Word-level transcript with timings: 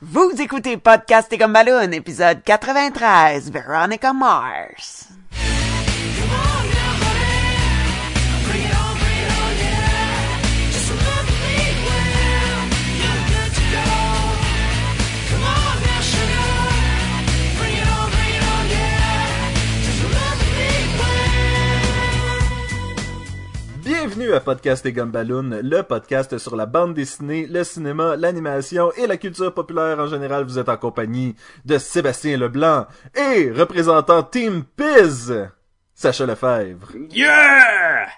Vous 0.00 0.30
écoutez 0.38 0.76
Podcast 0.76 1.32
et 1.32 1.38
comme 1.38 1.52
Balloon, 1.52 1.90
épisode 1.90 2.44
93, 2.44 3.50
Veronica 3.50 4.12
Mars. 4.12 5.08
Bienvenue 24.08 24.32
à 24.32 24.40
Podcast 24.40 24.86
et 24.86 24.92
Gumballoon, 24.94 25.60
le 25.62 25.82
podcast 25.82 26.38
sur 26.38 26.56
la 26.56 26.64
bande 26.64 26.94
dessinée, 26.94 27.46
le 27.46 27.62
cinéma, 27.62 28.16
l'animation 28.16 28.90
et 28.92 29.06
la 29.06 29.18
culture 29.18 29.52
populaire 29.52 29.98
en 29.98 30.06
général. 30.06 30.44
Vous 30.44 30.58
êtes 30.58 30.70
en 30.70 30.78
compagnie 30.78 31.36
de 31.66 31.76
Sébastien 31.76 32.38
Leblanc 32.38 32.86
et 33.14 33.50
représentant 33.50 34.22
Team 34.22 34.64
Piz, 34.64 35.30
Sacha 35.94 36.24
Lefebvre. 36.24 36.88
Yeah! 37.10 38.08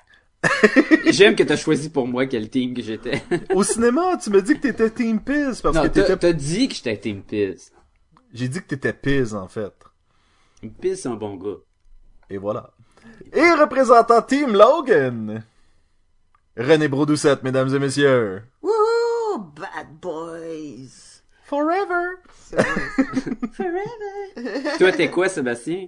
J'aime 1.11 1.35
que 1.35 1.43
t'as 1.43 1.57
choisi 1.57 1.91
pour 1.91 2.07
moi 2.07 2.27
quel 2.27 2.49
team 2.51 2.73
que 2.73 2.83
j'étais. 2.83 3.25
Au 3.53 3.65
cinéma, 3.65 4.17
tu 4.17 4.31
me 4.31 4.41
dis 4.43 4.55
que 4.55 4.61
t'étais 4.61 4.91
Team 4.91 5.21
Piz 5.21 5.61
parce 5.61 5.75
non, 5.75 5.83
que 5.83 5.89
t'étais... 5.89 6.17
t'as 6.17 6.33
dit 6.33 6.69
que 6.69 6.77
j'étais 6.77 6.99
Team 6.99 7.23
Piz. 7.23 7.73
J'ai 8.33 8.47
dit 8.47 8.61
que 8.61 8.77
t'étais 8.77 8.93
Piz 8.93 9.35
en 9.35 9.49
fait. 9.49 9.75
Piz, 10.81 11.01
c'est 11.01 11.09
un 11.09 11.17
bon 11.17 11.35
gars. 11.35 11.59
Et 12.31 12.39
voilà. 12.39 12.71
Et 13.33 13.51
représentant 13.53 14.23
Team 14.23 14.53
Logan, 14.53 15.43
René 16.57 16.89
Brodoucette, 16.89 17.43
mesdames 17.43 17.75
et 17.75 17.79
messieurs. 17.79 18.43
Woohoo! 18.63 19.39
Bad 19.57 19.89
boys! 20.03 21.23
Forever. 21.45 22.17
Vrai. 22.53 22.65
Toi, 24.79 24.93
t'es 24.93 25.11
quoi, 25.11 25.29
Sébastien? 25.29 25.87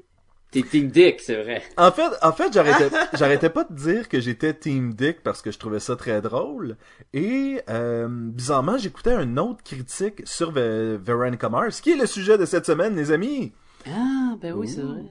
T'es 0.51 0.62
Team 0.62 0.89
Dick, 0.89 1.20
c'est 1.20 1.42
vrai. 1.42 1.62
En 1.78 1.91
fait, 1.92 2.11
en 2.20 2.33
fait, 2.33 2.53
j'arrêtais, 2.53 2.91
j'arrêtais 3.14 3.48
pas 3.48 3.64
de 3.64 3.75
dire 3.75 4.09
que 4.09 4.20
j'étais 4.20 4.53
Team 4.53 4.92
Dick 4.92 5.23
parce 5.23 5.41
que 5.41 5.51
je 5.51 5.59
trouvais 5.59 5.81
ça 5.81 5.97
très 5.97 6.20
drôle. 6.20 6.77
Et 7.14 7.62
euh, 7.70 8.06
bizarrement, 8.11 8.77
j'écoutais 8.77 9.12
un 9.12 9.36
autre 9.39 9.62
critique 9.64 10.20
sur 10.25 10.53
Ve- 10.53 10.97
Veronica 10.98 11.48
Mars, 11.48 11.81
qui 11.81 11.92
est 11.92 11.97
le 11.97 12.06
sujet 12.06 12.36
de 12.39 12.45
cette 12.45 12.67
semaine, 12.67 12.95
les 12.97 13.12
amis. 13.12 13.53
Ah, 13.89 14.34
ben 14.41 14.53
oui, 14.55 14.69
c'est 14.69 14.83
vrai. 14.83 15.03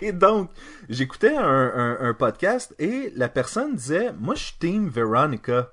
Et 0.00 0.12
donc, 0.12 0.50
j'écoutais 0.88 1.36
un, 1.36 1.42
un, 1.42 1.98
un 2.00 2.14
podcast 2.14 2.74
et 2.78 3.12
la 3.14 3.28
personne 3.28 3.74
disait, 3.76 4.12
moi, 4.12 4.34
je 4.34 4.44
suis 4.44 4.58
Team 4.58 4.88
Veronica 4.88 5.70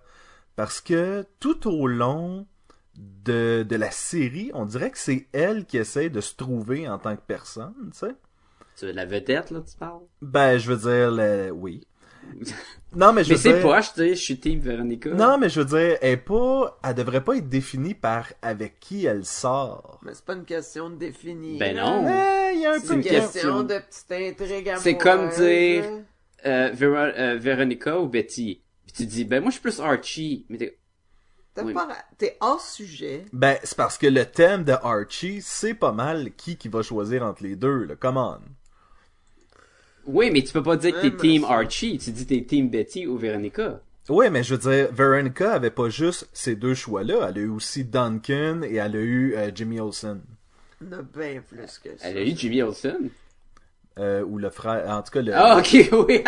parce 0.56 0.81
que 0.81 1.26
tout 1.39 1.67
au 1.70 1.88
long 1.88 2.48
de, 2.95 3.64
de 3.67 3.76
la 3.76 3.92
série, 3.92 4.52
on 4.53 4.66
dirait 4.66 4.92
que 4.92 4.98
c'est 4.98 5.28
elle 5.31 5.66
qui 5.66 5.78
essaie 5.78 6.09
de 6.09 6.20
se 6.22 6.36
trouver 6.36 6.88
en 6.89 7.00
tant 7.00 7.16
que 7.16 7.22
personne, 7.26 7.73
tu 7.94 8.00
sais. 8.00 8.16
Tu 8.78 8.86
veux 8.86 8.92
de 8.92 8.98
la 8.98 9.06
vedette, 9.06 9.52
là, 9.52 9.61
tu 9.61 9.78
parles? 9.78 10.02
Ben, 10.22 10.58
je 10.58 10.72
veux 10.73 10.78
dire, 10.92 11.11
le- 11.11 11.52
oui. 11.52 11.86
Non, 12.95 13.13
mais 13.13 13.23
je 13.23 13.30
Mais 13.30 13.35
veux 13.35 13.41
c'est 13.41 13.53
dire... 13.53 13.61
poche, 13.61 13.94
tu 13.94 13.99
sais, 13.99 14.09
je 14.16 14.22
suis 14.22 14.39
Team 14.39 14.59
Veronica. 14.59 15.09
Non, 15.11 15.38
mais 15.38 15.49
je 15.49 15.61
veux 15.61 15.66
dire, 15.66 15.97
elle 16.02 16.13
est 16.13 16.17
pas, 16.17 16.80
elle 16.83 16.95
devrait 16.95 17.23
pas 17.23 17.36
être 17.38 17.47
définie 17.47 17.94
par 17.94 18.25
avec 18.41 18.80
qui 18.80 19.05
elle 19.05 19.25
sort. 19.25 19.99
Mais 20.03 20.13
c'est 20.13 20.25
pas 20.25 20.33
une 20.33 20.45
question 20.45 20.89
de 20.89 20.95
définir. 20.95 21.59
Ben 21.59 21.75
non. 21.75 22.05
Eh, 22.08 22.55
il 22.55 22.61
y 22.61 22.66
a 22.66 22.71
un 22.73 22.80
C'est 22.80 22.88
peu 22.88 22.94
une 22.95 23.02
question. 23.02 23.21
question 23.31 23.63
de 23.63 23.77
petite 23.80 24.11
intrigue 24.11 24.69
amoureuse. 24.69 24.83
C'est 24.83 24.97
comme 24.97 25.30
dire- 25.30 25.83
hein. 25.86 26.02
Euh, 26.45 26.71
euh, 26.81 27.38
Veronica 27.39 27.99
ou 27.99 28.08
Betty? 28.08 28.61
Puis 28.86 28.93
tu 28.93 29.05
dis, 29.05 29.25
ben 29.25 29.41
moi, 29.41 29.49
je 29.49 29.53
suis 29.55 29.61
plus 29.61 29.80
Archie. 29.80 30.45
Mais 30.49 30.58
t'es... 30.58 30.77
T'as 31.53 31.64
Oui. 31.64 31.73
pas- 31.73 31.89
T'es 32.17 32.38
hors 32.39 32.61
sujet. 32.61 33.25
Ben, 33.33 33.58
c'est 33.64 33.75
parce 33.77 33.97
que 33.97 34.08
le 34.08 34.23
thème 34.25 34.64
de 34.64 34.71
Archie, 34.71 35.41
c'est 35.43 35.73
pas 35.73 35.91
mal 35.91 36.31
qui 36.38 36.55
qui 36.58 36.69
va 36.69 36.81
choisir 36.81 37.23
entre 37.23 37.43
les 37.43 37.55
deux, 37.55 37.83
là. 37.86 37.95
Come 37.95 38.17
on. 38.17 38.39
Oui, 40.11 40.31
mais 40.31 40.41
tu 40.43 40.52
peux 40.53 40.63
pas 40.63 40.75
dire 40.75 40.93
que 40.93 41.02
t'es 41.08 41.15
Team 41.15 41.43
Archie. 41.43 41.97
Tu 41.99 42.11
dis 42.11 42.25
t'es 42.25 42.42
Team 42.43 42.70
Betty 42.70 43.05
ou 43.08 43.17
Veronica. 43.17 43.80
Ouais, 44.09 44.30
mais 44.31 44.42
je 44.43 44.55
veux 44.55 44.71
dire, 44.71 44.92
Veronica 44.92 45.53
avait 45.53 45.70
pas 45.70 45.89
juste 45.89 46.27
ces 46.33 46.55
deux 46.55 46.73
choix-là. 46.73 47.27
Elle 47.30 47.37
a 47.37 47.42
eu 47.42 47.49
aussi 47.49 47.86
Duncan 47.86 48.61
et 48.64 48.75
elle 48.75 48.95
a 48.95 48.99
eu 48.99 49.36
euh, 49.36 49.52
Jimmy 49.53 49.80
Olsen. 49.80 50.21
On 50.83 50.92
a 50.93 51.02
bien 51.03 51.42
plus 51.48 51.77
que 51.77 51.89
ça. 51.98 52.09
Elle 52.09 52.17
a 52.17 52.23
eu 52.23 52.36
Jimmy 52.36 52.61
Olsen? 52.64 53.09
Euh, 53.99 54.23
ou 54.23 54.39
le 54.39 54.49
frère, 54.49 54.89
en 54.89 55.03
tout 55.03 55.11
cas, 55.11 55.21
le... 55.21 55.31
Ah, 55.36 55.59
ok, 55.59 55.89
oui. 56.08 56.23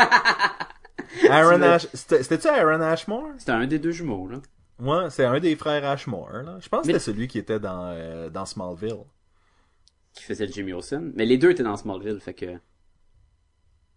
Aaron 1.29 1.61
Ash... 1.61 1.87
C'était- 1.93 2.21
C'était-tu 2.23 2.47
Aaron 2.49 2.81
Ashmore? 2.81 3.29
C'était 3.37 3.51
un 3.51 3.65
des 3.65 3.79
deux 3.79 3.91
jumeaux, 3.91 4.27
là. 4.27 4.41
Ouais, 4.79 5.09
c'est 5.09 5.25
un 5.25 5.39
des 5.39 5.55
frères 5.55 5.85
Ashmore, 5.85 6.31
là. 6.43 6.57
Je 6.59 6.67
pense 6.69 6.81
que 6.81 6.87
c'était 6.87 6.99
celui 6.99 7.27
qui 7.27 7.37
était 7.39 7.59
dans, 7.59 7.91
euh, 7.95 8.29
dans 8.29 8.45
Smallville. 8.45 9.03
Qui 10.13 10.23
faisait 10.23 10.45
le 10.47 10.51
Jimmy 10.51 10.73
Olsen. 10.73 11.13
Mais 11.15 11.25
les 11.25 11.37
deux 11.37 11.51
étaient 11.51 11.63
dans 11.63 11.77
Smallville, 11.77 12.19
fait 12.19 12.33
que 12.33 12.45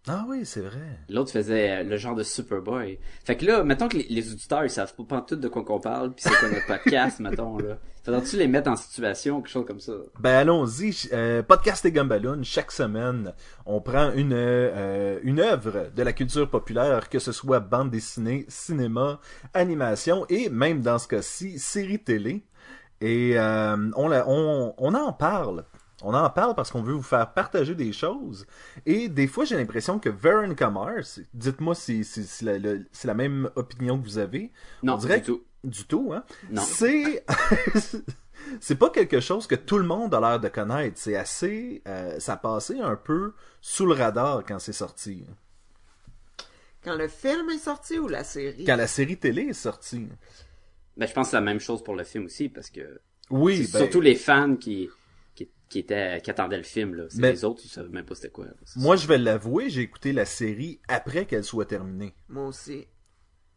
Ah 0.07 0.23
oui, 0.27 0.45
c'est 0.45 0.61
vrai. 0.61 0.99
l'autre 1.09 1.31
faisait 1.31 1.79
euh, 1.79 1.83
le 1.83 1.97
genre 1.97 2.15
de 2.15 2.23
Superboy. 2.23 2.99
Fait 3.23 3.35
que 3.35 3.45
là, 3.45 3.63
mettons 3.63 3.87
que 3.87 3.97
les, 3.97 4.05
les 4.09 4.31
auditeurs, 4.31 4.63
ils 4.63 4.69
savent 4.69 4.93
pas 5.07 5.21
tout 5.21 5.35
de 5.35 5.47
quoi 5.47 5.63
qu'on 5.63 5.79
parle, 5.79 6.13
puis 6.13 6.23
c'est 6.27 6.37
quoi 6.37 6.49
notre 6.49 6.67
podcast, 6.67 7.19
mettons, 7.21 7.57
là. 7.57 7.77
Faudrait-tu 8.03 8.37
les 8.37 8.47
mettre 8.47 8.69
en 8.69 8.75
situation, 8.75 9.41
quelque 9.41 9.49
chose 9.49 9.65
comme 9.65 9.79
ça? 9.79 9.93
Ben 10.19 10.35
allons-y, 10.35 11.09
euh, 11.11 11.41
podcast 11.41 11.85
et 11.85 11.91
Gumballoon, 11.91 12.43
chaque 12.43 12.71
semaine, 12.71 13.33
on 13.65 13.81
prend 13.81 14.11
une 14.13 14.33
euh, 14.33 15.19
une 15.23 15.39
œuvre 15.39 15.89
de 15.95 16.03
la 16.03 16.13
culture 16.13 16.47
populaire, 16.47 17.09
que 17.09 17.17
ce 17.17 17.31
soit 17.31 17.59
bande 17.59 17.89
dessinée, 17.89 18.45
cinéma, 18.47 19.19
animation 19.55 20.27
et 20.29 20.49
même 20.49 20.81
dans 20.81 20.99
ce 20.99 21.07
cas-ci 21.07 21.57
série 21.57 21.97
télé, 21.97 22.43
et 23.01 23.39
euh, 23.39 23.75
on, 23.95 24.07
la, 24.07 24.29
on 24.29 24.75
on 24.77 24.93
en 24.93 25.11
parle. 25.11 25.65
On 26.03 26.13
en 26.13 26.29
parle 26.29 26.55
parce 26.55 26.71
qu'on 26.71 26.81
veut 26.81 26.93
vous 26.93 27.01
faire 27.01 27.31
partager 27.33 27.73
des 27.73 27.93
choses. 27.93 28.45
Et 28.85 29.07
des 29.07 29.27
fois, 29.27 29.45
j'ai 29.45 29.55
l'impression 29.55 29.97
que 29.97 30.09
Veronica 30.09 30.69
Mars, 30.69 31.21
dites-moi 31.33 31.73
si, 31.73 32.03
si, 32.03 32.25
si 32.25 32.43
la, 32.43 32.57
le- 32.57 32.85
si 32.91 33.07
la 33.07 33.13
même 33.13 33.49
opinion 33.55 33.97
que 33.99 34.03
vous 34.05 34.17
avez. 34.17 34.51
Non, 34.83 34.95
on 34.95 34.97
dirait 34.97 35.19
du 35.19 35.25
tout. 35.25 35.43
Du 35.63 35.85
tout, 35.85 36.11
hein? 36.13 36.23
Non. 36.51 36.61
C'est. 36.61 37.25
c'est 38.59 38.75
pas 38.75 38.89
quelque 38.89 39.19
chose 39.19 39.47
que 39.47 39.55
tout 39.55 39.77
le 39.77 39.85
monde 39.85 40.13
a 40.13 40.19
l'air 40.19 40.39
de 40.39 40.49
connaître. 40.49 40.97
C'est 40.99 41.15
assez. 41.15 41.81
euh, 41.87 42.19
ça 42.19 42.33
a 42.33 42.37
passé 42.37 42.79
un 42.79 42.95
peu 42.97 43.33
sous 43.61 43.85
le 43.85 43.93
radar 43.93 44.43
quand 44.45 44.59
c'est 44.59 44.73
sorti. 44.73 45.25
Quand 46.83 46.95
le 46.95 47.07
film 47.07 47.49
est 47.49 47.57
sorti 47.57 47.97
ou 47.97 48.07
la 48.07 48.23
série? 48.23 48.63
Quand 48.65 48.75
la 48.75 48.87
série 48.87 49.17
télé 49.17 49.43
est 49.43 49.53
sortie. 49.53 50.07
Ben, 50.97 51.07
je 51.07 51.13
pense 51.13 51.27
que 51.27 51.31
c'est 51.31 51.37
la 51.37 51.41
même 51.41 51.59
chose 51.59 51.83
pour 51.83 51.95
le 51.95 52.03
film 52.03 52.25
aussi, 52.25 52.47
parce 52.47 52.69
que 52.69 53.01
Oui, 53.31 53.65
c'est 53.65 53.73
ben, 53.73 53.79
surtout 53.79 54.01
les 54.01 54.13
fans 54.15 54.55
qui, 54.55 54.89
qui, 55.69 55.79
étaient, 55.79 56.21
qui 56.21 56.29
attendaient 56.31 56.57
le 56.57 56.63
film, 56.63 56.95
là. 56.95 57.03
C'est 57.09 57.19
Ben- 57.21 57.31
les 57.31 57.43
autres, 57.45 57.61
ils 57.65 57.69
savaient 57.69 57.89
même 57.89 58.05
pas 58.05 58.15
c'était 58.15 58.29
quoi. 58.29 58.45
là. 58.45 58.51
Moi 58.77 58.95
ça. 58.97 59.03
je 59.03 59.07
vais 59.07 59.17
l'avouer, 59.17 59.69
j'ai 59.69 59.81
écouté 59.81 60.13
la 60.13 60.25
série 60.25 60.79
après 60.87 61.25
qu'elle 61.25 61.43
soit 61.43 61.65
terminée. 61.65 62.13
Moi 62.29 62.47
aussi. 62.47 62.87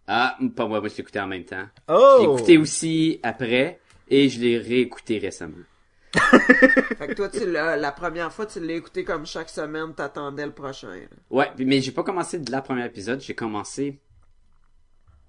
Ah, 0.06 0.36
pas 0.56 0.66
moi, 0.66 0.80
moi, 0.80 0.88
je 0.88 0.94
l'ai 0.94 1.00
écouté 1.00 1.20
en 1.20 1.26
même 1.26 1.44
temps. 1.44 1.66
Oh! 1.88 2.16
Je 2.20 2.26
l'ai 2.26 2.32
écouté 2.34 2.58
aussi 2.58 3.20
après, 3.22 3.78
et 4.08 4.28
je 4.30 4.40
l'ai 4.40 4.56
réécouté 4.58 5.18
récemment. 5.18 5.56
Fait 6.14 7.08
que 7.08 7.12
toi, 7.12 7.28
tu 7.28 7.44
l'as, 7.50 7.76
la 7.76 7.92
première 7.92 8.32
fois, 8.32 8.46
tu 8.46 8.58
l'as 8.60 8.72
écouté 8.74 9.04
comme 9.04 9.26
chaque 9.26 9.50
semaine, 9.50 9.94
t'attendais 9.94 10.46
le 10.46 10.52
prochain. 10.52 10.88
là. 10.94 11.06
Ouais, 11.30 11.50
mais 11.58 11.82
j'ai 11.82 11.92
pas 11.92 12.02
commencé 12.02 12.38
de 12.38 12.50
la 12.50 12.62
première 12.62 12.86
épisode, 12.86 13.20
j'ai 13.20 13.34
commencé... 13.34 14.00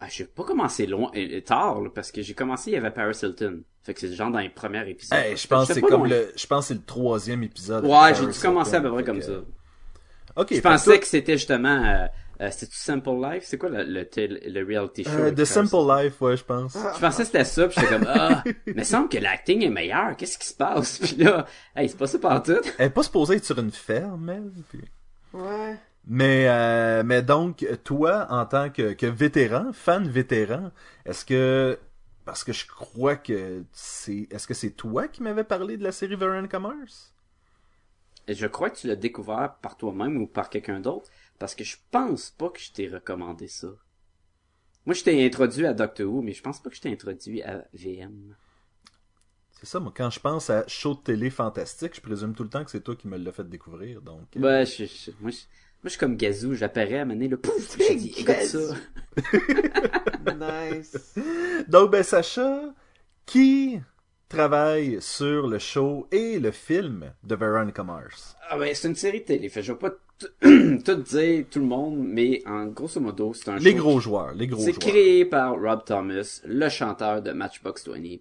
Ah, 0.01 0.05
j'ai 0.09 0.23
pas 0.25 0.43
commencé 0.43 0.85
loin, 0.87 1.11
euh, 1.15 1.41
tard, 1.41 1.81
là, 1.81 1.89
parce 1.93 2.11
que 2.11 2.21
j'ai 2.21 2.33
commencé, 2.33 2.71
il 2.71 2.73
y 2.75 2.77
avait 2.77 2.91
Paris 2.91 3.17
Hilton. 3.21 3.63
Fait 3.83 3.93
que 3.93 3.99
c'est 3.99 4.13
genre 4.13 4.31
dans 4.31 4.39
les 4.39 4.49
premiers 4.49 4.87
épisodes. 4.89 5.17
Hey, 5.17 5.35
je 5.35 5.45
pense 5.47 5.67
que 5.67 5.73
c'est 5.73 5.81
comme 5.81 6.01
loin. 6.01 6.07
le. 6.09 6.31
Je 6.35 6.47
pense 6.47 6.65
que 6.65 6.67
c'est 6.69 6.73
le 6.79 6.85
troisième 6.85 7.43
épisode. 7.43 7.85
Ouais, 7.85 8.13
j'ai 8.15 8.25
dû 8.25 8.39
commencer 8.39 8.75
à 8.75 8.81
peu 8.81 8.91
près 8.93 9.03
comme 9.03 9.19
que- 9.19 9.25
ça. 9.25 9.33
Ok. 10.37 10.53
Je 10.53 10.61
pensais 10.61 10.85
toi- 10.85 10.97
que 10.99 11.07
c'était 11.07 11.33
justement... 11.37 11.83
Euh, 11.83 12.05
euh, 12.41 12.47
C'était-tu 12.51 12.77
Simple 12.77 13.09
Life? 13.21 13.43
C'est 13.45 13.57
quoi 13.57 13.67
le, 13.67 13.83
le, 13.83 14.07
le 14.15 14.65
reality 14.65 15.03
show? 15.03 15.09
Euh, 15.11 15.31
The 15.31 15.43
Simple 15.43 15.75
Life, 16.03 16.21
ouais, 16.21 16.37
je 16.37 16.43
pense. 16.45 16.73
Je 16.95 16.99
pensais 17.01 17.23
que 17.23 17.25
c'était 17.25 17.43
ça, 17.43 17.67
puis 17.67 17.81
j'étais 17.81 17.93
comme, 17.93 18.07
ah, 18.07 18.41
mais 18.67 18.73
il 18.77 18.85
semble 18.85 19.09
que 19.09 19.17
l'acting 19.17 19.61
est 19.63 19.69
meilleur, 19.69 20.15
qu'est-ce 20.15 20.37
qui 20.37 20.47
se 20.47 20.53
passe? 20.53 20.99
Puis 21.03 21.15
là, 21.17 21.45
hey, 21.75 21.89
c'est 21.89 21.97
pas 21.97 22.07
ça 22.07 22.17
partout. 22.19 22.55
Elle 22.77 22.85
est 22.85 22.89
pas 22.91 23.03
supposée 23.03 23.35
être 23.35 23.43
sur 23.43 23.59
une 23.59 23.71
ferme, 23.71 24.29
elle. 24.29 24.51
puis- 24.69 24.79
Ouais. 25.33 25.75
Mais, 26.07 26.47
euh, 26.49 27.03
mais 27.05 27.21
donc, 27.21 27.65
toi, 27.83 28.27
en 28.31 28.45
tant 28.45 28.69
que, 28.71 28.93
que 28.93 29.05
vétéran, 29.05 29.71
fan 29.73 30.07
vétéran, 30.09 30.71
est-ce 31.05 31.23
que, 31.25 31.77
parce 32.25 32.43
que 32.43 32.53
je 32.53 32.65
crois 32.67 33.15
que 33.15 33.63
c'est, 33.73 34.27
est-ce 34.31 34.47
que 34.47 34.53
c'est 34.55 34.71
toi 34.71 35.07
qui 35.07 35.21
m'avais 35.23 35.43
parlé 35.43 35.77
de 35.77 35.83
la 35.83 35.91
série 35.91 36.15
Veronica 36.15 36.59
Mars? 36.59 37.13
Et 38.29 38.33
je 38.33 38.47
crois 38.47 38.69
que 38.69 38.77
tu 38.79 38.87
l'as 38.87 38.95
découvert 38.95 39.57
par 39.61 39.75
toi-même 39.75 40.21
ou 40.21 40.25
par 40.25 40.49
quelqu'un 40.49 40.79
d'autre, 40.79 41.11
parce 41.37 41.53
que 41.53 41.65
je 41.65 41.75
pense 41.91 42.29
pas 42.29 42.49
que 42.49 42.59
je 42.61 42.71
t'ai 42.71 42.87
recommandé 42.87 43.49
ça. 43.49 43.67
Moi, 44.85 44.93
je 44.93 45.05
t'ai 45.05 45.25
introduit 45.25 45.65
à 45.65 45.73
Doctor 45.73 46.11
Who, 46.13 46.21
mais 46.21 46.33
je 46.33 46.41
pense 46.41 46.61
pas 46.61 46.69
que 46.69 46.75
je 46.75 46.81
t'ai 46.81 46.91
introduit 46.91 47.41
à 47.43 47.65
VM. 47.73 48.35
C'est 49.51 49.67
ça, 49.67 49.79
moi, 49.79 49.93
quand 49.95 50.09
je 50.09 50.19
pense 50.19 50.49
à 50.49 50.67
show 50.67 50.95
de 50.95 51.01
télé 51.01 51.29
fantastique, 51.29 51.95
je 51.95 52.01
présume 52.01 52.33
tout 52.33 52.41
le 52.43 52.49
temps 52.49 52.63
que 52.65 52.71
c'est 52.71 52.81
toi 52.81 52.95
qui 52.95 53.07
me 53.07 53.15
l'as 53.17 53.31
fait 53.31 53.47
découvrir, 53.47 54.01
donc. 54.01 54.35
Ouais, 54.35 54.65
je, 54.65 54.85
je- 54.85 55.11
moi, 55.19 55.29
je, 55.31 55.37
moi, 55.37 55.41
je 55.83 55.89
suis 55.89 55.99
comme 55.99 56.17
Gazou, 56.17 56.53
j'apparais 56.55 56.99
à 56.99 57.05
mener 57.05 57.27
le 57.27 57.37
pouf, 57.37 57.77
j'ai 57.77 57.95
dit, 57.95 58.09
écoute 58.09 58.25
Gazou. 58.25 58.67
ça. 58.69 58.75
Nice. 60.39 61.15
Donc, 61.67 61.91
ben, 61.91 62.03
Sacha, 62.03 62.73
qui 63.25 63.79
travaille 64.27 65.01
sur 65.01 65.47
le 65.47 65.59
show 65.59 66.07
et 66.11 66.39
le 66.39 66.51
film 66.51 67.11
de 67.23 67.35
Veronica 67.35 67.83
Mars? 67.83 68.35
Ah 68.49 68.57
ben, 68.57 68.73
c'est 68.73 68.87
une 68.87 68.95
série 68.95 69.21
de 69.21 69.25
télé. 69.25 69.49
Fait, 69.49 69.63
je 69.63 69.73
vais 69.73 69.79
pas 69.79 69.89
tout 70.41 70.95
dire, 70.95 71.45
tout 71.49 71.59
le 71.59 71.65
monde, 71.65 71.97
mais 71.99 72.41
en 72.45 72.67
grosso 72.67 72.99
modo, 72.99 73.33
c'est 73.33 73.49
un 73.49 73.57
Les 73.57 73.71
show 73.71 73.77
gros 73.77 73.99
joueurs, 73.99 74.33
les 74.33 74.47
gros 74.47 74.59
C'est 74.61 74.73
joueurs. 74.73 74.79
créé 74.87 75.25
par 75.25 75.59
Rob 75.59 75.83
Thomas, 75.85 76.41
le 76.45 76.69
chanteur 76.69 77.21
de 77.21 77.31
Matchbox 77.31 77.87
20. 77.87 78.17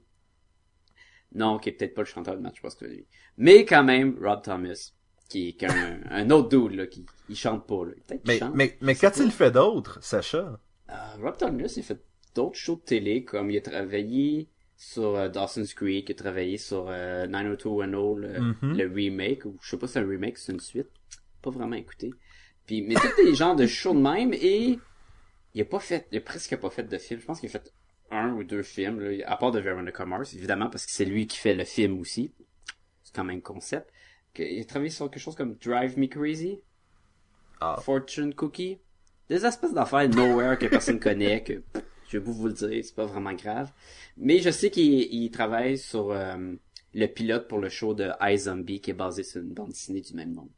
Non, 1.35 1.59
qui 1.59 1.69
est 1.69 1.73
peut-être 1.73 1.95
pas 1.95 2.03
le 2.03 2.07
chanteur 2.07 2.37
de 2.37 2.41
Matchbox 2.41 2.77
20. 2.81 2.89
Mais 3.37 3.65
quand 3.65 3.85
même, 3.85 4.17
Rob 4.23 4.43
Thomas, 4.43 4.93
qui 5.29 5.49
est 5.49 5.53
qu'un 5.53 6.01
un 6.11 6.31
autre 6.31 6.49
dude, 6.49 6.77
là, 6.79 6.87
qui 6.87 7.05
il 7.29 7.37
chante 7.37 7.67
pas, 7.67 7.85
là. 7.85 7.93
Peut-être 8.07 8.23
qu'il 8.23 8.33
Mais, 8.33 8.39
chante. 8.39 8.55
mais, 8.55 8.77
mais 8.81 8.95
qu'a-t-il 8.95 9.31
fait 9.31 9.51
d'autre, 9.51 9.99
Sacha? 10.03 10.59
Euh, 10.91 10.95
Rob 11.23 11.37
Thomas, 11.37 11.73
il 11.77 11.81
a 11.81 11.83
fait 11.83 12.01
d'autres 12.35 12.57
shows 12.57 12.77
de 12.77 12.81
télé, 12.81 13.25
comme 13.25 13.51
il 13.51 13.59
a 13.59 13.61
travaillé 13.61 14.49
sur 14.77 15.17
euh, 15.17 15.29
Dawson's 15.29 15.75
Creek, 15.75 16.09
il 16.09 16.13
a 16.13 16.15
travaillé 16.15 16.57
sur 16.57 16.87
euh, 16.89 17.27
90210, 17.27 18.17
le, 18.21 18.41
Mhm. 18.41 18.77
le 18.79 18.87
remake, 18.95 19.45
ou 19.45 19.57
je 19.61 19.71
sais 19.71 19.77
pas 19.77 19.87
si 19.87 19.95
c'est 19.95 19.99
un 20.01 20.09
remake, 20.09 20.39
c'est 20.39 20.53
une 20.53 20.61
suite. 20.61 20.89
Pas 21.43 21.51
vraiment 21.51 21.77
écouté. 21.77 22.11
Puis, 22.67 22.83
mais 22.83 22.95
tous 22.95 23.23
des 23.25 23.35
genres 23.35 23.57
de 23.57 23.67
shows 23.67 23.95
de 23.95 23.99
même, 24.01 24.33
et 24.35 24.79
il 25.55 25.61
a 25.61 25.65
pas 25.65 25.81
fait, 25.81 26.07
il 26.13 26.19
a 26.19 26.21
presque 26.21 26.57
pas 26.57 26.71
fait 26.71 26.85
de 26.85 26.97
film. 26.99 27.21
Je 27.21 27.27
pense 27.27 27.41
qu'il 27.41 27.49
a 27.49 27.53
fait 27.53 27.73
un 28.11 28.33
ou 28.33 28.45
deux 28.45 28.63
films, 28.63 29.01
là, 29.01 29.25
à 29.27 29.37
part 29.37 29.51
de 29.51 29.61
Veronica 29.61 30.07
Mars, 30.07 30.33
évidemment, 30.35 30.71
parce 30.71 30.87
que 30.87 30.93
c'est 30.93 31.05
lui 31.05 31.27
qui 31.27 31.37
fait 31.37 31.55
le 31.55 31.65
film 31.65 31.99
aussi. 32.01 32.33
C'est 33.03 33.15
quand 33.15 33.25
même 33.25 33.43
concept. 33.43 33.91
Il 34.37 34.61
a 34.61 34.65
travaillé 34.65 34.91
sur 34.91 35.11
quelque 35.11 35.23
chose 35.23 35.35
comme 35.35 35.55
Drive 35.57 35.99
Me 35.99 36.07
Crazy, 36.07 36.61
Ah. 37.61 37.77
Fortune 37.83 38.35
Cookie. 38.35 38.79
Des 39.29 39.45
espèces 39.45 39.75
d'affaires 39.75 40.09
nowhere 40.09 40.57
que 40.59 40.67
personne 40.67 41.01
connaît, 41.09 41.43
que 41.43 41.55
pff, 41.55 41.85
je 42.09 42.19
vais 42.19 42.25
vous 42.25 42.47
le 42.47 42.53
dire, 42.53 42.85
c'est 42.85 42.95
pas 42.95 43.05
vraiment 43.05 43.33
grave. 43.35 43.71
Mais 44.17 44.39
je 44.39 44.51
sais 44.51 44.71
qu'il 44.71 45.13
il 45.13 45.31
travaille 45.31 45.77
sur 45.77 46.13
euh, 46.13 46.55
le 46.95 47.07
pilote 47.07 47.47
pour 47.49 47.59
le 47.59 47.69
show 47.69 47.95
de 47.95 48.11
iZombie 48.23 48.81
qui 48.81 48.91
est 48.91 48.95
basé 48.95 49.23
sur 49.23 49.43
une 49.43 49.53
bande 49.53 49.71
dessinée 49.71 50.01
du 50.01 50.15
même 50.15 50.33
nom. 50.33 50.49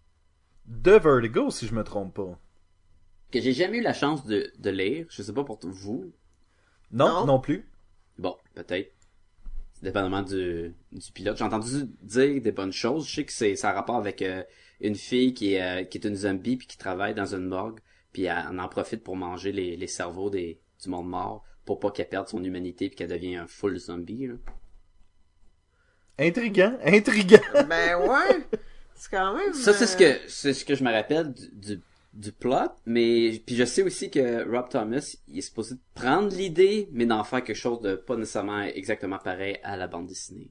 De 0.67 0.93
Vertigo, 0.93 1.51
si 1.51 1.67
je 1.67 1.75
me 1.75 1.83
trompe 1.83 2.15
pas. 2.15 2.39
Que 3.33 3.41
j'ai 3.41 3.53
jamais 3.53 3.79
eu 3.79 3.83
la 3.83 3.93
chance 3.95 4.25
de, 4.27 4.53
de 4.59 4.71
lire, 4.71 5.07
je 5.09 5.23
sais 5.23 5.33
pas 5.33 5.43
pour 5.45 5.59
vous. 5.63 6.13
Non, 6.93 7.09
Non. 7.09 7.27
non, 7.27 7.41
plus. 7.41 7.67
Bon, 8.19 8.37
peut-être. 8.55 8.93
Dépendamment 9.83 10.23
du, 10.23 10.75
du 10.93 11.13
pilote. 11.13 11.37
J'ai 11.37 11.45
entendu 11.45 11.87
dire 12.03 12.43
des 12.43 12.53
bonnes 12.53 12.73
choses. 12.73 13.09
Je 13.09 13.15
sais 13.15 13.25
que 13.25 13.33
c'est 13.33 13.57
ça 13.57 13.71
a 13.71 13.73
rapport 13.73 13.97
avec 13.97 14.21
euh, 14.21 14.43
une 14.81 14.95
fille 14.95 15.33
qui 15.33 15.55
est, 15.55 15.63
euh, 15.63 15.85
qui 15.85 15.99
est 15.99 16.07
une 16.07 16.17
zombie 16.17 16.57
puis 16.57 16.67
qui 16.67 16.77
travaille 16.77 17.15
dans 17.15 17.35
une 17.35 17.47
morgue. 17.47 17.81
Puis 18.13 18.25
elle, 18.25 18.45
elle 18.51 18.61
en 18.61 18.69
profite 18.69 19.03
pour 19.03 19.17
manger 19.17 19.53
les, 19.53 19.77
les 19.77 19.87
cerveaux 19.87 20.29
des, 20.29 20.61
du 20.83 20.89
monde 20.91 21.09
mort 21.09 21.45
pour 21.65 21.79
pas 21.79 21.91
qu'elle 21.91 22.09
perde 22.09 22.29
son 22.29 22.43
humanité 22.43 22.89
puis 22.89 22.97
qu'elle 22.97 23.11
devienne 23.11 23.41
un 23.41 23.47
full 23.47 23.79
zombie. 23.79 24.27
Là. 24.27 24.35
Intriguant, 26.19 26.77
intriguant. 26.85 27.39
Ben 27.69 27.97
ouais. 27.97 28.47
C'est 28.95 29.11
quand 29.11 29.35
même. 29.35 29.55
Ça, 29.55 29.73
c'est 29.73 29.87
ce 29.87 29.97
euh, 30.03 30.13
que 30.13 30.29
c'est 30.29 30.53
ce 30.53 30.65
que 30.65 30.75
je 30.75 30.85
me 30.85 30.93
rappelle 30.93 31.33
du, 31.33 31.49
du, 31.53 31.81
du 32.13 32.33
plot, 32.33 32.73
mais 32.87 33.41
puis 33.47 33.55
je 33.55 33.65
sais 33.65 33.83
aussi 33.83 34.11
que 34.11 34.49
Rob 34.51 34.69
Thomas, 34.69 35.17
il 35.29 35.39
est 35.39 35.43
supposé 35.43 35.77
prendre 35.95 36.35
l'idée, 36.35 36.89
mais 36.93 37.07
d'en 37.07 37.23
faire 37.23 37.45
quelque 37.45 37.57
chose 37.57 37.81
de 37.81 37.95
pas 37.95 38.17
nécessairement 38.17 38.63
exactement 38.63 39.19
pareil 39.19 39.59
à 39.63 39.77
la 39.77 39.87
bande 39.87 40.07
dessinée. 40.07 40.51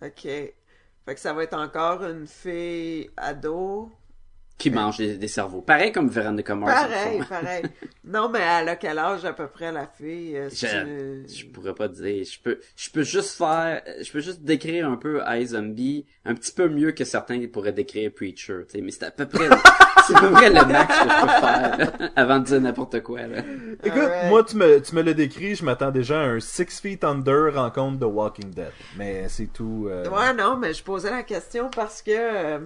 Ok. 0.00 0.22
Fait 0.22 1.14
que 1.14 1.20
ça 1.20 1.32
va 1.32 1.44
être 1.44 1.56
encore 1.56 2.04
une 2.04 2.26
fille 2.26 3.10
ado? 3.16 3.90
Qui 4.58 4.70
mange 4.70 4.96
des, 4.96 5.18
des 5.18 5.28
cerveaux. 5.28 5.60
Pareil 5.60 5.92
comme 5.92 6.08
Veronica 6.08 6.54
Mars. 6.54 6.72
Pareil, 6.88 7.18
fond. 7.20 7.24
pareil. 7.28 7.62
Non, 8.08 8.28
mais 8.28 8.38
elle 8.38 8.68
a 8.68 8.76
quel 8.76 9.00
âge 9.00 9.24
à 9.24 9.32
peu 9.32 9.48
près 9.48 9.72
la 9.72 9.88
fille? 9.88 10.36
euh, 10.36 10.48
si 10.48 10.64
Je, 10.64 11.24
tu- 11.26 11.38
je 11.40 11.46
pourrais 11.46 11.74
pas 11.74 11.88
dire. 11.88 12.24
Je 12.24 12.38
peux, 12.40 12.60
je 12.76 12.88
peux 12.90 13.02
juste 13.02 13.36
faire, 13.36 13.82
je 14.00 14.12
peux 14.12 14.20
juste 14.20 14.42
décrire 14.42 14.88
un 14.88 14.94
peu 14.96 15.20
iZombie 15.28 16.06
un 16.24 16.34
petit 16.36 16.52
peu 16.52 16.68
mieux 16.68 16.92
que 16.92 17.04
certains 17.04 17.44
pourraient 17.48 17.72
décrire 17.72 18.12
Preacher, 18.14 18.58
tu 18.68 18.76
sais, 18.78 18.80
mais 18.80 18.92
c'est 18.92 19.02
à 19.06 19.10
peu 19.10 19.26
près, 19.26 19.48
c'est 20.06 20.14
à 20.14 20.20
peu 20.20 20.30
près 20.30 20.48
le 20.50 20.64
max 20.66 20.86
que 21.00 21.02
je 21.08 21.20
peux 21.20 21.28
faire 21.28 21.76
là, 21.78 22.10
avant 22.14 22.38
de 22.38 22.44
dire 22.44 22.60
n'importe 22.60 23.02
quoi, 23.02 23.22
là. 23.26 23.42
Écoute, 23.82 24.10
moi, 24.28 24.44
tu 24.44 24.56
me, 24.56 24.80
tu 24.80 24.94
me 24.94 25.02
l'as 25.02 25.14
décrit, 25.14 25.56
je 25.56 25.64
m'attends 25.64 25.90
déjà 25.90 26.20
à 26.20 26.24
un 26.26 26.38
Six 26.40 26.80
Feet 26.80 27.02
Under 27.02 27.52
rencontre 27.54 27.98
de 27.98 28.06
Walking 28.06 28.50
Dead. 28.52 28.70
Mais 28.96 29.28
c'est 29.28 29.52
tout. 29.52 29.88
euh, 29.90 30.08
Ouais, 30.08 30.32
non, 30.32 30.56
mais 30.56 30.72
je 30.74 30.84
posais 30.84 31.10
la 31.10 31.24
question 31.24 31.70
parce 31.74 32.02
que 32.02 32.12
euh, 32.12 32.58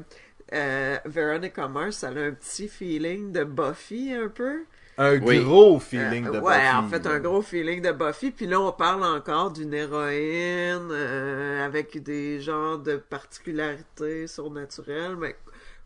euh, 0.53 0.99
Veronica 1.05 1.69
Mars, 1.69 2.03
elle 2.05 2.19
a 2.19 2.23
un 2.23 2.33
petit 2.33 2.69
feeling 2.69 3.33
de 3.33 3.45
Buffy 3.45 4.13
un 4.15 4.29
peu. 4.29 4.65
Un 4.99 5.19
Oui. 5.21 5.41
gros 5.43 5.79
feeling 5.81 6.27
Euh, 6.27 6.33
de 6.33 6.39
ouais, 6.41 6.55
Buffy, 6.57 6.75
en 6.77 6.89
fait, 6.89 7.07
un 7.07 7.21
gros 7.21 7.43
feeling 7.43 7.81
de 7.83 7.93
Buffy. 7.93 8.31
Puis 8.33 8.47
là, 8.47 8.61
on 8.61 8.73
parle 8.73 9.03
encore 9.05 9.51
d'une 9.53 9.73
héroïne 9.73 10.89
euh, 10.91 11.65
avec 11.65 12.03
des 12.03 12.41
genres 12.41 12.79
de 12.79 12.97
particularités 12.97 14.27
surnaturelles. 14.27 15.17
Mais 15.17 15.37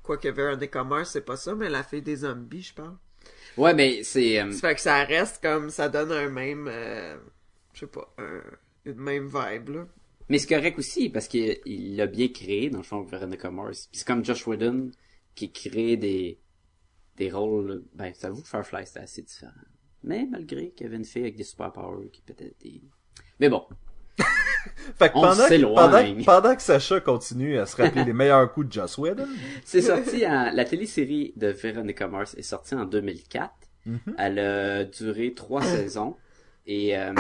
quoique 0.03 0.29
Veronica 0.29 0.83
Mars, 0.85 1.11
c'est 1.13 1.21
pas 1.25 1.37
ça, 1.37 1.55
mais 1.55 1.69
la 1.69 1.83
fille 1.83 2.03
des 2.03 2.17
zombies, 2.17 2.63
je 2.63 2.75
parle. 2.75 2.97
Ouais, 3.57 3.73
mais 3.75 4.03
c'est, 4.03 4.41
euh, 4.41 4.51
Ça 4.53 4.69
fait 4.69 4.75
que 4.75 4.81
ça 4.81 5.05
reste 5.05 5.41
comme, 5.43 5.71
ça 5.71 5.89
donne 5.89 6.11
un 6.11 6.29
même, 6.29 6.67
euh, 6.69 7.17
je 7.73 7.81
sais 7.81 7.87
pas, 7.87 8.13
un, 8.19 8.41
une 8.85 8.99
même 8.99 9.27
vibe, 9.29 9.69
là. 9.77 9.87
Mais 10.29 10.39
c'est 10.39 10.55
correct 10.55 10.79
aussi 10.79 11.11
parce 11.11 11.29
qu'il 11.29 11.59
il 11.67 11.97
l'a 11.97 12.07
bien 12.07 12.29
créé 12.29 12.71
dans 12.71 12.79
le 12.79 12.85
fond 12.85 13.03
Veronica 13.03 13.51
Mars. 13.51 13.89
Puis 13.91 14.01
c'est 14.01 14.07
comme 14.07 14.25
Josh 14.25 14.47
Whedon 14.47 14.91
qui 15.35 15.53
crée 15.53 15.97
des 15.97 16.41
des 17.17 17.31
rôles. 17.31 17.85
Ben, 17.95 18.13
ça 18.15 18.31
vous 18.31 18.45
Firefly 18.45 18.87
c'était 18.87 19.01
assez 19.01 19.23
différent. 19.23 19.53
Mais 20.03 20.27
malgré 20.31 20.71
qu'il 20.71 20.87
y 20.87 20.89
avait 20.89 20.97
une 20.97 21.05
fille 21.05 21.23
avec 21.23 21.37
des 21.37 21.45
super 21.45 21.73
powers 21.73 22.11
qui 22.11 22.23
peut-être 22.23 22.61
des. 22.61 22.83
Mais 23.41 23.49
bon, 23.49 23.65
Fait 24.99 25.09
que 25.09 25.15
pendant, 25.15 25.49
que, 25.49 25.75
pendant, 25.75 26.25
pendant 26.25 26.57
que 26.57 26.63
Sacha 26.63 27.01
continue 27.01 27.59
à 27.59 27.67
se 27.67 27.77
rappeler 27.77 28.05
les 28.05 28.13
meilleurs 28.13 28.53
coups 28.53 28.69
de 28.69 28.73
Joss 28.73 28.99
Whedon, 28.99 29.27
C'est 29.65 29.83
sorti 29.83 30.27
en, 30.27 30.51
la 30.53 30.65
télésérie 30.65 31.33
de 31.37 31.49
Veronica 31.49 32.09
Mars 32.09 32.35
est 32.35 32.43
sortie 32.43 32.75
en 32.75 32.85
2004. 32.85 33.51
Mhm. 33.87 33.99
Elle 34.19 34.39
a 34.39 34.85
duré 34.85 35.35
trois 35.35 35.63
saisons 35.63 36.17
et 36.67 36.97
euh, 36.97 37.13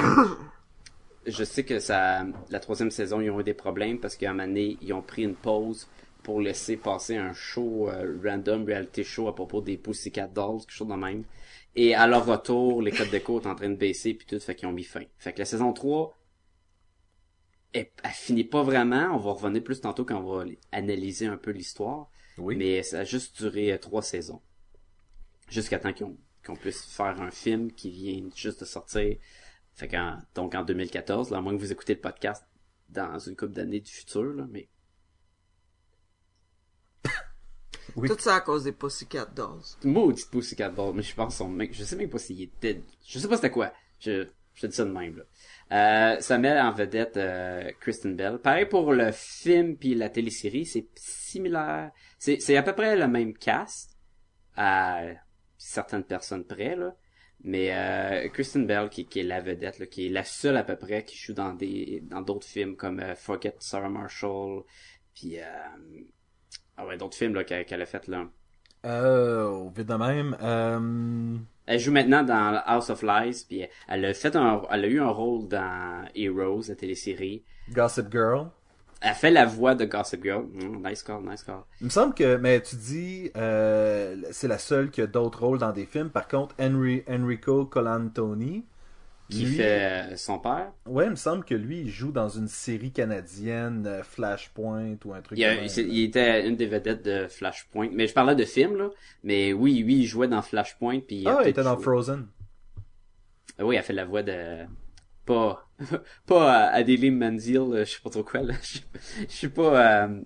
je 1.26 1.44
sais 1.44 1.64
que 1.64 1.78
ça, 1.78 2.26
la 2.50 2.60
troisième 2.60 2.90
saison 2.90 3.20
ils 3.20 3.30
ont 3.30 3.40
eu 3.40 3.44
des 3.44 3.54
problèmes 3.54 3.98
parce 3.98 4.16
qu'à 4.16 4.30
un 4.30 4.34
moment 4.34 4.46
donné 4.46 4.76
ils 4.80 4.92
ont 4.92 5.02
pris 5.02 5.22
une 5.22 5.34
pause 5.34 5.88
pour 6.22 6.40
laisser 6.40 6.76
passer 6.76 7.16
un 7.16 7.32
show 7.32 7.88
euh, 7.90 8.18
random 8.24 8.64
reality 8.64 9.04
show 9.04 9.28
à 9.28 9.34
propos 9.34 9.60
des 9.60 9.76
Pussycat 9.76 10.28
Dolls 10.28 10.60
quelque 10.60 10.70
chose 10.70 10.88
de 10.88 10.94
même. 10.94 11.24
Et 11.76 11.94
à 11.94 12.06
leur 12.06 12.26
retour 12.26 12.82
les 12.82 12.92
codes 12.92 13.10
d'écho 13.10 13.40
sont 13.40 13.48
en 13.48 13.54
train 13.54 13.70
de 13.70 13.76
baisser 13.76 14.14
puis 14.14 14.26
tout 14.26 14.38
fait 14.40 14.54
qu'ils 14.54 14.68
ont 14.68 14.72
mis 14.72 14.84
fin. 14.84 15.02
Fait 15.18 15.32
que 15.32 15.38
la 15.38 15.44
saison 15.44 15.72
3 15.72 16.16
elle, 17.72 17.88
elle 18.02 18.10
finit 18.10 18.44
pas 18.44 18.62
vraiment. 18.62 19.08
On 19.14 19.18
va 19.18 19.32
revenir 19.32 19.62
plus 19.62 19.80
tantôt 19.80 20.04
quand 20.04 20.22
on 20.22 20.38
va 20.38 20.44
analyser 20.72 21.26
un 21.26 21.36
peu 21.36 21.50
l'histoire. 21.50 22.08
oui. 22.38 22.56
Mais 22.56 22.82
ça 22.82 23.00
a 23.00 23.04
juste 23.04 23.36
duré 23.42 23.72
euh, 23.72 23.78
trois 23.78 24.02
saisons. 24.02 24.40
Jusqu'à 25.48 25.78
temps 25.78 25.92
qu'on 25.92 26.16
qu'on 26.44 26.56
puisse 26.56 26.84
faire 26.84 27.20
un 27.20 27.30
film 27.30 27.72
qui 27.72 27.90
vient 27.90 28.28
juste 28.34 28.60
de 28.60 28.64
sortir. 28.64 29.16
Fait 29.74 29.88
qu'en, 29.88 30.18
donc 30.34 30.54
en 30.54 30.62
2014, 30.62 31.30
là, 31.30 31.38
à 31.38 31.40
moins 31.40 31.54
que 31.54 31.60
vous 31.60 31.72
écoutez 31.72 31.94
le 31.94 32.00
podcast 32.00 32.44
dans 32.90 33.18
une 33.18 33.36
couple 33.36 33.52
d'années 33.52 33.80
du 33.80 33.90
futur, 33.90 34.22
là, 34.22 34.46
mais 34.50 34.68
Oui. 37.96 38.08
Tout 38.08 38.18
ça 38.18 38.36
à 38.36 38.40
cause 38.40 38.64
des 38.64 38.72
Pussycat 38.72 39.26
Dolls. 39.26 39.62
maudit 39.84 40.24
Pussycat 40.30 40.70
Ball, 40.70 40.94
mais 40.94 41.02
je 41.02 41.14
pense 41.14 41.36
son 41.36 41.48
mec, 41.48 41.74
je 41.74 41.84
sais 41.84 41.96
même 41.96 42.08
pas 42.08 42.18
s'il 42.18 42.40
était, 42.42 42.82
je 43.04 43.18
sais 43.18 43.28
pas 43.28 43.36
c'était 43.36 43.50
quoi. 43.50 43.72
Je, 43.98 44.28
je 44.54 44.60
te 44.62 44.66
dis 44.66 44.76
ça 44.76 44.84
de 44.84 44.92
même, 44.92 45.16
là. 45.16 45.24
Euh, 45.72 46.20
ça 46.20 46.38
met 46.38 46.60
en 46.60 46.70
vedette 46.72 47.16
euh, 47.16 47.70
Kristen 47.80 48.14
Bell. 48.14 48.38
Pareil 48.38 48.66
pour 48.66 48.92
le 48.92 49.10
film 49.12 49.76
puis 49.76 49.94
la 49.94 50.08
télésérie, 50.08 50.66
c'est 50.66 50.86
similaire. 50.94 51.90
C'est, 52.18 52.38
c'est 52.40 52.56
à 52.56 52.62
peu 52.62 52.74
près 52.74 52.96
le 52.96 53.08
même 53.08 53.34
cast 53.34 53.96
à 54.56 55.02
certaines 55.58 56.04
personnes 56.04 56.44
près, 56.44 56.76
là. 56.76 56.94
Mais 57.46 57.68
euh, 57.72 58.28
Kristen 58.30 58.66
Bell, 58.66 58.88
qui, 58.88 59.04
qui 59.04 59.20
est 59.20 59.24
la 59.24 59.42
vedette, 59.42 59.78
là, 59.78 59.86
qui 59.86 60.06
est 60.06 60.08
la 60.08 60.24
seule 60.24 60.56
à 60.56 60.64
peu 60.64 60.76
près 60.76 61.04
qui 61.04 61.16
joue 61.16 61.34
dans 61.34 61.52
des 61.52 62.02
dans 62.08 62.22
d'autres 62.22 62.46
films 62.46 62.74
comme 62.74 63.00
euh, 63.00 63.14
Forget 63.14 63.56
Sarah 63.58 63.90
Marshall, 63.90 64.62
puis 65.14 65.38
euh, 65.38 65.44
ah 66.78 66.86
ouais, 66.86 66.96
d'autres 66.96 67.16
films 67.16 67.44
qu'elle 67.44 67.82
a 67.82 67.86
fait 67.86 68.08
là. 68.08 68.26
Euh, 68.86 69.68
vite 69.76 69.86
de 69.86 69.94
même. 69.94 70.36
Euh... 70.42 71.36
Elle 71.66 71.78
joue 71.78 71.92
maintenant 71.92 72.22
dans 72.22 72.62
House 72.64 72.90
of 72.90 73.02
Lies, 73.02 73.44
puis 73.46 73.66
elle 73.88 74.04
a 74.06 74.14
fait 74.14 74.36
un, 74.36 74.62
elle 74.70 74.84
a 74.84 74.88
eu 74.88 75.00
un 75.00 75.10
rôle 75.10 75.48
dans 75.48 76.04
Heroes, 76.14 76.64
la 76.68 76.74
télésérie. 76.74 77.44
Gossip 77.70 78.10
Girl. 78.10 78.50
Elle 79.00 79.14
fait 79.14 79.30
la 79.30 79.44
voix 79.44 79.74
de 79.74 79.84
Gossip 79.84 80.22
Girl. 80.22 80.44
Mm, 80.54 80.86
nice 80.88 81.02
call, 81.02 81.22
nice 81.22 81.42
call. 81.42 81.60
Il 81.80 81.84
me 81.84 81.90
semble 81.90 82.14
que, 82.14 82.36
mais 82.36 82.60
tu 82.62 82.76
dis, 82.76 83.30
euh, 83.36 84.16
c'est 84.30 84.48
la 84.48 84.58
seule 84.58 84.90
qui 84.90 85.02
a 85.02 85.06
d'autres 85.06 85.44
rôles 85.44 85.58
dans 85.58 85.72
des 85.72 85.84
films. 85.86 86.08
Par 86.10 86.26
contre, 86.26 86.54
Henry, 86.58 87.02
Enrico 87.08 87.66
Colantoni, 87.66 88.64
Qui 89.28 89.44
lui- 89.44 89.56
fait 89.56 90.12
euh, 90.12 90.16
son 90.16 90.38
père. 90.38 90.72
Ouais, 90.86 91.04
il 91.04 91.10
me 91.10 91.16
semble 91.16 91.44
que 91.44 91.54
lui, 91.54 91.80
il 91.80 91.90
joue 91.90 92.12
dans 92.12 92.28
une 92.30 92.48
série 92.48 92.92
canadienne, 92.92 93.84
euh, 93.86 94.02
Flashpoint 94.02 94.96
ou 95.04 95.12
un 95.12 95.20
truc 95.20 95.38
Il, 95.38 95.44
a- 95.44 95.54
comme 95.56 95.64
il 95.64 95.88
il 95.92 96.04
était 96.04 96.46
une 96.48 96.56
des 96.56 96.66
vedettes 96.66 97.04
de 97.04 97.26
Flashpoint. 97.28 97.88
Mais 97.92 98.06
je 98.06 98.14
parlais 98.14 98.34
de 98.34 98.44
film, 98.44 98.76
là. 98.76 98.88
Mais 99.22 99.52
oui, 99.52 99.82
oui, 99.86 99.96
il 100.00 100.06
jouait 100.06 100.28
dans 100.28 100.40
Flashpoint, 100.42 101.00
puis 101.00 101.24
Ah, 101.26 101.40
il 101.42 101.48
était 101.48 101.62
dans 101.62 101.74
joué- 101.74 101.82
Frozen. 101.82 102.26
Ah 103.58 103.64
Oui, 103.64 103.76
elle 103.76 103.82
fait 103.82 103.92
la 103.92 104.04
voix 104.04 104.22
de 104.22 104.64
pas 105.24 105.68
pas 106.26 106.68
euh, 106.72 106.78
Adélie 106.78 107.10
Manzil, 107.10 107.56
euh, 107.58 107.84
je 107.84 107.90
sais 107.92 108.00
pas 108.02 108.10
trop 108.10 108.24
quoi 108.24 108.42
là. 108.42 108.54
Je, 108.62 108.78
je 109.28 109.32
suis 109.32 109.48
pas 109.48 110.04
euh, 110.04 110.20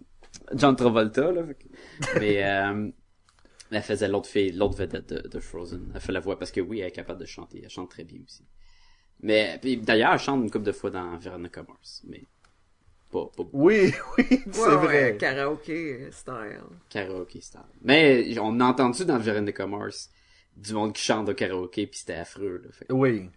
John 0.54 0.76
Travolta 0.76 1.30
là. 1.32 1.44
fait 1.46 1.54
que- 1.54 2.18
Mais 2.20 2.44
euh, 2.44 2.90
elle 3.70 3.82
faisait 3.82 4.08
l'autre 4.08 4.28
fille, 4.28 4.52
l'autre 4.52 4.76
vedette 4.76 5.08
de, 5.12 5.28
de 5.28 5.40
Frozen. 5.40 5.90
Elle 5.94 6.00
fait 6.00 6.12
la 6.12 6.20
voix 6.20 6.38
parce 6.38 6.50
que 6.50 6.60
oui, 6.60 6.80
elle 6.80 6.88
est 6.88 6.92
capable 6.92 7.20
de 7.20 7.26
chanter. 7.26 7.60
Elle 7.62 7.70
chante 7.70 7.90
très 7.90 8.04
bien 8.04 8.20
aussi. 8.24 8.44
Mais 9.20 9.58
d'ailleurs, 9.82 10.12
elle 10.12 10.18
chante 10.18 10.42
une 10.42 10.50
couple 10.50 10.64
de 10.66 10.72
fois 10.72 10.90
dans 10.90 11.16
Veronica 11.18 11.62
Mars. 11.68 12.02
Mais 12.06 12.22
pas, 13.10 13.26
pas 13.36 13.42
Oui, 13.52 13.92
oui, 14.18 14.24
c'est 14.28 14.60
Ouais, 14.60 14.68
ouais, 14.68 14.76
vrai. 14.76 15.16
karaoké 15.18 16.10
style. 16.12 16.60
karaoké 16.88 17.40
style. 17.40 17.60
Mais 17.82 18.38
on 18.38 18.60
a 18.60 18.64
entendu 18.66 19.04
dans 19.04 19.18
Veronica 19.18 19.66
Mars 19.66 20.10
du 20.56 20.72
monde 20.74 20.92
qui 20.92 21.02
chante 21.02 21.28
au 21.28 21.34
karaoké 21.34 21.86
puis 21.86 22.00
c'était 22.00 22.14
affreux 22.14 22.60
là. 22.64 22.70
Fait 22.72 22.84
que- 22.86 22.92
Oui. 22.92 23.28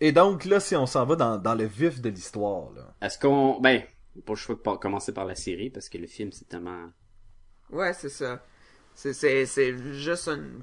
Et 0.00 0.12
donc 0.12 0.44
là, 0.44 0.60
si 0.60 0.76
on 0.76 0.86
s'en 0.86 1.04
va 1.04 1.16
dans, 1.16 1.38
dans 1.38 1.54
le 1.54 1.64
vif 1.64 2.00
de 2.00 2.08
l'histoire, 2.08 2.70
là. 2.72 2.94
Est-ce 3.00 3.18
qu'on 3.18 3.60
ben 3.60 3.82
pas 4.26 4.32
le 4.32 4.36
choix 4.36 4.54
de 4.56 4.60
par- 4.60 4.80
commencer 4.80 5.12
par 5.12 5.24
la 5.26 5.34
série 5.36 5.70
parce 5.70 5.88
que 5.88 5.98
le 5.98 6.06
film 6.06 6.32
c'est 6.32 6.48
tellement 6.48 6.90
Ouais, 7.70 7.92
c'est 7.92 8.08
ça. 8.08 8.44
C'est, 8.94 9.12
c'est, 9.12 9.46
c'est 9.46 9.76
juste 9.92 10.26
une, 10.28 10.62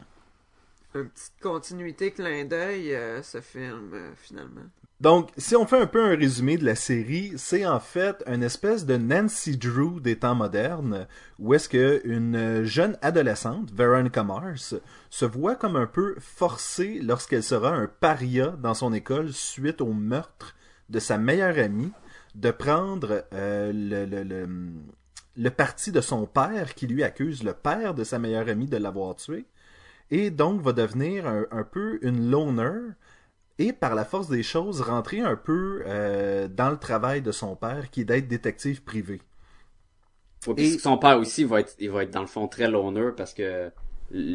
une 0.96 1.10
petite 1.10 1.39
continuité 1.42 2.12
clin 2.12 2.44
d'œil, 2.46 2.94
euh, 2.94 3.22
ce 3.24 3.39
film, 3.42 3.92
euh, 3.94 4.13
finalement. 4.15 4.65
Donc, 5.02 5.30
si 5.38 5.58
on 5.58 5.66
fait 5.66 5.80
un 5.80 5.88
peu 5.88 6.02
un 6.06 6.16
résumé 6.16 6.58
de 6.58 6.66
la 6.66 6.75
série, 6.75 7.34
c'est 7.36 7.66
en 7.66 7.82
fait 7.82 8.24
une 8.28 8.44
espèce 8.44 8.86
de 8.86 8.96
Nancy 8.96 9.58
Drew 9.58 10.00
des 10.00 10.18
temps 10.18 10.36
modernes, 10.36 11.06
où 11.38 11.54
est-ce 11.54 11.68
que 11.68 12.02
une 12.06 12.64
jeune 12.64 12.98
adolescente, 13.02 13.72
Veronica 13.74 14.24
Mars, 14.24 14.74
se 15.10 15.25
voit 15.25 15.56
comme 15.56 15.75
un 15.75 15.86
peu 15.86 16.16
forcée 16.20 17.02
lorsqu'elle 17.04 17.44
sera 17.44 17.72
un 17.72 17.88
paria 17.88 18.56
dans 18.62 18.74
son 18.74 18.94
école 18.94 19.34
suite 19.34 19.82
au 19.82 19.92
meurtre 19.92 20.56
de 20.90 21.00
sa 21.00 21.18
meilleure 21.18 21.58
amie, 21.58 21.92
de 22.34 22.52
prendre 22.52 23.25
euh, 23.34 24.48
le, 25.36 25.50
parti 25.50 25.92
de 25.92 26.00
son 26.00 26.25
père 26.25 26.74
qui 26.74 26.88
lui 26.88 27.04
accuse 27.04 27.44
le 27.44 27.54
père 27.54 27.96
de 27.96 28.06
sa 28.06 28.18
meilleure 28.18 28.48
amie 28.48 28.68
de 28.68 28.78
l'avoir 28.78 29.16
tué, 29.16 29.46
et 30.10 30.30
donc 30.30 30.62
va 30.62 30.72
devenir 30.72 31.28
un, 31.28 31.46
un 31.52 31.64
peu 31.64 32.00
une 32.02 32.32
loner, 32.32 32.94
et 33.60 33.72
par 33.74 33.96
la 33.96 34.06
force 34.06 34.28
des 34.30 34.44
choses 34.44 34.82
rentrer 34.82 35.22
un 35.22 35.36
peu 35.36 35.84
euh, 35.86 36.48
dans 36.48 36.70
le 36.70 36.78
travail 36.78 37.22
de 37.22 37.32
son 37.32 37.56
père 37.56 37.90
qui 37.90 38.02
est 38.02 38.06
d'être 38.06 38.28
détective 38.28 38.84
privé. 38.84 39.22
Ouais, 40.48 40.54
Et- 40.58 40.78
son 40.78 40.98
père 40.98 41.18
aussi 41.18 41.44
va 41.44 41.62
être 41.62 41.76
il 41.80 41.90
va 41.90 42.04
être 42.04 42.12
dans 42.12 42.22
le 42.22 42.28
fond 42.28 42.48
très 42.48 42.70
loner 42.70 43.12
parce 43.16 43.34
que 43.34 43.72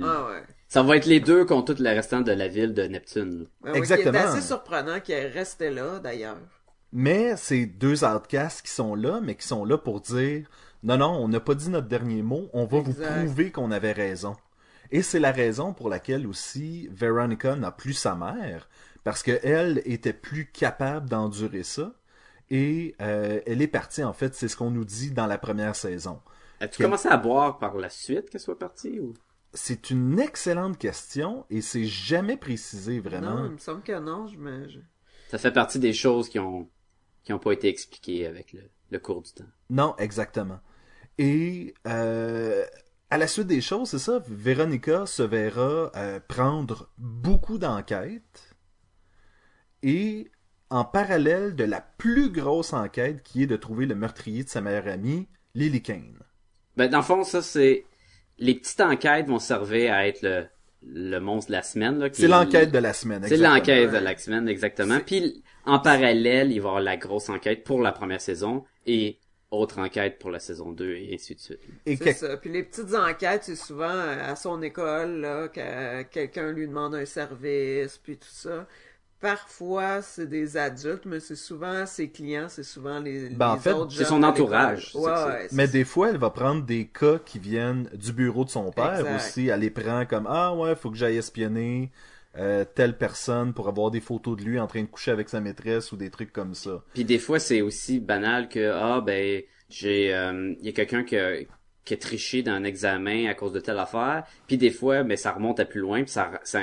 Ah 0.02 0.26
ouais. 0.26 0.42
ça 0.68 0.82
va 0.82 0.96
être 0.96 1.06
les 1.06 1.20
deux 1.20 1.44
contre 1.44 1.74
tout 1.74 1.82
le 1.82 1.90
restant 1.90 2.20
de 2.20 2.32
la 2.32 2.48
ville 2.48 2.74
de 2.74 2.82
Neptune. 2.84 3.46
Ben 3.62 3.72
oui, 3.72 3.78
Exactement. 3.78 4.10
Qui 4.12 4.16
est 4.18 4.20
assez 4.28 4.40
surprenant 4.40 5.00
qu'elle 5.00 5.30
restait 5.32 5.70
là, 5.70 5.98
d'ailleurs. 6.00 6.38
Mais 6.92 7.36
c'est 7.36 7.66
deux 7.66 8.04
outcasts 8.04 8.62
qui 8.62 8.72
sont 8.72 8.96
là, 8.96 9.20
mais 9.22 9.36
qui 9.36 9.46
sont 9.46 9.64
là 9.64 9.78
pour 9.78 10.00
dire 10.00 10.48
non, 10.82 10.96
non, 10.96 11.10
on 11.12 11.28
n'a 11.28 11.38
pas 11.40 11.54
dit 11.54 11.68
notre 11.68 11.86
dernier 11.88 12.22
mot, 12.22 12.48
on 12.52 12.64
va 12.64 12.80
vous 12.80 12.94
prouver 12.94 13.52
qu'on 13.52 13.70
avait 13.70 13.92
raison. 13.92 14.34
Et 14.90 15.02
c'est 15.02 15.20
la 15.20 15.30
raison 15.30 15.72
pour 15.72 15.88
laquelle 15.88 16.26
aussi 16.26 16.88
Veronica 16.90 17.54
n'a 17.54 17.70
plus 17.70 17.92
sa 17.92 18.16
mère, 18.16 18.68
parce 19.04 19.22
qu'elle 19.22 19.82
était 19.84 20.12
plus 20.12 20.46
capable 20.50 21.08
d'endurer 21.08 21.62
ça. 21.62 21.94
Et 22.50 22.96
euh, 23.00 23.40
elle 23.46 23.62
est 23.62 23.68
partie, 23.68 24.02
en 24.02 24.12
fait, 24.12 24.34
c'est 24.34 24.48
ce 24.48 24.56
qu'on 24.56 24.70
nous 24.70 24.84
dit 24.84 25.12
dans 25.12 25.26
la 25.26 25.38
première 25.38 25.76
saison. 25.76 26.20
As-tu 26.60 26.82
commencé 26.82 27.08
à 27.08 27.16
boire 27.16 27.58
par 27.58 27.76
la 27.76 27.88
suite 27.88 28.28
qu'elle 28.28 28.40
soit 28.40 28.58
partie 28.58 28.98
ou? 29.00 29.14
C'est 29.54 29.90
une 29.90 30.18
excellente 30.20 30.78
question 30.78 31.46
et 31.50 31.60
c'est 31.60 31.84
jamais 31.84 32.36
précisé 32.36 33.00
vraiment. 33.00 33.36
Non, 33.36 33.46
il 33.46 33.52
me 33.52 33.58
semble 33.58 33.82
que 33.82 33.98
non, 33.98 34.26
je 34.26 34.36
me... 34.38 34.68
je- 34.68 34.78
ça 35.28 35.38
fait 35.38 35.52
partie 35.52 35.78
des 35.78 35.92
choses 35.92 36.28
qui 36.28 36.38
ont 36.38 36.68
qui 37.22 37.32
ont 37.32 37.38
pas 37.38 37.52
été 37.52 37.68
expliquées 37.68 38.26
avec 38.26 38.52
le, 38.52 38.62
le 38.90 38.98
cours 38.98 39.22
du 39.22 39.32
temps. 39.32 39.44
Non, 39.68 39.94
exactement. 39.98 40.58
Et 41.18 41.74
euh, 41.86 42.64
à 43.10 43.18
la 43.18 43.26
suite 43.26 43.46
des 43.46 43.60
choses, 43.60 43.90
c'est 43.90 43.98
ça, 43.98 44.22
Véronica 44.26 45.04
se 45.06 45.22
verra 45.22 45.92
euh, 45.96 46.18
prendre 46.26 46.90
beaucoup 46.98 47.58
d'enquêtes 47.58 48.49
et 49.82 50.28
en 50.70 50.84
parallèle 50.84 51.56
de 51.56 51.64
la 51.64 51.80
plus 51.80 52.30
grosse 52.30 52.72
enquête 52.72 53.22
qui 53.22 53.42
est 53.42 53.46
de 53.46 53.56
trouver 53.56 53.86
le 53.86 53.94
meurtrier 53.94 54.44
de 54.44 54.48
sa 54.48 54.60
meilleure 54.60 54.86
amie, 54.88 55.26
Lily 55.54 55.82
Kane. 55.82 56.18
Ben 56.76 56.88
dans 56.88 56.98
le 56.98 57.04
fond 57.04 57.24
ça 57.24 57.42
c'est 57.42 57.84
les 58.38 58.54
petites 58.54 58.80
enquêtes 58.80 59.26
vont 59.26 59.38
servir 59.40 59.92
à 59.92 60.06
être 60.06 60.22
le 60.22 60.44
le 60.82 61.18
monstre 61.18 61.50
de 61.50 61.56
la 61.56 61.62
semaine 61.62 61.98
là. 61.98 62.08
qui- 62.08 62.22
C'est 62.22 62.28
l'enquête 62.28 62.70
de 62.72 62.78
la 62.78 62.94
semaine. 62.94 63.20
C'est 63.22 63.34
exactement. 63.34 63.54
l'enquête 63.54 63.90
de 63.92 63.98
la 63.98 64.16
semaine, 64.16 64.48
exactement. 64.48 64.98
Puis 65.04 65.42
en 65.66 65.78
parallèle, 65.78 66.50
il 66.52 66.58
va 66.60 66.68
y 66.68 66.68
avoir 66.70 66.80
la 66.80 66.96
grosse 66.96 67.28
enquête 67.28 67.64
pour 67.64 67.82
la 67.82 67.92
première 67.92 68.20
saison 68.22 68.64
et 68.86 69.18
autre 69.50 69.78
enquête 69.78 70.18
pour 70.18 70.30
la 70.30 70.38
saison 70.38 70.72
2 70.72 70.94
et 70.94 71.10
ainsi 71.12 71.34
de 71.34 71.40
suite. 71.40 71.60
Et 71.84 71.96
C'est 71.96 72.04
que- 72.04 72.12
ça. 72.14 72.36
Puis 72.38 72.50
les 72.50 72.62
petites 72.62 72.94
enquêtes, 72.94 73.42
c'est 73.44 73.56
souvent 73.56 73.90
euh, 73.90 74.30
à 74.30 74.36
son 74.36 74.62
école, 74.62 75.20
là, 75.20 75.48
que 75.48 76.02
quelqu'un 76.04 76.50
lui 76.52 76.66
demande 76.66 76.94
un 76.94 77.04
service, 77.04 77.98
puis 77.98 78.16
tout 78.16 78.28
ça. 78.30 78.66
Parfois, 79.20 80.00
c'est 80.00 80.26
des 80.26 80.56
adultes, 80.56 81.04
mais 81.04 81.20
c'est 81.20 81.36
souvent 81.36 81.84
ses 81.84 82.10
clients, 82.10 82.48
c'est 82.48 82.62
souvent 82.62 83.00
les, 83.00 83.28
Ben, 83.28 83.50
en 83.50 83.56
fait, 83.58 83.72
autres 83.72 83.92
c'est 83.92 84.04
son 84.04 84.22
entourage, 84.22 84.92
Ouais, 84.94 85.46
Mais 85.52 85.68
des 85.68 85.84
fois, 85.84 86.08
elle 86.08 86.16
va 86.16 86.30
prendre 86.30 86.64
des 86.64 86.86
cas 86.86 87.18
qui 87.18 87.38
viennent 87.38 87.90
du 87.92 88.14
bureau 88.14 88.46
de 88.46 88.50
son 88.50 88.70
père 88.70 89.00
Exact. 89.00 89.16
aussi. 89.16 89.48
Elle 89.48 89.60
les 89.60 89.70
prend 89.70 90.06
comme 90.06 90.26
Ah 90.26 90.54
ouais, 90.54 90.74
faut 90.74 90.90
que 90.90 90.96
j'aille 90.96 91.18
espionner 91.18 91.90
euh, 92.38 92.64
telle 92.64 92.96
personne 92.96 93.52
pour 93.52 93.68
avoir 93.68 93.90
des 93.90 94.00
photos 94.00 94.38
de 94.38 94.42
lui 94.44 94.58
en 94.58 94.66
train 94.66 94.82
de 94.82 94.86
coucher 94.86 95.10
avec 95.10 95.28
sa 95.28 95.40
maîtresse 95.40 95.92
ou 95.92 95.96
des 95.96 96.08
trucs 96.10 96.32
comme 96.32 96.54
ça. 96.54 96.82
Puis 96.94 97.04
des 97.04 97.18
fois, 97.18 97.38
c'est 97.38 97.60
aussi 97.60 98.00
banal 98.00 98.48
que 98.48 98.70
ah 98.72 99.02
ben 99.04 99.42
j'ai 99.68 100.14
euh, 100.14 100.54
il 100.60 100.64
y 100.64 100.68
a 100.68 100.72
quelqu'un 100.72 101.04
qui 101.04 101.18
a, 101.18 101.32
qui 101.84 101.94
a 101.94 101.96
triché 101.98 102.42
dans 102.42 102.52
un 102.52 102.64
examen 102.64 103.28
à 103.28 103.34
cause 103.34 103.52
de 103.52 103.60
telle 103.60 103.78
affaire. 103.78 104.24
Puis 104.46 104.56
des 104.56 104.70
fois, 104.70 105.02
mais 105.02 105.16
ça 105.16 105.32
remonte 105.32 105.60
à 105.60 105.64
plus 105.66 105.80
loin, 105.80 106.02
puis 106.04 106.12
ça 106.12 106.40
ça 106.44 106.60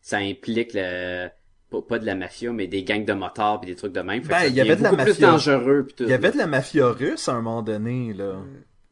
ça 0.00 0.18
implique 0.18 0.70
le 0.72 1.28
pas, 1.72 1.82
pas 1.82 1.98
de 1.98 2.06
la 2.06 2.14
mafia, 2.14 2.52
mais 2.52 2.66
des 2.68 2.84
gangs 2.84 3.04
de 3.04 3.12
motards 3.14 3.60
puis 3.60 3.70
des 3.70 3.76
trucs 3.76 3.92
de 3.92 4.00
même. 4.00 4.22
Ben, 4.22 4.44
il 4.46 4.54
y 4.54 4.60
avait 4.60 4.76
de 4.76 4.82
la 4.82 4.90
beaucoup 4.90 5.02
plus 5.02 5.12
mafia. 5.12 5.30
dangereux. 5.32 5.86
Il 6.00 6.08
y 6.08 6.12
avait 6.12 6.30
de 6.30 6.38
la 6.38 6.46
mafia 6.46 6.88
russe 6.88 7.28
à 7.28 7.32
un 7.32 7.40
moment 7.42 7.62
donné, 7.62 8.12
là. 8.12 8.36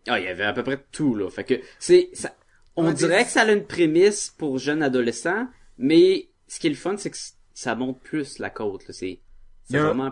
Ah, 0.09 0.19
il 0.19 0.25
y 0.25 0.29
avait 0.29 0.45
à 0.45 0.53
peu 0.53 0.63
près 0.63 0.83
tout, 0.91 1.15
là. 1.15 1.29
Fait 1.31 1.45
que, 1.45 1.55
c'est, 1.79 2.09
ça, 2.15 2.35
on 2.77 2.87
Ouais, 2.87 2.95
dirait 2.95 3.25
que 3.25 3.31
ça 3.31 3.43
a 3.43 3.53
une 3.53 3.65
prémisse 3.67 4.35
pour 4.37 4.59
jeunes 4.59 4.83
adolescents, 4.83 5.47
mais 5.79 6.29
ce 6.49 6.59
qui 6.59 6.67
est 6.67 6.71
le 6.71 6.77
fun, 6.77 6.97
c'est 6.97 7.11
que 7.11 7.19
ça 7.55 7.75
monte 7.75 8.01
plus 8.01 8.39
la 8.39 8.51
côte, 8.51 8.87
là. 8.89 8.95
C'est, 8.95 9.11
Il 9.11 9.19
c'est 9.65 9.75
y 9.75 9.77
a 9.79 9.83
un- 9.83 9.87
vraiment, 9.87 10.11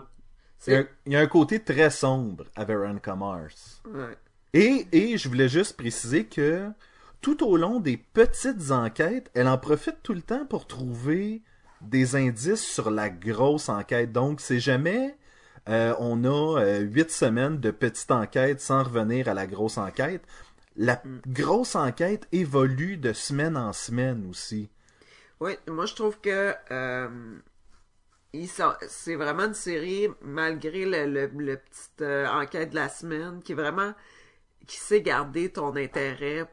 Il 0.67 0.73
y, 0.73 0.75
a, 0.75 0.79
un- 0.79 0.87
il 1.07 1.13
y 1.13 1.15
a 1.15 1.19
un 1.19 1.27
côté 1.27 1.59
très 1.59 1.89
sombre 1.89 2.45
à 2.55 2.63
Veronica 2.65 3.15
Mars. 3.15 3.81
Ouais. 3.91 4.15
Et, 4.53 4.85
et 4.91 5.17
je 5.17 5.27
voulais 5.29 5.49
juste 5.49 5.75
préciser 5.77 6.25
que 6.25 6.67
tout 7.21 7.43
au 7.45 7.57
long 7.57 7.79
des 7.79 7.97
petites 7.97 8.71
enquêtes, 8.71 9.29
elle 9.33 9.47
en 9.47 9.57
profite 9.57 9.97
tout 10.03 10.13
le 10.13 10.21
temps 10.21 10.45
pour 10.45 10.67
trouver 10.67 11.41
des 11.81 12.15
indices 12.15 12.65
sur 12.65 12.89
la 12.91 13.09
grosse 13.09 13.69
enquête. 13.69 14.11
Donc, 14.11 14.41
c'est 14.41 14.59
jamais 14.59 15.15
euh, 15.67 15.93
on 15.99 16.23
a 16.23 16.61
euh, 16.61 16.79
huit 16.79 17.11
semaines 17.11 17.59
de 17.59 17.71
petite 17.71 18.11
enquête 18.11 18.61
sans 18.61 18.83
revenir 18.83 19.27
à 19.27 19.33
la 19.33 19.45
grosse 19.45 19.77
enquête. 19.77 20.23
La 20.75 21.01
grosse 21.27 21.75
enquête 21.75 22.27
évolue 22.31 22.97
de 22.97 23.13
semaine 23.13 23.57
en 23.57 23.73
semaine 23.73 24.25
aussi. 24.29 24.69
Oui, 25.39 25.53
moi 25.67 25.85
je 25.85 25.95
trouve 25.95 26.19
que 26.19 26.53
euh, 26.71 27.07
c'est 28.87 29.15
vraiment 29.15 29.45
une 29.45 29.53
série, 29.53 30.07
malgré 30.21 30.85
le, 30.85 31.05
le, 31.05 31.27
le 31.37 31.57
petite 31.57 32.01
euh, 32.01 32.27
enquête 32.27 32.71
de 32.71 32.75
la 32.75 32.89
semaine, 32.89 33.41
qui 33.43 33.51
est 33.51 33.55
vraiment 33.55 33.93
qui 34.67 34.77
sait 34.77 35.01
garder 35.01 35.51
ton 35.51 35.75
intérêt 35.75 36.45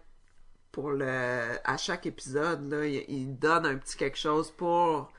pour 0.76 0.90
le 0.90 1.42
à 1.64 1.76
chaque 1.78 2.04
épisode. 2.04 2.71
Là, 2.71 2.85
il, 2.85 3.02
il 3.09 3.38
donne 3.38 3.64
un 3.64 3.76
petit 3.78 3.97
quelque 3.97 4.18
chose 4.18 4.50
pour 4.50 5.11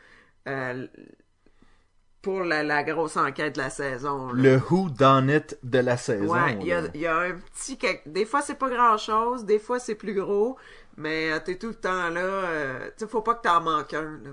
euh, 0.48 0.86
pour 2.22 2.44
la, 2.44 2.62
la 2.62 2.84
grosse 2.84 3.18
enquête 3.18 3.56
de 3.56 3.62
la 3.62 3.72
saison. 3.72 4.32
là. 4.34 4.44
Le 4.44 4.58
who 4.70 4.90
done 4.92 5.32
it 5.32 5.58
de 5.64 5.80
la 5.80 5.98
saison. 5.98 6.32
Ouais, 6.32 6.58
il 6.62 6.68
y 6.68 6.74
a, 6.74 6.82
il 6.94 7.02
y 7.02 7.08
a 7.08 7.18
un 7.18 7.34
petit... 7.40 7.78
quelque- 7.80 8.08
Des 8.08 8.26
fois, 8.26 8.44
c'est 8.44 8.60
pas 8.60 8.70
grand-chose, 8.70 9.46
des 9.46 9.58
fois, 9.58 9.80
c'est 9.80 9.96
plus 9.96 10.14
gros, 10.14 10.58
mais 10.96 11.32
euh, 11.32 11.40
t'es 11.44 11.58
tout 11.58 11.70
le 11.70 11.76
temps 11.76 12.10
là. 12.10 12.20
euh, 12.22 12.90
Tu 13.00 13.08
faut 13.08 13.24
pas 13.24 13.34
que 13.34 13.42
t'en 13.42 13.62
manques 13.62 13.94
un, 13.96 14.20
là. 14.24 14.30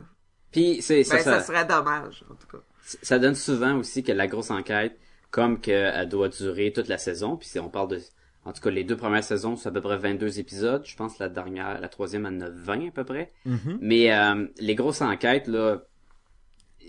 puis 0.53 0.83
c'est, 0.83 1.05
ça, 1.05 1.17
Ben, 1.17 1.23
ça, 1.23 1.39
ça, 1.41 1.47
serait 1.47 1.65
dommage, 1.65 2.23
en 2.31 2.35
tout 2.35 2.49
cas. 2.49 2.63
ça 2.83 3.19
donne 3.19 3.35
souvent 3.35 3.77
aussi 3.79 4.03
que 4.03 4.13
la 4.13 4.27
grosse 4.27 4.51
enquête, 4.51 4.99
comme 5.31 5.59
qu'elle 5.61 6.07
doit 6.09 6.29
durer 6.29 6.71
toute 6.73 6.89
la 6.89 6.99
saison, 6.99 7.37
puis 7.39 7.49
c'est, 7.49 7.61
on 7.61 7.71
parle 7.71 7.89
de, 7.89 8.01
en 8.45 8.53
tout 8.53 8.61
cas, 8.61 8.71
les 8.71 8.85
deux 8.85 8.97
premières 8.97 9.25
saisons, 9.25 9.57
c'est 9.57 9.69
à 9.69 9.73
peu 9.73 9.81
près 9.81 9.97
22 9.97 10.39
épisodes. 10.39 10.83
Je 10.85 10.97
pense 10.97 11.15
que 11.17 11.23
la 11.23 11.29
dernière, 11.31 11.81
la 11.81 11.89
troisième, 11.89 12.27
en 12.27 12.41
a 12.41 12.51
20 12.51 12.89
à 12.89 12.91
peu 12.91 13.05
près. 13.05 13.33
Mhm. 13.47 13.79
Mais 13.81 14.13
euh, 14.13 14.47
les 14.59 14.75
grosses 14.75 15.01
enquêtes, 15.01 15.49
là, 15.49 15.79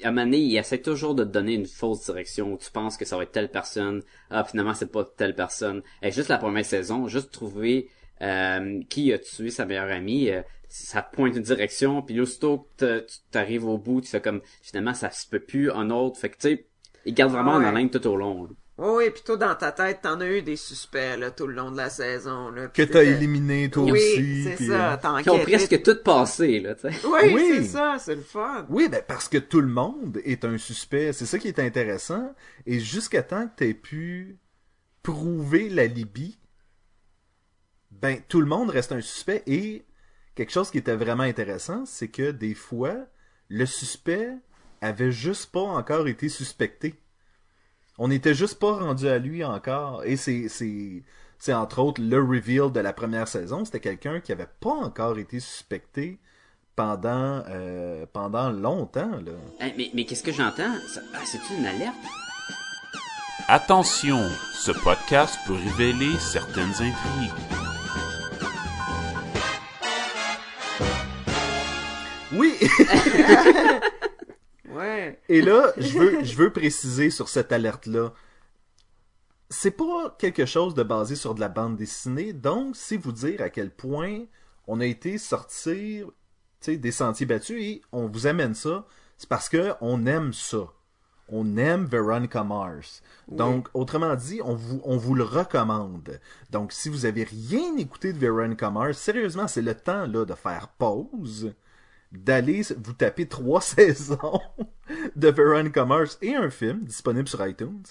à 0.03 0.09
un 0.09 0.11
moment 0.11 0.25
donné, 0.25 0.39
ils 0.39 0.57
essaient 0.57 0.81
toujours 0.81 1.15
de 1.15 1.23
te 1.23 1.29
donner 1.29 1.53
une 1.53 1.65
fausse 1.65 2.05
direction 2.05 2.53
où 2.53 2.57
tu 2.57 2.69
penses 2.71 2.97
que 2.97 3.05
ça 3.05 3.15
va 3.15 3.23
être 3.23 3.31
telle 3.31 3.49
personne. 3.49 4.03
Ah, 4.29 4.43
finalement, 4.43 4.73
c'est 4.73 4.91
pas 4.91 5.05
telle 5.05 5.33
personne. 5.35 5.81
Et 6.01 6.11
juste 6.11 6.27
la 6.27 6.37
première 6.37 6.65
saison, 6.65 7.07
juste 7.07 7.31
trouver 7.31 7.89
euh, 8.21 8.81
qui 8.89 9.13
a 9.13 9.19
tué 9.19 9.49
sa 9.49 9.65
meilleure 9.65 9.91
amie, 9.91 10.29
euh, 10.29 10.41
ça 10.67 11.01
te 11.01 11.15
pointe 11.15 11.35
une 11.35 11.43
direction, 11.43 12.01
puis 12.01 12.19
aussitôt 12.19 12.67
que 12.77 12.99
tu 12.99 13.17
t'arrives 13.31 13.65
au 13.65 13.77
bout, 13.77 14.01
tu 14.01 14.09
fais 14.09 14.21
comme, 14.21 14.41
finalement, 14.61 14.93
ça 14.93 15.09
se 15.09 15.27
peut 15.27 15.39
plus, 15.39 15.71
un 15.71 15.89
autre. 15.89 16.19
Fait 16.19 16.29
que, 16.29 16.35
tu 16.35 16.49
sais, 16.49 16.67
il 17.05 17.13
garde 17.13 17.31
vraiment 17.31 17.53
Ah 17.53 17.57
en 17.57 17.59
ouais. 17.61 17.67
haleine 17.67 17.89
tout 17.89 18.05
au 18.07 18.17
long. 18.17 18.43
là. 18.43 18.49
Oh 18.77 18.95
oui, 18.97 19.09
puis 19.09 19.23
toi, 19.23 19.37
dans 19.37 19.55
ta 19.55 19.71
tête, 19.71 20.01
t'en 20.01 20.19
as 20.19 20.27
eu 20.27 20.41
des 20.41 20.57
suspects, 20.57 21.17
là, 21.17 21.31
tout 21.31 21.47
le 21.47 21.53
long 21.53 21.71
de 21.71 21.77
la 21.77 21.89
saison, 21.89 22.49
là. 22.49 22.67
Que 22.67 22.81
t'as 22.81 23.03
éliminé 23.03 23.69
toi 23.69 23.83
Oui, 23.85 23.91
aussi. 23.91 24.43
c'est 24.43 24.65
ça, 24.67 24.99
euh, 25.01 25.21
Qui 25.21 25.29
ont 25.29 25.39
presque 25.39 25.81
tout 25.81 25.95
passé, 26.03 26.59
là, 26.59 26.75
tu 26.75 26.81
sais. 26.91 27.07
Oui, 27.07 27.33
Oui. 27.33 27.51
c'est 27.55 27.63
ça, 27.63 27.95
c'est 27.99 28.15
le 28.15 28.21
fun. 28.21 28.65
Oui, 28.69 28.89
ben 28.89 29.01
parce 29.07 29.29
que 29.29 29.37
tout 29.37 29.61
le 29.61 29.69
monde 29.69 30.19
est 30.25 30.43
un 30.43 30.57
suspect. 30.57 31.13
C'est 31.13 31.25
ça 31.25 31.39
qui 31.39 31.47
est 31.47 31.59
intéressant. 31.59 32.35
Et 32.65 32.81
jusqu'à 32.81 33.23
temps 33.23 33.47
que 33.47 33.53
tu 33.63 33.69
aies 33.69 33.73
pu 33.73 34.39
prouver 35.03 35.69
la 35.69 35.85
Libye, 35.85 36.37
ben 37.91 38.19
tout 38.27 38.41
le 38.41 38.47
monde 38.47 38.69
reste 38.71 38.91
un 38.91 38.99
suspect. 39.01 39.41
Et 39.47 39.85
quelque 40.35 40.51
chose 40.51 40.69
qui 40.69 40.79
était 40.79 40.97
vraiment 40.97 41.23
intéressant, 41.23 41.85
c'est 41.85 42.09
que 42.09 42.31
des 42.31 42.53
fois, 42.55 42.95
le 43.47 43.65
suspect 43.65 44.31
avait 44.81 45.13
juste 45.13 45.51
pas 45.53 45.61
encore 45.61 46.09
été 46.09 46.27
suspecté. 46.27 46.95
On 47.97 48.09
n'était 48.09 48.33
juste 48.33 48.59
pas 48.59 48.73
rendu 48.73 49.07
à 49.07 49.19
lui 49.19 49.43
encore. 49.43 50.03
Et 50.03 50.17
c'est, 50.17 50.49
c'est, 50.49 51.03
c'est 51.39 51.53
entre 51.53 51.79
autres 51.79 52.01
le 52.01 52.19
reveal 52.19 52.71
de 52.71 52.79
la 52.79 52.93
première 52.93 53.27
saison. 53.27 53.63
C'était 53.63 53.79
quelqu'un 53.79 54.19
qui 54.19 54.31
avait 54.31 54.49
pas 54.59 54.73
encore 54.73 55.17
été 55.17 55.39
suspecté 55.39 56.19
pendant, 56.75 57.43
euh, 57.47 58.05
pendant 58.11 58.49
longtemps. 58.49 59.11
Là. 59.11 59.31
Mais 59.77 59.91
mais 59.93 60.05
qu'est-ce 60.05 60.23
que 60.23 60.33
j'entends? 60.33 60.73
Ah, 61.13 61.19
c'est-tu 61.23 61.53
une 61.57 61.65
alerte? 61.65 61.95
Attention, 63.47 64.27
ce 64.53 64.71
podcast 64.71 65.37
peut 65.47 65.53
révéler 65.53 66.17
certaines 66.19 66.73
intrigues. 66.73 67.31
Oui! 72.33 72.55
Ouais. 74.69 75.19
Et 75.29 75.41
là, 75.41 75.73
je 75.77 75.97
veux, 75.97 76.23
je 76.23 76.35
veux 76.35 76.51
préciser 76.51 77.09
sur 77.09 77.29
cette 77.29 77.51
alerte-là. 77.51 78.13
C'est 79.49 79.71
pas 79.71 80.15
quelque 80.17 80.45
chose 80.45 80.73
de 80.73 80.83
basé 80.83 81.15
sur 81.15 81.35
de 81.35 81.39
la 81.39 81.49
bande 81.49 81.77
dessinée, 81.77 82.33
donc 82.33 82.75
c'est 82.75 82.97
vous 82.97 83.11
dire 83.11 83.41
à 83.41 83.49
quel 83.49 83.69
point 83.69 84.23
on 84.67 84.79
a 84.79 84.85
été 84.85 85.17
sortir 85.17 86.09
des 86.67 86.91
sentiers 86.91 87.27
battus 87.27 87.61
et 87.61 87.81
on 87.91 88.07
vous 88.07 88.27
amène 88.27 88.55
ça. 88.55 88.85
C'est 89.17 89.29
parce 89.29 89.49
que 89.49 89.73
on 89.81 90.05
aime 90.05 90.33
ça. 90.33 90.71
On 91.29 91.57
aime 91.57 91.85
Veronica 91.85 92.43
Mars. 92.43 93.01
Donc, 93.27 93.67
autrement 93.73 94.13
dit, 94.15 94.41
on 94.43 94.53
vous, 94.53 94.79
on 94.83 94.95
vous 94.95 95.15
le 95.15 95.23
recommande. 95.23 96.19
Donc, 96.51 96.71
si 96.71 96.87
vous 96.87 97.07
avez 97.07 97.23
rien 97.23 97.75
écouté 97.77 98.13
de 98.13 98.19
Veronica 98.19 98.69
Mars, 98.69 98.99
sérieusement, 98.99 99.47
c'est 99.47 99.63
le 99.63 99.73
temps 99.73 100.05
là 100.05 100.25
de 100.25 100.35
faire 100.35 100.67
pause 100.67 101.53
d'aller 102.17 102.61
vous 102.83 102.93
taper 102.93 103.25
trois 103.27 103.61
saisons 103.75 104.39
de 105.15 105.27
Veronica 105.29 105.83
Mars 105.85 106.17
et 106.21 106.35
un 106.35 106.49
film 106.49 106.83
disponible 106.83 107.27
sur 107.27 107.45
iTunes 107.45 107.83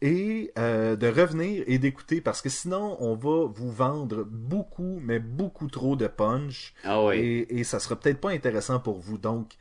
et 0.00 0.52
euh, 0.58 0.94
de 0.96 1.08
revenir 1.08 1.64
et 1.66 1.78
d'écouter 1.78 2.20
parce 2.20 2.40
que 2.42 2.48
sinon 2.48 2.96
on 3.00 3.14
va 3.16 3.46
vous 3.52 3.70
vendre 3.72 4.24
beaucoup 4.24 5.00
mais 5.02 5.18
beaucoup 5.18 5.66
trop 5.68 5.96
de 5.96 6.06
punch 6.06 6.74
Ah 6.84 7.04
oui. 7.04 7.16
et, 7.16 7.58
et 7.60 7.64
ça 7.64 7.80
sera 7.80 7.96
peut-être 7.96 8.20
pas 8.20 8.30
intéressant 8.30 8.78
pour 8.78 8.98
vous 8.98 9.18
donc 9.18 9.52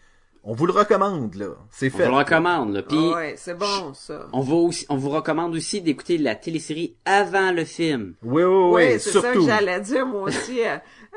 on 0.43 0.53
vous 0.53 0.65
le 0.67 0.71
recommande 0.71 1.33
là 1.35 1.47
c'est 1.71 1.87
On 1.93 1.97
fait 1.97 2.05
vous 2.05 2.11
le 2.11 2.17
recommande, 2.17 2.73
là. 2.73 2.81
Puis, 2.83 2.97
Ah 3.11 3.15
ouais, 3.17 3.33
c'est 3.37 3.57
bon, 3.57 3.93
ça. 3.93 4.27
on, 4.31 4.39
va 4.39 4.53
aussi, 4.55 4.85
on 4.87 4.95
vous 4.95 5.09
recommande 5.09 5.53
aussi 5.55 5.81
d'écouter 5.81 6.17
la 6.17 6.35
télésérie 6.35 6.95
avant 7.03 7.51
le 7.51 7.65
film. 7.65 8.13
oui 8.23 8.43
oui 8.43 8.55
oui 8.55 8.71
Ouais, 8.71 8.99
c'est 8.99 9.09
ça 9.09 9.19
que 9.19 9.33
surtout 9.33 9.45
j'allais 9.47 9.81
dire, 9.81 10.05
moi 10.05 10.21
aussi, 10.21 10.59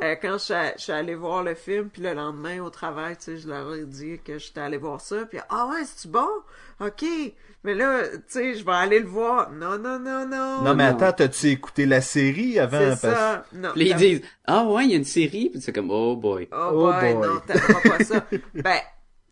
euh, 0.03 0.17
quand 0.21 0.33
je 0.35 0.39
suis, 0.45 0.55
a- 0.55 0.77
je 0.77 0.83
suis 0.83 0.93
allé 0.93 1.15
voir 1.15 1.43
le 1.43 1.55
film, 1.55 1.89
puis 1.91 2.03
le 2.03 2.13
lendemain, 2.15 2.61
au 2.63 2.71
travail, 2.71 3.17
tu 3.17 3.25
sais, 3.25 3.37
je 3.39 3.49
leur 3.49 3.75
ai 3.75 3.85
dit 3.85 4.19
que 4.25 4.39
j'étais 4.39 4.61
allé 4.61 4.77
voir 4.79 5.01
ça, 5.01 5.25
puis 5.27 5.39
«Ah 5.49 5.67
ouais, 5.67 5.85
c'est-tu 5.85 6.09
bon? 6.09 6.29
OK. 6.81 7.05
Mais 7.63 7.75
là, 7.75 8.09
tu 8.09 8.19
sais, 8.29 8.55
je 8.55 8.65
vais 8.65 8.73
aller 8.73 9.01
le 9.01 9.07
voir. 9.07 9.51
Non, 9.51 9.77
non, 9.79 9.99
non, 9.99 10.27
non. 10.27 10.63
non 10.63 10.75
mais 10.75 10.91
non. 10.91 10.97
attends 10.97 11.13
t'as-tu 11.13 11.49
écouté 11.49 11.85
la 11.85 12.01
série 12.01 12.59
avant? 12.59 12.79
C'est 12.79 13.09
parce- 13.09 13.19
ça. 13.19 13.45
Non. 13.53 13.73
Ils 13.77 13.95
disent, 13.97 14.23
ah 14.47 14.65
ouais, 14.65 14.87
il 14.87 14.91
y 14.93 14.95
a 14.95 14.97
une 14.97 15.05
série. 15.05 15.51
Puis 15.51 15.61
c'est 15.61 15.73
comme, 15.73 15.91
oh 15.91 16.17
boy. 16.17 16.49
Oh, 16.53 16.69
Oh 16.73 16.91
boy, 16.93 17.15
boy. 17.15 17.29
non, 17.29 17.41
t'aimeras 17.47 17.81
pas 17.99 18.03
ça. 18.05 18.27
ben, 18.55 18.79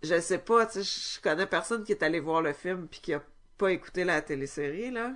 je 0.03 0.21
sais 0.21 0.37
pas, 0.39 0.67
tu 0.67 0.83
sais, 0.83 1.15
je 1.17 1.23
connais 1.23 1.47
personne 1.47 1.85
qui 1.85 1.93
est 1.93 2.03
allé 2.03 2.21
voir 2.21 2.43
le 2.43 2.53
film 2.53 2.87
puis 2.91 3.01
qui 3.01 3.15
a 3.15 3.23
pas 3.57 3.73
écouté 3.73 4.05
la 4.05 4.21
télésérie, 4.21 4.91
là. 4.91 5.13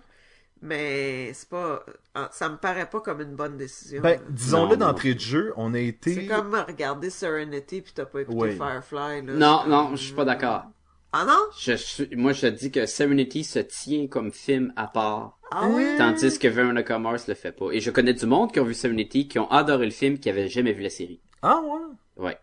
Mais 0.64 1.32
c'est 1.34 1.48
pas... 1.48 1.84
ah, 2.14 2.28
Ça 2.32 2.48
me 2.48 2.56
paraît 2.56 2.88
pas 2.88 3.00
comme 3.00 3.20
une 3.20 3.34
bonne 3.34 3.56
décision. 3.56 4.00
ben 4.00 4.20
là. 4.20 4.26
disons-le 4.30 4.76
d'entrée 4.76 5.14
de 5.14 5.20
jeu 5.20 5.52
on 5.56 5.74
a 5.74 5.78
été 5.78 6.14
C'est 6.14 6.26
comme 6.26 6.54
regarder 6.54 7.10
Serenity 7.10 7.82
puis 7.82 7.92
t'as 7.94 8.04
pas 8.06 8.20
écouté 8.22 8.38
Oui. 8.38 8.50
Firefly, 8.56 9.26
là. 9.26 9.32
Non, 9.34 9.64
non, 9.66 9.96
je 9.96 10.04
suis 10.04 10.14
pas 10.14 10.24
d'accord. 10.24 10.64
Ah 11.12 11.24
non? 11.26 11.36
Je, 11.58 11.72
je- 11.76 12.16
moi, 12.16 12.32
je 12.32 12.46
dis 12.46 12.70
que 12.70 12.86
Serenity 12.86 13.44
se 13.44 13.58
tient 13.58 14.06
comme 14.06 14.32
film 14.32 14.72
à 14.76 14.86
part. 14.86 15.38
Ah 15.50 15.66
oui? 15.68 15.84
Tandis 15.98 16.38
que 16.38 16.48
Veronica 16.48 16.98
Mars 16.98 17.26
le 17.28 17.34
fait 17.34 17.52
pas. 17.52 17.70
Et 17.72 17.80
je 17.80 17.90
connais 17.90 18.14
du 18.14 18.24
monde 18.24 18.50
qui 18.52 18.60
ont 18.60 18.64
vu 18.64 18.72
Serenity, 18.72 19.28
qui 19.28 19.38
ont 19.38 19.50
adoré 19.50 19.84
le 19.84 19.90
film, 19.90 20.18
qui 20.18 20.30
avaient 20.30 20.48
jamais 20.48 20.72
vu 20.72 20.82
la 20.82 20.88
série. 20.90 21.20
ah 21.42 21.60
ouais? 22.16 22.24
Ouais. 22.28 22.38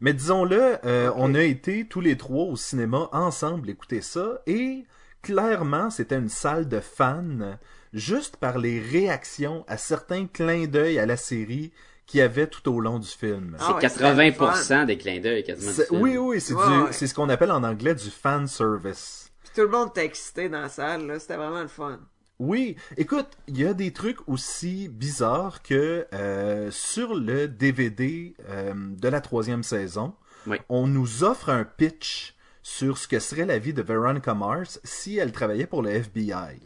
Mais 0.00 0.12
disons-le, 0.14 0.76
euh, 0.86 1.10
on 1.16 1.34
a 1.34 1.42
été 1.42 1.86
tous 1.86 2.00
les 2.00 2.16
trois 2.16 2.44
au 2.44 2.54
cinéma 2.56 3.08
ensemble 3.12 3.68
écouter 3.70 4.02
ça 4.02 4.40
et 4.46 4.84
clairement 5.22 5.90
c'était 5.90 6.16
une 6.16 6.28
salle 6.28 6.68
de 6.68 6.80
fans 6.80 7.56
juste 7.92 8.36
par 8.36 8.58
les 8.58 8.80
réactions 8.80 9.64
à 9.68 9.76
certains 9.76 10.26
clins 10.26 10.66
d'œil 10.66 10.98
à 10.98 11.06
la 11.06 11.16
série 11.16 11.72
qu'il 12.06 12.18
y 12.18 12.22
avait 12.22 12.46
tout 12.48 12.68
au 12.72 12.80
long 12.80 12.98
du 12.98 13.06
film. 13.08 13.56
Ah 13.60 13.76
c'est 13.80 14.02
ouais, 14.02 14.10
80% 14.30 14.86
des 14.86 14.98
clins 14.98 15.20
d'œil 15.20 15.44
quasiment. 15.44 15.70
Du 15.72 15.82
film. 15.82 16.00
oui, 16.02 16.18
oui, 16.18 16.40
c'est 16.40 16.54
Ouais, 16.54 16.66
du- 16.66 16.78
ouais. 16.84 16.92
c'est 16.92 17.06
ce 17.06 17.14
qu'on 17.14 17.28
appelle 17.28 17.52
en 17.52 17.62
anglais 17.62 17.94
du 17.94 18.10
fan 18.10 18.46
service. 18.48 19.30
Puis 19.44 19.52
tout 19.54 19.60
le 19.62 19.68
monde 19.68 19.90
était 19.90 20.06
excité 20.06 20.48
dans 20.48 20.60
la 20.60 20.68
salle. 20.68 21.20
C'était 21.20 21.36
vraiment 21.36 21.62
le 21.62 21.68
fun. 21.68 22.00
Oui, 22.40 22.74
écoute, 22.96 23.28
il 23.48 23.58
y 23.60 23.66
a 23.66 23.74
des 23.74 23.92
trucs 23.92 24.26
aussi 24.28 24.88
bizarres 24.88 25.62
que 25.62 26.06
euh, 26.14 26.70
sur 26.70 27.14
le 27.14 27.46
DVD 27.46 28.34
euh, 28.48 28.72
de 28.74 29.08
la 29.08 29.20
troisième 29.20 29.62
saison, 29.62 30.14
Oui. 30.46 30.56
on 30.68 30.86
nous 30.86 31.22
offre 31.22 31.50
un 31.50 31.64
pitch 31.64 32.34
sur 32.76 32.98
ce 32.98 33.08
que 33.08 33.18
serait 33.18 33.46
la 33.46 33.58
vie 33.58 33.74
de 33.74 33.82
Veronica 33.82 34.32
Mars 34.32 34.80
si 34.84 35.16
elle 35.18 35.32
travaillait 35.32 35.66
pour 35.66 35.82
le 35.82 35.90
FBI. 35.90 36.60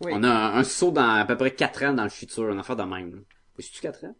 Oui. 0.00 0.12
On 0.14 0.22
a 0.24 0.28
un, 0.30 0.56
un 0.56 0.64
saut 0.64 0.92
dans 0.92 1.08
à 1.16 1.24
peu 1.26 1.36
près 1.36 1.54
4 1.54 1.84
ans 1.84 1.92
dans 1.92 2.04
le 2.04 2.08
futur, 2.08 2.50
une 2.50 2.58
affaire 2.58 2.76
de 2.76 2.84
même. 2.84 3.22
C'est-tu 3.58 3.80
4 3.82 4.04
ans? 4.06 4.16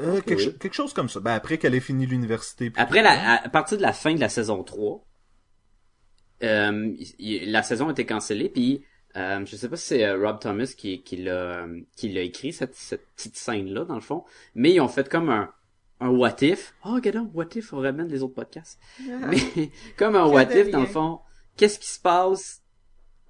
Euh, 0.00 0.20
quelque, 0.22 0.38
Oui? 0.38 0.44
cho- 0.46 0.52
quelque 0.52 0.74
chose 0.74 0.94
comme 0.94 1.10
ça. 1.10 1.20
Ben, 1.20 1.32
après 1.34 1.58
qu'elle 1.58 1.74
ait 1.74 1.80
fini 1.80 2.06
l'université. 2.06 2.72
Après, 2.76 3.02
la, 3.02 3.12
hein. 3.12 3.40
à, 3.44 3.48
partir 3.50 3.76
de 3.76 3.82
la 3.82 3.92
fin 3.92 4.14
de 4.14 4.20
la 4.20 4.30
saison 4.30 4.64
3, 4.64 5.04
euh, 6.44 6.96
la 7.20 7.62
saison 7.62 7.88
a 7.88 7.92
été 7.92 8.06
cancellée, 8.06 8.48
puis 8.48 8.84
euh, 9.16 9.44
je 9.44 9.54
sais 9.54 9.68
pas 9.68 9.76
si 9.76 9.86
c'est 9.88 10.04
euh, 10.06 10.18
Rob 10.18 10.40
Thomas 10.40 10.72
qui, 10.76 11.02
qui 11.02 11.16
l'a 11.18 11.66
qui 11.94 12.08
l'a 12.08 12.22
écrit, 12.22 12.54
cette, 12.54 12.74
cette 12.74 13.06
petite 13.14 13.36
scène-là, 13.36 13.84
dans 13.84 13.94
le 13.96 14.00
fond, 14.00 14.24
mais 14.54 14.72
ils 14.72 14.80
ont 14.80 14.88
fait 14.88 15.08
comme 15.10 15.28
un, 15.28 15.52
un 16.02 16.10
what 16.10 16.36
if. 16.42 16.74
Oh, 16.84 16.94
regarde, 16.94 17.30
what 17.34 17.48
if, 17.54 17.72
on 17.72 17.80
ramène 17.80 18.08
les 18.08 18.22
autres 18.22 18.34
podcasts. 18.34 18.78
Mais 19.00 19.70
comme 19.96 20.16
un 20.16 20.26
what 20.26 20.54
if, 20.54 20.70
dans 20.70 20.80
le 20.80 20.86
fond, 20.86 21.20
qu'est-ce 21.56 21.78
qui 21.78 21.88
se 21.88 22.00
passe 22.00 22.62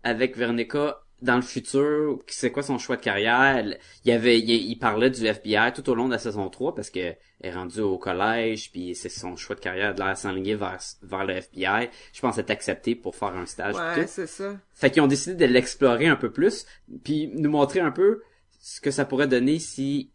avec 0.03 0.37
Veronica 0.37 0.99
dans 1.21 1.37
le 1.37 1.43
futur, 1.43 2.19
c'est 2.27 2.51
quoi 2.51 2.65
son 2.65 2.79
choix 2.79 2.97
de 2.97 3.01
carrière? 3.01 3.65
Il 4.05 4.09
y 4.09 4.13
avait, 4.13 4.41
il, 4.41 4.51
il 4.51 4.77
parlait 4.77 5.11
du 5.11 5.25
FBI 5.25 5.73
tout 5.73 5.89
au 5.89 5.95
long 5.95 6.07
de 6.07 6.13
la 6.13 6.19
saison 6.19 6.49
3 6.49 6.75
parce 6.75 6.91
que 6.91 6.99
elle 6.99 7.17
est 7.41 7.53
rendue 7.53 7.81
au 7.81 7.99
collège, 7.99 8.71
puis 8.73 8.95
c'est 8.95 9.09
son 9.09 9.37
choix 9.37 9.57
de 9.57 9.61
carrière 9.61 9.95
de 9.95 10.03
l'air 10.03 10.17
s'enligner 10.17 10.55
vers, 10.55 10.79
vers 11.03 11.25
le 11.25 11.35
FBI. 11.35 11.91
Je 12.13 12.21
pense 12.21 12.39
être 12.39 12.51
accepté 12.51 12.95
pour 12.95 13.15
faire 13.17 13.37
un 13.37 13.47
stage. 13.47 13.75
Ouais, 13.75 14.07
c'est 14.07 14.27
ça. 14.27 14.57
Fait 14.75 14.91
qu'ils 14.91 15.03
ont 15.03 15.09
décidé 15.09 15.35
de 15.35 15.53
l'explorer 15.53 16.07
un 16.07 16.17
peu 16.17 16.31
plus, 16.31 16.67
puis 17.05 17.29
nous 17.35 17.51
montrer 17.51 17.81
un 17.81 17.91
peu 17.93 18.23
ce 18.61 18.81
que 18.81 18.91
ça 18.91 19.05
pourrait 19.05 19.29
donner 19.29 19.59
si 19.59 20.13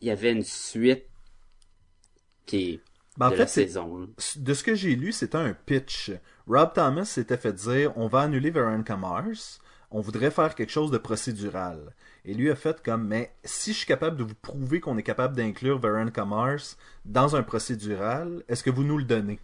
il 0.00 0.08
y 0.08 0.10
avait 0.10 0.32
une 0.32 0.42
suite 0.42 1.09
qui 2.50 2.80
Ben, 3.16 3.26
en 3.26 3.30
de 3.30 3.34
fait, 3.36 3.42
la 3.42 3.46
saison. 3.46 4.08
de 4.36 4.54
ce 4.54 4.64
que 4.64 4.74
j'ai 4.74 4.96
lu, 4.96 5.12
c'était 5.12 5.38
un 5.38 5.54
pitch. 5.54 6.10
Rob 6.46 6.72
Thomas 6.74 7.04
s'était 7.04 7.36
fait 7.36 7.52
dire 7.52 7.92
on 7.96 8.08
va 8.08 8.20
annuler 8.22 8.50
Veronica 8.50 8.96
Mars, 8.96 9.60
on 9.90 10.00
voudrait 10.00 10.30
faire 10.30 10.54
quelque 10.54 10.70
chose 10.72 10.90
de 10.90 10.98
procédural. 10.98 11.94
Et 12.24 12.34
lui 12.34 12.50
a 12.50 12.56
fait 12.56 12.82
comme 12.82 13.06
mais 13.06 13.32
si 13.44 13.72
je 13.72 13.78
suis 13.78 13.86
capable 13.86 14.16
de 14.16 14.24
vous 14.24 14.34
prouver 14.34 14.80
qu'on 14.80 14.98
est 14.98 15.02
capable 15.02 15.36
d'inclure 15.36 15.78
Veronica 15.78 16.24
Mars 16.24 16.76
dans 17.04 17.36
un 17.36 17.42
procédural, 17.42 18.42
est-ce 18.48 18.62
que 18.62 18.70
vous 18.70 18.84
nous 18.84 18.98
le 18.98 19.04
donnez? 19.04 19.40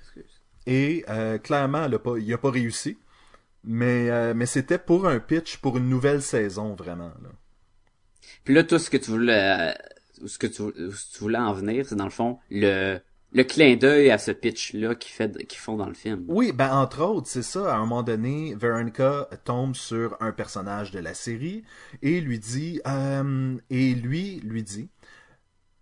Excuse. 0.00 0.42
Et 0.66 1.04
euh, 1.08 1.38
clairement, 1.38 1.84
elle 1.84 1.94
a 1.94 1.98
pas, 1.98 2.18
il 2.18 2.32
a 2.32 2.38
pas 2.38 2.50
réussi. 2.50 2.98
Mais, 3.64 4.10
euh, 4.10 4.34
mais 4.34 4.46
c'était 4.46 4.78
pour 4.78 5.06
un 5.06 5.20
pitch 5.20 5.58
pour 5.58 5.78
une 5.78 5.88
nouvelle 5.88 6.20
saison, 6.22 6.74
vraiment. 6.74 7.12
Là. 7.22 7.30
Puis 8.44 8.54
là, 8.54 8.64
tout 8.64 8.78
ce 8.78 8.90
que 8.90 8.96
tu 8.96 9.10
voulais, 9.12 9.74
ce 10.26 10.38
que 10.38 10.46
tu, 10.46 10.62
voulais 11.20 11.38
en 11.38 11.52
venir, 11.52 11.86
c'est 11.86 11.96
dans 11.96 12.04
le 12.04 12.10
fond 12.10 12.38
le 12.50 12.98
le 13.34 13.44
clin 13.44 13.76
d'œil 13.76 14.10
à 14.10 14.18
ce 14.18 14.30
pitch-là 14.30 14.94
qu'ils 14.94 15.58
font 15.58 15.76
dans 15.76 15.86
le 15.86 15.94
film. 15.94 16.24
Oui, 16.28 16.52
ben 16.52 16.70
entre 16.70 17.02
autres, 17.02 17.28
c'est 17.28 17.42
ça. 17.42 17.74
À 17.74 17.76
un 17.76 17.80
moment 17.80 18.02
donné, 18.02 18.54
Veronica 18.54 19.28
tombe 19.44 19.74
sur 19.74 20.16
un 20.20 20.32
personnage 20.32 20.90
de 20.90 20.98
la 20.98 21.14
série 21.14 21.62
et 22.02 22.20
lui 22.20 22.38
dit, 22.38 22.80
euh, 22.86 23.56
et 23.70 23.94
lui 23.94 24.40
lui 24.40 24.62
dit, 24.62 24.90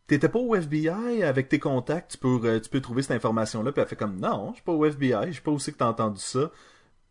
t'étais 0.06 0.28
pas 0.28 0.38
au 0.38 0.54
FBI 0.54 1.24
avec 1.24 1.48
tes 1.48 1.58
contacts, 1.58 2.12
tu 2.12 2.18
peux, 2.18 2.60
tu 2.60 2.70
peux 2.70 2.80
trouver 2.80 3.02
cette 3.02 3.16
information-là. 3.16 3.72
Puis 3.72 3.82
elle 3.82 3.88
fait 3.88 3.96
comme, 3.96 4.20
non, 4.20 4.50
je 4.50 4.56
suis 4.56 4.64
pas 4.64 4.72
au 4.72 4.84
FBI, 4.84 5.28
je 5.28 5.36
sais 5.36 5.40
pas 5.40 5.50
où 5.50 5.58
c'est 5.58 5.72
que 5.72 5.78
t'as 5.78 5.88
entendu 5.88 6.20
ça. 6.20 6.52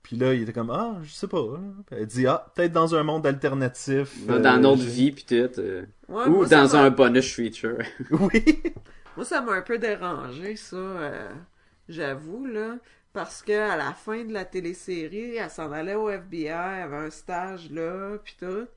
Puis 0.03 0.15
là, 0.15 0.33
il 0.33 0.43
était 0.43 0.53
comme, 0.53 0.69
ah, 0.69 0.97
je 1.03 1.11
sais 1.11 1.27
pas. 1.27 1.43
Puis 1.87 1.97
elle 1.99 2.07
dit, 2.07 2.27
ah, 2.27 2.51
peut-être 2.55 2.71
dans 2.71 2.95
un 2.95 3.03
monde 3.03 3.27
alternatif. 3.27 4.25
Dans 4.25 4.43
euh, 4.43 4.57
notre 4.57 4.83
vie 4.83 5.13
euh, 5.33 5.85
Ouais, 6.09 6.25
ou 6.25 6.37
moi, 6.37 6.45
dans 6.47 6.75
un 6.75 6.89
bonus 6.89 7.33
feature. 7.33 7.77
Oui. 8.11 8.63
Moi, 9.15 9.25
ça 9.25 9.41
m'a 9.41 9.53
un 9.53 9.61
peu 9.61 9.77
dérangé, 9.77 10.55
ça, 10.55 10.75
euh, 10.75 11.29
j'avoue, 11.87 12.45
là. 12.45 12.77
Parce 13.13 13.41
que 13.41 13.51
à 13.51 13.75
la 13.75 13.93
fin 13.93 14.23
de 14.23 14.33
la 14.33 14.45
télésérie, 14.45 15.35
elle 15.35 15.49
s'en 15.49 15.71
allait 15.71 15.95
au 15.95 16.09
FBI, 16.09 16.47
elle 16.47 16.83
avait 16.83 16.97
un 16.97 17.09
stage 17.09 17.69
là, 17.71 18.17
puis 18.23 18.35
tout. 18.39 18.67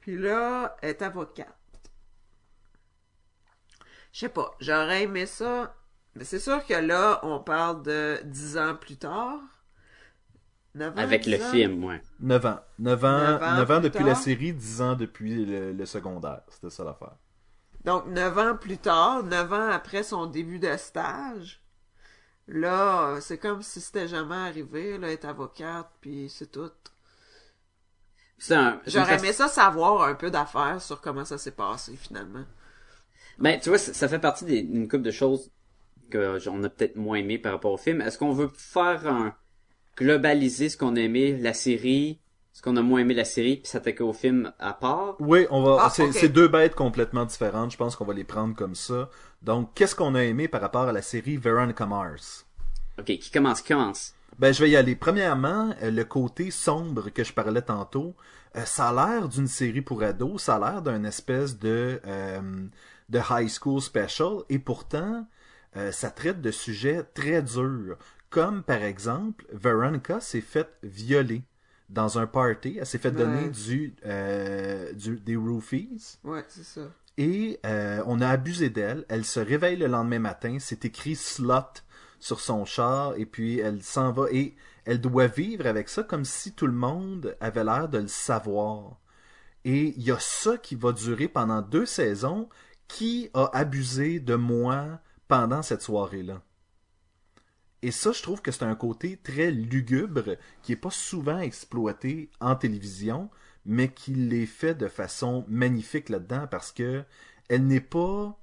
Puis 0.00 0.16
là, 0.16 0.76
elle 0.82 0.90
est 0.90 1.02
avocate. 1.02 1.48
Je 4.12 4.20
sais 4.20 4.28
pas, 4.28 4.56
j'aurais 4.60 5.02
aimé 5.02 5.26
ça. 5.26 5.74
Mais 6.14 6.24
c'est 6.24 6.38
sûr 6.38 6.64
que 6.66 6.74
là, 6.74 7.20
on 7.22 7.40
parle 7.40 7.82
de 7.82 8.18
dix 8.24 8.56
ans 8.56 8.74
plus 8.74 8.96
tard. 8.96 9.40
Ans, 10.76 10.92
Avec 10.96 11.26
le 11.26 11.36
ans? 11.42 11.50
film, 11.50 11.84
ouais. 11.84 12.02
9 12.20 12.46
ans. 12.46 12.60
9 12.78 13.04
ans, 13.04 13.18
Neuf 13.56 13.70
ans 13.70 13.80
9 13.80 13.82
depuis 13.82 14.04
la 14.04 14.14
série, 14.14 14.52
10 14.52 14.82
ans 14.82 14.94
depuis 14.94 15.44
le, 15.44 15.72
le 15.72 15.86
secondaire. 15.86 16.42
C'était 16.48 16.70
ça 16.70 16.84
l'affaire. 16.84 17.16
Donc, 17.84 18.06
neuf 18.06 18.36
ans 18.36 18.56
plus 18.56 18.78
tard, 18.78 19.22
neuf 19.22 19.52
ans 19.52 19.70
après 19.70 20.02
son 20.02 20.26
début 20.26 20.58
de 20.58 20.76
stage, 20.76 21.62
là, 22.48 23.10
euh, 23.10 23.20
c'est 23.20 23.38
comme 23.38 23.62
si 23.62 23.80
c'était 23.80 24.08
jamais 24.08 24.34
arrivé, 24.34 24.98
là, 24.98 25.10
être 25.12 25.24
avocate, 25.24 25.88
puis 26.00 26.28
c'est 26.28 26.50
tout. 26.50 26.70
Un, 28.50 28.80
J'aurais 28.86 29.18
aimé 29.18 29.32
ça 29.32 29.48
savoir 29.48 30.02
un 30.02 30.14
peu 30.14 30.30
d'affaires 30.30 30.82
sur 30.82 31.00
comment 31.00 31.24
ça 31.24 31.38
s'est 31.38 31.52
passé, 31.52 31.96
finalement. 31.96 32.44
Ben, 33.38 33.58
tu 33.60 33.68
vois, 33.68 33.78
ça, 33.78 33.94
ça 33.94 34.08
fait 34.08 34.18
partie 34.18 34.44
d'une 34.44 34.88
couple 34.88 35.04
de 35.04 35.10
choses 35.10 35.50
que 36.10 36.38
on 36.48 36.62
a 36.64 36.68
peut-être 36.68 36.96
moins 36.96 37.18
aimé 37.18 37.38
par 37.38 37.52
rapport 37.52 37.72
au 37.72 37.76
film. 37.76 38.00
Est-ce 38.00 38.18
qu'on 38.18 38.32
veut 38.32 38.50
faire 38.54 39.06
un 39.06 39.34
globaliser 39.96 40.68
ce 40.68 40.76
qu'on 40.76 40.96
a 40.96 41.00
aimé 41.00 41.36
la 41.38 41.54
série, 41.54 42.18
ce 42.52 42.62
qu'on 42.62 42.76
a 42.76 42.82
moins 42.82 43.00
aimé 43.00 43.14
la 43.14 43.24
série, 43.24 43.56
puis 43.56 43.68
s'attaquer 43.68 44.02
au 44.02 44.12
film 44.12 44.52
à 44.58 44.72
part? 44.72 45.16
Oui, 45.20 45.46
on 45.50 45.62
va. 45.62 45.78
Ah, 45.80 45.90
c'est 45.90 46.28
deux 46.28 46.48
bêtes 46.48 46.74
complètement 46.74 47.24
différentes. 47.24 47.72
Je 47.72 47.76
pense 47.76 47.96
qu'on 47.96 48.04
va 48.04 48.14
les 48.14 48.24
prendre 48.24 48.54
comme 48.54 48.74
ça. 48.74 49.10
Donc, 49.42 49.70
qu'est-ce 49.74 49.94
qu'on 49.94 50.14
a 50.14 50.24
aimé 50.24 50.48
par 50.48 50.60
rapport 50.60 50.88
à 50.88 50.92
la 50.92 51.02
série 51.02 51.36
Veronica 51.36 51.86
Mars? 51.86 52.46
Ok, 52.98 53.06
qui 53.06 53.30
commence, 53.30 53.60
qui 53.60 53.72
commence? 53.72 54.14
Ben, 54.38 54.52
je 54.52 54.62
vais 54.62 54.70
y 54.70 54.76
aller. 54.76 54.96
Premièrement, 54.96 55.74
euh, 55.82 55.90
le 55.90 56.04
côté 56.04 56.50
sombre 56.50 57.10
que 57.10 57.24
je 57.24 57.32
parlais 57.32 57.62
tantôt, 57.62 58.14
euh, 58.56 58.64
ça 58.64 58.88
a 58.88 58.92
l'air 58.92 59.28
d'une 59.28 59.46
série 59.46 59.82
pour 59.82 60.02
ados, 60.02 60.42
ça 60.42 60.56
a 60.56 60.58
l'air 60.58 60.82
d'un 60.82 61.04
espèce 61.04 61.58
de, 61.58 62.00
euh, 62.06 62.40
de 63.08 63.20
high 63.30 63.48
school 63.48 63.80
special, 63.80 64.38
et 64.48 64.58
pourtant, 64.58 65.26
euh, 65.76 65.92
ça 65.92 66.10
traite 66.10 66.40
de 66.40 66.50
sujets 66.50 67.02
très 67.14 67.42
durs, 67.42 67.96
comme 68.36 68.62
par 68.62 68.82
exemple, 68.82 69.46
Veronica 69.50 70.20
s'est 70.20 70.42
faite 70.42 70.76
violer 70.82 71.42
dans 71.88 72.18
un 72.18 72.26
party, 72.26 72.76
elle 72.78 72.84
s'est 72.86 72.98
fait 72.98 73.10
donner 73.12 73.48
du, 73.48 73.94
euh, 74.04 74.92
du, 74.92 75.18
des 75.20 75.36
roofies, 75.36 76.18
Ouais, 76.22 76.44
c'est 76.48 76.64
ça. 76.64 76.82
et 77.16 77.58
euh, 77.64 78.02
on 78.06 78.20
a 78.20 78.28
abusé 78.28 78.68
d'elle. 78.68 79.06
Elle 79.08 79.24
se 79.24 79.40
réveille 79.40 79.76
le 79.76 79.86
lendemain 79.86 80.18
matin, 80.18 80.58
c'est 80.60 80.84
écrit 80.84 81.14
slot 81.16 81.80
sur 82.18 82.40
son 82.40 82.66
char 82.66 83.14
et 83.16 83.24
puis 83.24 83.58
elle 83.58 83.82
s'en 83.82 84.12
va 84.12 84.26
et 84.30 84.54
elle 84.84 85.00
doit 85.00 85.28
vivre 85.28 85.66
avec 85.66 85.88
ça 85.88 86.02
comme 86.02 86.24
si 86.26 86.52
tout 86.52 86.66
le 86.66 86.72
monde 86.74 87.36
avait 87.40 87.64
l'air 87.64 87.88
de 87.88 87.98
le 87.98 88.08
savoir. 88.08 88.98
Et 89.64 89.94
il 89.96 90.02
y 90.02 90.10
a 90.12 90.18
ça 90.20 90.58
qui 90.58 90.74
va 90.76 90.92
durer 90.92 91.28
pendant 91.28 91.62
deux 91.62 91.86
saisons. 91.86 92.48
Qui 92.88 93.30
a 93.34 93.50
abusé 93.52 94.20
de 94.20 94.36
moi 94.36 95.00
pendant 95.26 95.62
cette 95.62 95.82
soirée-là? 95.82 96.40
Et 97.86 97.92
ça, 97.92 98.12
je 98.12 98.22
trouve 98.22 98.42
que 98.42 98.50
c'est 98.52 98.64
un 98.64 98.74
côté 98.74 99.16
très 99.22 99.50
lugubre 99.50 100.36
qui 100.62 100.72
est 100.72 100.76
pas 100.76 100.90
souvent 100.90 101.38
exploité 101.40 102.30
en 102.40 102.56
télévision, 102.56 103.30
mais 103.64 103.88
qui 103.92 104.12
l'est 104.14 104.46
fait 104.46 104.74
de 104.74 104.88
façon 104.88 105.44
magnifique 105.48 106.08
là-dedans 106.08 106.46
parce 106.50 106.72
que 106.72 107.04
elle 107.48 107.66
n'est 107.66 107.80
pas. 107.80 108.38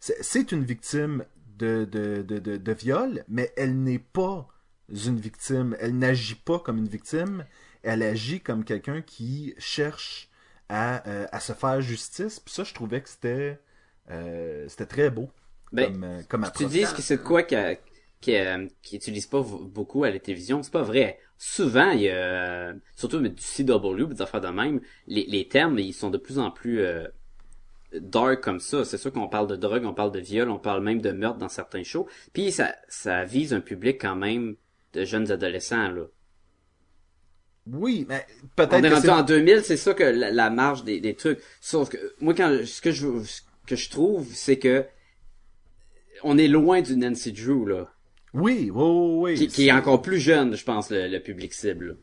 c'est- 0.00 0.52
une 0.52 0.64
victime 0.64 1.24
de, 1.58 1.84
de, 1.84 2.22
de, 2.22 2.38
de, 2.38 2.56
de 2.56 2.72
viol, 2.72 3.24
mais 3.28 3.52
elle 3.56 3.82
n'est 3.82 3.98
pas 3.98 4.48
une 4.88 5.20
victime. 5.20 5.76
Elle 5.80 5.98
n'agit 5.98 6.36
pas 6.36 6.58
comme 6.60 6.78
une 6.78 6.88
victime. 6.88 7.44
Elle 7.82 8.02
agit 8.02 8.40
comme 8.40 8.64
quelqu'un 8.64 9.02
qui 9.02 9.54
cherche 9.58 10.30
à, 10.68 11.06
euh, 11.08 11.26
à 11.32 11.40
se 11.40 11.52
faire 11.52 11.80
justice. 11.82 12.40
Puis 12.40 12.54
ça, 12.54 12.64
je 12.64 12.74
trouvais 12.74 13.02
que 13.02 13.08
c'était 13.08 13.60
euh, 14.10 14.66
c'était 14.68 14.86
très 14.86 15.10
beau 15.10 15.30
Ben, 15.72 15.92
comme, 15.92 16.04
euh, 16.04 16.22
comme 16.28 16.50
Tu 16.56 16.64
dis 16.66 16.84
que 16.94 17.02
c'est 17.02 17.18
de 17.18 17.22
quoi 17.22 17.42
qui 17.42 17.54
qui 18.20 18.36
qui 18.82 18.96
utilise 18.96 19.26
pas 19.26 19.42
beaucoup 19.42 20.04
à 20.04 20.10
la 20.10 20.18
télévision, 20.18 20.62
c'est 20.62 20.72
pas 20.72 20.82
vrai. 20.82 21.18
Souvent, 21.38 21.90
il 21.92 22.02
y 22.02 22.10
a 22.10 22.74
surtout 22.96 23.20
mais 23.20 23.28
du 23.30 23.42
CW, 23.42 24.06
des 24.06 24.22
affaires 24.22 24.40
de 24.40 24.48
même, 24.48 24.80
les, 25.06 25.24
les 25.26 25.46
termes 25.46 25.78
ils 25.78 25.92
sont 25.92 26.10
de 26.10 26.18
plus 26.18 26.38
en 26.38 26.50
plus 26.50 26.80
euh, 26.80 27.06
dark 27.92 28.42
comme 28.42 28.60
ça. 28.60 28.84
C'est 28.84 28.98
sûr 28.98 29.12
qu'on 29.12 29.28
parle 29.28 29.46
de 29.46 29.56
drogue, 29.56 29.84
on 29.84 29.94
parle 29.94 30.12
de 30.12 30.20
viol, 30.20 30.48
on 30.50 30.58
parle 30.58 30.82
même 30.82 31.00
de 31.00 31.10
meurtre 31.12 31.38
dans 31.38 31.48
certains 31.48 31.84
shows. 31.84 32.08
Puis 32.32 32.52
ça 32.52 32.74
ça 32.88 33.24
vise 33.24 33.52
un 33.54 33.60
public 33.60 34.00
quand 34.00 34.16
même 34.16 34.56
de 34.94 35.04
jeunes 35.04 35.30
adolescents 35.30 35.90
là. 35.90 36.02
Oui, 37.70 38.06
mais 38.08 38.26
On 38.40 38.46
peut-être 38.56 38.84
est 38.84 38.88
que 38.88 38.94
rendu 38.94 39.10
en 39.10 39.22
2000, 39.22 39.62
c'est 39.62 39.76
ça 39.76 39.92
que 39.92 40.02
la, 40.02 40.30
la 40.30 40.50
marge 40.50 40.84
des, 40.84 41.00
des 41.00 41.14
trucs. 41.14 41.40
Sauf 41.60 41.90
que 41.90 41.98
moi 42.20 42.34
quand 42.34 42.64
ce 42.64 42.80
que 42.80 42.90
je 42.90 43.22
ce 43.22 43.42
que 43.66 43.76
je 43.76 43.90
trouve, 43.90 44.26
c'est 44.32 44.58
que 44.58 44.86
on 46.24 46.38
est 46.38 46.48
loin 46.48 46.80
du 46.82 46.96
Nancy 46.96 47.32
Drew 47.32 47.66
là. 47.66 47.92
Oui, 48.38 48.70
oui, 48.72 48.84
oui, 48.84 49.32
oui. 49.32 49.34
qui, 49.34 49.48
qui 49.48 49.68
est 49.68 49.72
encore 49.72 50.00
plus 50.02 50.18
jeune, 50.18 50.54
je 50.54 50.64
pense, 50.64 50.90
le, 50.90 51.08
le 51.08 51.20
public 51.20 51.52
cible. 51.52 51.98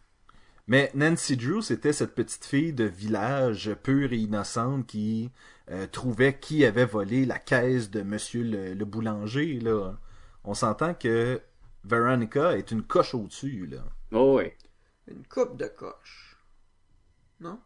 Mais 0.67 0.91
Nancy 0.95 1.37
Drew, 1.37 1.61
c'était 1.61 1.93
cette 1.93 2.15
petite 2.15 2.45
fille 2.45 2.73
de 2.73 2.85
village 2.85 3.71
pure 3.83 4.13
et 4.13 4.17
innocente 4.17 4.87
qui 4.87 5.29
euh, 5.69 5.85
trouvait 5.87 6.37
qui 6.39 6.65
avait 6.65 6.85
volé 6.85 7.25
la 7.25 7.37
caisse 7.37 7.91
de 7.91 8.01
Monsieur 8.01 8.43
le, 8.43 8.73
le 8.73 8.85
boulanger. 8.85 9.59
Là. 9.59 9.93
On 10.43 10.55
s'entend 10.55 10.93
que 10.95 11.39
Veronica 11.83 12.57
est 12.57 12.71
une 12.71 12.81
coche 12.83 13.13
au-dessus. 13.13 13.67
Là. 13.67 13.83
Oh 14.11 14.39
oui. 14.39 14.51
Une 15.07 15.25
coupe 15.27 15.55
de 15.57 15.67
coche. 15.67 16.37
Non? 17.39 17.59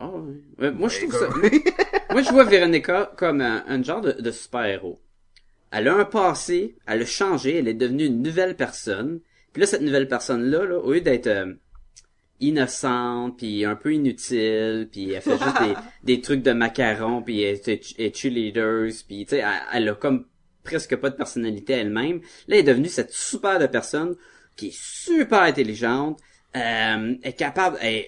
Oh, 0.00 0.24
oui. 0.26 0.42
Ouais, 0.58 0.70
moi, 0.72 0.88
je 0.88 1.00
trouve 1.00 1.12
ça... 1.12 1.28
Moi, 2.10 2.22
je 2.22 2.30
vois 2.30 2.44
Veronica 2.44 3.12
comme 3.16 3.40
un, 3.40 3.64
un 3.66 3.82
genre 3.82 4.00
de, 4.00 4.12
de 4.12 4.30
super-héros. 4.30 5.00
Elle 5.74 5.88
a 5.88 5.94
un 5.96 6.04
passé, 6.04 6.76
elle 6.86 7.02
a 7.02 7.06
changé, 7.06 7.58
elle 7.58 7.68
est 7.68 7.74
devenue 7.74 8.06
une 8.06 8.22
nouvelle 8.22 8.56
personne. 8.56 9.20
Puis 9.52 9.60
là, 9.60 9.66
cette 9.66 9.82
nouvelle 9.82 10.08
personne-là, 10.08 10.64
là, 10.64 10.78
au 10.78 10.92
lieu 10.92 11.00
d'être 11.00 11.26
euh, 11.26 11.52
innocente, 12.40 13.38
puis 13.38 13.64
un 13.64 13.74
peu 13.74 13.92
inutile, 13.92 14.88
puis 14.90 15.12
elle 15.12 15.20
fait 15.22 15.38
juste 15.38 15.60
des, 15.62 15.74
des 16.04 16.20
trucs 16.20 16.42
de 16.42 16.52
macarons, 16.52 17.22
puis 17.22 17.42
elle 17.42 17.60
est, 17.66 17.94
elle 17.98 18.14
cheerleaders, 18.14 18.92
puis 19.06 19.24
tu 19.26 19.30
sais, 19.30 19.38
elle, 19.38 19.48
elle 19.72 19.88
a 19.88 19.94
comme 19.94 20.26
presque 20.62 20.96
pas 20.96 21.10
de 21.10 21.16
personnalité 21.16 21.74
elle-même. 21.74 22.20
Là, 22.48 22.56
elle 22.56 22.60
est 22.60 22.62
devenue 22.62 22.88
cette 22.88 23.12
super 23.12 23.58
de 23.58 23.66
personne 23.66 24.14
qui 24.56 24.68
est 24.68 24.76
super 24.78 25.42
intelligente, 25.42 26.20
euh, 26.56 27.14
est 27.22 27.32
capable, 27.32 27.76
elle, 27.80 28.04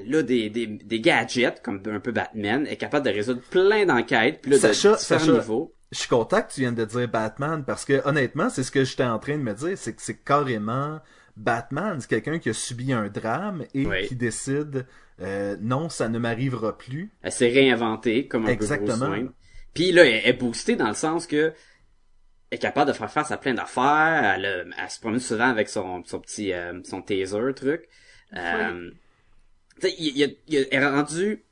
elle 0.00 0.14
a 0.16 0.22
des, 0.22 0.50
des, 0.50 0.66
des 0.66 1.00
gadgets, 1.00 1.62
comme 1.62 1.80
un 1.86 2.00
peu 2.00 2.12
Batman, 2.12 2.66
est 2.66 2.76
capable 2.76 3.06
de 3.06 3.12
résoudre 3.12 3.40
plein 3.50 3.86
d'enquêtes, 3.86 4.40
puis 4.42 4.50
là, 4.50 4.58
Sacha, 4.58 4.92
de 4.92 4.96
différents 4.96 5.20
Sacha. 5.20 5.32
niveaux. 5.32 5.74
Je 5.94 6.00
suis 6.00 6.08
content 6.08 6.42
que 6.42 6.52
tu 6.52 6.60
viennes 6.60 6.74
de 6.74 6.84
dire 6.84 7.06
Batman 7.08 7.64
parce 7.64 7.84
que 7.84 8.06
honnêtement, 8.06 8.50
c'est 8.50 8.64
ce 8.64 8.72
que 8.72 8.82
j'étais 8.84 9.04
en 9.04 9.18
train 9.20 9.38
de 9.38 9.42
me 9.42 9.54
dire, 9.54 9.78
c'est 9.78 9.94
que 9.94 10.02
c'est 10.02 10.22
carrément 10.24 11.00
Batman, 11.36 12.00
c'est 12.00 12.08
quelqu'un 12.08 12.38
qui 12.40 12.48
a 12.48 12.52
subi 12.52 12.92
un 12.92 13.08
drame 13.08 13.64
et 13.74 13.86
Oui. 13.86 14.06
qui 14.08 14.16
décide 14.16 14.86
euh, 15.20 15.56
non, 15.60 15.88
ça 15.88 16.08
ne 16.08 16.18
m'arrivera 16.18 16.76
plus. 16.76 17.12
Elle 17.22 17.30
s'est 17.30 17.48
réinventée 17.48 18.26
comme 18.26 18.46
un 18.46 18.48
Exactement. 18.48 19.08
peu. 19.12 19.30
Puis 19.72 19.92
là, 19.92 20.04
elle 20.04 20.28
est 20.28 20.32
boostée 20.32 20.74
dans 20.74 20.88
le 20.88 20.94
sens 20.94 21.28
que 21.28 21.52
elle 22.50 22.56
est 22.56 22.58
capable 22.58 22.88
de 22.90 22.96
faire 22.96 23.10
face 23.10 23.30
à 23.30 23.36
plein 23.36 23.54
d'affaires. 23.54 24.34
Elle, 24.36 24.46
a- 24.46 24.64
elle 24.82 24.90
se 24.90 24.98
promène 24.98 25.20
souvent 25.20 25.48
avec 25.48 25.68
son, 25.68 26.02
son 26.04 26.18
petit 26.18 26.52
euh, 26.52 26.80
son 26.82 27.02
taser 27.02 27.54
truc. 27.54 27.88
Euh, 28.36 28.90
tu 29.80 29.88
sais, 29.88 29.94
il 29.98 30.36
il 30.48 30.66
elle 30.72 30.82
est 30.82 30.88
rendue 30.88 31.44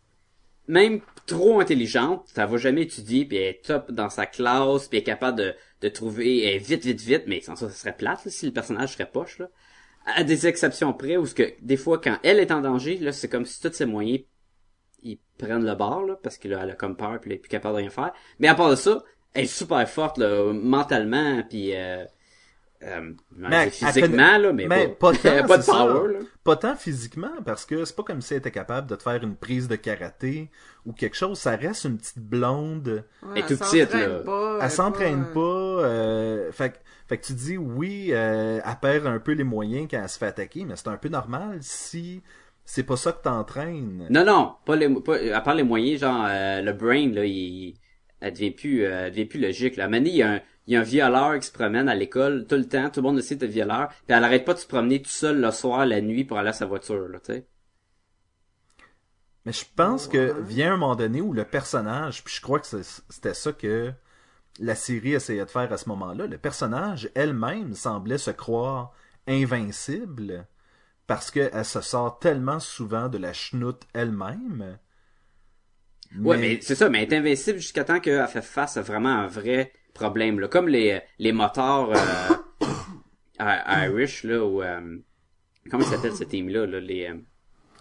même 0.67 1.01
trop 1.27 1.61
intelligente. 1.61 2.25
Ça 2.27 2.47
va 2.47 2.57
jamais 2.57 2.83
étudier, 2.83 3.25
puis 3.25 3.39
elle 3.39 3.55
est 3.55 3.65
top 3.65 3.91
dans 3.91 4.11
sa 4.11 4.27
classe, 4.27 4.89
puis 4.89 4.99
elle 4.99 5.03
est 5.03 5.07
capable 5.07 5.55
de, 5.81 5.89
trouver 5.89 6.45
elle 6.45 6.57
est 6.57 6.59
vite, 6.59 6.85
vite, 6.85 7.01
vite. 7.01 7.25
Mais 7.27 7.41
sans 7.41 7.57
ça, 7.57 7.69
ça 7.69 7.75
serait 7.75 7.97
plate 7.97 8.29
si 8.29 8.47
le 8.47 8.53
personnage 8.53 8.93
serait 8.93 9.11
poche. 9.11 9.39
Là. 9.39 9.49
À 10.07 10.25
des 10.25 10.47
exceptions 10.47 10.93
près, 10.93 11.17
où 11.17 11.27
ce 11.27 11.35
que 11.35 11.53
des 11.61 11.77
fois, 11.77 12.01
quand 12.01 12.19
elle 12.23 12.41
est 12.41 12.53
en 12.53 12.61
danger, 12.61 12.99
là, 12.99 13.13
c'est 13.13 13.29
comme 13.29 13.47
si 13.47 13.61
tous 13.61 13.73
ses 13.73 13.87
moyens 13.87 14.21
ils 15.05 15.19
prennent 15.37 15.67
le 15.67 15.75
bord 15.75 16.05
là, 16.05 16.17
parce 16.23 16.39
qu'elle 16.39 16.55
a 16.55 16.75
comme 16.75 16.97
peur 16.97 17.21
puis 17.21 17.31
elle 17.31 17.37
est 17.37 17.41
plus 17.41 17.49
capable 17.49 17.75
de 17.75 17.81
rien 17.81 17.91
faire. 17.91 18.13
Mais 18.39 18.49
à 18.49 18.55
part 18.55 18.71
de 18.71 18.77
ça, 18.77 19.03
elle 19.35 19.45
est 19.45 19.47
super 19.47 19.89
forte, 19.89 20.19
là, 20.19 20.53
mentalement, 20.53 21.43
puis 21.49 21.75
euh, 21.75 22.05
euh, 22.85 23.71
physiquement, 23.71 24.39
là, 24.39 24.53
mais, 24.53 24.67
mais 24.67 24.89
pas, 24.89 25.13
pas 25.13 25.19
tant, 25.19 25.47
pas 25.47 25.57
de 25.59 25.63
c'est 25.63 25.71
ça. 25.71 25.77
power, 25.87 26.13
là. 26.13 26.19
Pas 26.45 26.57
tant 26.57 26.75
physiquement, 26.77 27.31
parce 27.45 27.65
que 27.65 27.85
c'est 27.85 27.95
pas 27.95 28.03
comme 28.03 28.21
si 28.21 28.35
elle 28.35 28.39
était 28.41 28.51
capable 28.51 28.89
de 28.89 28.97
te 28.97 29.03
faire 29.03 29.23
une 29.23 29.37
prise 29.37 29.69
de 29.69 29.77
karaté 29.77 30.51
ou 30.85 30.93
quelque 30.93 31.17
chose. 31.17 31.39
Ça 31.39 31.55
reste 31.57 31.85
une 31.85 31.99
petite 31.99 32.19
blonde. 32.19 33.05
Ouais, 33.23 33.29
Elle 33.37 33.39
est 33.39 33.47
toute 33.47 33.59
s'entraîne 33.59 33.87
petite, 33.87 33.95
là. 33.95 34.19
pas, 34.25 34.59
Elle 34.63 34.71
s'entraîne 34.71 35.25
euh, 35.31 35.35
pas. 35.35 35.85
euh, 35.87 36.53
fait, 36.53 36.71
que- 36.71 36.79
fait 37.09 37.19
que 37.19 37.27
tu 37.27 37.33
dis, 37.35 37.57
oui, 37.59 38.09
euh, 38.11 38.61
elle 38.65 38.77
perd 38.81 39.07
un 39.07 39.19
peu 39.21 39.33
les 39.33 39.45
moyens 39.45 39.87
quand 39.91 40.01
elle 40.03 40.09
se 40.09 40.19
fait 40.19 40.27
attaquer, 40.27 40.65
mais 40.65 40.75
c'est 40.77 40.89
un 40.89 40.97
peu 40.97 41.09
normal 41.09 41.59
si 41.61 42.23
c'est 42.65 42.85
pas 42.85 42.97
ça 42.97 43.13
que 43.13 43.23
t'entraînes. 43.23 44.07
Non, 44.11 44.25
non, 44.25 44.55
pas 44.65 44.77
les, 44.77 44.89
pas, 44.89 45.17
à 45.35 45.41
part 45.41 45.55
les 45.55 45.63
moyens, 45.65 46.01
genre, 46.01 46.27
euh, 46.29 46.63
le 46.63 46.73
brain, 46.73 47.11
là, 47.13 47.25
il, 47.25 47.75
elle 48.21 48.33
devient 48.33 48.51
plus, 48.53 48.85
euh, 48.85 49.07
elle 49.07 49.11
devient 49.11 49.25
plus 49.27 49.41
logique, 49.41 49.77
là. 49.77 49.85
À 49.85 49.87
un 49.87 49.91
moment 49.91 49.99
donné, 50.01 50.11
il 50.11 50.17
y 50.17 50.23
a 50.23 50.33
un, 50.35 50.41
il 50.67 50.75
y 50.75 50.77
a 50.77 50.81
un 50.81 50.83
violeur 50.85 51.39
qui 51.39 51.47
se 51.47 51.53
promène 51.53 51.89
à 51.89 51.95
l'école 51.95 52.47
tout 52.49 52.57
le 52.57 52.69
temps, 52.69 52.91
tout 52.91 53.01
le 53.01 53.09
monde 53.09 53.19
essaie 53.19 53.37
de 53.37 53.47
violeur, 53.47 53.89
puis 53.89 54.17
elle 54.17 54.25
arrête 54.25 54.45
pas 54.45 54.55
de 54.55 54.59
se 54.59 54.67
promener 54.67 55.01
tout 55.03 55.11
seul 55.11 55.41
le 55.41 55.51
soir, 55.53 55.87
la 55.87 56.01
nuit, 56.01 56.25
pour 56.25 56.39
aller 56.39 56.51
à 56.51 56.53
sa 56.53 56.67
voiture, 56.67 57.09
là, 57.09 57.21
tu 57.21 57.33
sais. 57.35 57.47
Mais 59.45 59.53
je 59.53 59.65
pense 59.77 60.09
que 60.09 60.41
vient 60.41 60.75
un 60.75 60.77
moment 60.77 60.97
donné 60.97 61.21
où 61.21 61.33
le 61.33 61.45
personnage, 61.45 62.25
puis 62.25 62.35
je 62.35 62.41
crois 62.41 62.59
que 62.61 62.67
c'est- 62.67 63.03
c'était 63.09 63.35
ça 63.35 63.53
que 63.53 63.93
la 64.61 64.75
série 64.77 65.15
essayait 65.15 65.45
de 65.45 65.51
faire 65.51 65.73
à 65.73 65.79
ce 65.79 65.89
moment-là, 65.91 66.27
le 66.27 66.39
personnage 66.39 67.11
elle-même 67.15 67.75
semblait 67.75 68.19
se 68.19 68.31
croire 68.33 68.93
invincible 69.29 70.47
parce 71.09 71.31
qu'elle 71.31 71.65
se 71.65 71.81
sort 71.83 72.19
tellement 72.21 72.61
souvent 72.61 73.09
de 73.09 73.19
la 73.19 73.33
chenoute 73.35 73.83
elle-même. 73.95 74.79
Ouais, 76.19 76.37
mais 76.39 76.61
c'est 76.61 76.75
ça, 76.75 76.89
mais 76.91 77.03
elle 77.03 77.13
est 77.13 77.17
invincible 77.17 77.59
jusqu'à 77.59 77.85
temps 77.85 77.99
qu'elle 78.01 78.27
fait 78.29 78.43
face 78.43 78.77
à 78.77 78.83
vraiment 78.83 79.09
un 79.09 79.27
vrai 79.27 79.73
problème, 79.95 80.41
là. 80.41 80.49
Comme 80.49 80.69
les, 80.69 81.01
les 81.19 81.33
motards, 81.33 81.91
euh, 81.91 82.67
Irish, 83.89 84.25
là, 84.25 84.45
ou, 84.45 84.63
euh, 84.63 84.97
comment 85.71 85.85
s'appelle 85.85 86.15
ce 86.15 86.25
team-là, 86.25 86.67
là, 86.67 86.81
les, 86.81 87.07
euh, 87.09 87.15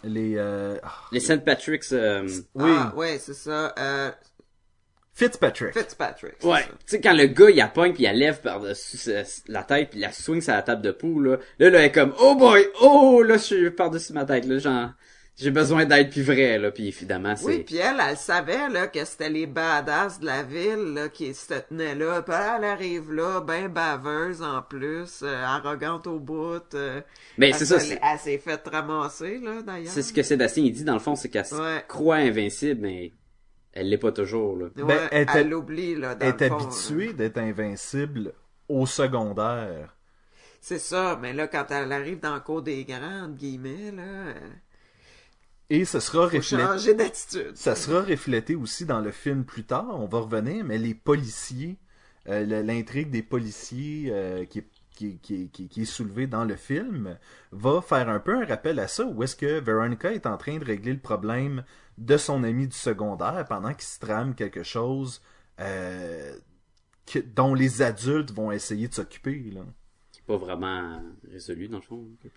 les 0.04 0.36
euh, 0.38 0.78
ah, 0.84 0.92
les 1.12 1.20
St. 1.20 1.44
Patrick's, 1.44 1.92
euh, 1.94 2.28
oui, 2.56 2.72
Ah, 2.76 2.94
ouais, 2.96 3.18
c'est 3.20 3.34
ça. 3.36 3.74
Euh, 3.78 4.12
Fitzpatrick. 5.14 5.78
Fitzpatrick. 5.78 6.36
Ouais, 6.44 6.64
tu 6.64 6.72
sais 6.88 7.02
quand 7.02 7.14
le 7.14 7.26
gars 7.26 7.50
il 7.50 7.58
la 7.58 7.68
pogne 7.68 7.94
puis 7.94 8.06
il 8.06 8.12
lève 8.18 8.40
par-dessus 8.42 8.98
sa- 8.98 9.24
la 9.50 9.62
tête 9.64 9.90
puis 9.90 10.00
il 10.00 10.04
la 10.04 10.12
swing 10.14 10.40
sur 10.42 10.54
la 10.54 10.62
table 10.62 10.82
de 10.82 10.92
poule 10.92 11.28
là, 11.32 11.38
là 11.60 11.70
là 11.70 11.80
elle 11.80 11.86
est 11.86 11.92
comme 11.92 12.14
oh 12.20 12.34
boy, 12.36 12.66
oh 12.80 13.22
là 13.22 13.34
je 13.36 13.42
suis 13.44 13.72
par-dessus 13.72 14.14
ma 14.14 14.24
tête 14.24 14.46
là, 14.46 14.58
genre 14.58 14.90
j'ai 15.42 15.52
besoin 15.52 15.86
d'aide 15.86 16.10
puis 16.10 16.22
vrai 16.22 16.58
là 16.58 16.72
puis 16.72 16.88
évidemment 16.88 17.36
c'est 17.36 17.46
Oui, 17.46 17.64
puis 17.64 17.78
elle, 17.78 17.98
elle 18.08 18.16
savait 18.18 18.70
là 18.70 18.88
que 18.88 19.04
c'était 19.04 19.30
les 19.30 19.48
badass 19.48 20.20
de 20.20 20.26
la 20.26 20.44
ville 20.44 20.94
là, 20.94 21.10
qui 21.10 21.34
se 21.34 21.54
tenaient 21.54 21.96
là. 21.96 22.22
Puis 22.22 22.34
elle 22.36 22.64
arrive 22.64 23.12
là, 23.12 23.42
ben 23.42 23.68
baveuse 23.68 24.42
en 24.44 24.62
plus, 24.62 25.22
euh, 25.24 25.44
arrogante 25.44 26.08
au 26.08 26.20
bout. 26.20 26.62
euh, 26.76 27.02
mais 27.38 27.54
c'est 27.54 27.66
ça 27.66 27.78
Elle 27.78 28.20
s'est 28.20 28.38
fait 28.38 28.62
ramasser 28.68 29.40
là 29.40 29.62
d'ailleurs. 29.62 29.92
c'est 29.92 30.02
ce 30.02 30.14
que 30.14 30.24
Sébastien 30.24 30.64
il 30.64 30.72
dit 30.74 30.84
dans 30.84 30.94
le 30.94 31.00
fond 31.00 31.16
c'est 31.16 31.30
qu'elle 31.30 31.46
se 31.46 31.80
croit 31.88 32.18
invincible 32.18 32.82
mais 32.82 33.12
elle 33.74 33.90
l'est 33.90 33.98
pas 33.98 34.12
toujours 34.12 34.58
là. 34.58 34.66
Ouais, 34.78 35.08
Ben, 35.12 35.26
elle 35.34 35.50
l'oublie 35.50 35.96
là. 35.96 36.14
Dans 36.16 36.26
Elle 36.28 36.36
est 36.36 36.42
le 36.42 36.50
fond, 36.50 36.56
habituée 36.56 37.14
d'être 37.14 37.38
invincible 37.38 38.34
au 38.68 38.86
secondaire. 38.86 39.96
C'est 40.60 40.78
ça, 40.80 41.18
mais 41.22 41.34
là 41.34 41.48
quand 41.48 41.66
elle 41.72 41.92
arrive 41.92 42.20
dans 42.20 42.36
le 42.36 42.42
cours 42.42 42.62
des 42.62 42.84
grands, 42.86 43.24
entre 43.24 43.36
guillemets 43.38 43.92
là, 43.92 44.04
euh, 44.04 44.34
Et 45.74 45.86
ce 45.86 46.00
sera 46.02 46.28
faut 46.30 46.36
reflété. 46.38 46.64
changer 46.64 46.94
d'attitude. 46.94 47.56
Ça 47.56 47.76
sera 47.76 48.02
reflété 48.02 48.56
aussi 48.56 48.86
dans 48.86 49.00
le 49.00 49.12
film 49.12 49.46
plus 49.46 49.64
tard, 49.64 49.88
on 50.00 50.06
va 50.06 50.20
revenir, 50.20 50.66
mais 50.66 50.78
les 50.78 50.94
policiers, 50.94 51.78
euh, 52.28 52.44
l'intrigue 52.64 53.10
des 53.10 53.24
policiers 53.24 54.10
euh, 54.12 54.44
qui, 54.46 54.60
est, 54.60 54.68
qui, 54.96 55.18
qui, 55.20 55.50
qui, 55.50 55.70
qui 55.70 55.82
est 55.84 55.86
soulevée 55.86 56.28
dans 56.28 56.44
le 56.44 56.58
film 56.58 57.18
va 57.54 57.82
faire 57.82 58.10
un 58.10 58.20
peu 58.20 58.36
un 58.42 58.46
rappel 58.46 58.80
à 58.80 58.88
ça, 58.90 59.06
où 59.06 59.24
est-ce 59.24 59.36
que 59.38 59.60
Veronica 59.62 60.12
est 60.12 60.26
en 60.26 60.36
train 60.38 60.58
de 60.58 60.66
régler 60.66 60.92
le 60.94 61.00
problème 61.00 61.64
de 61.98 62.18
son 62.18 62.44
ami 62.44 62.68
du 62.68 62.76
secondaire 62.76 63.46
pendant 63.48 63.74
qu'il 63.74 63.84
se 63.88 64.00
trame 64.00 64.36
quelque 64.36 64.64
chose 64.64 65.22
euh, 65.62 66.36
que- 67.06 67.20
dont 67.20 67.54
les 67.54 67.82
adultes 67.82 68.32
vont 68.32 68.52
essayer 68.52 68.88
de 68.90 68.94
s'occuper. 68.94 69.52
Là. 69.54 69.62
qui 70.12 70.20
est 70.20 70.24
pas 70.28 70.38
vraiment 70.38 71.02
résolu 71.32 71.70
dans 71.70 71.78
le 71.78 71.84
fond. 71.84 72.08
Ah, 72.26 72.28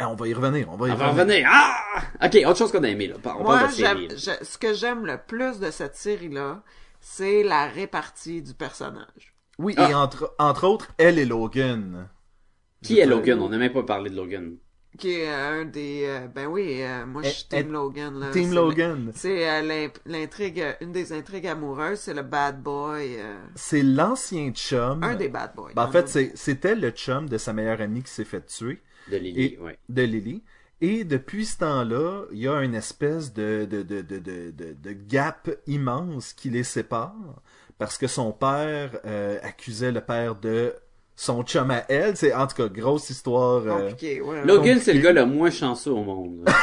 on 0.00 0.14
va 0.14 0.28
y 0.28 0.34
revenir, 0.34 0.68
on 0.70 0.76
va 0.76 0.88
y 0.88 0.92
On 0.92 0.94
va 0.96 1.08
revenir. 1.08 1.46
revenir. 1.46 1.48
Ah! 1.50 2.26
OK, 2.26 2.36
autre 2.46 2.58
chose 2.58 2.72
qu'on 2.72 2.84
a 2.84 2.88
aimé 2.88 3.06
là. 3.08 3.14
On 3.24 3.42
Moi, 3.42 3.58
parle 3.58 3.70
de 3.70 3.74
j'aime, 3.76 3.96
série. 3.96 4.08
là. 4.08 4.14
je- 4.16 4.44
ce 4.44 4.58
que 4.58 4.74
j'aime 4.74 5.06
le 5.06 5.18
plus 5.26 5.58
de 5.58 5.70
cette 5.70 5.96
série-là, 5.96 6.62
c'est 7.00 7.42
la 7.42 7.66
répartie 7.66 8.42
du 8.42 8.54
personnage. 8.54 9.34
Oui, 9.58 9.74
Ah. 9.78 9.90
et 9.90 9.94
entre, 9.94 10.34
entre 10.38 10.66
autres, 10.66 10.88
elle 10.98 11.18
et 11.18 11.24
Logan. 11.24 12.08
Qui 12.82 12.98
est 13.00 13.06
Logan? 13.06 13.40
On 13.40 13.48
n'a 13.48 13.56
même 13.58 13.72
pas 13.72 13.82
parlé 13.84 14.10
de 14.10 14.16
Logan. 14.16 14.56
Qui 14.98 15.12
est 15.20 15.28
un 15.28 15.64
des... 15.66 16.04
euh, 16.06 16.26
ben 16.28 16.46
oui, 16.46 16.78
euh, 16.82 17.04
moi, 17.04 17.22
je 17.22 17.28
suis 17.28 17.44
Eh, 17.52 17.56
Team 17.56 17.66
eh, 17.68 17.72
Logan. 17.72 18.18
Là. 18.18 18.30
Team 18.30 18.52
Logan. 18.54 19.12
C'est 19.14 19.46
euh, 19.48 19.60
l'in- 19.62 19.88
l'intrigue, 20.06 20.60
euh, 20.60 20.72
une 20.80 20.92
des 20.92 21.12
intrigues 21.12 21.46
amoureuses, 21.48 22.00
c'est 22.00 22.14
le 22.14 22.22
bad 22.22 22.62
boy. 22.62 23.16
euh, 23.18 23.36
C'est 23.54 23.82
l'ancien 23.82 24.52
chum. 24.52 25.02
un 25.02 25.14
des 25.14 25.28
bad 25.28 25.54
boys. 25.54 25.72
Ben, 25.74 25.84
en 25.84 25.90
fait, 25.90 26.08
c'était 26.34 26.74
le 26.74 26.90
chum 26.92 27.28
de 27.28 27.36
sa 27.36 27.52
meilleure 27.52 27.80
amie 27.82 28.02
qui 28.02 28.10
s'est 28.10 28.24
fait 28.24 28.46
tuer, 28.46 28.80
De 29.10 29.16
Lily, 29.16 29.42
Et- 29.44 29.58
ouais. 29.58 29.78
de 29.88 30.02
Lily. 30.02 30.42
Et 30.80 31.04
depuis 31.04 31.46
ce 31.46 31.58
temps-là, 31.58 32.24
il 32.32 32.38
y 32.38 32.48
a 32.48 32.60
une 32.62 32.74
espèce 32.74 33.32
de, 33.32 33.64
de, 33.70 33.82
de, 33.82 34.02
de, 34.02 34.18
de, 34.18 34.50
de- 34.50 34.72
de 34.78 34.92
gap 34.92 35.48
immense 35.66 36.32
qui 36.34 36.50
les 36.50 36.64
sépare. 36.64 37.14
Parce 37.78 37.96
que 37.98 38.06
son 38.06 38.32
père 38.32 38.98
euh, 39.06 39.38
accusait 39.42 39.92
le 39.92 40.00
père 40.00 40.34
de 40.34 40.74
son 41.14 41.42
chum 41.44 41.70
à 41.70 41.84
elle. 41.88 42.16
C'est 42.16 42.34
en 42.34 42.46
tout 42.46 42.56
cas 42.56 42.68
grosse 42.68 43.08
histoire. 43.10 43.66
euh, 43.66 43.80
compliqué, 43.90 44.20
ouais. 44.20 44.40
Logan, 44.44 44.56
compliqué. 44.56 44.80
c'est 44.80 44.92
le 44.94 45.00
gars 45.00 45.12
le 45.12 45.24
moins 45.26 45.50
chanceux 45.50 45.92
au 45.92 46.02
monde. 46.04 46.44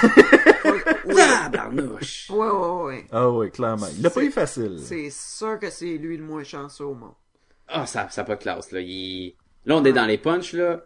Oui. 1.05 1.15
Ah, 1.19 1.49
barnouche! 1.49 2.29
Ouais, 2.29 2.47
ouais, 2.47 2.83
ouais. 2.85 3.05
Ah 3.11 3.29
oui, 3.29 3.51
clairement. 3.51 3.87
Il 3.97 4.01
l'a 4.01 4.09
pas 4.09 4.23
eu 4.23 4.31
facile. 4.31 4.77
C'est 4.81 5.09
sûr 5.09 5.59
que 5.59 5.69
c'est 5.69 5.97
lui 5.97 6.15
le 6.15 6.23
moins 6.23 6.43
chanceux 6.43 6.85
au 6.85 6.93
monde. 6.95 7.13
Ah, 7.67 7.85
ça, 7.85 8.07
ça 8.09 8.21
a 8.21 8.23
pas 8.23 8.35
de 8.37 8.41
classe, 8.41 8.71
là. 8.71 8.79
Il... 8.79 9.35
Là, 9.65 9.75
on 9.75 9.83
est 9.83 9.91
dans 9.91 10.05
les 10.05 10.17
punchs, 10.17 10.53
là. 10.53 10.81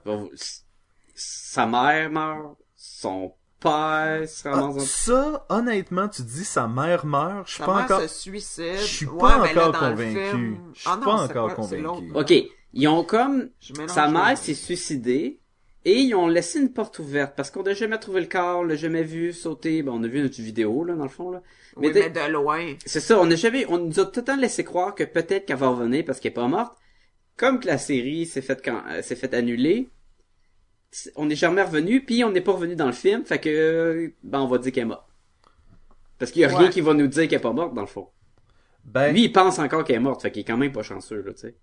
Sa 1.20 1.66
mère 1.66 2.12
meurt. 2.12 2.58
Son 2.76 3.34
père 3.60 4.22
se 4.30 4.48
Ah, 4.48 4.52
ramasse 4.52 4.76
dans... 4.76 4.82
ça, 4.84 5.46
honnêtement, 5.50 6.08
tu 6.08 6.22
dis 6.22 6.46
sa 6.46 6.68
mère 6.68 7.06
meurt. 7.06 7.48
Je 7.48 7.54
suis 7.56 7.64
pas 7.64 7.76
mère 7.76 7.86
encore. 7.86 8.02
se 8.02 8.08
suicide. 8.08 8.76
Je 8.78 8.86
suis 8.86 9.06
Ouais, 9.08 9.20
pas 9.20 9.52
là, 9.54 9.70
encore 9.70 9.80
convaincu. 9.90 10.30
film- 10.30 10.58
Je 10.74 10.80
suis 10.80 10.90
Ah 10.92 10.96
non, 10.98 11.04
pas 11.06 11.22
encore 11.24 11.56
convaincu. 11.56 12.12
OK. 12.14 12.34
Ils 12.74 12.88
ont 12.88 13.04
comme... 13.04 13.50
Sa 13.88 14.08
mère 14.10 14.38
s'est 14.38 14.54
suicidée. 14.54 15.40
Et 15.86 16.02
ils 16.02 16.14
ont 16.16 16.28
laissé 16.28 16.60
une 16.60 16.74
porte 16.74 17.00
ouverte. 17.00 17.34
Parce 17.38 17.50
qu'on 17.50 17.64
n'a 17.64 17.74
jamais 17.74 17.98
trouvé 17.98 18.20
le 18.20 18.28
corps, 18.28 18.60
on 18.60 18.64
l'a 18.64 18.76
jamais 18.76 19.04
vu 19.04 19.32
sauter. 19.32 19.84
Bon, 19.84 19.94
on 20.00 20.04
a 20.04 20.08
vu 20.08 20.22
notre 20.22 20.36
vidéo, 20.42 20.84
là, 20.84 20.94
dans 20.96 21.04
le 21.04 21.10
fond, 21.10 21.32
là. 21.32 21.42
Oui, 21.78 21.92
mais 21.94 22.10
de 22.10 22.32
loin. 22.32 22.74
C'est 22.86 23.00
ça, 23.00 23.18
on 23.20 23.26
n'a 23.26 23.36
jamais, 23.38 23.66
on 23.70 23.78
nous 23.78 24.00
a 24.00 24.06
tout 24.06 24.20
le 24.20 24.26
temps 24.26 24.36
laissé 24.36 24.66
croire 24.66 24.94
que 24.96 25.06
peut-être 25.06 25.46
qu'elle 25.46 25.56
va 25.58 25.70
revenir 25.70 26.04
parce 26.04 26.20
qu'elle 26.20 26.32
est 26.32 26.36
pas 26.36 26.48
morte. 26.48 26.76
Comme 27.38 27.60
que 27.62 27.68
la 27.68 27.78
série 27.78 28.26
s'est 28.26 28.42
faite 28.42 28.62
quand, 28.66 28.82
euh, 28.90 29.02
s'est 29.02 29.16
fait 29.16 29.34
annuler, 29.34 29.88
on 31.15 31.26
n'est 31.26 31.36
jamais 31.36 31.62
revenu, 31.63 32.04
puis 32.04 32.23
on 32.23 32.32
n'est 32.32 32.41
pas 32.41 32.54
revenu 32.54 32.76
dans 32.76 32.86
le 32.88 32.91
film, 32.93 33.26
fait 33.26 33.39
que, 33.39 33.50
euh, 33.50 34.10
ben, 34.23 34.39
on 34.39 34.47
va 34.47 34.58
dire 34.58 34.71
qu'elle 34.71 34.84
est 34.84 34.88
morte. 34.88 35.08
Parce 36.17 36.32
qu'il 36.32 36.41
y 36.41 36.45
a 36.45 36.47
rien 36.58 36.69
qui 36.69 36.82
va 36.82 36.93
nous 36.93 37.08
dire 37.08 37.28
qu'elle 37.28 37.39
est 37.39 37.41
pas 37.41 37.54
morte, 37.54 37.73
dans 37.73 37.82
le 37.82 37.88
fond. 37.88 38.10
Ben, 38.86 39.12
Lui, 39.12 39.26
il 39.26 39.32
pense 39.32 39.60
encore 39.60 39.84
qu'elle 39.84 39.97
est 39.97 40.00
morte, 40.00 40.21
fait 40.21 40.32
qu'il 40.32 40.41
est 40.41 40.45
quand 40.45 40.58
même 40.58 40.71
pas 40.71 40.84
chanceux, 40.84 41.21
là, 41.21 41.34
tu 41.34 41.39
sais. 41.41 41.56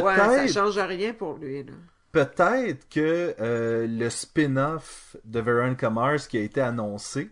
Ouais, 0.00 0.16
ça 0.16 0.28
peut-être, 0.28 0.52
change 0.52 0.78
rien 0.78 1.12
pour 1.12 1.34
lui, 1.36 1.62
là. 1.62 1.72
peut-être 2.10 2.88
que 2.88 3.34
euh, 3.38 3.86
le 3.86 4.08
spin-off 4.08 5.16
de 5.24 5.40
Veronica 5.40 5.90
Mars 5.90 6.26
qui 6.26 6.38
a 6.38 6.40
été 6.40 6.60
annoncé 6.62 7.30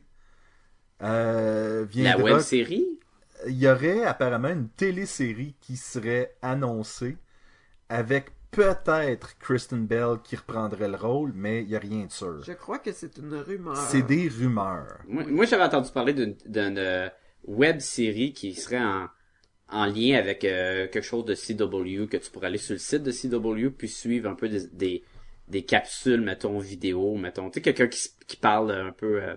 euh, 1.03 1.81
La 1.81 1.87
viendra. 1.87 2.23
web 2.23 2.39
série, 2.41 2.87
Il 3.49 3.59
y 3.59 3.67
aurait 3.69 4.05
apparemment 4.05 4.49
une 4.51 4.69
télésérie 4.69 5.57
qui 5.61 5.77
serait 5.77 6.37
annoncée 6.43 7.17
avec 7.89 8.31
peut-être 8.53 9.37
Kristen 9.39 9.87
Bell 9.87 10.19
qui 10.23 10.37
reprendrait 10.37 10.89
le 10.89 10.97
rôle, 10.97 11.33
mais 11.35 11.63
il 11.63 11.69
n'y 11.69 11.75
a 11.77 11.81
rien 11.81 12.05
de 12.05 12.13
sûr. 12.13 12.43
Je 12.45 12.53
crois 12.53 12.79
que 12.79 12.93
c'est 12.93 13.17
une 13.19 13.35
rumeur. 13.35 13.77
C'est 13.77 14.03
des 14.03 14.29
rumeurs. 14.29 14.99
moi, 15.09 15.25
moi, 15.27 15.45
j'avais 15.47 15.65
entendu 15.65 15.91
parler 15.91 16.13
d'une, 16.13 16.37
d'une 16.47 16.79
euh, 16.79 17.09
web 17.45 17.81
série 17.81 18.33
qui 18.33 18.55
serait 18.55 18.79
en, 18.83 19.09
en 19.69 19.87
lien 19.87 20.17
avec 20.19 20.45
euh, 20.45 20.87
quelque 20.87 21.03
chose 21.03 21.25
de 21.25 21.35
CW, 21.35 22.07
que 22.07 22.19
tu 22.19 22.31
pourrais 22.31 22.47
aller 22.49 22.59
sur 22.59 22.75
le 22.75 22.79
site 22.79 23.03
de 23.03 23.11
CW 23.11 23.71
puis 23.71 23.89
suivre 23.89 24.29
un 24.29 24.35
peu 24.35 24.49
des, 24.49 24.67
des, 24.69 25.03
des 25.49 25.65
capsules, 25.65 26.21
mettons, 26.21 26.59
vidéo, 26.59 27.17
mettons. 27.17 27.49
Tu 27.51 27.55
sais, 27.55 27.63
quelqu'un 27.63 27.89
qui, 27.89 28.09
qui 28.27 28.37
parle 28.37 28.71
un 28.71 28.93
peu 28.93 29.23
euh, 29.23 29.35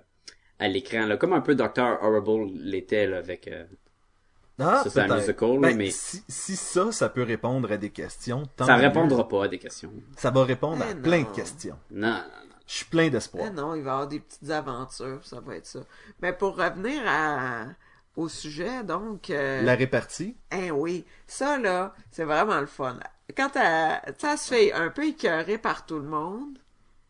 à 0.60 0.68
l'écran, 0.68 1.06
là, 1.06 1.18
comme 1.18 1.34
un 1.34 1.42
peu 1.42 1.56
Dr. 1.56 1.98
Horrible 2.02 2.52
l'était 2.60 3.08
là, 3.08 3.18
avec... 3.18 3.48
euh, 3.48 3.64
Ah, 4.60 4.82
Ça, 4.84 4.90
c'est 4.90 5.00
un 5.02 5.16
musical, 5.16 5.60
Ben, 5.60 5.76
mais- 5.78 5.92
si, 5.92 6.24
si 6.28 6.56
ça, 6.56 6.92
ça 6.92 7.10
peut 7.10 7.24
répondre 7.24 7.72
à 7.72 7.78
des 7.78 7.90
questions, 7.90 8.44
tant 8.56 8.66
ça 8.66 8.78
mieux. 8.78 8.84
répondra 8.84 9.28
pas 9.28 9.46
à 9.46 9.48
des 9.50 9.60
questions. 9.60 9.92
Ça 10.16 10.32
va 10.32 10.44
répondre 10.46 10.82
à 10.84 10.92
Eh 10.92 10.96
plein 10.96 11.24
de 11.24 11.36
questions. 11.36 11.78
Non, 11.92 12.08
non, 12.08 12.14
non. 12.14 12.56
Je 12.68 12.74
suis 12.74 12.86
plein 12.86 13.10
d'espoir. 13.10 13.46
Eh 13.48 13.52
non, 13.54 13.76
il 13.76 13.84
va 13.84 13.90
y 13.92 13.94
avoir 13.94 14.08
des 14.08 14.20
petites 14.22 14.50
aventures, 14.50 15.20
ça 15.24 15.40
va 15.42 15.56
être 15.58 15.68
ça. 15.68 15.82
Mais 16.22 16.32
pour 16.34 16.56
revenir 16.58 17.02
à, 17.06 17.66
au 18.16 18.30
sujet, 18.30 18.84
donc... 18.84 19.30
euh, 19.30 19.62
La 19.62 19.76
répartie. 19.76 20.36
Hein, 20.52 20.70
oui, 20.72 21.06
ça 21.28 21.58
là, 21.60 21.94
c'est 22.10 22.24
vraiment 22.24 22.60
le 22.62 22.66
fun. 22.66 22.98
Quand 23.36 23.50
elle, 23.56 24.14
tu 24.14 24.20
sais, 24.20 24.32
elle 24.32 24.38
se 24.38 24.48
fait 24.54 24.74
un 24.74 24.90
peu 24.90 25.06
écœurer 25.06 25.58
par 25.58 25.86
tout 25.86 25.98
le 26.00 26.08
monde, 26.08 26.58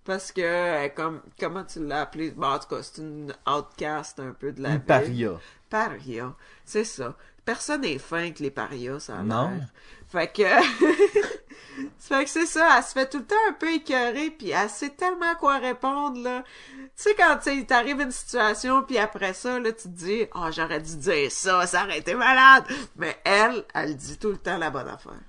parce 0.03 0.31
que, 0.31 0.83
est 0.83 0.93
comme, 0.95 1.21
comment 1.39 1.63
tu 1.63 1.85
l'as 1.85 2.01
appelé? 2.01 2.31
Bon, 2.31 2.47
en 2.47 2.59
tout 2.59 2.67
cas, 2.69 2.81
c'est 2.83 3.01
une 3.01 3.33
outcast 3.47 4.19
un 4.19 4.31
peu 4.33 4.51
de 4.51 4.61
la 4.61 4.69
Une 4.69 4.75
ville. 4.75 4.83
paria. 4.85 5.31
Paria, 5.75 6.33
c'est 6.63 6.85
ça. 6.85 7.17
Personne 7.43 7.81
n'est 7.81 7.97
fin 7.97 8.31
que 8.31 8.41
les 8.41 8.49
parias, 8.49 9.01
ça 9.01 9.17
a 9.17 9.23
Non. 9.23 9.59
Fait 10.07 10.31
que... 10.31 10.43
fait 11.99 12.23
que 12.23 12.29
c'est 12.29 12.45
ça, 12.45 12.77
elle 12.77 12.83
se 12.85 12.93
fait 12.93 13.09
tout 13.09 13.17
le 13.17 13.25
temps 13.25 13.35
un 13.49 13.51
peu 13.51 13.73
écœurer, 13.73 14.29
puis 14.29 14.51
elle 14.51 14.69
sait 14.69 14.91
tellement 14.91 15.35
quoi 15.37 15.57
répondre, 15.57 16.21
là. 16.21 16.45
Tu 16.79 16.87
sais, 16.95 17.15
quand 17.15 17.37
t'arrives 17.67 17.99
une 17.99 18.11
situation, 18.11 18.83
puis 18.83 18.97
après 18.97 19.33
ça, 19.33 19.59
là, 19.59 19.73
tu 19.73 19.83
te 19.83 19.87
dis 19.89 20.25
«Oh, 20.35 20.47
j'aurais 20.49 20.79
dû 20.79 20.95
dire 20.95 21.29
ça, 21.29 21.67
ça 21.67 21.83
aurait 21.83 21.99
été 21.99 22.15
malade!» 22.15 22.63
Mais 22.95 23.17
elle, 23.25 23.65
elle 23.73 23.97
dit 23.97 24.17
tout 24.17 24.29
le 24.29 24.37
temps 24.37 24.57
la 24.57 24.69
bonne 24.69 24.87
affaire. 24.87 25.19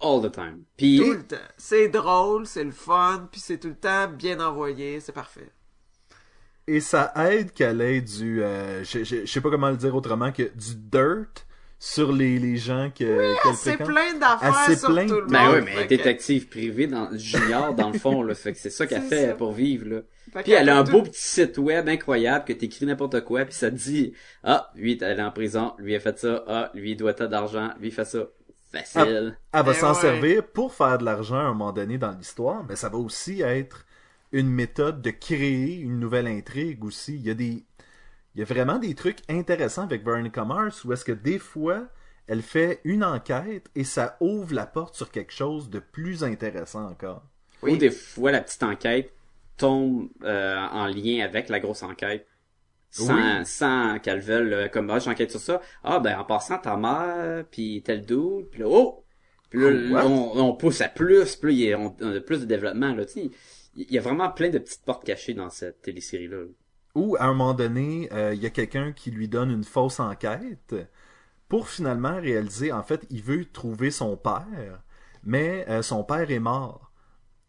All 0.00 0.20
the 0.20 0.32
time. 0.32 0.64
Puis, 0.76 0.98
Tout 0.98 1.12
le 1.12 1.24
temps. 1.24 1.36
C'est 1.56 1.88
drôle, 1.88 2.48
c'est 2.48 2.64
le 2.64 2.72
fun, 2.72 3.28
puis 3.30 3.40
c'est 3.40 3.58
tout 3.58 3.68
le 3.68 3.76
temps 3.76 4.08
bien 4.08 4.40
envoyé, 4.40 4.98
c'est 4.98 5.12
parfait. 5.12 5.52
Et 6.68 6.80
ça 6.80 7.12
aide 7.30 7.52
qu'elle 7.52 7.80
ait 7.80 8.00
du... 8.00 8.42
euh, 8.42 8.84
je, 8.84 9.02
je- 9.04 9.24
je 9.24 9.26
sais 9.26 9.40
pas 9.40 9.50
comment 9.50 9.70
le 9.70 9.76
dire 9.76 9.94
autrement 9.94 10.30
que 10.32 10.42
du 10.42 10.74
dirt 10.76 11.46
sur 11.78 12.12
les, 12.12 12.38
les 12.38 12.56
gens 12.56 12.90
que, 12.96 13.34
C'est 13.56 13.72
fréquente. 13.76 13.88
plein 13.88 14.14
d'affaires 14.16 14.54
Elle 14.68 14.76
sur 14.76 14.94
s'est 14.94 15.06
tout 15.06 15.14
le 15.20 15.26
ben 15.26 15.50
oui, 15.54 15.60
mais 15.64 15.72
elle 15.74 15.82
est 15.82 15.86
détective 15.86 16.48
privée 16.48 16.86
dans 16.86 17.08
junior 17.18 17.74
dans 17.74 17.90
le 17.90 17.98
fond 17.98 18.22
là, 18.22 18.36
fait 18.36 18.52
que 18.52 18.58
c'est 18.60 18.70
ça 18.70 18.86
qu'elle 18.86 19.02
fait 19.02 19.30
ça. 19.30 19.34
pour 19.34 19.52
vivre 19.52 19.88
là. 19.88 20.00
fait 20.32 20.42
Puis 20.44 20.52
elle 20.52 20.68
a 20.68 20.78
un 20.78 20.84
beau 20.84 21.02
petit 21.02 21.20
site 21.20 21.58
web 21.58 21.88
incroyable 21.88 22.44
que 22.44 22.52
t'écris 22.52 22.86
n'importe 22.86 23.24
quoi 23.24 23.44
puis 23.44 23.54
ça 23.54 23.68
te 23.68 23.74
dit 23.74 24.12
ah 24.44 24.70
lui 24.76 24.92
il 24.92 25.02
est 25.02 25.20
en 25.20 25.32
prison, 25.32 25.72
lui 25.78 25.96
a 25.96 25.98
fait 26.00 26.16
ça, 26.20 26.44
ah 26.46 26.70
lui 26.72 26.92
il 26.92 26.96
doit 26.96 27.14
tant 27.14 27.26
d'argent, 27.26 27.70
lui 27.80 27.88
il 27.88 27.92
fait 27.92 28.04
ça. 28.04 28.20
Facile. 28.70 29.36
Elle 29.52 29.64
va 29.64 29.72
Eh 29.72 29.74
s'en 29.74 29.92
ouais. 29.92 30.00
servir 30.00 30.44
pour 30.46 30.72
faire 30.72 30.96
de 30.98 31.04
l'argent 31.04 31.36
à 31.36 31.42
un 31.42 31.48
moment 31.52 31.72
donné 31.72 31.98
dans 31.98 32.12
l'histoire, 32.12 32.64
mais 32.68 32.76
ça 32.76 32.88
va 32.88 32.96
aussi 32.98 33.42
être 33.42 33.84
une 34.32 34.48
méthode 34.50 35.02
de 35.02 35.10
créer 35.10 35.76
une 35.78 35.98
nouvelle 36.00 36.26
intrigue 36.26 36.84
aussi. 36.84 37.14
Il 37.16 37.22
y 37.26 37.30
a 37.30 37.34
des, 37.34 37.64
il 38.34 38.40
y 38.40 38.42
a 38.42 38.44
vraiment 38.44 38.78
des 38.78 38.94
trucs 38.94 39.18
intéressants 39.28 39.82
avec 39.84 40.04
Veronica 40.04 40.44
Mars 40.44 40.84
où 40.84 40.92
est-ce 40.92 41.04
que 41.04 41.12
des 41.12 41.38
fois 41.38 41.88
elle 42.26 42.42
fait 42.42 42.80
une 42.84 43.04
enquête 43.04 43.68
et 43.74 43.84
ça 43.84 44.16
ouvre 44.20 44.54
la 44.54 44.66
porte 44.66 44.94
sur 44.94 45.10
quelque 45.10 45.32
chose 45.32 45.70
de 45.70 45.80
plus 45.80 46.24
intéressant 46.24 46.86
encore. 46.88 47.24
Oui. 47.62 47.72
Ou 47.72 47.76
des 47.76 47.90
fois 47.90 48.32
la 48.32 48.40
petite 48.40 48.62
enquête 48.62 49.12
tombe 49.56 50.08
euh, 50.24 50.56
en 50.56 50.86
lien 50.86 51.24
avec 51.24 51.48
la 51.48 51.60
grosse 51.60 51.82
enquête. 51.82 52.26
Sans, 52.90 53.14
Oui. 53.14 53.46
sans 53.46 53.98
qu'elle 54.00 54.20
veuille, 54.20 54.52
euh, 54.54 54.68
comme, 54.68 54.90
ah, 54.90 54.98
j'enquête 54.98 55.30
sur 55.30 55.40
ça. 55.40 55.62
Ah, 55.82 55.98
ben, 55.98 56.18
en 56.18 56.24
passant, 56.24 56.58
ta 56.58 56.76
mère, 56.76 57.44
puis 57.50 57.82
tel 57.82 58.04
doute, 58.04 58.50
puis 58.50 58.60
là, 58.60 58.66
oh! 58.68 59.04
Puis 59.50 59.60
là, 59.60 59.70
What? 59.90 60.06
on, 60.06 60.38
on 60.40 60.54
pousse 60.56 60.80
à 60.82 60.88
plus, 60.88 61.38
il 61.44 61.50
y 61.52 61.72
a, 61.72 61.78
on, 61.78 61.94
on 62.00 62.16
a 62.16 62.20
plus 62.20 62.40
de 62.40 62.44
développement, 62.46 62.94
là, 62.94 63.04
tu 63.06 63.12
sais. 63.12 63.30
Il 63.74 63.90
y 63.90 63.98
a 63.98 64.02
vraiment 64.02 64.30
plein 64.30 64.50
de 64.50 64.58
petites 64.58 64.84
portes 64.84 65.04
cachées 65.04 65.34
dans 65.34 65.50
cette 65.50 65.82
télésérie-là. 65.82 66.44
Ou 66.94 67.16
à 67.18 67.24
un 67.24 67.32
moment 67.32 67.54
donné, 67.54 68.08
euh, 68.12 68.34
il 68.34 68.42
y 68.42 68.46
a 68.46 68.50
quelqu'un 68.50 68.92
qui 68.92 69.10
lui 69.10 69.28
donne 69.28 69.50
une 69.50 69.64
fausse 69.64 69.98
enquête 69.98 70.74
pour 71.48 71.68
finalement 71.68 72.20
réaliser, 72.20 72.72
en 72.72 72.82
fait, 72.82 73.06
il 73.10 73.22
veut 73.22 73.44
trouver 73.44 73.90
son 73.90 74.16
père, 74.16 74.82
mais 75.22 75.66
euh, 75.68 75.82
son 75.82 76.04
père 76.04 76.30
est 76.30 76.38
mort. 76.38 76.92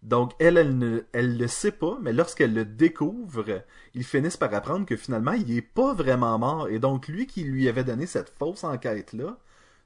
Donc 0.02 0.34
elle, 0.40 0.58
elle 0.58 0.78
ne, 0.78 1.00
le 1.14 1.48
sait 1.48 1.72
pas, 1.72 1.98
mais 2.02 2.12
lorsqu'elle 2.12 2.54
le 2.54 2.66
découvre, 2.66 3.64
ils 3.94 4.04
finissent 4.04 4.36
par 4.36 4.54
apprendre 4.54 4.86
que 4.86 4.98
finalement 4.98 5.32
il 5.32 5.56
est 5.56 5.62
pas 5.62 5.94
vraiment 5.94 6.38
mort. 6.38 6.68
Et 6.68 6.80
donc 6.80 7.08
lui 7.08 7.26
qui 7.26 7.46
lui 7.46 7.70
avait 7.70 7.86
donné 7.86 8.06
cette 8.06 8.30
fausse 8.30 8.66
enquête 8.66 9.14
là, 9.14 9.38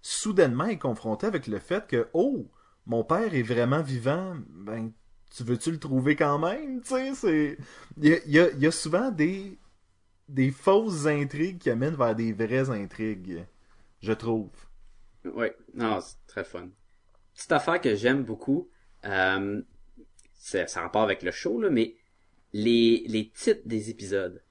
soudainement 0.02 0.65
est 0.65 0.80
confronté 0.80 1.28
avec 1.28 1.45
le 1.45 1.60
fait 1.60 1.86
que 1.86 2.08
oh, 2.13 2.50
mon 2.88 3.04
père 3.04 3.36
est 3.36 3.43
vraiment 3.43 3.84
vivant. 3.84 4.34
Ben 4.50 4.91
tu 5.36 5.44
veux-tu 5.44 5.72
le 5.72 5.80
trouver 5.80 6.16
quand 6.16 6.40
même, 6.40 6.82
tu 6.82 7.16
sais, 7.16 7.58
il 7.98 8.06
y 8.10 8.13
a, 8.13 8.20
y 8.28 8.40
a- 8.40 8.52
y 8.54 8.68
a 8.68 8.72
souvent 8.72 9.12
des 9.12 9.58
des 10.30 10.52
fausses 10.52 11.06
intrigues 11.08 11.60
qui 11.60 11.70
amènent 11.70 11.96
vers 11.96 12.16
des 12.16 12.34
vraies 12.34 12.70
intrigues, 12.70 13.46
je 14.02 14.13
trouve. 14.13 14.50
Ouais, 15.26 15.56
non, 15.74 16.00
c'est 16.02 16.16
très 16.28 16.44
fun. 16.44 16.70
Petite 17.36 17.52
affaire 17.52 17.82
que 17.82 17.96
j'aime 17.96 18.24
beaucoup, 18.24 18.70
euh, 19.06 19.62
c'est- 20.36 20.68
ça 20.68 20.80
a 20.82 20.84
rapport 20.84 21.04
avec 21.04 21.24
le 21.24 21.32
show, 21.32 21.62
là, 21.62 21.70
mais 21.70 21.96
les, 22.54 23.04
les 23.08 23.30
titres 23.30 23.62
des 23.66 23.90
épisodes. 23.90 24.42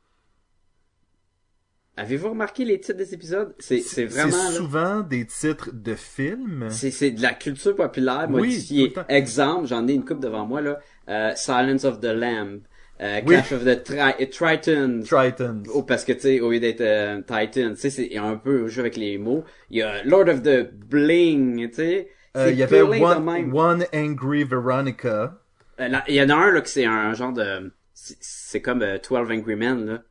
Avez-vous 1.98 2.30
remarqué 2.30 2.64
les 2.66 2.78
titres 2.78 2.98
des 2.98 3.14
épides? 3.14 3.48
C'est, 3.58 3.80
c'est 3.80 4.04
vraiment, 4.04 4.36
là, 4.36 4.50
souvent 4.50 5.00
des 5.00 5.24
titres 5.26 5.70
de 5.72 5.94
films. 5.94 6.66
c'est, 6.68 6.90
c'est 6.90 7.10
de 7.10 7.22
la 7.22 7.32
culture 7.32 7.74
populaire 7.74 8.26
Oui, 8.28 8.40
modifiée. 8.42 8.92
temps. 8.92 9.04
Exemple, 9.08 9.66
j'en 9.66 9.86
ai 9.88 9.94
une 9.94 10.04
coupe 10.04 10.20
devant 10.20 10.44
moi, 10.44 10.60
là, 10.60 10.78
euh, 11.08 11.32
Silence 11.36 11.84
of 11.84 12.00
the 12.00 12.04
Lamb, 12.12 12.60
euh, 13.00 13.20
Oui. 13.26 13.34
Clash 13.34 13.52
of 13.52 13.64
the 13.64 13.82
Tri- 13.82 14.28
Tritons, 14.30 15.00
Tritons. 15.04 15.62
Oh, 15.72 15.82
parce 15.84 16.04
que, 16.04 16.12
tu 16.12 16.20
sais, 16.20 16.40
au 16.40 16.50
lieu 16.50 16.60
d'être 16.60 16.82
euh, 16.82 17.22
Titan, 17.22 17.70
tu 17.70 17.76
sais, 17.76 17.90
c'est 17.90 18.16
un 18.18 18.36
peu 18.36 18.68
jeu 18.68 18.80
avec 18.80 18.96
les 18.96 19.16
mots. 19.16 19.44
Il 19.70 19.78
y 19.78 19.82
a 19.82 20.02
Lord 20.04 20.28
of 20.28 20.42
the 20.42 20.70
Bling, 20.70 21.68
tu 21.70 21.74
sais. 21.76 22.08
Euh, 22.36 22.46
C'est 22.48 22.52
Il 22.52 22.58
y 22.58 22.62
avait 22.62 22.82
one, 22.82 23.86
Angry 23.94 24.44
Veronica. 24.44 25.38
Euh, 25.80 25.88
Il 26.08 26.14
y 26.14 26.20
en 26.22 26.28
a 26.28 26.34
un, 26.34 26.50
là, 26.52 26.60
que 26.60 26.68
c'est 26.68 26.84
un 26.84 27.14
genre 27.14 27.32
de... 27.32 27.72
c'est- 27.94 28.18
C'est 28.20 28.60
comme 28.60 28.82
euh, 28.82 28.98
12 28.98 29.30
Angry 29.30 29.56
Men, 29.56 29.86
là. 29.86 30.02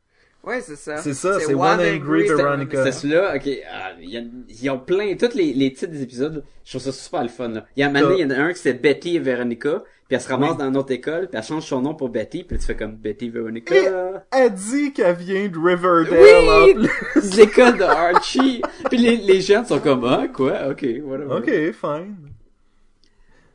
Ouais, 0.46 0.60
c'est 0.60 0.76
ça. 0.76 0.98
C'est 0.98 1.12
ça, 1.12 1.40
c'est 1.40 1.54
One 1.54 1.80
Angry 1.80 2.28
Veronica. 2.28 2.84
C'est 2.84 2.92
celui-là, 2.92 3.34
ok. 3.34 3.48
ah, 3.68 3.90
il 4.00 4.10
y 4.10 4.16
a- 4.16 4.22
ils 4.62 4.70
ont 4.70 4.78
plein, 4.78 5.16
tous 5.16 5.34
les, 5.34 5.52
les 5.52 5.72
titres 5.72 5.90
des 5.90 6.02
épisodes, 6.02 6.44
je 6.64 6.70
trouve 6.70 6.82
ça 6.82 6.92
super 6.92 7.22
le 7.24 7.28
fun, 7.28 7.48
là. 7.48 7.64
Il 7.76 7.80
y 7.80 7.82
a 7.82 7.88
un 7.88 8.12
il 8.12 8.20
y 8.20 8.24
en 8.24 8.30
a 8.30 8.36
un 8.36 8.52
qui 8.52 8.60
c'est 8.60 8.74
Betty 8.74 9.16
et 9.16 9.18
Veronica, 9.18 9.82
puis 10.06 10.14
elle 10.14 10.20
se 10.20 10.28
ramasse 10.28 10.52
Oui. 10.52 10.58
dans 10.58 10.68
une 10.68 10.76
autre 10.76 10.92
école, 10.92 11.26
puis 11.28 11.36
elle 11.36 11.42
change 11.42 11.64
son 11.66 11.82
nom 11.82 11.94
pour 11.96 12.10
Betty, 12.10 12.44
puis 12.44 12.58
tu 12.58 12.64
fais 12.64 12.76
comme 12.76 12.94
Betty 12.94 13.28
Veronica. 13.28 13.74
Et- 13.74 13.88
Elle 14.30 14.54
dit 14.54 14.92
qu'elle 14.92 15.16
vient 15.16 15.48
de 15.48 15.58
Riverdale. 15.58 16.78
Oui! 16.78 16.88
l'école 17.36 17.76
de 17.78 17.82
Archie! 17.82 18.62
Puis 18.88 18.98
les, 18.98 19.16
les 19.16 19.40
jeunes 19.40 19.64
sont 19.66 19.80
comme, 19.80 20.04
ah, 20.04 20.28
quoi? 20.32 20.68
Ok, 20.70 20.86
whatever. 21.02 21.34
Ok, 21.38 21.50
fine. 21.72 22.14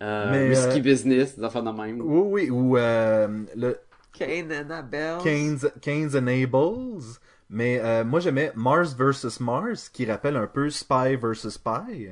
Euh, 0.01 0.29
Mais, 0.31 0.47
Risky 0.49 0.79
euh, 0.79 0.81
Business, 0.81 1.37
des 1.37 1.45
enfants 1.45 1.61
de 1.63 1.71
même. 1.71 2.01
Oui, 2.01 2.21
oui, 2.25 2.49
ou 2.49 2.75
euh, 2.77 3.27
le 3.55 3.77
Cain 4.13 4.47
and 4.51 4.69
Abel. 4.71 5.17
Cain's, 5.23 5.67
Cain's 5.81 6.13
Enables. 6.15 7.19
Mais 7.49 7.79
euh, 7.83 8.03
moi 8.05 8.19
j'aimais 8.21 8.51
Mars 8.55 8.95
vs 8.95 9.39
Mars, 9.41 9.89
qui 9.89 10.05
rappelle 10.05 10.37
un 10.37 10.47
peu 10.47 10.69
Spy 10.69 11.15
vs 11.15 11.49
Spy. 11.49 12.09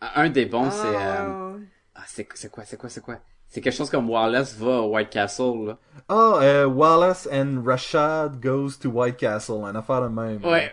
Un 0.00 0.28
des 0.30 0.46
bons, 0.46 0.70
c'est... 0.70 0.86
euh, 0.88 1.50
ouais, 1.52 1.54
ouais. 1.58 1.60
Ah, 1.94 2.02
c'est 2.06 2.26
c'est 2.34 2.50
quoi, 2.50 2.64
c'est 2.64 2.76
quoi, 2.76 2.88
c'est 2.88 3.00
quoi? 3.00 3.18
C'est 3.48 3.60
quelque 3.60 3.74
chose 3.76 3.90
comme 3.90 4.08
Wallace 4.08 4.56
va 4.56 4.80
au 4.80 4.94
White 4.94 5.10
Castle, 5.10 5.66
là. 5.66 5.78
Ah, 6.08 6.38
euh, 6.42 6.66
Wallace 6.66 7.28
and 7.30 7.62
Rashad 7.64 8.40
goes 8.40 8.72
to 8.80 8.88
White 8.88 9.18
Castle, 9.18 9.62
un 9.64 9.76
affaire 9.76 10.02
de 10.02 10.08
même. 10.08 10.42
Ouais. 10.44 10.72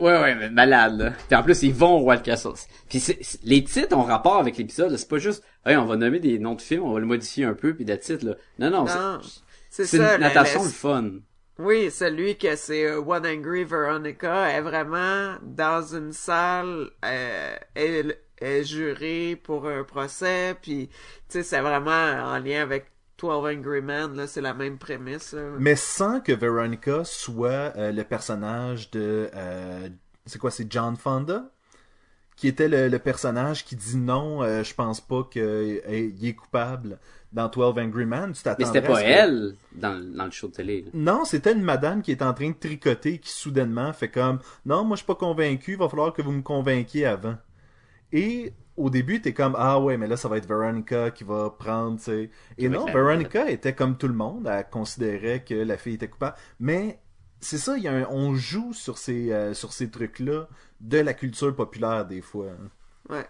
Ouais, 0.00 0.20
ouais, 0.20 0.34
mais 0.34 0.48
malade, 0.48 0.98
là. 0.98 1.10
Puis 1.28 1.36
en 1.36 1.42
plus, 1.42 1.62
ils 1.64 1.74
vont 1.74 1.98
au 2.00 2.04
White 2.08 2.22
Castle. 2.22 2.50
Puis 2.88 2.98
c'est- 3.00 3.18
c'est- 3.22 3.40
les 3.44 3.62
titres 3.62 3.96
ont 3.96 4.02
rapport 4.04 4.36
avec 4.38 4.56
l'épisode, 4.56 4.90
là. 4.92 4.96
c'est 4.98 5.08
pas 5.08 5.18
juste, 5.18 5.44
hey, 5.66 5.76
on 5.76 5.84
va 5.86 5.96
nommer 5.96 6.18
des 6.20 6.38
noms 6.38 6.54
de 6.54 6.60
films, 6.60 6.84
on 6.84 6.92
va 6.94 7.00
le 7.00 7.06
modifier 7.06 7.44
un 7.44 7.54
peu, 7.54 7.74
puis 7.74 7.84
des 7.84 7.98
titres, 7.98 8.24
là. 8.26 8.34
Non, 8.58 8.70
non, 8.70 8.84
Non, 8.86 9.18
c'est- 9.84 9.98
ça. 9.98 10.14
une 10.16 10.20
la- 10.22 10.28
natation 10.28 10.64
le 10.64 10.68
fun. 10.70 11.10
Oui, 11.58 11.90
celui 11.90 12.38
que 12.38 12.54
c'est 12.54 12.84
euh, 12.86 13.00
One 13.00 13.26
Angry 13.26 13.64
Veronica 13.64 14.48
est 14.50 14.60
vraiment 14.60 15.34
dans 15.42 15.82
une 15.94 16.12
salle, 16.12 16.90
euh, 17.04 17.56
est, 17.74 18.16
est 18.40 18.62
juré 18.64 19.34
pour 19.42 19.66
un 19.66 19.82
procès, 19.82 20.54
puis 20.62 20.88
tu 20.88 20.94
sais, 21.28 21.42
c'est 21.42 21.60
vraiment 21.60 21.90
en 21.90 22.38
lien 22.38 22.62
avec 22.62 22.86
12 23.20 23.44
Angry 23.56 23.82
Men, 23.82 24.14
là, 24.14 24.28
c'est 24.28 24.40
la 24.40 24.54
même 24.54 24.78
prémisse. 24.78 25.32
là. 25.32 25.42
Mais 25.58 25.74
sans 25.74 26.20
que 26.20 26.30
Veronica 26.30 27.02
soit 27.04 27.72
euh, 27.76 27.90
le 27.90 28.04
personnage 28.04 28.92
de... 28.92 29.28
euh, 29.34 29.88
c'est 30.26 30.38
quoi, 30.38 30.52
c'est 30.52 30.70
John 30.72 30.96
Fonda? 30.96 31.50
Qui 32.36 32.46
était 32.46 32.68
le, 32.68 32.86
le 32.88 32.98
personnage 33.00 33.64
qui 33.64 33.74
dit 33.74 33.96
non, 33.96 34.44
euh, 34.44 34.62
je 34.62 34.72
pense 34.72 35.00
pas 35.00 35.24
qu'il 35.28 35.42
est 35.42 36.34
coupable 36.36 37.00
dans 37.32 37.48
12 37.48 37.78
Angry 37.78 38.06
Men. 38.06 38.32
Tu 38.32 38.40
Mais 38.58 38.64
c'était 38.64 38.80
pas 38.82 39.00
que- 39.02 39.06
elle 39.06 39.54
dans, 39.72 39.98
dans 40.16 40.24
le 40.24 40.30
show 40.30 40.48
de 40.48 40.52
télé. 40.54 40.82
là. 40.82 40.90
Non, 40.94 41.24
c'était 41.24 41.52
une 41.52 41.62
madame 41.62 42.02
qui 42.02 42.10
est 42.12 42.22
en 42.22 42.32
train 42.34 42.48
de 42.50 42.54
tricoter 42.54 43.18
qui 43.18 43.30
soudainement 43.30 43.92
fait 43.92 44.08
comme 44.08 44.38
non, 44.66 44.84
moi 44.84 44.96
je 44.96 45.00
suis 45.00 45.06
pas 45.06 45.14
convaincu, 45.14 45.76
va 45.76 45.88
falloir 45.88 46.12
que 46.12 46.22
vous 46.22 46.32
me 46.32 46.42
convainquiez 46.42 47.04
avant. 47.06 47.36
Et 48.12 48.52
au 48.76 48.90
début, 48.90 49.20
t'es 49.20 49.32
comme 49.34 49.54
ah 49.58 49.80
ouais, 49.80 49.96
mais 49.96 50.06
là 50.06 50.16
ça 50.16 50.28
va 50.28 50.38
être 50.38 50.46
Veronica 50.48 51.10
qui 51.10 51.24
va 51.24 51.50
prendre, 51.50 51.98
tu 51.98 52.04
sais. 52.04 52.30
Et 52.56 52.68
non, 52.68 52.86
Veronica 52.86 53.50
était 53.50 53.74
comme 53.74 53.96
tout 53.98 54.08
le 54.08 54.14
monde, 54.14 54.48
elle 54.50 54.66
considérait 54.70 55.42
que 55.44 55.54
la 55.54 55.76
fille 55.76 55.94
était 55.94 56.08
coupable, 56.08 56.36
mais 56.60 56.98
c'est 57.40 57.58
ça, 57.58 57.76
il 57.76 57.82
y 57.84 57.88
a 57.88 57.92
un- 57.92 58.06
on 58.10 58.34
joue 58.34 58.72
sur 58.72 58.96
ces 58.98 59.32
euh, 59.32 59.52
sur 59.54 59.72
ces 59.72 59.90
trucs 59.90 60.18
là 60.20 60.48
de 60.80 60.98
la 60.98 61.12
culture 61.12 61.54
populaire 61.54 62.06
des 62.06 62.20
fois. 62.22 62.46
hein. 62.50 63.14
Ouais. 63.14 63.26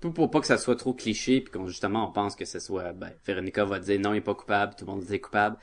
Pour, 0.00 0.14
pour 0.14 0.30
pas 0.30 0.40
que 0.40 0.46
ça 0.46 0.58
soit 0.58 0.76
trop 0.76 0.94
cliché, 0.94 1.40
puis 1.40 1.52
qu'on 1.52 1.66
justement 1.66 2.08
on 2.08 2.12
pense 2.12 2.36
que 2.36 2.44
ce 2.44 2.58
soit, 2.60 2.92
ben, 2.92 3.10
Véronica 3.26 3.64
va 3.64 3.78
dire 3.80 3.98
non, 4.00 4.12
il 4.14 4.18
est 4.18 4.20
pas 4.20 4.34
coupable, 4.34 4.74
tout 4.76 4.84
le 4.84 4.92
monde 4.92 5.04
dit 5.04 5.20
coupable. 5.20 5.56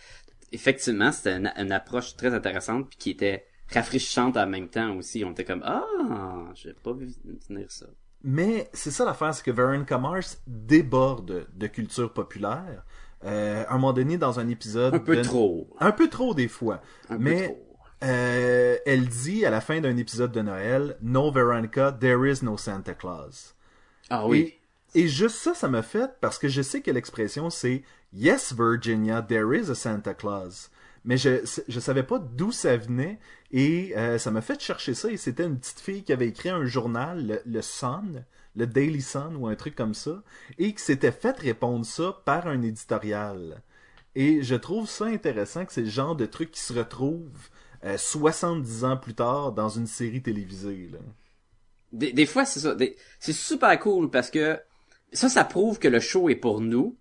Effectivement, 0.51 1.11
c'était 1.11 1.37
une, 1.37 1.51
une 1.57 1.71
approche 1.71 2.15
très 2.15 2.33
intéressante, 2.33 2.89
puis 2.89 2.97
qui 2.97 3.09
était 3.11 3.45
rafraîchissante 3.73 4.37
en 4.37 4.45
même 4.47 4.67
temps 4.67 4.95
aussi. 4.97 5.23
On 5.25 5.31
était 5.31 5.45
comme 5.45 5.63
ah, 5.65 5.85
j'ai 6.53 6.73
pas 6.73 6.93
vu 6.93 7.09
venir 7.49 7.71
ça. 7.71 7.87
Mais 8.23 8.69
c'est 8.73 8.91
ça 8.91 9.05
l'affaire, 9.05 9.33
c'est 9.33 9.43
que 9.43 9.51
Veronica 9.51 9.97
Mars 9.97 10.41
déborde 10.47 11.47
de 11.53 11.67
culture 11.67 12.11
populaire. 12.11 12.83
Euh, 13.23 13.63
à 13.67 13.71
un 13.71 13.75
moment 13.75 13.93
donné, 13.93 14.17
dans 14.17 14.39
un 14.39 14.49
épisode... 14.49 14.95
Un 14.95 14.99
peu 14.99 15.15
de- 15.17 15.21
trop. 15.23 15.69
Un 15.79 15.91
peu 15.91 16.09
trop 16.09 16.33
des 16.33 16.47
fois. 16.47 16.81
Un 17.09 17.17
peu 17.17 17.23
mais 17.23 17.47
trop. 17.47 17.67
euh, 18.03 18.77
elle 18.85 19.07
dit 19.07 19.45
à 19.45 19.49
la 19.49 19.61
fin 19.61 19.79
d'un 19.79 19.97
épisode 19.97 20.31
de 20.31 20.41
Noël, 20.41 20.97
No 21.01 21.31
Veronica, 21.31 21.91
there 21.91 22.29
is 22.29 22.43
no 22.43 22.57
Santa 22.57 22.93
Claus. 22.93 23.54
Ah 24.09 24.27
oui. 24.27 24.55
Et, 24.93 25.01
et 25.01 25.07
juste 25.07 25.37
ça, 25.37 25.53
ça 25.53 25.67
m'a 25.67 25.83
fait 25.83 26.11
parce 26.21 26.37
que 26.37 26.47
je 26.47 26.61
sais 26.61 26.81
que 26.81 26.91
l'expression 26.91 27.49
c'est 27.49 27.83
Yes, 28.13 28.53
Virginia, 28.53 29.21
there 29.21 29.53
is 29.53 29.69
a 29.69 29.75
Santa 29.75 30.13
Claus. 30.13 30.69
Mais 31.03 31.17
je 31.17 31.45
je 31.67 31.79
savais 31.79 32.03
pas 32.03 32.19
d'où 32.19 32.51
ça 32.51 32.77
venait 32.77 33.19
et 33.51 33.93
euh, 33.97 34.17
ça 34.17 34.31
m'a 34.31 34.41
fait 34.41 34.59
chercher 34.61 34.93
ça 34.93 35.11
et 35.11 35.17
c'était 35.17 35.45
une 35.45 35.59
petite 35.59 35.79
fille 35.79 36.03
qui 36.03 36.13
avait 36.13 36.27
écrit 36.29 36.49
un 36.49 36.65
journal, 36.65 37.27
le, 37.27 37.41
le 37.45 37.61
Sun, 37.61 38.23
le 38.55 38.67
Daily 38.67 39.01
Sun 39.01 39.35
ou 39.35 39.47
un 39.47 39.55
truc 39.55 39.75
comme 39.75 39.93
ça, 39.93 40.23
et 40.57 40.73
qui 40.73 40.81
s'était 40.83 41.11
fait 41.11 41.37
répondre 41.37 41.85
ça 41.85 42.21
par 42.25 42.47
un 42.47 42.61
éditorial. 42.61 43.61
Et 44.15 44.41
je 44.43 44.55
trouve 44.55 44.89
ça 44.89 45.05
intéressant 45.05 45.65
que 45.65 45.73
c'est 45.73 45.81
le 45.81 45.89
genre 45.89 46.15
de 46.15 46.25
truc 46.25 46.51
qui 46.51 46.61
se 46.61 46.73
retrouve 46.73 47.49
euh, 47.83 47.97
70 47.97 48.83
ans 48.85 48.97
plus 48.97 49.13
tard 49.13 49.51
dans 49.51 49.69
une 49.69 49.87
série 49.87 50.21
télévisée. 50.21 50.89
Là. 50.91 50.99
Des, 51.95 52.11
des 52.13 52.25
fois, 52.25 52.45
c'est 52.45 52.59
ça. 52.59 52.75
des- 52.75 52.95
C'est 53.19 53.33
super 53.33 53.77
cool 53.79 54.09
parce 54.11 54.29
que 54.29 54.59
ça, 55.13 55.29
ça 55.29 55.43
prouve 55.45 55.79
que 55.79 55.87
le 55.87 55.99
show 55.99 56.29
est 56.29 56.35
pour 56.35 56.61
nous, 56.61 56.97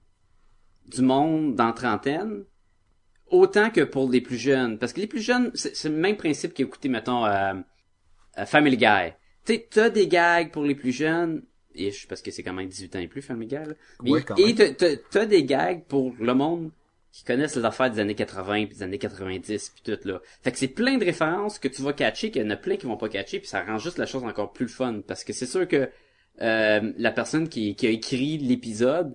du 0.87 1.03
monde 1.03 1.55
dans 1.55 1.73
trentaine, 1.73 2.45
autant 3.27 3.71
que 3.71 3.81
pour 3.83 4.11
les 4.11 4.21
plus 4.21 4.37
jeunes. 4.37 4.79
Parce 4.79 4.93
que 4.93 5.01
les 5.01 5.07
plus 5.07 5.21
jeunes, 5.21 5.51
c'est 5.55 5.75
c'est 5.75 5.89
le 5.89 5.97
même 5.97 6.17
principe 6.17 6.55
qu'écouter, 6.55 6.89
mettons, 6.89 7.25
euh, 7.27 7.55
euh, 8.39 8.47
Family 8.47 8.77
Guy. 8.77 9.13
Tu 9.47 9.61
t'as 9.69 9.91
des 9.91 10.07
gags 10.09 10.51
pour 10.51 10.63
les 10.65 10.75
plus 10.75 10.93
jeunes, 10.93 11.43
ish, 11.75 12.07
parce 12.09 12.23
que 12.23 12.31
c'est 12.31 12.43
quand 12.43 12.53
même 12.55 12.69
18 12.69 12.97
ans 12.97 13.01
et 13.01 13.09
plus, 13.09 13.23
Family 13.23 13.47
Guy. 13.49 13.57
là. 13.57 13.75
Ouais, 14.13 14.21
et 14.39 14.55
t'as- 14.55 14.73
t'as 14.75 14.97
t'as 15.11 15.27
des 15.27 15.45
gags 15.45 15.85
pour 15.87 16.15
le 16.21 16.35
monde 16.35 16.71
qui 17.15 17.23
connaissent 17.23 17.55
les 17.55 17.65
affaires 17.65 17.93
des 17.93 18.01
années 18.01 18.17
80 18.17 18.67
puis 18.67 18.75
des 18.75 18.83
années 18.83 18.99
90 18.99 19.71
puis 19.71 19.95
tout 19.97 20.09
là. 20.09 20.21
Fait 20.43 20.51
que 20.51 20.59
c'est 20.59 20.67
plein 20.67 20.99
de 20.99 21.05
références 21.05 21.61
que 21.61 21.69
tu 21.69 21.81
vas 21.81 21.93
catcher 21.93 22.33
qu'il 22.33 22.43
y 22.43 22.45
en 22.45 22.51
a 22.51 22.57
plein 22.57 22.77
qui 22.77 22.87
vont 22.87 22.97
pas 22.97 23.09
catcher 23.09 23.39
puis 23.39 23.47
ça 23.47 23.63
rend 23.63 23.79
juste 23.79 23.99
la 23.99 24.07
chose 24.07 24.25
encore 24.25 24.53
plus 24.53 24.65
le 24.65 24.71
fun 24.71 25.01
parce 25.07 25.23
que 25.23 25.33
c'est 25.33 25.47
sûr 25.47 25.69
que 25.69 25.89
euh, 26.43 26.93
la 26.99 27.13
personne 27.13 27.49
qui, 27.49 27.77
qui 27.77 27.87
a 27.87 27.91
écrit 27.91 28.39
l'épisode 28.39 29.15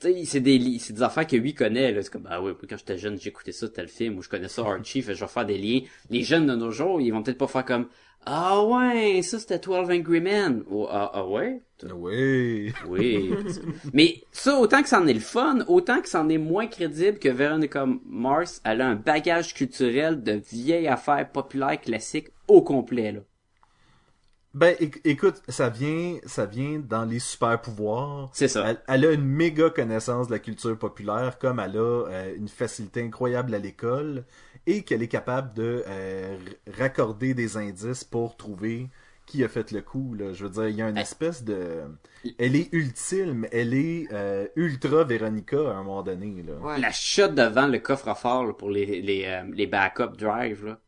tu 0.00 0.08
sais, 0.08 0.24
c'est 0.24 0.40
des 0.40 0.78
c'est 0.78 0.94
des 0.94 1.02
affaires 1.02 1.26
que 1.26 1.36
lui 1.36 1.52
connaît 1.52 1.92
là, 1.92 2.02
c'est 2.02 2.10
comme 2.10 2.26
ah 2.30 2.42
ouais, 2.42 2.52
quand 2.68 2.78
j'étais 2.78 2.96
jeune, 2.96 3.20
j'écoutais 3.20 3.52
ça 3.52 3.68
tel 3.68 3.88
film 3.88 4.16
ou 4.16 4.22
je 4.22 4.30
connais 4.30 4.48
ça 4.48 4.62
Archie, 4.66 5.02
fait 5.02 5.14
je 5.14 5.20
vais 5.20 5.30
faire 5.30 5.44
des 5.44 5.58
liens. 5.58 5.80
Les 6.08 6.22
jeunes 6.22 6.46
de 6.46 6.54
nos 6.54 6.70
jours, 6.70 7.02
ils 7.02 7.10
vont 7.10 7.22
peut-être 7.22 7.38
pas 7.38 7.46
faire 7.46 7.66
comme 7.66 7.88
ah 8.26 8.64
ouais, 8.64 9.22
ça 9.22 9.38
c'était 9.38 9.58
12 9.58 9.90
Angry 9.90 10.20
Men 10.20 10.62
ou 10.68 10.86
ah, 10.88 11.10
ah 11.12 11.26
ouais, 11.26 11.60
Oui. 11.94 12.72
oui. 12.88 13.34
Mais 13.92 14.22
ça, 14.32 14.58
autant 14.58 14.82
que 14.82 14.88
c'en 14.88 15.06
est 15.06 15.12
le 15.12 15.20
fun, 15.20 15.58
autant 15.68 16.00
que 16.00 16.08
c'en 16.08 16.28
est 16.28 16.38
moins 16.38 16.66
crédible 16.66 17.18
que 17.18 17.28
Veronica 17.28 17.86
Mars, 18.06 18.60
elle 18.64 18.80
a 18.80 18.88
un 18.88 18.94
bagage 18.94 19.54
culturel 19.54 20.22
de 20.22 20.32
vieilles 20.32 20.88
affaires 20.88 21.30
populaires 21.30 21.80
classiques 21.80 22.28
au 22.48 22.62
complet, 22.62 23.12
là. 23.12 23.20
Ben, 24.54 24.74
éc- 24.80 25.00
écoute, 25.04 25.42
ça 25.48 25.68
vient, 25.68 26.18
ça 26.26 26.46
vient 26.46 26.78
dans 26.78 27.04
les 27.04 27.18
super 27.18 27.60
pouvoirs. 27.60 28.30
C'est 28.32 28.46
ça. 28.48 28.64
Elle, 28.70 28.78
elle 28.86 29.04
a 29.06 29.12
une 29.12 29.24
méga 29.24 29.68
connaissance 29.70 30.28
de 30.28 30.32
la 30.32 30.38
culture 30.38 30.78
populaire, 30.78 31.38
comme 31.40 31.58
elle 31.58 31.76
a 31.76 32.06
euh, 32.08 32.34
une 32.36 32.48
facilité 32.48 33.02
incroyable 33.02 33.52
à 33.54 33.58
l'école 33.58 34.24
et 34.66 34.82
qu'elle 34.82 35.02
est 35.02 35.08
capable 35.08 35.54
de 35.54 35.82
euh, 35.88 36.36
r- 36.38 36.78
raccorder 36.78 37.34
des 37.34 37.56
indices 37.56 38.04
pour 38.04 38.36
trouver 38.36 38.88
qui 39.26 39.42
a 39.42 39.48
fait 39.48 39.72
le 39.72 39.80
coup. 39.80 40.14
Là. 40.14 40.32
Je 40.34 40.44
veux 40.44 40.50
dire, 40.50 40.68
il 40.68 40.76
y 40.76 40.82
a 40.82 40.88
une 40.88 40.98
Eh. 40.98 41.00
espèce 41.00 41.42
de, 41.42 41.80
elle 42.38 42.54
est 42.54 42.68
ultime, 42.72 43.46
elle 43.50 43.74
est 43.74 44.06
euh, 44.12 44.46
ultra 44.54 45.02
Véronica 45.02 45.56
à 45.56 45.74
un 45.74 45.82
moment 45.82 46.02
donné. 46.02 46.44
Là. 46.46 46.54
Ouais. 46.60 46.78
La 46.78 46.92
shot 46.92 47.28
devant 47.28 47.66
le 47.66 47.78
coffre-fort 47.78 48.44
là, 48.46 48.52
pour 48.52 48.70
les, 48.70 49.00
les, 49.02 49.24
euh, 49.24 49.42
les 49.52 49.66
backup 49.66 50.16
drive, 50.16 50.66
là. 50.66 50.78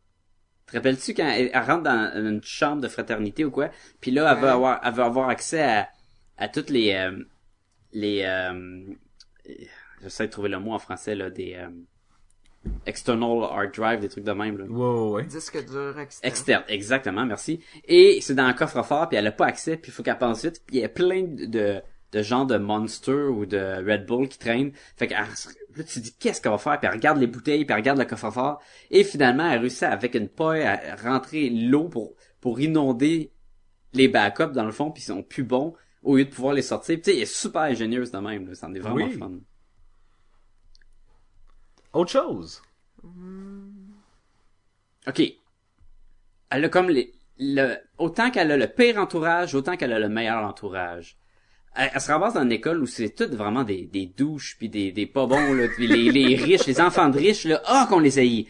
Te 0.67 0.77
rappelles-tu 0.77 1.15
quand 1.15 1.29
elle, 1.29 1.51
elle 1.53 1.63
rentre 1.63 1.85
dans 1.85 2.13
une 2.17 2.43
chambre 2.43 2.83
de 2.83 2.89
fraternité 2.89 3.45
ou 3.45 3.51
quoi, 3.51 3.71
puis 4.01 4.11
là, 4.11 4.33
elle 4.33 4.43
veut 4.43 4.49
avoir, 4.49 4.81
elle 4.83 4.95
veut 4.95 5.05
avoir 5.05 5.29
accès 5.29 5.63
à, 5.63 5.89
à 6.39 6.49
toutes 6.49 6.71
les, 6.71 6.93
euh, 6.93 7.23
les, 7.93 8.23
euh, 8.25 8.95
j'essaie 10.03 10.27
de 10.27 10.33
trouver 10.33 10.49
le 10.49 10.59
mot 10.59 10.73
en 10.73 10.79
français, 10.79 11.15
là, 11.15 11.31
des, 11.31 11.55
euh, 11.55 11.69
external 12.85 13.45
hard 13.45 13.73
drive, 13.75 14.01
des 14.01 14.09
trucs 14.09 14.25
de 14.25 14.33
même, 14.33 14.59
là. 14.59 14.65
Ouais, 14.65 15.01
ouais, 15.01 15.11
ouais. 15.11 15.25
Disque 15.25 15.65
dur 15.67 15.99
externe. 15.99 16.33
Externe, 16.33 16.65
exactement, 16.69 17.25
merci. 17.25 17.61
Et 17.87 18.19
c'est 18.21 18.35
dans 18.35 18.45
un 18.45 18.53
coffre-fort, 18.53 19.09
puis 19.09 19.19
elle 19.19 19.27
a 19.27 19.33
pas 19.33 19.47
accès, 19.47 19.77
puis 19.77 19.91
il 19.91 19.95
faut 19.95 20.03
qu'elle 20.03 20.19
pense 20.19 20.45
vite. 20.45 20.63
Puis 20.67 20.79
il 20.79 20.81
y 20.81 20.85
a 20.85 20.89
plein 20.89 21.23
de, 21.23 21.81
de 22.13 22.23
gens 22.23 22.45
de 22.45 22.57
Monster 22.57 23.13
ou 23.13 23.47
de 23.47 23.85
Red 23.89 24.07
Bull 24.07 24.29
qui 24.29 24.39
traînent. 24.39 24.73
Fait 24.97 25.07
que 25.07 25.15
là, 25.77 25.85
tu 25.85 25.95
te 25.95 25.99
dis, 26.01 26.15
qu'est-ce 26.17 26.41
qu'elle 26.41 26.53
va 26.53 26.59
faire? 26.59 26.79
Puis 26.79 26.89
elle 26.89 26.95
regarde 26.95 27.19
les 27.19 27.27
bouteilles, 27.27 27.65
puis 27.65 27.73
elle 27.73 27.81
regarde 27.81 27.99
le 27.99 28.05
coffre-fort. 28.05 28.61
Et 28.91 29.05
finalement, 29.05 29.51
elle 29.51 29.61
réussit 29.61 29.85
avec 29.85 30.15
une 30.15 30.29
paille 30.29 30.63
à 30.63 30.97
rentrer 30.97 31.51
l'eau 31.51 31.89
pour, 31.89 32.15
pour 32.41 32.61
inonder 32.61 33.33
les 33.93 34.09
backups 34.09 34.53
dans 34.53 34.65
le 34.65 34.73
fond, 34.73 34.91
puis 34.91 35.03
ils 35.03 35.07
sont 35.07 35.23
plus 35.23 35.45
bons 35.45 35.75
au 36.03 36.17
lieu 36.17 36.25
de 36.25 36.31
pouvoir 36.31 36.55
les 36.55 36.63
sortir. 36.63 36.95
Puis 36.97 37.03
tu 37.03 37.11
sais, 37.11 37.17
elle 37.17 37.23
est 37.23 37.27
super 37.27 37.63
ingénieuse 37.63 38.11
de 38.11 38.19
même, 38.19 38.47
là. 38.49 38.55
Ça 38.55 38.67
en 38.69 38.75
est 38.75 38.79
vraiment 38.81 39.07
Oui. 39.07 39.13
fun. 39.19 39.33
Autre 41.93 42.11
chose. 42.11 42.63
OK. 45.09 45.23
Elle 46.51 46.65
a 46.65 46.69
comme 46.69 46.91
les, 46.91 47.13
le, 47.39 47.77
autant 47.99 48.31
qu'elle 48.31 48.51
a 48.53 48.57
le 48.57 48.67
pire 48.69 48.99
entourage, 48.99 49.55
autant 49.55 49.77
qu'elle 49.77 49.93
a 49.93 49.99
le 49.99 50.09
meilleur 50.09 50.45
entourage. 50.45 51.17
Elle, 51.77 51.91
elle 51.95 52.01
se 52.01 52.11
ramasse 52.11 52.35
dans 52.35 52.43
une 52.43 52.53
école 52.53 52.81
où 52.83 52.87
c'est 52.87 53.11
toutes 53.11 53.35
vraiment 53.35 53.63
des, 53.65 53.83
des 53.93 54.07
douches 54.07 54.57
puis 54.59 54.69
des, 54.69 54.93
des 54.93 55.07
pas 55.07 55.27
bons, 55.27 55.53
là, 55.55 55.69
puis 55.69 55.87
les, 55.87 56.11
les 56.11 56.37
riches, 56.43 56.67
les 56.67 56.81
enfants 56.81 57.09
de 57.09 57.19
riches, 57.19 57.45
là, 57.45 57.61
ah, 57.67 57.87
qu'on 57.89 57.99
les 57.99 58.19
haït. 58.19 58.47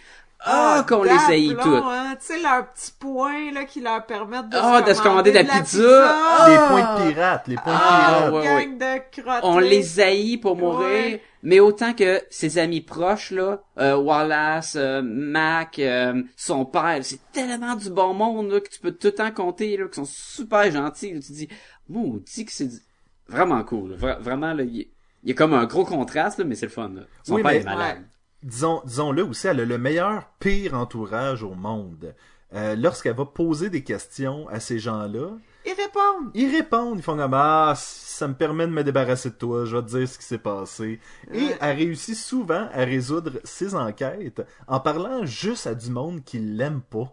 Ah, 0.49 0.85
qu'on 0.89 1.03
les 1.03 1.11
haït 1.11 1.57
toutes. 1.61 1.83
Hein, 1.83 2.14
tu 2.20 2.27
sais, 2.27 2.41
leurs 2.41 2.70
petits 2.70 2.93
points, 3.01 3.51
là, 3.53 3.64
qui 3.64 3.81
leur 3.81 4.05
permettent 4.07 4.51
de, 4.51 4.57
Ah, 4.61 4.81
se, 4.85 4.91
de 4.91 4.95
se 4.95 5.03
commander 5.03 5.33
de 5.33 5.39
la 5.39 5.45
pizza. 5.45 6.05
Ah! 6.09 6.47
Les 6.49 6.57
points 6.68 6.95
de 7.07 7.11
pirates, 7.12 7.49
les 7.49 7.57
points 7.57 7.72
de 7.72 7.79
pirates. 7.79 8.33
ouais, 8.33 8.66
gang 8.66 8.79
de. 8.79 9.41
On 9.43 9.59
les 9.59 9.99
haït 9.99 10.37
pour 10.37 10.55
mourir, 10.57 10.87
Ouais. 10.87 11.22
mais 11.43 11.59
autant 11.59 11.95
que 11.95 12.22
ses 12.31 12.59
amis 12.59 12.83
proches, 12.83 13.33
là, 13.33 13.61
euh, 13.79 13.97
Wallace, 13.97 14.77
euh, 14.79 15.03
Mac, 15.03 15.79
euh, 15.81 16.22
son 16.37 16.64
père, 16.64 16.99
c'est 17.03 17.18
tellement 17.33 17.74
du 17.74 17.91
bon 17.91 18.14
monde, 18.14 18.51
là, 18.51 18.61
que 18.61 18.68
tu 18.68 18.79
peux 18.79 18.93
tout 18.93 19.09
le 19.09 19.14
temps 19.14 19.33
compter, 19.33 19.77
là, 19.79 19.87
qui 19.89 19.97
sont 19.97 20.05
super 20.05 20.70
gentils, 20.70 21.12
là, 21.14 21.20
tu 21.20 21.27
te 21.29 21.33
dis, 21.33 21.49
maudit 21.89 22.45
que 22.45 22.53
c'est 22.53 22.66
du- 22.68 22.81
vraiment 23.29 23.62
cool. 23.64 23.95
Vra- 23.97 24.20
vraiment, 24.20 24.53
là, 24.55 24.62
il 24.62 24.77
y, 24.77 24.81
a- 24.83 24.87
il 25.22 25.29
y 25.29 25.33
a 25.33 25.35
comme 25.35 25.55
un 25.55 25.64
gros 25.66 25.85
contraste, 25.85 26.39
là, 26.39 26.45
mais 26.45 26.55
c'est 26.55 26.66
le 26.66 26.72
fun, 26.72 26.89
là. 26.91 27.03
Son 27.24 27.35
Oui, 27.35 27.43
père 27.43 27.53
mais- 27.53 27.59
est 27.61 27.64
malade. 27.64 28.05
disons, 28.43 28.83
disons-le 28.85 29.24
aussi, 29.24 29.47
elle 29.49 29.61
a 29.61 29.64
le 29.64 29.79
meilleur 29.79 30.29
pire 30.39 30.74
entourage 30.74 31.43
au 31.43 31.55
monde. 31.55 32.14
Euh, 32.55 32.77
Lorsqu'elle 32.77 33.16
va 33.16 33.24
poser 33.24 33.70
des 33.70 33.83
questions 33.83 34.47
à 34.49 34.61
ces 34.61 34.79
gens-là, 34.79 35.31
Ils 35.64 35.70
répondent. 35.72 36.31
ils 36.33 36.55
répondent, 36.55 36.99
ils 36.99 37.03
font 37.03 37.16
comme 37.16 37.35
ah 37.35 37.74
ça 37.77 38.29
me 38.29 38.35
permet 38.35 38.68
de 38.68 38.72
me 38.72 38.85
débarrasser 38.85 39.31
de 39.31 39.35
toi, 39.35 39.64
je 39.64 39.77
vais 39.77 39.83
te 39.83 39.89
dire 39.89 40.09
ce 40.09 40.16
qui 40.16 40.24
s'est 40.24 40.39
passé. 40.39 41.01
Et 41.33 41.39
Ouais. 41.47 41.59
elle 41.61 41.77
réussit 41.77 42.14
souvent 42.14 42.68
à 42.72 42.85
résoudre 42.85 43.41
ses 43.43 43.74
enquêtes 43.74 44.43
en 44.68 44.79
parlant 44.79 45.27
juste 45.27 45.66
à 45.66 45.74
du 45.74 45.91
monde 45.91 46.22
qui 46.22 46.39
l'aime 46.39 46.83
pas, 46.83 47.12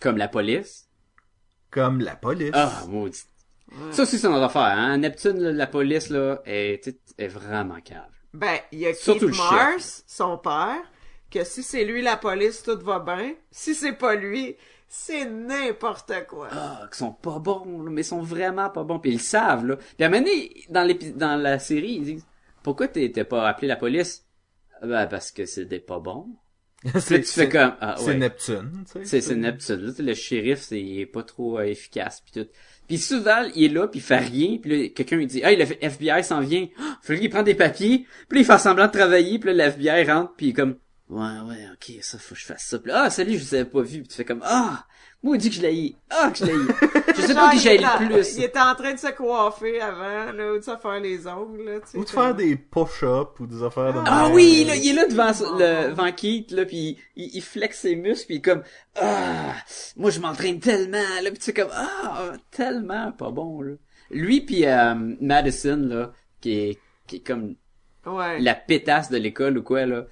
Comme 0.00 0.16
la 0.16 0.26
police? 0.26 0.88
comme 1.70 2.00
la 2.00 2.16
police. 2.16 2.50
Ah, 2.52 2.82
maudit. 2.88 3.22
Ça 3.92 4.02
aussi, 4.02 4.18
c'est 4.18 4.28
notre 4.28 4.44
affaire, 4.44 4.62
hein. 4.62 4.98
Neptune, 4.98 5.38
là, 5.38 5.52
la 5.52 5.66
police, 5.66 6.10
là, 6.10 6.42
est, 6.44 6.86
est, 6.88 7.00
est 7.18 7.28
vraiment 7.28 7.80
cave. 7.80 8.08
Ben, 8.34 8.58
il 8.72 8.80
y 8.80 8.86
a 8.86 8.94
Surtout 8.94 9.28
Keith. 9.28 9.36
Mars, 9.38 10.04
son 10.06 10.38
père, 10.38 10.80
que 11.30 11.44
si 11.44 11.62
c'est 11.62 11.84
lui 11.84 12.02
la 12.02 12.16
police, 12.16 12.62
tout 12.62 12.78
va 12.80 12.98
bien. 13.00 13.34
Si 13.50 13.74
c'est 13.74 13.92
pas 13.92 14.14
lui, 14.14 14.56
c'est 14.88 15.24
n'importe 15.24 16.12
quoi. 16.28 16.48
ah, 16.50 16.88
qui 16.90 16.98
sont 16.98 17.12
pas 17.12 17.38
bons, 17.38 17.82
là, 17.82 17.90
mais 17.90 18.00
ils 18.02 18.04
sont 18.04 18.22
vraiment 18.22 18.70
pas 18.70 18.82
bons. 18.82 18.98
Puis 18.98 19.10
ils 19.12 19.16
le 19.16 19.20
savent, 19.20 19.66
là. 19.66 19.76
Puis 19.76 20.04
à 20.04 20.06
un 20.06 20.10
moment 20.10 20.22
donné, 20.22 20.64
dans, 20.68 20.82
l'épi- 20.82 21.12
dans 21.12 21.36
la 21.36 21.58
série, 21.58 21.92
ils 21.92 22.04
disent 22.04 22.26
Pourquoi 22.62 22.88
t'es 22.88 23.10
t'es 23.10 23.24
pas 23.24 23.48
appelé 23.48 23.68
la 23.68 23.76
police? 23.76 24.26
Ben, 24.82 25.06
parce 25.06 25.30
que 25.30 25.46
c'est 25.46 25.66
des 25.66 25.80
pas 25.80 26.00
tu 26.82 27.22
fais 27.22 27.48
comme 27.50 27.74
ah, 27.80 27.96
c'est 27.98 28.06
ouais. 28.06 28.14
Neptune, 28.14 28.84
tu 28.86 28.92
sais. 28.92 29.04
C'est 29.04 29.20
c'est 29.20 29.36
Neptune. 29.36 29.76
Là, 29.84 29.92
le 29.98 30.14
shérif, 30.14 30.60
c'est 30.60 30.80
il 30.80 31.00
est 31.00 31.06
pas 31.06 31.22
trop 31.22 31.58
euh, 31.58 31.64
efficace 31.64 32.22
puis 32.22 32.42
tout. 32.42 32.48
Puis 32.90 32.98
souvent, 32.98 33.44
il 33.54 33.66
est 33.66 33.68
là, 33.68 33.86
puis 33.86 34.00
il 34.00 34.02
fait 34.02 34.18
rien, 34.18 34.58
puis 34.60 34.70
là, 34.70 34.88
quelqu'un 34.88 35.20
il 35.20 35.28
dit 35.28 35.40
"Hey, 35.44 35.54
le 35.54 35.62
FBI 35.62 36.24
s'en 36.24 36.40
vient." 36.40 36.66
Ah, 36.76 36.98
Fait 37.00 37.16
qu'il 37.16 37.30
prend 37.30 37.44
des 37.44 37.54
papiers, 37.54 38.04
puis 38.28 38.38
là, 38.38 38.40
il 38.40 38.44
fait 38.44 38.58
semblant 38.58 38.88
de 38.88 38.90
travailler, 38.90 39.38
puis 39.38 39.54
là, 39.54 39.64
le 39.66 39.70
FBI 39.70 40.10
rentre, 40.10 40.34
puis 40.36 40.46
il 40.46 40.50
est 40.50 40.54
comme 40.54 40.74
Ouais, 41.08 41.38
ouais, 41.48 41.68
ok, 41.72 41.98
ça, 42.02 42.18
faut 42.18 42.34
que 42.34 42.40
je 42.40 42.46
fasse 42.46 42.64
ça. 42.64 42.80
Puis 42.80 42.90
là, 42.90 43.02
ah, 43.04 43.10
salut, 43.10 43.38
je 43.38 43.44
vous 43.44 43.54
avais 43.54 43.64
pas 43.64 43.82
vu. 43.82 44.00
Puis 44.00 44.08
tu 44.08 44.16
fais 44.16 44.24
comme, 44.24 44.42
ah, 44.44 44.86
dit 45.22 45.50
que 45.50 45.56
je 45.56 45.60
l'ai 45.62 45.94
Ah, 46.10 46.30
que 46.30 46.38
je 46.38 46.44
l'ai 46.44 46.52
Je 47.16 47.20
sais 47.22 47.34
pas 47.34 47.50
qui 47.50 47.56
il 47.56 47.60
j'ai 47.60 47.74
était 47.74 47.84
en- 47.84 48.00
le 48.00 48.06
plus. 48.06 48.36
Il 48.36 48.44
était 48.44 48.58
en 48.60 48.74
train 48.74 48.94
de 48.94 48.98
se 48.98 49.08
coiffer 49.12 49.80
avant, 49.80 50.32
là, 50.32 50.52
ou 50.54 50.58
de 50.58 50.62
se 50.64 50.76
faire 50.76 51.00
les 51.00 51.26
ongles, 51.26 51.62
là, 51.64 51.80
tu 51.80 51.86
sais. 51.90 51.98
Ou 51.98 52.04
de 52.04 52.08
faire 52.10 52.34
des 52.34 52.56
push-ups 52.56 53.38
ou 53.40 53.46
des 53.46 53.62
affaires 53.62 53.92
de 53.92 54.00
Ah 54.06 54.24
même. 54.24 54.32
oui, 54.34 54.64
là, 54.66 54.76
il 54.76 54.88
est 54.88 54.92
là 54.94 55.06
devant, 55.06 55.32
le, 55.58 55.90
devant 55.90 56.12
Keith, 56.12 56.50
là, 56.52 56.64
puis 56.64 56.96
il, 57.16 57.30
il 57.36 57.42
flex 57.42 57.80
ses 57.80 57.96
muscles, 57.96 58.26
puis 58.26 58.34
il 58.36 58.38
est 58.38 58.42
comme, 58.42 58.62
ah, 59.00 59.54
moi, 59.96 60.10
je 60.10 60.20
m'entraîne 60.20 60.58
tellement, 60.60 60.96
là, 61.22 61.30
puis 61.30 61.38
tu 61.38 61.44
sais, 61.44 61.52
comme, 61.52 61.70
ah, 61.74 62.32
tellement 62.50 63.12
pas 63.12 63.30
bon, 63.30 63.60
là. 63.62 63.72
Lui, 64.10 64.40
puis 64.40 64.66
euh, 64.66 64.94
Madison, 65.20 65.76
là, 65.88 66.12
qui 66.40 66.52
est, 66.58 66.78
qui 67.06 67.16
est 67.16 67.26
comme 67.26 67.54
Ouais. 68.06 68.40
la 68.40 68.54
pétasse 68.54 69.10
de 69.10 69.18
l'école 69.18 69.58
ou 69.58 69.62
quoi, 69.62 69.84
là. 69.84 70.04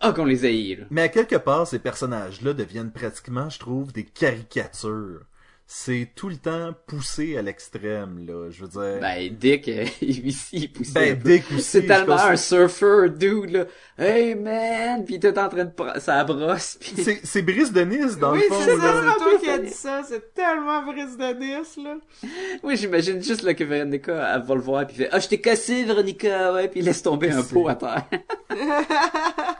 Ah, 0.00 0.12
qu'on 0.12 0.24
les 0.24 0.44
haït, 0.44 0.76
là. 0.76 0.84
Mais 0.90 1.02
à 1.02 1.08
quelque 1.08 1.36
part, 1.36 1.66
ces 1.66 1.78
personnages-là 1.80 2.52
deviennent 2.52 2.92
pratiquement, 2.92 3.50
je 3.50 3.58
trouve, 3.58 3.92
des 3.92 4.04
caricatures. 4.04 5.22
C'est 5.70 6.12
tout 6.14 6.30
le 6.30 6.36
temps 6.36 6.72
poussé 6.86 7.36
à 7.36 7.42
l'extrême, 7.42 8.24
là. 8.26 8.48
Je 8.48 8.62
veux 8.64 8.68
dire... 8.68 9.00
Ben, 9.02 9.28
Dick, 9.36 9.68
euh, 9.68 9.84
aussi, 10.26 10.48
il 10.56 10.72
poussait. 10.72 11.14
Ben. 11.14 11.18
Dick 11.22 11.44
aussi. 11.52 11.60
C'est 11.62 11.82
tellement 11.86 12.16
pense- 12.16 12.24
un 12.24 12.36
surfer, 12.36 13.10
dude, 13.14 13.50
là. 13.50 13.64
Hey, 13.98 14.34
man! 14.34 15.04
Pis 15.04 15.14
il 15.14 15.16
était 15.16 15.38
en 15.38 15.48
train 15.50 15.64
de 15.66 15.70
prendre 15.72 15.98
sa 16.00 16.24
brosse, 16.24 16.78
pis... 16.80 16.94
C'est, 17.02 17.20
c'est 17.22 17.42
Brice 17.42 17.70
de 17.70 17.82
Nice, 17.82 18.16
dans 18.16 18.32
oui, 18.32 18.40
le 18.48 18.54
fond, 18.54 18.62
c'est 18.64 18.76
là. 18.76 18.82
ça, 18.82 19.02
c'est 19.12 19.18
toi 19.24 19.38
qui 19.42 19.50
as 19.50 19.58
dit 19.58 19.70
ça, 19.70 20.02
c'est 20.08 20.32
tellement 20.32 20.82
Brice 20.86 21.18
de 21.18 21.34
Nice, 21.38 21.76
là. 21.84 21.96
Oui, 22.62 22.76
j'imagine 22.78 23.22
juste 23.22 23.42
là 23.42 23.52
que 23.52 23.64
Véronica, 23.64 24.36
elle 24.36 24.42
va 24.46 24.54
le 24.54 24.60
voir, 24.62 24.86
puis 24.86 24.96
fait 24.96 25.08
«Ah, 25.12 25.18
je 25.18 25.28
t'ai 25.28 25.38
cassé, 25.40 25.84
Véronica!» 25.84 26.52
Ouais, 26.54 26.68
puis 26.68 26.80
il 26.80 26.86
laisse 26.86 27.02
tomber 27.02 27.30
un 27.30 27.42
C'est- 27.42 27.52
pot 27.52 27.68
à 27.68 27.74
terre. 27.74 28.04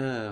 euh... 0.00 0.30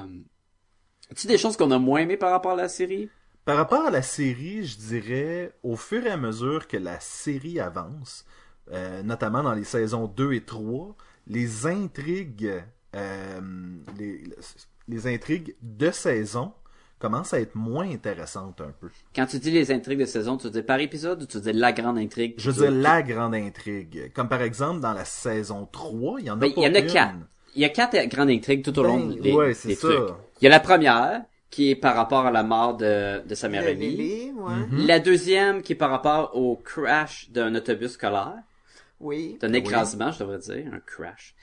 As-tu 1.11 1.27
des 1.27 1.39
choses 1.39 1.57
qu'on 1.57 1.71
a 1.71 1.79
moins 1.79 2.01
aimées 2.01 2.17
par 2.17 2.31
rapport 2.31 2.53
à 2.53 2.57
la 2.57 2.69
série? 2.69 3.09
Par 3.45 3.57
rapport 3.57 3.87
à 3.87 3.91
la 3.91 4.03
série, 4.03 4.65
je 4.67 4.77
dirais, 4.77 5.53
au 5.63 5.77
fur 5.77 6.05
et 6.05 6.11
à 6.11 6.17
mesure 6.19 6.69
que 6.69 6.77
la 6.77 7.01
série 7.01 7.61
avance, 7.61 8.27
euh, 8.73 9.03
notamment 9.03 9.43
dans 9.43 9.55
les 9.55 9.65
saisons 9.65 10.07
2 10.07 10.35
et 10.35 10.43
3, 10.45 10.95
les 11.27 11.67
intrigues, 11.67 12.63
euh, 12.95 13.41
les, 13.99 14.23
les 14.87 15.07
intrigues 15.07 15.55
de 15.63 15.91
saison 15.91 16.53
commencent 16.99 17.33
à 17.33 17.41
être 17.41 17.55
moins 17.55 17.89
intéressantes 17.91 18.61
un 18.61 18.73
peu. 18.79 18.91
Quand 19.15 19.25
tu 19.27 19.39
dis 19.39 19.51
les 19.53 19.71
intrigues 19.71 20.01
de 20.01 20.05
saison, 20.05 20.37
tu 20.37 20.51
dis 20.51 20.63
par 20.63 20.81
épisode 20.81 21.23
ou 21.23 21.27
tu 21.27 21.41
dis 21.41 21.53
la 21.53 21.73
grande 21.73 21.97
intrigue? 21.97 22.35
Je 22.37 22.51
veux 22.51 22.63
dire 22.65 22.71
la 22.73 23.03
grande 23.03 23.35
intrigue. 23.35 24.13
Comme 24.15 24.29
par 24.29 24.43
exemple 24.43 24.81
dans 24.81 24.93
la 24.93 25.05
saison 25.07 25.67
3, 25.73 26.21
il 26.21 26.27
y 26.27 26.31
en 26.31 26.35
a 26.35 26.37
Ben, 26.37 26.53
pas 26.53 26.61
il 26.61 26.65
y 26.65 26.71
en 26.71 26.75
a 26.75 26.79
une. 26.81 26.87
quatre. 26.87 27.15
Il 27.59 27.63
y 27.63 27.65
a 27.65 27.71
quatre 27.71 27.97
grandes 28.07 28.31
intrigues 28.31 28.63
tout 28.65 28.79
au 28.79 28.85
long 28.85 29.07
Ben, 29.07 29.21
des, 29.21 29.33
ouais, 29.33 29.53
c'est 29.53 29.69
des 29.69 29.75
ça. 29.75 29.89
trucs. 29.89 30.09
Il 30.41 30.45
y 30.45 30.47
a 30.47 30.51
la 30.51 30.61
première, 30.61 31.23
qui 31.51 31.71
est 31.71 31.75
par 31.75 31.97
rapport 31.97 32.25
à 32.25 32.31
la 32.31 32.45
mort 32.45 32.77
de, 32.77 33.21
de 33.27 33.35
sa 33.35 33.49
mère 33.49 33.67
amie. 33.67 33.89
Lily, 33.97 34.33
ouais. 34.37 34.55
Mhm. 34.71 34.87
La 34.87 35.01
deuxième, 35.01 35.63
qui 35.63 35.73
est 35.73 35.77
par 35.77 35.91
rapport 35.91 36.37
au 36.37 36.55
crash 36.55 37.29
d'un 37.31 37.53
autobus 37.57 37.93
scolaire. 37.93 38.35
Oui. 39.01 39.39
D'un 39.41 39.53
écrasement, 39.55 40.13
je 40.13 40.21
devrais 40.21 40.39
dire, 40.39 40.73
un 40.73 40.79
crash. 40.79 41.35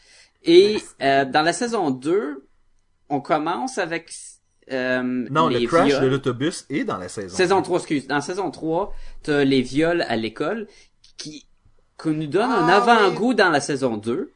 Et 0.43 0.78
euh, 1.01 1.26
dans 1.26 1.41
la 1.41 1.51
saison 1.51 1.89
2, 1.91 2.47
on 3.09 3.20
commence 3.20 3.78
avec 3.78 4.09
euh, 4.72 5.01
Non, 5.30 5.49
les 5.49 5.59
le 5.61 5.68
crash 5.68 5.88
viols. 5.89 6.01
de 6.03 6.07
l'autobus 6.07 6.66
est 6.70 6.86
dans 6.86 6.97
la 6.97 7.09
saison. 7.09 7.36
Saison 7.36 7.61
3, 7.61 7.80
excuse. 7.80 8.07
Dans 8.07 8.22
saison 8.22 8.51
3, 8.51 8.93
t'as 9.24 9.43
les 9.43 9.61
viols 9.61 10.03
à 10.03 10.16
l'école 10.16 10.68
qui, 11.18 11.45
qui 12.01 12.09
nous 12.09 12.28
donne 12.28 12.51
un 12.51 12.70
Ah, 12.70 12.78
avant-goût 12.78 13.34
dans 13.34 13.49
la 13.49 13.59
saison 13.59 13.97
2. 13.97 14.32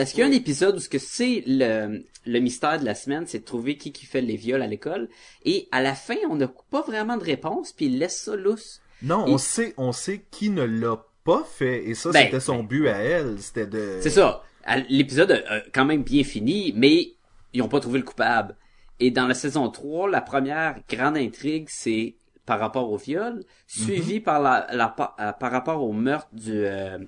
Parce 0.00 0.10
qu'il 0.12 0.20
y 0.20 0.22
a 0.22 0.26
un 0.26 0.32
épisode 0.32 0.76
où 0.76 0.78
ce 0.78 0.88
que 0.88 0.98
c'est 0.98 1.42
le, 1.46 2.04
le 2.26 2.38
mystère 2.40 2.78
de 2.78 2.84
la 2.84 2.94
semaine, 2.94 3.24
c'est 3.26 3.40
de 3.40 3.44
trouver 3.44 3.76
qui 3.76 3.92
qui 3.92 4.06
fait 4.06 4.20
les 4.20 4.36
viols 4.36 4.62
à 4.62 4.66
l'école. 4.66 5.08
Et 5.44 5.68
à 5.72 5.82
la 5.82 5.94
fin, 5.94 6.16
on 6.30 6.36
n'a 6.36 6.48
pas 6.70 6.82
vraiment 6.82 7.16
de 7.16 7.24
réponse, 7.24 7.72
puis 7.72 7.86
il 7.86 7.98
laisse 7.98 8.20
ça 8.20 8.36
lousse. 8.36 8.80
Non, 9.02 9.26
Et- 9.26 9.30
on 9.32 9.38
sait, 9.38 9.74
on 9.76 9.92
sait 9.92 10.24
qui 10.30 10.50
ne 10.50 10.62
l'a 10.62 11.04
pas 11.24 11.44
fait, 11.44 11.84
et 11.88 11.94
ça, 11.94 12.10
Ben, 12.12 12.26
c'était 12.26 12.40
son 12.40 12.58
ben, 12.58 12.66
but 12.66 12.88
à 12.88 12.98
elle, 12.98 13.40
c'était 13.40 13.66
de... 13.66 13.98
C'est 14.00 14.10
ça. 14.10 14.42
L'épisode 14.88 15.30
a 15.48 15.60
quand 15.72 15.84
même 15.84 16.02
bien 16.02 16.24
fini, 16.24 16.72
mais 16.76 17.12
ils 17.52 17.62
ont 17.62 17.68
pas 17.68 17.80
trouvé 17.80 17.98
le 17.98 18.04
coupable. 18.04 18.56
Et 19.00 19.10
dans 19.10 19.26
la 19.26 19.34
saison 19.34 19.68
3, 19.70 20.08
la 20.10 20.20
première 20.20 20.76
grande 20.88 21.16
intrigue, 21.16 21.66
c'est 21.68 22.16
par 22.46 22.58
rapport 22.60 22.90
au 22.90 22.96
viol, 22.96 23.42
suivi 23.66 24.20
par 24.20 24.40
la, 24.40 24.66
la- 24.72 24.88
par, 24.88 25.16
par 25.38 25.50
rapport 25.50 25.82
au 25.82 25.92
meurtre 25.92 26.28
du, 26.32 26.52
euh, 26.64 26.98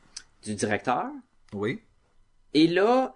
du 0.44 0.54
directeur. 0.54 1.06
Oui. 1.52 1.80
Et 2.54 2.66
là, 2.66 3.14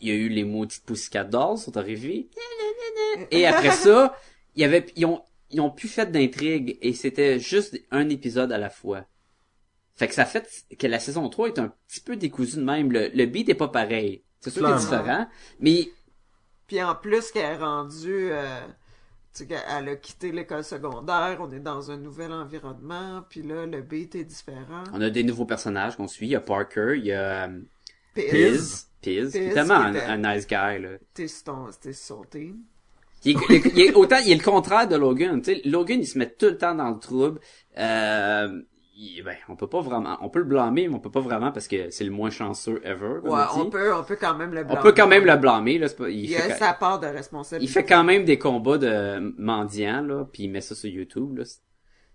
il 0.00 0.08
y 0.08 0.10
a 0.10 0.14
eu 0.14 0.28
les 0.28 0.44
maudites 0.44 0.84
Pussycat 0.84 1.24
Dolls 1.24 1.58
sont 1.58 1.76
arrivés. 1.76 2.28
Et 3.30 3.46
après 3.46 3.70
ça, 3.72 4.16
il 4.54 4.62
y 4.62 4.64
avait, 4.64 4.86
ils 4.96 5.06
ont, 5.06 5.22
ils 5.50 5.60
ont 5.60 5.70
plus 5.70 5.88
fait 5.88 6.10
d'intrigue 6.10 6.78
et 6.82 6.92
c'était 6.92 7.38
juste 7.38 7.78
un 7.90 8.08
épisode 8.08 8.52
à 8.52 8.58
la 8.58 8.70
fois. 8.70 9.04
Fait 9.96 10.06
que 10.06 10.14
ça 10.14 10.24
fait 10.24 10.46
que 10.78 10.86
la 10.86 11.00
saison 11.00 11.28
3 11.28 11.48
est 11.48 11.58
un 11.58 11.72
petit 11.88 12.00
peu 12.00 12.16
décousue 12.16 12.56
de 12.58 12.62
même. 12.62 12.92
Le, 12.92 13.08
le 13.08 13.26
beat 13.26 13.48
est 13.48 13.54
pas 13.54 13.68
pareil. 13.68 14.22
C'est 14.40 14.50
sûr 14.50 14.64
qu'il 14.64 14.70
est 14.74 14.78
différent, 14.78 15.26
mais 15.58 15.90
Puis 16.68 16.80
en 16.82 16.94
plus 16.94 17.32
qu'elle 17.32 17.54
est 17.54 17.56
rendue, 17.56 18.28
euh, 18.30 18.60
tu 19.32 19.38
sais, 19.40 19.46
qu'elle- 19.48 19.64
elle 19.68 19.88
a 19.88 19.96
quitté 19.96 20.30
l'école 20.30 20.62
secondaire, 20.62 21.38
on 21.40 21.50
est 21.50 21.58
dans 21.58 21.90
un 21.90 21.96
nouvel 21.96 22.32
environnement, 22.32 23.24
puis 23.28 23.42
là, 23.42 23.66
le 23.66 23.82
beat 23.82 24.14
est 24.14 24.22
différent. 24.24 24.84
on 24.92 25.00
a 25.00 25.10
des 25.10 25.24
nouveaux 25.24 25.46
personnages 25.46 25.96
qu'on 25.96 26.06
suit. 26.06 26.26
Il 26.26 26.30
y 26.30 26.36
a 26.36 26.40
Parker, 26.40 26.92
il 26.96 27.06
y 27.06 27.12
a 27.12 27.46
euh, 27.48 27.60
Piz, 28.30 28.88
Piz, 29.00 29.30
qui 29.32 29.38
est 29.38 29.52
tellement 29.54 29.74
un, 29.74 30.16
nice 30.18 30.46
guy, 30.46 30.80
là. 30.82 30.88
T'es 31.14 31.28
son 31.28 32.22
team. 32.30 32.58
Il 33.24 33.36
est, 33.36 33.40
il 33.48 33.54
est- 33.56 33.72
il 33.74 33.80
est- 33.80 33.94
autant, 33.94 34.16
il 34.24 34.30
est 34.30 34.36
le 34.36 34.44
contraire 34.44 34.86
de 34.86 34.94
Logan. 34.96 35.40
Tu 35.42 35.54
sais, 35.56 35.60
Logan, 35.64 35.98
il 36.00 36.06
se 36.06 36.18
met 36.18 36.30
tout 36.30 36.46
le 36.46 36.56
temps 36.58 36.74
dans 36.76 36.90
le 36.90 36.98
trouble. 37.00 37.40
Euh, 37.76 38.60
il- 38.96 39.22
ben, 39.24 39.34
on 39.48 39.56
peut 39.56 39.66
pas 39.66 39.80
vraiment, 39.80 40.16
on 40.20 40.28
peut 40.28 40.38
le 40.38 40.44
blâmer, 40.44 40.86
mais 40.88 40.94
on 40.94 41.00
peut 41.00 41.10
pas 41.10 41.20
vraiment 41.20 41.50
parce 41.50 41.66
que 41.66 41.90
c'est 41.90 42.04
le 42.04 42.10
moins 42.12 42.30
chanceux 42.30 42.80
ever. 42.84 43.16
comme 43.22 43.30
Ouais, 43.30 43.42
on, 43.56 43.62
on 43.62 43.70
peut, 43.70 43.92
on 43.94 44.04
peut 44.04 44.16
quand 44.20 44.36
même 44.36 44.52
le 44.54 44.60
On 44.60 44.64
blâmer. 44.66 44.82
peut 44.82 44.92
quand 44.92 45.08
même 45.08 45.24
le 45.24 45.36
blâmer, 45.36 45.78
là. 45.78 45.88
Pas, 45.88 46.08
il, 46.10 46.24
Il 46.26 46.34
fait, 46.34 46.52
a 46.52 46.56
sa 46.56 46.72
part 46.74 47.00
de 47.00 47.06
il 47.06 47.10
responsabilité. 47.10 47.72
fait 47.72 47.84
quand 47.84 48.04
même 48.04 48.24
des 48.24 48.38
combats 48.38 48.78
de 48.78 49.34
mendiants, 49.36 50.02
là, 50.02 50.24
puis 50.32 50.44
il 50.44 50.50
met 50.50 50.60
ça 50.60 50.74
sur 50.76 50.88
YouTube, 50.90 51.38
là. 51.38 51.44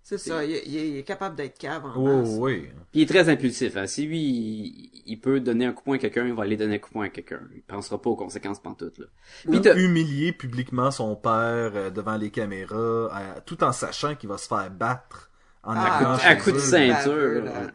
C'est 0.06 0.18
ça, 0.18 0.44
il, 0.44 0.52
il 0.66 0.78
est- 0.78 0.90
il 0.90 0.98
est 0.98 1.04
capable 1.04 1.38
d'être 1.38 1.58
cave 1.58 1.86
en 1.86 1.94
Oh, 1.96 2.18
masse. 2.20 2.30
oui. 2.38 2.64
Puis 2.92 3.00
il 3.00 3.02
est 3.04 3.06
très 3.06 3.30
impulsif. 3.30 3.78
Hein. 3.78 3.88
Si 3.88 4.06
lui, 4.06 4.20
il, 4.20 4.92
il 5.06 5.20
peut 5.22 5.40
donner 5.40 5.66
un 5.66 5.72
coup 5.72 5.80
de 5.80 5.86
poing 5.86 5.96
à 5.96 6.00
quelqu'un, 6.00 6.28
il 6.28 6.34
va 6.34 6.44
aller 6.44 6.58
donner 6.58 6.76
un 6.76 6.80
coup 6.80 6.90
de 6.90 6.94
poing 6.94 7.06
à 7.06 7.10
quelqu'un. 7.10 7.40
Il 7.56 7.62
pensera 7.62 8.02
pas 8.02 8.10
aux 8.10 8.18
conséquences 8.18 8.60
pantoute, 8.62 8.98
là. 8.98 9.06
Puis 9.48 9.58
Ou 9.58 9.60
t'as- 9.62 9.76
humilier 9.78 10.34
publiquement 10.34 10.92
son 10.92 11.16
père 11.16 11.72
euh, 11.76 11.90
devant 11.90 12.18
les 12.18 12.32
caméras, 12.32 12.76
euh, 12.78 13.40
tout 13.46 13.64
en 13.64 13.72
sachant 13.72 14.16
qu'il 14.16 14.28
va 14.28 14.38
se 14.38 14.48
faire 14.50 14.70
battre 14.70 15.32
en 15.64 15.74
Ah, 15.74 16.18
à 16.22 16.36
coup 16.36 16.52
de 16.52 16.60
ceinture, 16.60 17.42
là. 17.46 17.72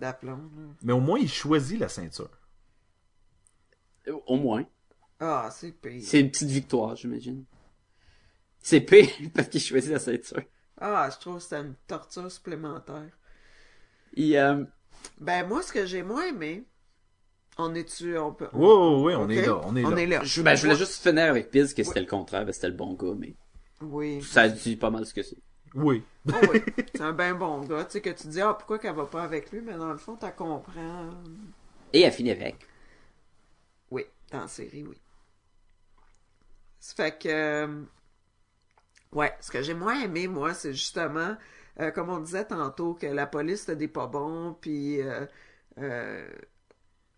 Mais 0.83 0.93
au 0.93 1.01
moins, 1.01 1.19
il 1.19 1.31
choisit 1.31 1.81
la 1.81 1.89
ceinture. 1.89 2.29
Au 4.27 4.37
moins. 4.37 4.65
Ah, 5.21 5.49
c'est 5.51 5.73
pire. 5.73 6.03
C'est 6.05 6.21
une 6.21 6.31
petite 6.31 6.49
victoire, 6.51 6.95
j'imagine. 6.95 7.45
C'est 8.61 8.81
pire 8.83 9.09
parce 9.35 9.49
qu'il 9.49 9.61
choisit 9.63 9.91
la 9.93 9.99
ceinture. 9.99 10.43
Ah, 10.81 11.09
je 11.13 11.19
trouve 11.19 11.37
que 11.37 11.43
c'est 11.43 11.57
une 11.61 11.75
torture 11.87 12.31
supplémentaire. 12.31 13.11
Il, 14.15 14.37
euh, 14.37 14.65
Ben, 15.21 15.47
moi, 15.47 15.63
ce 15.63 15.73
que 15.73 15.87
j'ai 15.87 16.03
moins 16.03 16.27
aimé, 16.27 16.65
on 17.57 17.75
est-tu, 17.75 18.17
on 18.19 18.33
peut... 18.33 18.49
Oui, 18.53 18.67
oui, 18.69 19.03
oui, 19.05 19.15
on 19.17 19.29
est 19.29 19.45
là, 19.47 19.61
on 19.65 19.75
est 19.77 19.83
là. 19.83 19.89
On 19.89 19.97
est 19.97 20.07
là. 20.07 20.21
je, 20.25 20.43
ben, 20.43 20.55
je 20.55 20.63
voulais 20.63 20.77
juste 20.77 21.03
finir 21.03 21.25
avec 21.31 21.51
Piz 21.51 21.75
que 21.75 21.83
c'était 21.83 22.01
le 22.01 22.07
contraire, 22.07 22.45
ben, 22.45 22.53
c'était 22.53 22.69
le 22.69 22.75
bon 22.75 22.95
gars, 22.95 23.15
mais 23.19 23.35
Oui. 23.81 24.23
ça 24.23 24.49
dit 24.49 24.77
pas 24.77 24.91
mal 24.91 25.05
ce 25.07 25.15
que 25.15 25.23
c'est. 25.23 25.39
Oui. 25.75 26.03
Oh 26.29 26.33
oui. 26.51 26.63
C'est 26.95 27.03
un 27.03 27.13
ben 27.13 27.35
bon 27.35 27.61
gars, 27.61 27.85
tu 27.85 27.93
sais, 27.93 28.01
que 28.01 28.11
tu 28.11 28.29
dis, 28.29 28.41
ah, 28.41 28.55
pourquoi 28.55 28.79
qu'elle 28.79 28.95
va 28.95 29.05
pas 29.07 29.23
avec 29.23 29.51
lui, 29.51 29.61
mais 29.61 29.75
dans 29.75 29.91
le 29.93 29.99
fond, 29.99 30.17
t'as 30.17 30.31
comprends. 30.31 31.11
Et 31.93 32.03
elle 32.03 32.13
finit 32.13 32.31
avec. 32.31 32.57
Oui, 33.91 34.05
dans 34.31 34.41
la 34.41 34.49
série, 34.49 34.85
oui. 34.85 34.97
Ça 36.81 36.95
fait 36.95 37.19
que... 37.19 37.85
Ouais, 39.13 39.35
ce 39.41 39.51
que 39.51 39.63
j'ai 39.63 39.75
moins 39.75 40.01
aimé, 40.03 40.29
moi, 40.29 40.55
c'est 40.55 40.73
justement, 40.75 41.37
euh, 41.81 41.91
comme 41.91 42.11
on 42.11 42.21
disait 42.21 42.45
tantôt, 42.47 42.95
que 42.95 43.07
la 43.07 43.27
police 43.27 43.61
c'était 43.61 43.77
des 43.77 43.89
pas 43.89 44.07
bons, 44.07 44.55
puis 44.61 45.01
euh, 45.01 45.27
euh, 45.79 46.29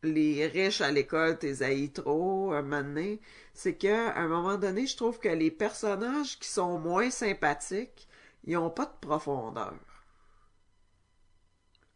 les 0.02 0.46
riches 0.46 0.80
à 0.80 0.90
l'école, 0.90 1.38
t'es 1.38 1.62
haïs 1.62 1.92
trop, 1.92 2.52
un 2.52 2.62
moment 2.62 2.82
donné. 2.82 3.20
C'est 3.54 3.76
qu'à 3.76 4.14
un 4.16 4.28
moment 4.28 4.56
donné, 4.56 4.86
je 4.86 4.96
trouve 4.96 5.18
que 5.18 5.28
les 5.28 5.50
personnages 5.50 6.38
qui 6.38 6.48
sont 6.48 6.78
moins 6.78 7.10
sympathiques, 7.10 8.08
ils 8.44 8.56
ont 8.56 8.70
pas 8.70 8.86
de 8.86 8.98
profondeur. 9.00 9.74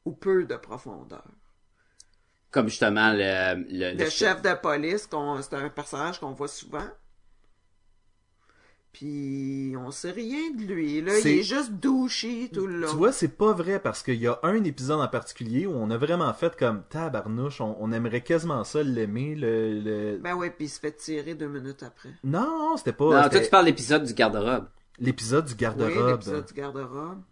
Ou 0.04 0.12
peu 0.12 0.44
de 0.44 0.56
profondeur. 0.56 1.24
Comme 2.50 2.68
justement 2.68 3.12
le, 3.12 3.64
le, 3.68 3.96
Le 3.96 4.10
chef 4.10 4.42
de 4.42 4.54
police, 4.54 5.08
c'est 5.10 5.54
un 5.56 5.70
personnage 5.70 6.20
qu'on 6.20 6.32
voit 6.32 6.48
souvent. 6.48 6.88
Puis 8.94 9.74
on 9.76 9.90
sait 9.90 10.12
rien 10.12 10.52
de 10.56 10.62
lui. 10.62 11.00
Là, 11.02 11.18
il 11.18 11.26
est 11.26 11.42
juste 11.42 11.72
douchy 11.72 12.48
tout 12.54 12.66
le 12.68 12.78
long. 12.78 12.88
Tu 12.88 12.96
vois, 12.96 13.10
c'est 13.12 13.36
pas 13.36 13.52
vrai 13.52 13.80
parce 13.80 14.04
qu'il 14.04 14.14
y 14.20 14.28
a 14.28 14.38
un 14.44 14.62
épisode 14.62 15.00
en 15.00 15.08
particulier 15.08 15.66
où 15.66 15.72
on 15.74 15.90
a 15.90 15.98
vraiment 15.98 16.32
fait 16.32 16.56
comme 16.56 16.84
tabarnouche, 16.88 17.60
on, 17.60 17.76
on 17.80 17.90
aimerait 17.90 18.20
quasiment 18.20 18.62
ça 18.62 18.84
l'aimer. 18.84 19.34
Le, 19.34 19.80
le... 19.80 20.18
Ben 20.18 20.34
ouais, 20.36 20.50
puis 20.50 20.66
il 20.66 20.68
se 20.68 20.78
fait 20.78 20.92
tirer 20.92 21.34
deux 21.34 21.48
minutes 21.48 21.82
après. 21.82 22.10
Non, 22.22 22.42
non, 22.70 22.76
c'était 22.76 22.92
pas. 22.92 23.22
Non, 23.24 23.28
toi, 23.28 23.40
tu 23.40 23.50
parles 23.50 23.64
de 23.64 23.70
l'épisode 23.70 24.04
du 24.04 24.14
garde-robe. 24.14 24.66
l'épisode 25.00 25.44
du 25.44 25.52
Oui, 25.54 25.58
garde-robe. 25.58 26.10
l'épisode 26.12 26.46
du 26.46 26.54
garde-robe. 26.54 27.22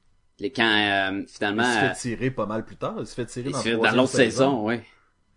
Les- 0.41 0.51
Quand, 0.51 0.65
euh, 0.65 1.21
il 1.23 1.29
finalement, 1.29 1.63
se 1.63 1.79
euh, 1.79 1.89
fait 1.95 2.01
tirer 2.17 2.31
pas 2.33 2.47
mal 2.47 2.65
plus 2.65 2.77
tard. 2.77 2.97
Il 2.99 3.07
se 3.07 3.15
fait 3.15 3.27
tirer 3.27 3.51
il 3.51 3.53
dans, 3.53 3.61
se 3.63 3.69
dans 3.71 3.93
l'autre 3.93 4.09
saison, 4.09 4.65
ouais. 4.67 4.85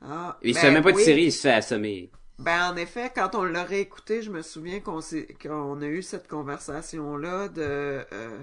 Ah, 0.01 0.39
Il 0.41 0.55
se 0.55 0.59
ben 0.59 0.67
fait 0.67 0.71
même 0.71 0.83
pas 0.83 0.91
oui. 0.91 1.03
tirer, 1.03 1.25
il 1.25 1.31
se 1.31 1.41
fait 1.41 1.53
assommer. 1.53 2.11
Ben 2.37 2.71
en 2.71 2.75
effet, 2.75 3.11
quand 3.15 3.33
on 3.35 3.43
l'a 3.43 3.63
réécouté, 3.63 4.21
je 4.21 4.29
me 4.29 4.41
souviens 4.41 4.79
qu'on 4.81 4.99
s'est- 5.01 5.35
qu'on 5.41 5.81
a 5.81 5.85
eu 5.85 6.01
cette 6.03 6.27
conversation-là 6.27 7.47
de 7.47 8.05
euh, 8.11 8.39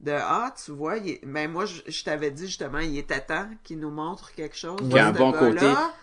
de 0.00 0.12
ah 0.12 0.54
tu 0.64 0.70
vois, 0.72 0.98
il 0.98 1.10
est- 1.10 1.26
ben 1.26 1.50
moi 1.50 1.64
je, 1.64 1.82
je 1.86 2.04
t'avais 2.04 2.30
dit 2.30 2.46
justement, 2.46 2.78
il 2.78 2.96
était 2.98 3.20
temps 3.20 3.48
qu'il 3.64 3.78
nous 3.80 3.90
montre 3.90 4.32
quelque 4.32 4.56
chose. 4.56 4.78
Qu'il 4.78 4.92
y 4.92 4.98
a 4.98 5.04
de 5.06 5.10
un 5.10 5.12
ce 5.14 5.18
bon 5.18 5.30
gars-là, 5.32 5.94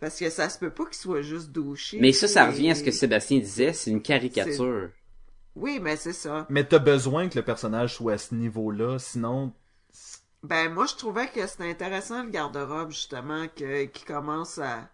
Parce 0.00 0.18
que 0.18 0.28
ça 0.28 0.50
se 0.50 0.58
peut 0.58 0.70
pas 0.70 0.84
qu'il 0.84 0.96
soit 0.96 1.22
juste 1.22 1.50
douché. 1.50 1.98
Mais 1.98 2.12
ça, 2.12 2.28
ça 2.28 2.44
revient 2.46 2.72
à 2.72 2.74
ce 2.74 2.82
que 2.82 2.90
Sébastien 2.90 3.38
disait, 3.38 3.72
c'est 3.72 3.90
une 3.90 4.02
caricature. 4.02 4.90
Oui, 5.56 5.78
mais 5.80 5.96
c'est 5.96 6.12
ça. 6.12 6.46
Mais 6.50 6.64
t'as 6.64 6.78
besoin 6.78 7.28
que 7.28 7.38
le 7.38 7.44
personnage 7.44 7.94
soit 7.94 8.14
à 8.14 8.18
ce 8.18 8.34
niveau-là, 8.34 8.98
sinon. 8.98 9.52
Ben 10.42 10.72
moi 10.72 10.86
je 10.86 10.96
trouvais 10.96 11.28
que 11.28 11.46
c'était 11.46 11.70
intéressant 11.70 12.24
le 12.24 12.30
garde-robe 12.30 12.90
justement 12.90 13.46
que 13.54 13.84
qui 13.84 14.04
commence 14.04 14.58
à 14.58 14.88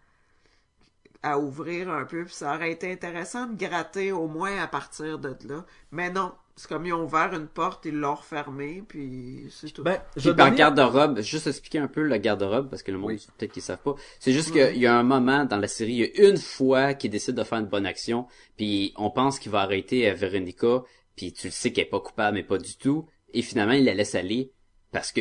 à 1.22 1.38
ouvrir 1.38 1.90
un 1.90 2.04
peu 2.04 2.24
puis 2.24 2.34
ça 2.34 2.54
aurait 2.54 2.72
été 2.72 2.90
intéressant 2.92 3.46
de 3.46 3.56
gratter 3.56 4.12
au 4.12 4.28
moins 4.28 4.56
à 4.62 4.66
partir 4.68 5.18
de 5.18 5.34
là. 5.48 5.64
Mais 5.90 6.10
non, 6.10 6.32
c'est 6.54 6.68
comme 6.68 6.86
ils 6.86 6.92
ont 6.92 7.04
ouvert 7.04 7.32
une 7.34 7.48
porte, 7.48 7.84
ils 7.86 7.94
l'ont 7.94 8.14
refermée 8.14 8.82
puis 8.86 9.46
c'est 9.50 9.70
tout. 9.70 9.82
Ben, 9.82 10.00
je 10.16 10.20
Puis 10.20 10.30
vais 10.30 10.36
par 10.36 10.54
garde-robe, 10.54 11.20
juste 11.20 11.46
expliquer 11.48 11.78
un 11.78 11.88
peu 11.88 12.02
le 12.02 12.16
garde-robe, 12.18 12.68
parce 12.70 12.82
que 12.82 12.90
le 12.92 12.98
monde, 12.98 13.10
Oui. 13.10 13.26
peut-être 13.36 13.52
qu'ils 13.52 13.62
savent 13.62 13.82
pas. 13.82 13.94
C'est 14.20 14.32
juste 14.32 14.52
qu'il 14.52 14.78
y 14.78 14.86
a 14.86 14.96
un 14.96 15.02
moment 15.02 15.44
dans 15.44 15.56
la 15.56 15.68
série, 15.68 15.92
il 15.92 15.98
y 15.98 16.04
a 16.04 16.28
une 16.30 16.36
fois 16.36 16.94
qu'il 16.94 17.10
décide 17.10 17.34
de 17.34 17.44
faire 17.44 17.58
une 17.58 17.66
bonne 17.66 17.86
action, 17.86 18.26
puis 18.56 18.92
on 18.96 19.10
pense 19.10 19.38
qu'il 19.38 19.50
va 19.52 19.60
arrêter 19.60 20.08
euh, 20.10 20.14
Veronica, 20.14 20.82
puis 21.16 21.32
tu 21.32 21.48
le 21.48 21.52
sais 21.52 21.72
qu'elle 21.72 21.84
est 21.86 21.88
pas 21.90 22.00
coupable, 22.00 22.36
mais 22.36 22.42
pas 22.44 22.58
du 22.58 22.76
tout, 22.76 23.06
et 23.34 23.42
finalement 23.42 23.74
il 23.74 23.84
la 23.84 23.94
laisse 23.94 24.14
aller, 24.14 24.52
parce 24.92 25.10
que 25.12 25.20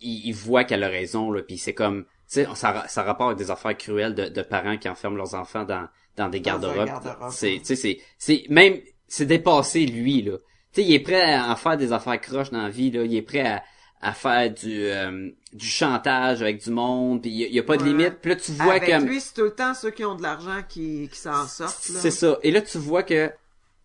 il, 0.00 0.26
il 0.28 0.34
voit 0.34 0.64
qu'elle 0.64 0.84
a 0.84 0.88
raison, 0.88 1.30
là, 1.32 1.42
puis 1.42 1.58
c'est 1.58 1.74
comme, 1.74 2.04
sais, 2.34 2.46
ça, 2.54 2.84
ça 2.88 3.02
rapporte 3.02 3.28
avec 3.32 3.38
des 3.38 3.50
affaires 3.50 3.76
cruelles 3.76 4.14
de, 4.14 4.26
de 4.28 4.42
parents 4.42 4.76
qui 4.76 4.88
enferment 4.88 5.16
leurs 5.16 5.34
enfants 5.34 5.64
dans, 5.64 5.88
dans 6.16 6.28
des 6.28 6.40
garde-robes. 6.40 6.86
garde-robe. 6.86 7.30
C'est, 7.32 7.58
tu 7.58 7.64
sais, 7.64 7.76
c'est, 7.76 7.98
c'est, 8.18 8.44
même, 8.50 8.78
c'est 9.06 9.26
dépassé 9.26 9.86
lui, 9.86 10.22
là. 10.22 10.36
Tu 10.72 10.82
sais, 10.82 10.88
il 10.88 10.94
est 10.94 11.00
prêt 11.00 11.32
à 11.34 11.50
en 11.50 11.56
faire 11.56 11.76
des 11.76 11.92
affaires 11.92 12.20
croches 12.20 12.50
dans 12.50 12.62
la 12.62 12.68
vie, 12.70 12.90
là. 12.90 13.02
Il 13.04 13.14
est 13.16 13.22
prêt 13.22 13.40
à, 13.46 13.62
à 14.02 14.12
faire 14.12 14.50
du, 14.52 14.84
euh, 14.84 15.30
du 15.52 15.66
chantage 15.66 16.42
avec 16.42 16.62
du 16.62 16.70
monde, 16.70 17.22
puis 17.22 17.30
il 17.30 17.36
y 17.50 17.54
y 17.54 17.58
a 17.58 17.62
pas 17.62 17.76
de 17.78 17.84
limite. 17.84 18.16
Puis 18.20 18.30
là, 18.32 18.36
tu 18.36 18.52
vois 18.52 18.74
Avec 18.74 18.88
que... 18.90 19.02
lui, 19.04 19.20
c'est 19.20 19.34
tout 19.34 19.42
le 19.44 19.54
temps 19.54 19.72
ceux 19.74 19.90
qui 19.90 20.04
ont 20.04 20.14
de 20.14 20.22
l'argent 20.22 20.62
qui, 20.68 21.08
qui 21.10 21.18
s'en 21.18 21.46
sortent. 21.46 21.88
là. 21.88 21.98
C'est 22.00 22.10
ça. 22.10 22.38
Et 22.42 22.50
là, 22.50 22.60
tu 22.60 22.76
vois 22.78 23.02
que, 23.02 23.32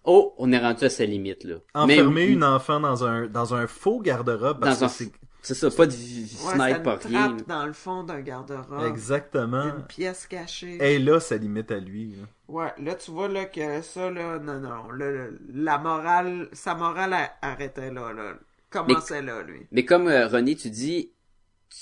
oh, 0.04 0.34
on 0.38 0.52
est 0.52 0.60
rendu 0.60 0.84
à 0.84 0.90
sa 0.90 1.06
limite, 1.06 1.46
là. 1.46 1.56
Enfermer 1.74 2.26
Mais- 2.26 2.32
une 2.34 2.44
enfant 2.44 2.80
dans 2.82 3.06
un, 3.06 3.28
dans 3.28 3.54
un 3.56 3.66
faux 3.68 4.02
garde-robe 4.02 4.60
parce 4.60 4.80
Dans 4.80 4.86
un- 4.86 4.90
que 4.90 4.94
c'est 4.94 5.12
C'est 5.46 5.54
ça, 5.56 5.70
pas 5.70 5.86
de 5.86 5.92
Ouais, 5.92 5.98
fenêtre, 5.98 6.78
c'est 6.78 6.84
pas 6.84 7.00
une 7.04 7.16
rien. 7.18 7.28
trappe 7.36 7.48
dans 7.48 7.66
le 7.66 7.74
fond 7.74 8.04
d'un 8.04 8.22
garde-robe. 8.22 8.86
exactement. 8.88 9.76
Une 9.78 9.84
pièce 9.86 10.26
cachée. 10.26 10.78
Et 10.82 10.98
là, 11.00 11.20
ça 11.20 11.36
limite 11.38 11.70
à 11.72 11.80
lui. 11.80 12.16
là. 12.16 12.24
Ouais, 12.48 12.72
là 12.80 12.96
tu 12.96 13.12
vois 13.12 13.28
là 13.28 13.46
que 13.46 13.82
ça 13.82 14.10
là, 14.10 14.40
non 14.40 14.60
non, 14.60 14.90
le- 14.92 15.40
la 15.54 15.78
morale, 15.78 16.48
sa 16.54 16.76
morale 16.76 17.14
a- 17.14 17.34
arrêtait 17.42 17.92
là, 17.92 18.14
là, 18.14 18.34
commençait 18.70 19.22
là 19.22 19.42
lui. 19.44 19.68
Mais 19.72 19.84
comme 19.86 20.08
euh, 20.08 20.28
René, 20.28 20.56
tu 20.56 20.70
dis, 20.70 21.12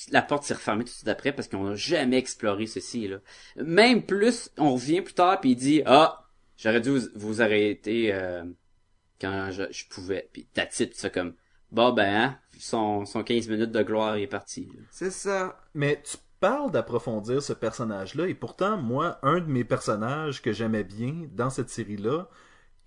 la 0.09 0.22
porte 0.24 0.43
s'est 0.43 0.53
refermée 0.55 0.84
tout 0.84 0.89
de 0.89 0.95
suite 0.95 1.07
après 1.07 1.32
parce 1.32 1.47
qu'on 1.47 1.64
n'a 1.70 1.76
jamais 1.76 2.18
exploré 2.18 2.66
ceci, 2.66 3.07
là. 3.07 3.18
Même 3.57 4.03
plus, 4.03 4.49
on 4.57 4.74
revient 4.74 5.01
plus 5.01 5.14
tard 5.14 5.39
puis 5.39 5.51
il 5.51 5.55
dit, 5.55 5.84
ah, 5.86 6.26
j'aurais 6.57 6.82
dû 6.82 6.89
vous, 6.97 7.07
vous 7.16 7.41
arrêter 7.43 8.12
euh, 8.14 8.43
quand 9.20 9.49
je, 9.51 9.64
je 9.72 9.86
pouvais. 9.88 10.30
Puis 10.34 10.45
ta 10.45 10.66
titre, 10.66 10.93
c'est 10.95 11.14
comme, 11.14 11.34
bon 11.72 11.91
ben, 11.93 12.16
hein, 12.24 12.39
son, 12.62 13.05
son 13.05 13.24
15 13.24 13.47
minutes 13.49 13.72
de 13.72 13.82
gloire 13.84 14.16
est 14.16 14.28
parti. 14.28 14.70
C'est 14.91 15.12
ça. 15.12 15.57
Mais 15.74 16.01
tu 16.03 16.18
parles 16.39 16.72
d'approfondir 16.72 17.41
ce 17.41 17.53
personnage-là, 17.53 18.28
et 18.28 18.34
pourtant, 18.34 18.78
moi, 18.78 19.20
un 19.24 19.39
de 19.39 19.49
mes 19.51 19.64
personnages 19.64 20.41
que 20.41 20.51
j'aimais 20.53 20.84
bien 20.84 21.28
dans 21.34 21.49
cette 21.49 21.70
série-là 21.70 22.28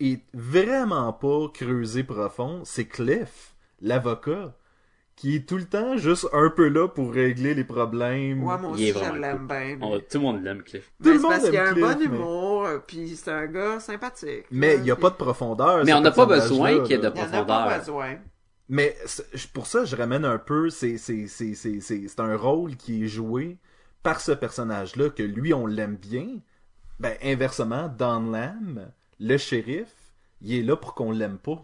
est 0.00 0.22
vraiment 0.32 1.12
pas 1.12 1.48
creusé 1.52 2.02
profond, 2.04 2.62
c'est 2.64 2.86
Cliff, 2.86 3.54
l'avocat, 3.80 4.54
qui 5.16 5.36
est 5.36 5.48
tout 5.48 5.56
le 5.56 5.64
temps 5.66 5.96
juste 5.96 6.26
un 6.32 6.50
peu 6.50 6.66
là 6.68 6.88
pour 6.88 7.12
régler 7.12 7.54
les 7.54 7.62
problèmes. 7.62 8.42
Ouais, 8.42 8.58
moi 8.58 8.72
Il 8.76 8.88
est 8.88 8.90
aussi 8.90 8.98
je 8.98 9.04
vraiment 9.04 9.14
l'aime 9.20 9.46
bien. 9.46 9.78
On- 9.80 9.98
tout 10.00 10.04
le 10.14 10.18
monde 10.20 10.42
l'aime, 10.42 10.62
Cliff. 10.64 10.90
Tout 11.02 11.10
le 11.10 11.18
monde 11.20 11.30
parce 11.30 11.44
qu'il 11.50 11.56
a 11.56 11.68
un 11.68 11.72
bon 11.74 11.96
mais- 11.96 12.04
humour, 12.04 12.68
puis 12.88 13.14
c'est 13.16 13.30
un 13.30 13.46
gars 13.46 13.78
sympathique. 13.78 14.46
Mais 14.50 14.74
il 14.74 14.82
n'y 14.82 14.90
a 14.90 14.96
puis 14.96 15.02
pas 15.02 15.10
de 15.10 15.14
profondeur. 15.14 15.84
Mais 15.84 15.92
on 15.92 16.00
n'a 16.00 16.10
pas 16.10 16.26
besoin 16.26 16.80
qu'il 16.80 16.90
y 16.90 16.94
ait 16.94 16.98
de. 16.98 17.02
Il 17.02 17.06
en 17.06 17.08
a 17.08 17.12
pas 17.12 17.26
profondeur. 17.28 17.78
besoin. 17.78 18.16
Mais 18.68 18.96
pour 19.52 19.66
ça, 19.66 19.84
je 19.84 19.96
ramène 19.96 20.24
un 20.24 20.38
peu, 20.38 20.70
c'est 20.70 20.96
c'est 20.98 21.26
c'est 21.26 21.54
c'est 21.54 21.80
c'est 21.80 22.08
c'est 22.08 22.20
un 22.20 22.36
rôle 22.36 22.76
qui 22.76 23.04
est 23.04 23.08
joué 23.08 23.58
par 24.02 24.20
ce 24.20 24.32
personnage-là 24.32 25.10
que 25.10 25.22
lui 25.22 25.52
on 25.54 25.66
l'aime 25.66 25.96
bien. 25.96 26.40
Ben 27.00 27.16
inversement, 27.22 27.88
Don 27.88 28.30
Lamb, 28.32 28.90
le 29.20 29.38
shérif, 29.38 29.88
il 30.42 30.54
est 30.56 30.62
là 30.62 30.76
pour 30.76 30.94
qu'on 30.94 31.12
l'aime 31.12 31.38
pas. 31.38 31.62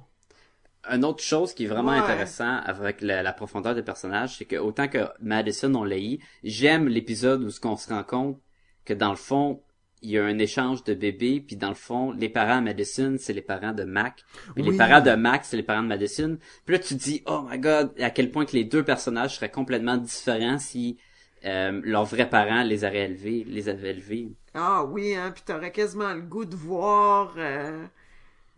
Une 0.90 1.04
autre 1.04 1.22
chose 1.22 1.52
qui 1.54 1.64
est 1.64 1.66
vraiment 1.68 1.92
Ouais. 1.92 1.98
intéressant 1.98 2.56
avec 2.58 3.02
la, 3.02 3.22
la 3.22 3.32
profondeur 3.32 3.74
des 3.74 3.82
personnages, 3.82 4.38
c'est 4.38 4.46
que 4.46 4.56
autant 4.56 4.88
que 4.88 5.08
Madison 5.20 5.74
on 5.74 5.84
l'a 5.84 5.98
eu, 5.98 6.18
j'aime 6.42 6.88
l'épisode 6.88 7.42
où 7.42 7.50
ce 7.50 7.60
qu'on 7.60 7.76
se 7.76 7.88
rend 7.90 8.02
compte 8.02 8.40
que 8.86 8.94
dans 8.94 9.10
le 9.10 9.16
fond, 9.16 9.62
il 10.02 10.10
y 10.10 10.18
a 10.18 10.24
un 10.24 10.38
échange 10.38 10.82
de 10.84 10.94
bébés, 10.94 11.40
puis 11.46 11.56
dans 11.56 11.68
le 11.68 11.74
fond, 11.74 12.12
les 12.12 12.28
parents 12.28 12.58
à 12.58 12.60
Madison, 12.60 13.16
c'est 13.18 13.32
les 13.32 13.42
parents 13.42 13.72
de 13.72 13.84
Mac, 13.84 14.24
puis 14.54 14.64
les 14.64 14.76
parents 14.76 15.00
de 15.00 15.10
Mac, 15.12 15.44
c'est 15.44 15.56
les 15.56 15.62
parents 15.62 15.82
de 15.82 15.88
Madison. 15.88 16.38
Puis 16.64 16.74
là, 16.76 16.78
tu 16.78 16.94
dis, 16.94 17.22
oh 17.26 17.42
my 17.50 17.58
god, 17.58 17.92
à 18.00 18.10
quel 18.10 18.30
point 18.30 18.44
que 18.46 18.52
les 18.52 18.64
deux 18.64 18.82
personnages 18.82 19.36
seraient 19.36 19.50
complètement 19.50 19.96
différents 19.98 20.58
si 20.58 20.96
euh, 21.44 21.80
leurs 21.84 22.04
vrais 22.04 22.28
parents 22.28 22.62
les 22.62 22.84
auraient 22.84 23.04
élevés, 23.06 23.44
les 23.48 23.68
avaient 23.68 23.90
élevés. 23.90 24.28
Ah 24.54 24.84
oui, 24.84 25.14
hein, 25.14 25.30
puis 25.34 25.42
t'aurais 25.44 25.70
quasiment 25.72 26.12
le 26.14 26.22
goût 26.22 26.44
de 26.44 26.56
voir, 26.56 27.34
euh, 27.38 27.82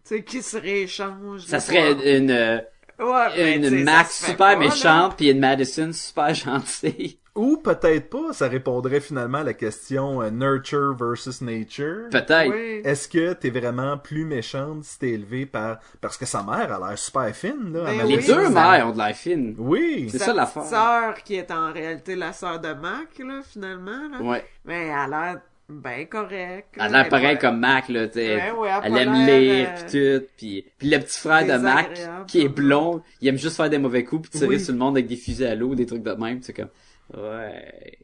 tu 0.05 0.17
sais, 0.17 0.25
qui 0.25 0.43
se 0.43 0.57
rééchange. 0.57 1.43
Ça 1.45 1.61
serait 1.61 1.93
voir- 1.95 2.07
une, 2.07 2.31
euh, 2.31 2.59
Ouais, 2.99 3.59
ben, 3.59 3.65
une 3.65 3.85
Mac 3.85 4.11
super 4.11 4.57
méchante, 4.59 5.17
puis 5.17 5.31
une 5.31 5.41
Madison 5.41 5.93
super 5.93 6.35
gentille. 6.35 7.19
Ou 7.35 7.57
peut-être 7.57 8.11
pas, 8.11 8.33
ça 8.35 8.47
répondrait 8.47 9.01
finalement 9.01 9.39
à 9.39 9.43
la 9.45 9.55
question 9.55 10.21
euh, 10.21 10.31
nurture 10.31 10.95
versus 10.95 11.41
nature. 11.41 12.11
Peut-être. 12.11 12.51
Oui. 12.51 12.83
Est-ce 12.85 13.09
que 13.09 13.33
t'es 13.33 13.49
vraiment 13.49 13.97
plus 13.97 14.27
méchante 14.27 14.85
si 14.85 14.99
t'es 14.99 15.11
élevé 15.11 15.47
par 15.47 15.79
parce 16.03 16.19
que 16.19 16.27
sa 16.27 16.43
mère 16.43 16.71
a 16.71 16.89
l'air 16.89 16.99
super 16.99 17.35
fine 17.35 17.73
là. 17.73 17.85
Ben 17.85 18.01
à 18.01 18.05
Les 18.05 18.19
deux 18.19 18.51
mères 18.51 18.87
ont 18.87 18.93
de 18.93 18.99
l'air 18.99 19.17
fine. 19.17 19.55
Oui. 19.59 20.09
C'est 20.11 20.19
ça 20.19 20.35
l'affaire. 20.35 20.65
sœur 20.65 21.15
qui 21.25 21.37
est 21.37 21.51
en 21.51 21.73
réalité 21.73 22.17
la 22.17 22.35
sœur 22.35 22.61
de 22.61 22.75
Mac, 22.75 23.19
là, 23.19 23.41
finalement. 23.43 24.09
Là. 24.11 24.21
Ouais. 24.21 24.45
Mais 24.67 24.89
elle 24.89 24.93
a 24.93 25.07
l'air 25.09 25.41
bien 25.71 26.05
correcte. 26.05 26.75
Elle 26.75 26.83
a 26.83 26.89
l'air 26.89 27.09
pareil 27.09 27.39
comme 27.39 27.59
Mac, 27.61 27.89
là, 27.89 28.09
tu 28.09 28.15
sais. 28.19 28.35
Ouais, 28.35 28.51
ouais, 28.51 28.69
elle 28.83 28.97
aime 28.99 29.15
lire, 29.15 29.69
euh, 29.71 29.87
pis 29.87 30.21
tout, 30.21 30.27
pis, 30.37 30.65
pis 30.77 30.91
le 30.91 30.99
petit 30.99 31.19
frère 31.19 31.47
de 31.47 31.63
Mac, 31.63 31.89
qui 32.27 32.41
est 32.41 32.45
comme 32.45 32.55
blond, 32.55 33.03
il 33.23 33.29
aime 33.29 33.39
juste 33.39 33.57
faire 33.57 33.71
des 33.71 33.79
mauvais 33.79 34.05
coups 34.05 34.29
pis 34.29 34.39
tirer 34.39 34.57
Oui. 34.57 34.61
sur 34.61 34.75
le 34.75 34.79
monde 34.79 34.97
avec 34.97 35.07
des 35.07 35.17
fusils 35.17 35.47
à 35.47 35.55
l'eau, 35.55 35.75
des 35.75 35.87
trucs 35.87 36.03
de 36.03 36.13
même, 36.13 36.43
c'est 36.43 36.53
comme, 36.53 36.69
ouais. 37.15 37.99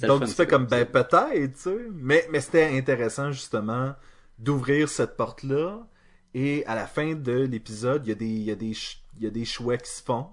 Donc 0.00 0.24
tu 0.24 0.32
fais 0.32 0.46
comme 0.46 0.66
ben 0.66 0.86
peut-être, 0.86 1.54
tu 1.54 1.60
sais. 1.60 1.78
Mais 1.92 2.26
mais 2.30 2.40
c'était 2.40 2.76
intéressant 2.76 3.30
justement 3.32 3.94
d'ouvrir 4.38 4.88
cette 4.88 5.16
porte 5.16 5.42
là 5.42 5.86
et 6.34 6.64
à 6.66 6.74
la 6.74 6.86
fin 6.86 7.14
de 7.14 7.32
l'épisode, 7.42 8.06
il 8.06 8.08
y 8.08 8.12
a 8.12 8.14
des 8.14 8.26
il 8.26 8.44
y 8.44 8.50
a 8.50 8.54
des 8.54 8.74
ch- 8.74 9.04
il 9.18 9.24
y 9.24 9.26
a 9.26 9.30
des 9.30 9.44
choix 9.44 9.76
qui 9.76 9.90
se 9.90 10.02
font 10.02 10.28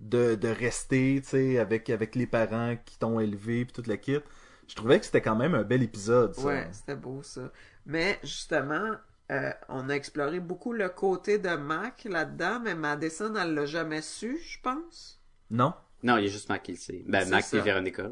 de 0.00 0.34
de 0.36 0.48
rester, 0.48 1.20
tu 1.22 1.30
sais, 1.30 1.58
avec 1.58 1.90
avec 1.90 2.14
les 2.14 2.26
parents 2.26 2.76
qui 2.84 2.98
t'ont 2.98 3.18
élevé 3.18 3.64
puis 3.64 3.72
toute 3.72 3.86
la 3.88 3.96
kit. 3.96 4.20
Je 4.68 4.74
trouvais 4.74 4.98
que 4.98 5.06
c'était 5.06 5.22
quand 5.22 5.36
même 5.36 5.54
un 5.54 5.62
bel 5.62 5.82
épisode 5.82 6.34
ça. 6.34 6.42
Ouais, 6.42 6.68
c'était 6.72 6.96
beau 6.96 7.22
ça. 7.22 7.50
Mais 7.86 8.18
justement, 8.22 8.92
euh, 9.32 9.50
on 9.68 9.88
a 9.88 9.94
exploré 9.94 10.40
beaucoup 10.40 10.72
le 10.72 10.88
côté 10.88 11.38
de 11.38 11.56
Mac 11.56 12.04
là-dedans, 12.04 12.60
mais 12.60 12.74
Madison, 12.74 13.34
elle 13.36 13.54
l'a 13.54 13.66
jamais 13.66 14.02
su, 14.02 14.38
je 14.38 14.60
pense. 14.60 15.20
Non 15.50 15.74
Non, 16.02 16.16
il 16.18 16.24
y 16.24 16.26
a 16.26 16.30
juste 16.30 16.48
Mac 16.48 16.62
qui 16.62 16.72
le 16.72 16.78
sait. 16.78 17.02
Ben, 17.06 17.24
C'est 17.24 17.30
Mac 17.30 17.44
ça. 17.44 17.58
et 17.58 17.60
Véronica. 17.60 18.10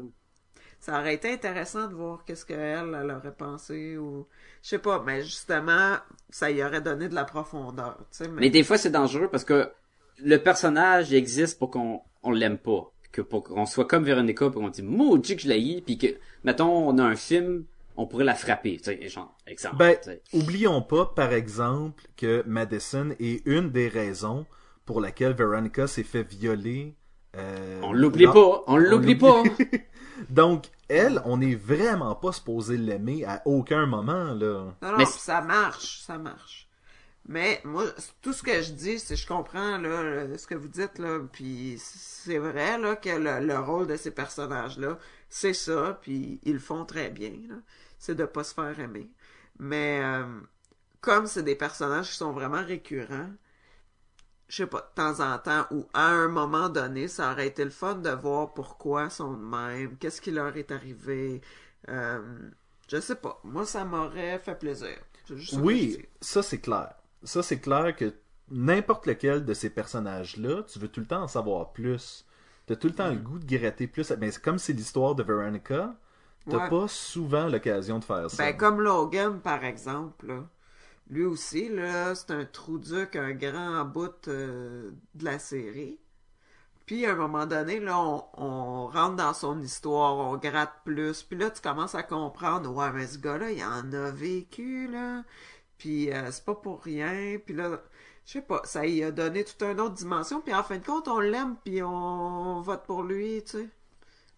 Ça 0.79 0.99
aurait 0.99 1.15
été 1.15 1.31
intéressant 1.31 1.87
de 1.87 1.95
voir 1.95 2.25
qu'est-ce 2.25 2.45
qu'elle, 2.45 2.93
elle 2.93 3.11
aurait 3.11 3.33
pensé 3.35 3.97
ou... 3.97 4.27
Je 4.61 4.69
sais 4.69 4.79
pas, 4.79 5.01
mais 5.03 5.23
justement, 5.23 5.95
ça 6.29 6.51
y 6.51 6.63
aurait 6.63 6.81
donné 6.81 7.09
de 7.09 7.15
la 7.15 7.23
profondeur, 7.23 7.97
tu 8.11 8.17
sais. 8.17 8.27
Mais... 8.27 8.41
Mais 8.41 8.49
des 8.49 8.63
fois, 8.63 8.77
c'est 8.77 8.91
dangereux 8.91 9.29
parce 9.29 9.45
que 9.45 9.71
le 10.19 10.37
personnage 10.37 11.13
existe 11.13 11.57
pour 11.57 11.71
qu'on 11.71 12.01
on 12.23 12.31
l'aime 12.31 12.57
pas. 12.57 12.91
Que 13.11 13.21
pour 13.21 13.43
qu'on 13.43 13.65
soit 13.65 13.85
comme 13.85 14.03
Véronica, 14.03 14.49
pour 14.49 14.61
qu'on 14.61 14.69
dise, 14.69 14.83
maudit 14.83 15.37
que 15.37 15.43
je 15.43 15.47
l'ai 15.47 15.81
puis 15.81 15.97
que, 15.97 16.07
mettons, 16.43 16.89
on 16.89 16.97
a 16.97 17.03
un 17.03 17.15
film 17.15 17.65
on 17.97 18.07
pourrait 18.07 18.25
la 18.25 18.35
frapper, 18.35 18.77
tu 18.77 18.83
sais, 18.83 19.07
genre, 19.07 19.35
exemple. 19.47 19.77
Ben, 19.77 19.97
oublions 20.33 20.81
pas, 20.81 21.05
par 21.05 21.31
exemple, 21.33 22.03
que 22.17 22.43
Madison 22.45 23.11
est 23.19 23.45
une 23.45 23.71
des 23.71 23.87
raisons 23.87 24.45
pour 24.85 25.01
laquelle 25.01 25.33
Veronica 25.33 25.87
s'est 25.87 26.03
fait 26.03 26.23
violer. 26.23 26.95
Euh, 27.37 27.79
On 27.83 27.93
l'oublie 27.93 28.25
pas, 28.27 28.63
on 28.67 28.77
l'oublie 28.77 29.15
pas. 29.15 29.43
Donc, 30.29 30.65
elle, 30.87 31.21
on 31.25 31.37
n'est 31.37 31.55
vraiment 31.55 32.15
pas 32.15 32.31
supposé 32.31 32.77
l'aimer 32.77 33.25
à 33.25 33.41
aucun 33.45 33.85
moment, 33.85 34.33
là. 34.33 34.73
Non, 34.81 34.91
non, 34.91 34.97
Mais 34.97 35.05
ça 35.05 35.41
marche, 35.41 36.01
ça 36.01 36.17
marche. 36.17 36.69
Mais 37.27 37.59
moi, 37.63 37.85
tout 38.21 38.33
ce 38.33 38.43
que 38.43 38.61
je 38.61 38.71
dis, 38.71 38.99
c'est 38.99 39.15
je 39.15 39.27
comprends 39.27 39.77
là, 39.79 40.03
le- 40.03 40.37
ce 40.37 40.45
que 40.45 40.53
vous 40.53 40.67
dites 40.67 40.99
là, 40.99 41.19
puis 41.31 41.75
c'est 41.79 42.37
vrai 42.37 42.77
là 42.77 42.95
que 42.95 43.09
le, 43.09 43.45
le 43.45 43.57
rôle 43.59 43.87
de 43.87 43.97
ces 43.97 44.11
personnages-là, 44.11 44.99
c'est 45.27 45.53
ça, 45.53 45.97
puis 46.01 46.39
ils 46.43 46.53
le 46.53 46.59
font 46.59 46.85
très 46.85 47.09
bien. 47.09 47.33
C'est 47.97 48.13
de 48.15 48.25
pas 48.25 48.43
se 48.43 48.53
faire 48.53 48.79
aimer. 48.79 49.09
Mais 49.57 50.01
euh, 50.03 50.23
comme 51.01 51.25
c'est 51.25 51.41
des 51.43 51.55
personnages 51.55 52.11
qui 52.11 52.17
sont 52.17 52.31
vraiment 52.31 52.63
récurrents, 52.63 53.31
je 54.47 54.57
sais 54.57 54.67
pas, 54.67 54.79
de 54.81 54.95
temps 54.95 55.19
en 55.33 55.37
temps 55.39 55.65
ou 55.71 55.87
à 55.93 56.07
un 56.07 56.27
moment 56.27 56.69
donné, 56.69 57.07
ça 57.07 57.31
aurait 57.31 57.47
été 57.47 57.63
le 57.63 57.71
fun 57.71 57.95
de 57.95 58.09
voir 58.11 58.53
pourquoi 58.53 59.09
sont 59.09 59.33
de 59.33 59.43
même, 59.43 59.97
qu'est-ce 59.97 60.21
qui 60.21 60.31
leur 60.31 60.55
est 60.57 60.71
arrivé. 60.71 61.41
Euh, 61.89 62.21
je 62.87 62.99
sais 62.99 63.15
pas. 63.15 63.39
Moi, 63.43 63.65
ça 63.65 63.83
m'aurait 63.85 64.39
fait 64.39 64.55
plaisir. 64.59 64.97
Juste 65.29 65.53
Oui, 65.59 66.05
ça 66.21 66.43
c'est 66.43 66.59
clair. 66.59 66.93
Ça 67.23 67.41
c'est 67.41 67.59
clair 67.59 67.95
que 67.95 68.13
n'importe 68.51 69.07
lequel 69.07 69.43
de 69.45 69.53
ces 69.55 69.71
personnages-là, 69.71 70.63
tu 70.63 70.77
veux 70.77 70.87
tout 70.87 70.99
le 70.99 71.07
temps 71.07 71.23
en 71.23 71.27
savoir 71.27 71.71
plus. 71.73 72.25
T'as 72.67 72.75
tout 72.75 72.87
le 72.87 72.93
temps 72.93 73.09
le 73.09 73.15
goût 73.17 73.39
de 73.39 73.45
gratter 73.57 73.87
plus. 73.87 74.11
Mais 74.19 74.31
c'est 74.31 74.41
comme 74.41 74.59
c'est 74.59 74.73
l'histoire 74.73 75.15
de 75.15 75.23
Veronica, 75.23 75.95
t'as 76.49 76.57
Ouais. 76.57 76.69
pas 76.69 76.87
souvent 76.87 77.47
l'occasion 77.47 77.97
de 77.99 78.03
faire 78.03 78.29
ça. 78.29 78.43
Ben, 78.43 78.55
comme 78.55 78.81
Logan, 78.81 79.39
par 79.39 79.63
exemple, 79.63 80.27
là. 80.27 80.43
Lui 81.09 81.23
aussi, 81.25 81.69
là, 81.69 82.15
c'est 82.15 82.31
un 82.31 82.45
trou 82.45 82.77
duc, 82.77 83.15
un 83.15 83.31
grand 83.33 83.85
bout 83.85 84.27
euh, 84.27 84.91
de 85.13 85.25
la 85.25 85.37
série. 85.39 85.99
Puis, 86.85 87.05
à 87.05 87.11
un 87.13 87.15
moment 87.15 87.45
donné, 87.47 87.79
là, 87.79 87.97
on, 87.99 88.23
on 88.37 88.87
rentre 88.87 89.15
dans 89.15 89.33
son 89.33 89.59
histoire, 89.61 90.17
on 90.17 90.37
gratte 90.37 90.73
plus. 90.83 91.23
Puis 91.23 91.37
là, 91.37 91.49
tu 91.49 91.61
commences 91.61 91.95
à 91.95 92.03
comprendre, 92.03 92.71
ouais, 92.73 92.91
mais 92.93 93.07
ce 93.07 93.17
gars-là, 93.17 93.51
il 93.51 93.63
en 93.63 93.91
a 93.93 94.11
vécu, 94.11 94.87
là. 94.91 95.23
Puis, 95.79 96.11
euh, 96.11 96.29
c'est 96.31 96.45
pas 96.45 96.55
pour 96.55 96.81
rien. 96.83 97.37
Puis 97.43 97.55
là, 97.55 97.81
je 98.25 98.33
sais 98.33 98.41
pas, 98.41 98.61
ça 98.65 98.85
y 98.85 99.03
a 99.03 99.11
donné 99.11 99.43
toute 99.43 99.61
une 99.63 99.79
autre 99.81 99.95
dimension. 99.95 100.41
Puis, 100.41 100.53
en 100.53 100.61
fin 100.63 100.77
de 100.77 100.85
compte, 100.85 101.07
on 101.07 101.19
l'aime, 101.19 101.55
puis 101.63 101.81
on 101.81 102.61
vote 102.61 102.83
pour 102.85 103.01
lui, 103.03 103.43
tu 103.43 103.51
sais. 103.57 103.69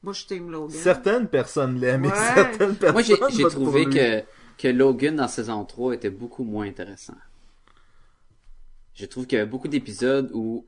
Moi, 0.03 0.13
je 0.13 0.26
t'aime 0.26 0.49
Logan. 0.49 0.70
Certaines 0.78 1.28
personnes 1.28 1.80
l'aiment 1.80 2.05
Ouais. 2.05 2.11
certaines 2.36 2.76
personnes 2.76 2.93
Moi, 3.20 3.30
j'ai 3.30 3.43
trouvé 3.49 3.86
lui. 3.86 3.93
que, 3.93 4.24
que 4.57 4.67
Logan 4.67 5.15
dans 5.15 5.27
saison 5.27 5.63
3 5.65 5.95
était 5.95 6.09
beaucoup 6.09 6.43
moins 6.43 6.67
intéressant. 6.67 7.15
Je 8.95 9.05
trouve 9.05 9.27
qu'il 9.27 9.37
y 9.37 9.41
avait 9.41 9.49
beaucoup 9.49 9.67
d'épisodes 9.67 10.31
où 10.33 10.65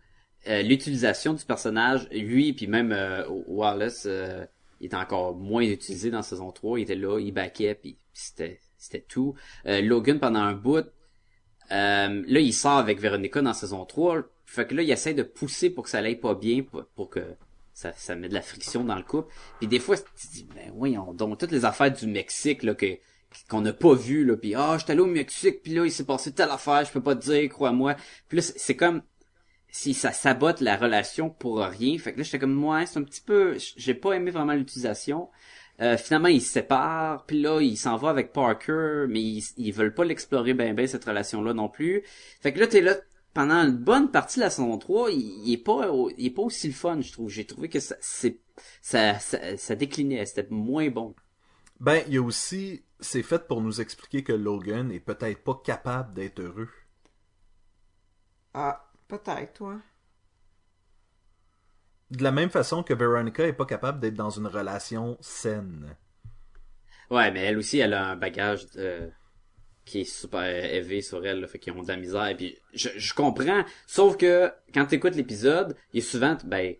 euh, 0.48 0.62
l'utilisation 0.62 1.34
du 1.34 1.44
personnage, 1.44 2.08
lui, 2.12 2.54
puis 2.54 2.68
même 2.68 2.92
euh, 2.92 3.28
Wallace, 3.48 4.04
euh, 4.06 4.46
il 4.80 4.86
était 4.86 4.96
encore 4.96 5.36
moins 5.36 5.64
utilisé 5.64 6.12
dans 6.12 6.22
saison 6.22 6.52
3. 6.52 6.80
Il 6.80 6.84
était 6.84 6.96
là, 6.96 7.20
il 7.20 7.32
backait, 7.32 7.76
puis 7.76 7.98
c'était 8.14 8.60
c'était 8.80 9.06
tout. 9.08 9.36
Euh, 9.66 9.82
Logan, 9.82 10.20
pendant 10.20 10.40
un 10.40 10.54
bout, 10.54 10.86
euh, 11.72 12.24
là, 12.28 12.40
il 12.40 12.54
sort 12.54 12.78
avec 12.78 13.00
Veronica 13.00 13.42
dans 13.42 13.54
saison 13.54 13.86
3. 13.86 14.24
Fait 14.46 14.66
que 14.66 14.74
là, 14.74 14.82
il 14.82 14.90
essaie 14.90 15.14
de 15.14 15.22
pousser 15.22 15.70
pour 15.70 15.84
que 15.84 15.90
ça 15.90 16.00
aille 16.00 16.16
pas 16.16 16.34
bien, 16.34 16.64
pour, 16.64 16.86
pour 16.96 17.10
que 17.10 17.20
ça, 17.74 17.94
ça 17.94 18.16
met 18.16 18.30
de 18.30 18.34
la 18.34 18.42
friction 18.42 18.84
dans 18.84 18.96
le 18.96 19.04
couple. 19.04 19.32
Puis 19.60 19.68
des 19.68 19.80
fois, 19.80 19.98
tu 19.98 20.28
te 20.28 20.34
dis, 20.34 20.48
ben 20.56 20.72
voyons 20.74 21.14
donc, 21.14 21.38
toutes 21.38 21.52
les 21.52 21.66
affaires 21.66 21.92
du 21.92 22.08
Mexique, 22.08 22.64
là, 22.64 22.74
que 22.74 22.98
qu'on 23.50 23.62
n'a 23.62 23.74
pas 23.74 23.94
vu, 23.94 24.26
là, 24.26 24.36
puis 24.38 24.56
ah, 24.56 24.78
j'étais 24.80 24.94
allé 24.94 25.02
au 25.02 25.06
Mexique, 25.06 25.62
puis 25.64 25.74
là, 25.74 25.86
il 25.86 25.92
s'est 25.92 26.06
passé 26.06 26.32
telle 26.32 26.50
affaire, 26.50 26.84
je 26.86 26.92
peux 26.92 27.02
pas 27.02 27.16
te 27.16 27.22
dire, 27.22 27.50
crois-moi. 27.50 27.96
Puis 28.28 28.38
là, 28.38 28.44
c'est 28.44 28.76
comme 28.76 29.02
si 29.72 29.94
ça 29.94 30.12
sabote 30.12 30.62
la 30.62 30.76
relation 30.78 31.30
pour 31.30 31.60
rien. 31.60 31.98
Fait 31.98 32.14
que 32.14 32.18
là, 32.18 32.24
j'étais 32.24 32.40
comme, 32.40 32.54
moi, 32.54 32.86
c'est 32.86 33.00
un 33.00 33.04
petit 33.04 33.22
peu, 33.22 33.58
j'ai 33.78 33.94
pas 33.94 34.14
aimé 34.14 34.32
vraiment 34.32 34.54
l'utilisation. 34.54 35.30
Euh, 35.82 35.96
finalement, 35.98 36.28
ils 36.28 36.42
se 36.42 36.52
séparent, 36.52 37.26
puis 37.26 37.42
là, 37.42 37.62
il 37.62 37.78
s'en 37.78 37.96
va 37.96 38.10
avec 38.10 38.34
Parker, 38.34 39.06
mais 39.08 39.22
ils, 39.22 39.72
veulent 39.72 39.94
pas 39.94 40.04
l'explorer 40.04 40.54
ben 40.54 40.76
ben, 40.76 40.88
cette 40.88 41.06
relation-là 41.06 41.54
non 41.54 41.70
plus. 41.70 42.04
Fait 42.42 42.52
que 42.52 42.60
là, 42.60 42.68
t'es 42.68 42.82
là, 42.82 42.96
pendant 43.34 43.64
une 43.64 43.78
bonne 43.78 44.12
partie 44.12 44.40
de 44.40 44.46
la 44.46 44.50
saison 44.50 44.78
3, 44.78 45.12
il, 45.12 45.54
est 45.54 45.58
pas, 45.58 45.90
il 46.18 46.26
est 46.26 46.32
pas 46.32 46.42
aussi 46.42 46.68
le 46.68 46.74
fun, 46.74 47.00
je 47.00 47.12
trouve. 47.14 47.30
J'ai 47.30 47.46
trouvé 47.46 47.70
que 47.70 47.80
c'est, 47.80 48.40
ça, 48.82 49.20
ça 49.20 49.76
déclinait, 49.76 50.26
c'était 50.26 50.48
moins 50.50 50.90
bon. 50.90 51.16
Ben, 51.82 52.04
il 52.08 52.14
y 52.14 52.18
a 52.18 52.22
aussi, 52.22 52.86
c'est 53.02 53.22
fait 53.22 53.46
pour 53.46 53.62
nous 53.62 53.82
expliquer 53.82 54.24
que 54.24 54.32
Logan 54.32 54.92
est 54.94 55.02
peut-être 55.02 55.44
pas 55.44 55.60
capable 55.62 56.14
d'être 56.14 56.40
heureux. 56.40 56.70
Ah, 58.54 58.92
peut-être, 59.08 59.54
toi. 59.54 59.82
De 62.12 62.22
la 62.24 62.32
même 62.32 62.52
façon 62.52 62.84
que 62.84 62.94
Veronica 62.94 63.48
est 63.48 63.54
pas 63.54 63.66
capable 63.66 64.00
d'être 64.00 64.14
dans 64.14 64.30
une 64.30 64.46
relation 64.46 65.18
saine. 65.22 65.98
Ouais, 67.10 67.32
mais 67.32 67.42
elle 67.42 67.58
aussi, 67.58 67.80
elle 67.80 67.94
a 67.94 68.06
un 68.06 68.16
bagage 68.16 68.68
euh, 68.78 69.10
qui 69.86 70.02
est 70.02 70.06
super 70.06 70.44
élevé 70.44 71.02
sur 71.02 71.26
elle, 71.26 71.42
là, 71.42 71.48
fait 71.48 71.60
qu'ils 71.60 71.74
ont 71.74 71.84
de 71.84 71.88
la 71.90 71.98
misère. 71.98 72.28
Et 72.28 72.36
puis, 72.38 72.58
je, 72.74 72.90
je 72.98 73.14
comprends. 73.14 73.64
Sauf 73.88 74.18
que 74.18 74.52
quand 74.74 74.88
tu 74.88 74.96
écoutes 74.96 75.16
l'épisode, 75.16 75.76
il 75.94 76.02
a 76.02 76.06
souvent, 76.06 76.38
ben, 76.46 76.76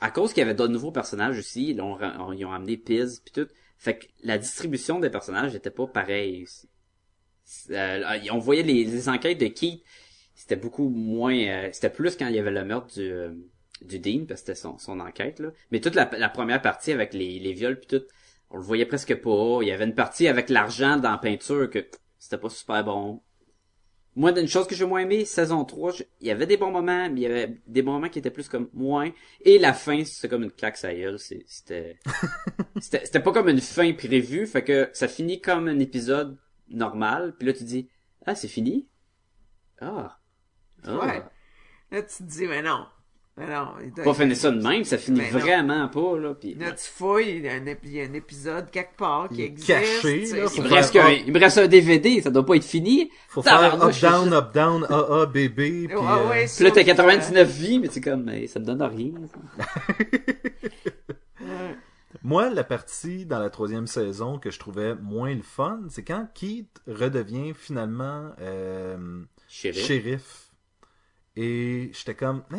à 0.00 0.10
cause 0.10 0.32
qu'il 0.32 0.40
y 0.40 0.44
avait 0.44 0.54
d'autres 0.54 0.72
nouveaux 0.72 0.92
personnages 0.92 1.38
aussi, 1.38 1.70
ils 1.70 1.80
ont, 1.80 1.94
ra- 1.94 2.16
ils 2.36 2.44
ont 2.44 2.52
amené 2.52 2.76
Piz 2.76 3.20
puis 3.24 3.32
tout. 3.32 3.48
Fait 3.82 3.98
que 3.98 4.06
la 4.22 4.38
distribution 4.38 5.00
des 5.00 5.10
personnages 5.10 5.56
était 5.56 5.72
pas 5.72 5.88
pareille. 5.88 6.46
Euh, 7.70 8.18
on 8.30 8.38
voyait 8.38 8.62
les, 8.62 9.08
enquêtes 9.08 9.40
de 9.40 9.48
Keith, 9.48 9.82
c'était 10.36 10.54
beaucoup 10.54 10.88
moins, 10.88 11.36
euh, 11.36 11.68
c'était 11.72 11.90
plus 11.90 12.14
quand 12.16 12.28
il 12.28 12.36
y 12.36 12.38
avait 12.38 12.52
le 12.52 12.64
meurtre 12.64 12.94
du, 12.94 13.10
euh, 13.10 13.32
du 13.84 13.98
Dean, 13.98 14.24
parce 14.24 14.42
que 14.42 14.46
c'était 14.46 14.60
son, 14.60 14.78
son 14.78 15.00
enquête, 15.00 15.40
là. 15.40 15.48
Mais 15.72 15.80
toute 15.80 15.96
la, 15.96 16.06
première 16.28 16.62
partie 16.62 16.92
avec 16.92 17.12
les, 17.12 17.40
les 17.40 17.52
viols 17.54 17.80
puis 17.80 17.98
tout, 17.98 18.04
on 18.50 18.56
le 18.56 18.62
voyait 18.62 18.86
presque 18.86 19.16
pas. 19.16 19.58
Il 19.62 19.66
y 19.66 19.72
avait 19.72 19.86
une 19.86 19.96
partie 19.96 20.28
avec 20.28 20.48
l'argent 20.48 20.96
dans 20.96 21.10
la 21.10 21.18
peinture 21.18 21.68
que 21.68 21.84
c'était 22.20 22.38
pas 22.38 22.50
super 22.50 22.84
bon. 22.84 23.20
Moi, 24.14 24.32
d'une 24.32 24.46
chose 24.48 24.66
que 24.66 24.74
j'ai 24.74 24.84
moins 24.84 25.00
aimé, 25.00 25.24
saison 25.24 25.64
3, 25.64 25.92
je- 25.92 26.02
il 26.20 26.26
y 26.26 26.30
avait 26.30 26.46
des 26.46 26.58
bons 26.58 26.70
moments, 26.70 27.08
mais 27.10 27.20
il 27.20 27.22
y 27.22 27.26
avait 27.26 27.56
des 27.66 27.80
bons 27.82 27.92
moments 27.92 28.10
qui 28.10 28.18
étaient 28.18 28.30
plus 28.30 28.48
comme 28.48 28.68
moins. 28.74 29.10
Et 29.40 29.58
la 29.58 29.72
fin, 29.72 30.04
c'est 30.04 30.28
comme 30.28 30.42
une 30.42 30.50
claque 30.52 30.76
C'était, 30.76 31.98
c'était, 32.80 33.04
c'était 33.06 33.20
pas 33.20 33.32
comme 33.32 33.48
une 33.48 33.60
fin 33.60 33.90
prévue, 33.94 34.46
fait 34.46 34.62
que 34.64 34.90
ça 34.92 35.08
finit 35.08 35.40
comme 35.40 35.66
un 35.68 35.78
épisode 35.78 36.36
normal. 36.68 37.34
Puis 37.38 37.46
là, 37.48 37.54
tu 37.54 37.64
dis, 37.64 37.88
ah, 38.26 38.34
c'est 38.34 38.48
fini? 38.48 38.86
Ah. 39.80 40.18
Ah. 40.84 40.98
Ouais. 40.98 41.22
Là, 41.90 42.02
tu 42.02 42.18
te 42.18 42.22
dis, 42.24 42.46
mais 42.46 42.62
non. 42.62 42.86
Mais 43.38 43.46
non. 43.48 43.68
Pas 44.04 44.12
finir 44.12 44.36
ça 44.36 44.50
de 44.50 44.60
même, 44.60 44.84
ça 44.84 44.98
finit 44.98 45.20
Mais 45.20 45.30
non. 45.30 45.38
vraiment 45.38 45.88
pas, 45.88 46.18
là. 46.18 46.34
Puis, 46.34 46.54
Là, 46.54 46.72
tu 46.72 46.84
fouilles, 46.86 47.36
il 47.36 47.42
y 47.44 47.48
a 47.48 47.52
un, 47.54 47.64
ép- 47.64 47.78
il 47.84 47.92
y 47.92 48.00
a 48.02 48.04
un 48.04 48.12
épisode 48.12 48.70
quelque 48.70 48.94
part 48.96 49.28
qui 49.30 49.36
Il 49.36 49.40
existe. 49.44 49.68
caché, 49.68 50.26
là, 50.26 50.46
il, 50.54 50.62
me 50.62 50.68
reste 50.68 50.92
qu'un- 50.92 51.08
il 51.10 51.32
me 51.32 51.38
reste 51.40 51.56
un 51.56 51.66
DVD, 51.66 52.20
ça 52.20 52.30
doit 52.30 52.44
pas 52.44 52.56
être 52.56 52.64
fini. 52.64 53.10
Faut 53.28 53.40
faire 53.40 53.54
up, 53.54 53.70
Tabarnouche, 53.72 54.00
down, 54.02 54.32
up, 54.34 54.52
down, 54.52 54.84
AA, 54.84 55.26
bébé, 55.26 55.86
puis... 55.88 55.96
Ouais, 55.96 56.02
euh, 56.04 56.46
Puis 56.54 56.64
là, 56.64 56.70
t'as 56.72 56.80
sauf, 56.80 56.84
99 56.84 57.50
vies, 57.50 57.78
mais 57.78 57.88
c'est 57.90 58.02
comme, 58.02 58.24
mais 58.24 58.46
ça 58.48 58.60
me 58.60 58.66
donne 58.66 58.82
rien. 58.82 59.12
ça. 59.26 59.64
euh, 61.40 61.72
Moi, 62.22 62.50
la 62.50 62.64
partie 62.64 63.24
dans 63.24 63.38
la 63.38 63.48
troisième 63.48 63.86
saison 63.86 64.38
que 64.38 64.50
je 64.50 64.58
trouvais 64.58 64.94
moins 64.94 65.34
le 65.34 65.42
fun, 65.42 65.80
c'est 65.88 66.04
quand 66.04 66.28
Keith 66.34 66.82
redevient 66.86 67.54
finalement 67.54 68.30
euh, 68.42 69.22
Shérif. 69.48 69.86
shérif. 69.86 70.38
Et 71.34 71.90
j'étais 71.94 72.14
comme, 72.14 72.42
eh, 72.54 72.58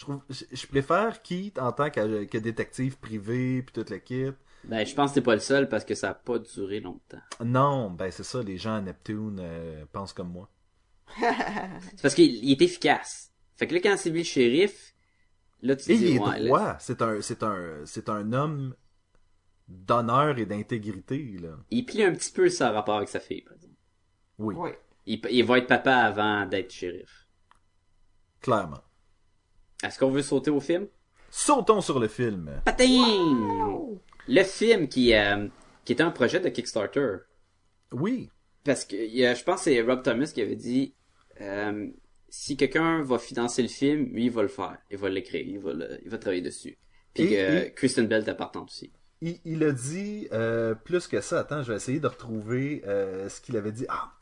je 0.00 0.04
trouve, 0.06 0.22
je, 0.30 0.44
je 0.50 0.66
préfère 0.66 1.22
Keith 1.22 1.58
en 1.58 1.72
tant 1.72 1.90
que, 1.90 2.24
que 2.24 2.38
détective 2.38 2.98
privé 2.98 3.62
puis 3.62 3.72
toute 3.74 3.90
la 3.90 3.98
kit. 4.00 4.30
Ben, 4.64 4.86
je 4.86 4.94
pense 4.94 5.10
que 5.10 5.16
t'es 5.16 5.20
pas 5.22 5.34
le 5.34 5.40
seul 5.40 5.68
parce 5.68 5.84
que 5.84 5.94
ça 5.94 6.10
a 6.10 6.14
pas 6.14 6.38
duré 6.38 6.80
longtemps. 6.80 7.20
Non, 7.44 7.90
ben 7.90 8.10
c'est 8.12 8.22
ça, 8.24 8.42
les 8.42 8.56
gens 8.56 8.76
à 8.76 8.80
Neptune 8.80 9.38
euh, 9.40 9.84
pensent 9.92 10.12
comme 10.12 10.30
moi. 10.32 10.48
C'est 11.96 12.02
parce 12.02 12.14
qu'il 12.14 12.34
il 12.44 12.52
est 12.52 12.62
efficace. 12.62 13.32
Fait 13.56 13.66
que 13.66 13.74
là, 13.74 13.80
quand 13.80 13.96
c'est 13.98 14.10
lui 14.10 14.20
le 14.20 14.24
shérif, 14.24 14.94
là, 15.62 15.76
tu 15.76 15.86
te 15.86 15.92
Et 15.92 15.96
dis, 15.96 16.06
il 16.06 16.16
est 16.16 16.18
ouais, 16.18 16.38
là, 16.40 16.54
droit, 16.56 16.76
c'est 16.80 17.02
un, 17.02 17.20
c'est 17.20 17.42
un, 17.42 17.84
c'est 17.84 18.08
un 18.08 18.32
homme 18.32 18.74
d'honneur 19.68 20.38
et 20.38 20.46
d'intégrité 20.46 21.38
là. 21.40 21.56
il 21.70 21.84
plie 21.86 22.02
un 22.04 22.12
petit 22.12 22.32
peu 22.32 22.48
ça 22.50 22.70
rapport 22.72 22.96
avec 22.96 23.08
sa 23.08 23.20
fille, 23.20 23.42
par 23.42 23.54
exemple. 23.54 23.74
Oui. 24.38 24.56
Il, 25.06 25.20
il 25.30 25.44
va 25.44 25.58
être 25.58 25.66
papa 25.68 25.94
avant 25.96 26.46
d'être 26.46 26.72
shérif. 26.72 27.26
clairement. 28.40 28.82
Est-ce 29.82 29.98
qu'on 29.98 30.10
veut 30.10 30.22
sauter 30.22 30.50
au 30.50 30.60
film? 30.60 30.86
Sautons 31.30 31.80
sur 31.80 31.98
le 32.00 32.08
film. 32.08 32.50
Pating! 32.64 33.98
Le 34.28 34.42
film 34.44 34.88
qui, 34.88 35.14
euh, 35.14 35.46
qui 35.84 35.92
était 35.92 36.02
un 36.02 36.10
projet 36.10 36.40
de 36.40 36.48
Kickstarter. 36.48 37.16
Oui, 37.92 38.30
Parce 38.64 38.84
que 38.84 38.96
je 38.96 39.42
pense 39.44 39.64
que 39.64 39.70
c'est 39.70 39.80
Rob 39.80 40.02
Thomas 40.02 40.30
qui 40.32 40.42
avait 40.42 40.54
dit 40.56 40.94
euh, 41.40 41.88
si 42.28 42.56
quelqu'un 42.56 43.02
va 43.02 43.18
financer 43.18 43.62
le 43.62 43.68
film, 43.68 44.04
lui 44.12 44.26
il 44.26 44.30
va 44.30 44.42
le 44.42 44.48
faire, 44.48 44.76
il 44.90 44.98
va 44.98 45.08
l'écrire, 45.08 45.44
il 45.46 45.58
va 45.58 45.72
le- 45.72 45.98
il 46.04 46.10
va 46.10 46.18
travailler 46.18 46.42
dessus. 46.42 46.78
Puis 47.14 47.24
Et- 47.24 47.28
que 47.30 47.66
et- 47.66 47.72
Kristen 47.72 48.06
Bell 48.06 48.22
était 48.22 48.34
partante 48.34 48.68
aussi. 48.70 48.92
il, 49.22 49.40
il 49.44 49.64
a 49.64 49.72
dit 49.72 50.28
euh, 50.32 50.74
plus 50.74 51.08
que 51.08 51.20
ça. 51.20 51.40
Attends, 51.40 51.62
je 51.62 51.70
vais 51.72 51.76
essayer 51.76 51.98
de 52.00 52.06
retrouver 52.06 52.82
euh, 52.86 53.28
ce 53.28 53.40
qu'il 53.40 53.56
avait 53.56 53.72
dit. 53.72 53.86
Ah, 53.88 54.12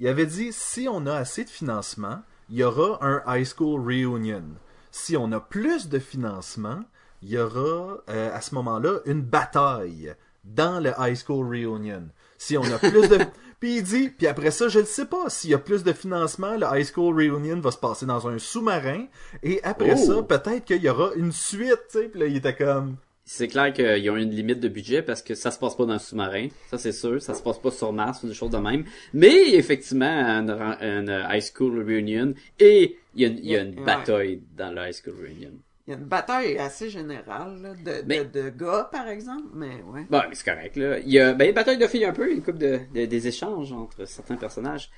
il 0.00 0.08
avait 0.08 0.26
dit 0.26 0.52
si 0.52 0.88
on 0.90 1.06
a 1.06 1.14
assez 1.14 1.44
de 1.44 1.50
financement, 1.50 2.22
il 2.48 2.56
y 2.56 2.64
aura 2.64 2.98
un 3.06 3.22
high 3.26 3.44
school 3.46 3.80
reunion. 3.80 4.44
Si 4.92 5.16
on 5.16 5.32
a 5.32 5.40
plus 5.40 5.88
de 5.88 5.98
financement, 5.98 6.84
il 7.22 7.30
y 7.30 7.38
aura 7.38 7.98
euh, 8.08 8.34
à 8.34 8.40
ce 8.40 8.54
moment-là 8.54 9.00
une 9.06 9.22
bataille 9.22 10.14
dans 10.44 10.80
le 10.80 10.92
high 10.98 11.16
school 11.16 11.46
reunion. 11.46 12.08
Si 12.36 12.58
on 12.58 12.64
a 12.64 12.78
plus 12.78 13.08
de 13.08 13.18
puis 13.60 13.76
il 13.78 13.82
dit 13.82 14.10
puis 14.10 14.26
après 14.26 14.50
ça, 14.50 14.68
je 14.68 14.80
ne 14.80 14.84
sais 14.84 15.06
pas 15.06 15.30
s'il 15.30 15.50
y 15.50 15.54
a 15.54 15.58
plus 15.58 15.82
de 15.82 15.92
financement, 15.92 16.56
le 16.56 16.66
high 16.70 16.84
school 16.84 17.14
reunion 17.16 17.58
va 17.60 17.70
se 17.70 17.78
passer 17.78 18.06
dans 18.06 18.28
un 18.28 18.38
sous-marin 18.38 19.06
et 19.42 19.62
après 19.64 19.94
Oh. 19.96 20.06
ça, 20.06 20.22
peut-être 20.22 20.66
qu'il 20.66 20.82
y 20.82 20.88
aura 20.88 21.14
une 21.14 21.32
suite, 21.32 21.80
tu 21.90 21.98
sais. 21.98 22.08
Puis 22.08 22.20
là, 22.20 22.26
il 22.26 22.36
était 22.36 22.54
comme 22.54 22.96
C'est 23.24 23.46
clair 23.48 23.72
qu'ils 23.72 24.10
ont 24.10 24.16
une 24.16 24.30
limite 24.30 24.58
de 24.60 24.68
budget 24.68 25.00
parce 25.02 25.22
que 25.22 25.34
ça 25.34 25.50
se 25.52 25.58
passe 25.58 25.76
pas 25.76 25.86
dans 25.86 25.92
un 25.92 25.98
sous-marin, 25.98 26.48
ça 26.68 26.76
c'est 26.76 26.90
sûr, 26.92 27.22
ça 27.22 27.34
se 27.34 27.42
passe 27.42 27.58
pas 27.60 27.70
sur 27.70 27.92
Mars 27.92 28.22
ou 28.24 28.26
des 28.28 28.34
choses 28.34 28.50
de 28.50 28.58
même. 28.58 28.84
Mais 29.14 29.54
effectivement, 29.54 30.04
une, 30.40 30.50
une 30.50 31.26
high 31.30 31.40
school 31.42 31.78
reunion 31.86 32.34
et 32.58 32.96
il 33.14 33.22
y 33.22 33.24
a, 33.24 33.28
une- 33.28 33.38
il 33.38 33.46
y 33.46 33.56
a 33.56 33.62
une 33.62 33.78
Ouais. 33.78 33.84
bataille 33.86 34.42
dans 34.56 34.72
le 34.74 34.88
high 34.88 34.92
school 34.92 35.14
reunion. 35.22 35.52
Il 35.86 35.90
y 35.90 35.94
a 35.94 35.98
une 35.98 36.04
bataille 36.04 36.56
assez 36.58 36.90
générale 36.90 37.60
là, 37.60 37.74
de, 37.74 38.04
Mais- 38.06 38.24
de, 38.24 38.42
de 38.42 38.48
gars, 38.50 38.88
par 38.92 39.08
exemple, 39.08 39.48
mais 39.54 39.82
ouais. 39.92 40.06
Bon, 40.08 40.22
mais 40.28 40.34
c'est 40.34 40.44
correct, 40.44 40.76
là. 40.76 40.98
Il 41.00 41.10
y 41.10 41.18
a, 41.18 41.32
ben, 41.34 41.48
une 41.48 41.54
bataille 41.54 41.78
de 41.78 41.86
filles 41.88 42.04
un 42.04 42.12
peu, 42.12 42.30
une 42.30 42.40
couple 42.42 42.58
de, 42.58 42.78
de- 42.94 43.04
des 43.06 43.26
échanges 43.26 43.72
entre 43.72 44.04
certains 44.06 44.36
personnages. 44.36 44.90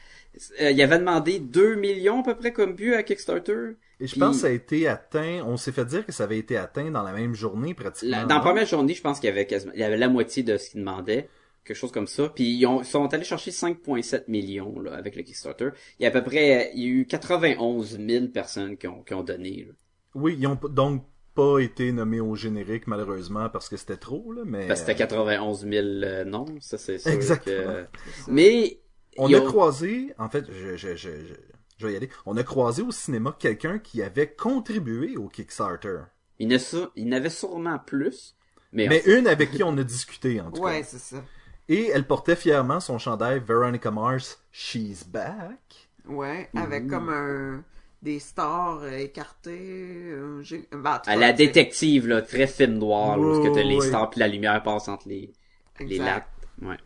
Euh, 0.60 0.70
il 0.72 0.82
avait 0.82 0.98
demandé 0.98 1.38
2 1.38 1.76
millions 1.76 2.20
à 2.20 2.22
peu 2.24 2.34
près 2.34 2.52
comme 2.52 2.74
but 2.74 2.92
à 2.94 3.02
Kickstarter. 3.02 3.76
Et 4.00 4.06
je 4.06 4.12
Puis- 4.12 4.20
pense 4.20 4.36
que 4.36 4.42
ça 4.42 4.48
a 4.48 4.50
été 4.50 4.86
atteint, 4.86 5.42
on 5.46 5.56
s'est 5.56 5.72
fait 5.72 5.84
dire 5.86 6.04
que 6.04 6.12
ça 6.12 6.24
avait 6.24 6.38
été 6.38 6.56
atteint 6.58 6.90
dans 6.90 7.02
la 7.02 7.12
même 7.12 7.34
journée 7.34 7.72
pratiquement. 7.72 8.18
La- 8.18 8.24
dans 8.26 8.34
la 8.34 8.40
première 8.42 8.66
journée, 8.66 8.92
je 8.94 9.00
pense 9.00 9.20
qu'il 9.20 9.28
y 9.28 9.32
avait 9.32 9.46
quasiment, 9.46 9.72
il 9.74 9.80
y 9.80 9.84
avait 9.84 9.96
la 9.96 10.08
moitié 10.08 10.42
de 10.42 10.56
ce 10.58 10.70
qu'il 10.70 10.80
demandait. 10.80 11.28
Quelque 11.64 11.76
chose 11.78 11.92
comme 11.92 12.08
ça. 12.08 12.28
Puis 12.28 12.44
ils, 12.44 12.66
ont- 12.66 12.82
ils 12.82 12.86
sont 12.86 13.14
allés 13.14 13.24
chercher 13.24 13.52
5,7 13.52 14.24
millions 14.28 14.78
là, 14.80 14.92
avec 14.96 15.16
le 15.16 15.22
Kickstarter. 15.22 15.70
Il 15.98 16.02
y 16.02 16.06
a 16.06 16.08
à 16.08 16.12
peu 16.12 16.22
près, 16.22 16.70
il 16.74 16.82
y 16.82 16.84
a 16.84 16.88
eu 16.90 17.06
91 17.06 17.98
000 17.98 18.26
personnes 18.26 18.76
qui 18.76 18.86
ont, 18.86 19.02
qui 19.02 19.14
ont 19.14 19.22
donné. 19.22 19.64
là. 19.68 19.72
Oui, 20.14 20.36
ils 20.38 20.46
ont 20.46 20.58
donc 20.70 21.04
pas 21.34 21.58
été 21.58 21.90
nommés 21.92 22.20
au 22.20 22.34
générique 22.36 22.86
malheureusement 22.86 23.48
parce 23.48 23.68
que 23.68 23.76
c'était 23.76 23.96
trop 23.96 24.32
là, 24.32 24.42
mais 24.46 24.68
Parce 24.68 24.80
que 24.80 24.86
c'était 24.86 24.98
91 24.98 25.60
000 25.68 25.72
euh, 25.86 26.24
non, 26.24 26.44
ça 26.60 26.78
c'est 26.78 26.98
sûr. 26.98 27.10
Exactement. 27.10 27.72
que- 27.72 27.86
Mais 28.28 28.80
on 29.18 29.32
a 29.32 29.38
ont- 29.40 29.44
croisé, 29.44 30.14
en 30.18 30.28
fait, 30.28 30.44
je, 30.50 30.76
je, 30.76 30.94
je, 30.96 30.96
je, 30.96 31.34
je 31.78 31.86
vais 31.86 31.92
y 31.92 31.96
aller. 31.96 32.08
On 32.26 32.36
a 32.36 32.44
croisé 32.44 32.82
au 32.82 32.92
cinéma 32.92 33.34
quelqu'un 33.38 33.78
qui 33.80 34.02
avait 34.02 34.28
contribué 34.32 35.16
au 35.16 35.28
Kickstarter. 35.28 36.02
il 36.38 36.50
y 36.50 36.54
en 36.54 36.56
a 36.56 36.58
ça- 36.60 36.90
il 36.94 37.06
y 37.06 37.08
en 37.08 37.12
avait 37.16 37.30
sûrement 37.30 37.78
plus. 37.80 38.36
Mais, 38.72 38.88
Mais 38.88 39.02
une 39.06 39.26
avec 39.26 39.50
qui 39.52 39.62
on 39.62 39.76
a 39.78 39.82
discuté 39.84 40.40
en 40.40 40.50
tout 40.50 40.60
Ouais, 40.62 40.80
cas. 40.80 40.86
c'est 40.86 40.98
ça. 40.98 41.22
Et 41.68 41.88
elle 41.92 42.06
portait 42.06 42.36
fièrement 42.36 42.78
son 42.80 42.98
chandail 42.98 43.40
Veronica 43.40 43.90
Mars 43.90 44.40
She's 44.52 45.04
Back. 45.06 45.88
Ouais, 46.06 46.50
avec 46.54 46.84
Ouh. 46.84 46.88
comme 46.88 47.08
un 47.08 47.64
des 48.04 48.20
stars 48.20 48.80
euh, 48.82 48.98
écartées. 48.98 50.10
euh, 50.12 50.42
ben, 50.72 51.00
à 51.06 51.16
la 51.16 51.32
détective 51.32 52.06
là, 52.06 52.22
très 52.22 52.46
film 52.46 52.74
noir, 52.78 53.16
là, 53.16 53.26
où 53.38 53.42
que 53.42 53.52
t'as 53.52 53.62
les 53.62 53.80
stars 53.80 54.10
puis 54.10 54.20
la 54.20 54.28
lumière 54.28 54.62
passe 54.62 54.86
entre 54.88 55.08
les, 55.08 55.32
les 55.80 55.86
Exact. 55.96 56.04
lacs. 56.04 56.28
Ouais. 56.62 56.76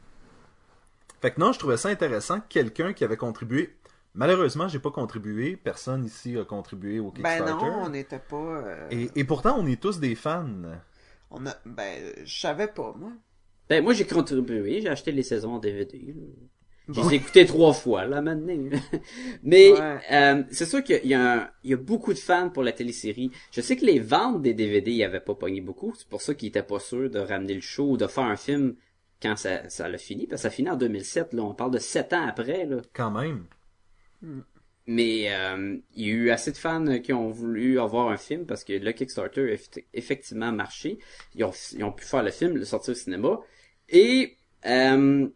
Fait 1.21 1.33
que 1.33 1.41
non, 1.41 1.53
je 1.53 1.59
trouvais 1.59 1.77
ça 1.77 1.89
intéressant. 1.89 2.41
Quelqu'un 2.49 2.93
qui 2.93 3.05
avait 3.05 3.17
contribué. 3.17 3.75
Malheureusement, 4.15 4.69
j'ai 4.69 4.79
pas 4.79 4.91
contribué. 4.91 5.57
Personne 5.57 6.05
ici 6.05 6.39
a 6.39 6.45
contribué 6.45 6.99
au 7.01 7.11
Ben 7.11 7.23
Kickstarter. 7.23 7.53
non, 7.67 7.83
on 7.85 7.89
n'était 7.91 8.19
pas. 8.21 8.37
euh, 8.37 8.87
et, 8.91 9.11
et 9.17 9.25
pourtant, 9.25 9.57
on 9.59 9.67
est 9.67 9.81
tous 9.81 9.99
des 10.01 10.15
fans. 10.15 10.47
on 11.31 11.47
a, 11.47 11.55
ben, 11.67 12.13
je 12.25 12.41
savais 12.41 12.69
pas 12.69 12.95
moi. 12.97 13.11
Ben 13.69 13.85
moi 13.85 13.93
j'ai 13.93 14.07
contribué, 14.07 14.81
j'ai 14.81 14.89
acheté 14.89 15.13
les 15.13 15.23
saisons 15.23 15.55
en 15.55 15.59
DVD. 15.59 15.99
là. 16.17 16.23
J'ai 16.91 17.03
Bon. 17.03 17.11
écouté 17.11 17.45
trois 17.45 17.75
fois 17.75 18.07
là 18.07 18.23
maintenant. 18.23 18.57
Mais 19.43 19.73
Ouais. 19.73 19.99
euh, 20.11 20.43
c'est 20.51 20.65
sûr 20.65 20.83
qu'il 20.83 21.05
y 21.07 21.13
a, 21.15 21.35
un- 21.43 21.51
il 21.63 21.71
y 21.71 21.75
a 21.75 21.77
beaucoup 21.77 22.15
de 22.15 22.19
fans 22.19 22.49
pour 22.49 22.63
la 22.63 22.73
télésérie. 22.73 23.31
Je 23.53 23.61
sais 23.61 23.77
que 23.77 23.85
les 23.85 23.99
ventes 24.01 24.41
des 24.41 24.55
DVD 24.55 24.91
il 24.93 25.05
avait 25.05 25.21
pas 25.21 25.35
pogné 25.35 25.61
beaucoup. 25.61 25.93
C'est 25.99 26.09
pour 26.09 26.23
ça 26.23 26.35
qu'ils 26.35 26.49
étaient 26.49 26.63
pas 26.63 26.79
sûrs 26.81 27.11
de 27.11 27.19
ramener 27.19 27.55
le 27.55 27.61
show 27.61 27.91
ou 27.91 27.97
de 27.99 28.07
faire 28.07 28.25
un 28.25 28.37
film 28.37 28.75
quand 29.21 29.37
ça, 29.37 29.69
ça 29.69 29.87
l'a 29.89 29.99
fini. 29.99 30.27
Parce 30.27 30.41
que 30.43 30.49
ça 30.49 30.51
finit 30.51 30.71
en 30.71 30.77
2007. 30.77 31.35
Là, 31.35 31.43
on 31.43 31.53
parle 31.55 31.73
de 31.73 31.79
sept 31.79 32.13
ans 32.15 32.27
après. 32.27 32.65
Là. 32.65 32.79
Quand 32.95 33.11
même. 33.11 33.45
Mais 34.87 35.27
euh, 35.35 35.77
il 35.95 36.07
y 36.07 36.11
a 36.11 36.15
eu 36.15 36.31
assez 36.31 36.51
de 36.53 36.57
fans 36.57 36.99
qui 37.01 37.13
ont 37.13 37.29
voulu 37.29 37.79
avoir 37.79 38.09
un 38.09 38.17
film 38.17 38.47
parce 38.47 38.65
que 38.65 38.73
le 38.73 38.93
Kickstarter 38.93 39.43
a 39.43 39.55
eff- 39.55 39.85
effectivement 39.93 40.51
marché. 40.53 40.99
Ils 41.35 41.45
ont, 41.45 41.53
ils 41.77 41.85
ont 41.85 41.93
pu 41.93 42.07
faire 42.07 42.23
le 42.23 42.31
film, 42.31 42.57
le 42.57 42.65
sortir 42.65 42.93
au 42.93 42.95
cinéma. 42.95 43.39
Et 43.91 44.37
euh, 44.65 45.29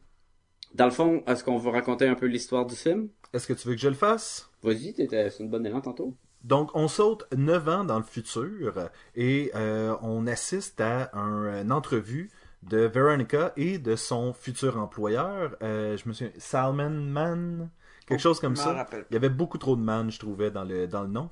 dans 0.75 0.85
le 0.87 0.91
fond, 0.91 1.23
est-ce 1.27 1.45
qu'on 1.45 1.59
va 1.59 1.70
raconter 1.73 2.07
un 2.07 2.14
peu 2.14 2.27
l'histoire 2.27 2.66
du 2.66 2.75
film? 2.77 3.09
Est-ce 3.33 3.47
que 3.47 3.53
tu 3.53 3.68
veux 3.68 3.75
que 3.75 3.81
je 3.81 3.89
le 3.89 3.95
fasse? 3.95 4.51
Vas-y, 4.62 4.95
c'est 4.97 5.41
une 5.41 5.49
bonne 5.51 5.66
élan 5.66 5.81
tantôt. 5.81 6.14
Donc, 6.45 6.70
on 6.75 6.89
saute 6.89 7.25
9 7.37 7.68
ans 7.68 7.85
dans 7.85 7.99
le 7.99 8.05
futur 8.05 8.89
et 9.14 9.51
euh, 9.55 9.95
on 10.03 10.27
assiste 10.27 10.81
à 10.81 11.11
un- 11.16 11.62
une 11.62 11.70
entrevue 11.73 12.31
de 12.62 12.79
Veronica 12.79 13.53
et 13.57 13.79
de 13.79 13.97
son 13.97 14.33
futur 14.33 14.77
employeur. 14.79 15.57
Euh, 15.62 15.97
je 15.97 16.09
me 16.09 16.12
souviens, 16.12 16.33
Salman 16.39 16.91
Man, 16.91 17.70
quelque 18.07 18.20
chose 18.20 18.41
comme 18.41 18.57
ça. 18.57 18.73
rappelle 18.73 19.05
Il 19.11 19.14
y 19.14 19.16
avait 19.16 19.29
beaucoup 19.29 19.59
trop 19.59 19.77
de 19.77 19.83
man, 19.83 20.11
je 20.11 20.18
trouvais, 20.18 20.51
dans 20.51 20.64
le, 20.64 20.87
dans 20.87 21.03
le 21.03 21.09
nom. 21.09 21.31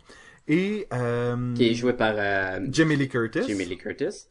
Et 0.48 0.86
euh, 0.92 1.54
Qui 1.54 1.68
est 1.70 1.74
joué 1.74 1.92
par 1.92 2.14
euh, 2.16 2.60
Jamie 2.70 2.96
Lee 2.96 3.08
Curtis. 3.08 3.42
Jamie 3.46 3.64
Lee 3.66 3.76
Curtis. 3.78 4.26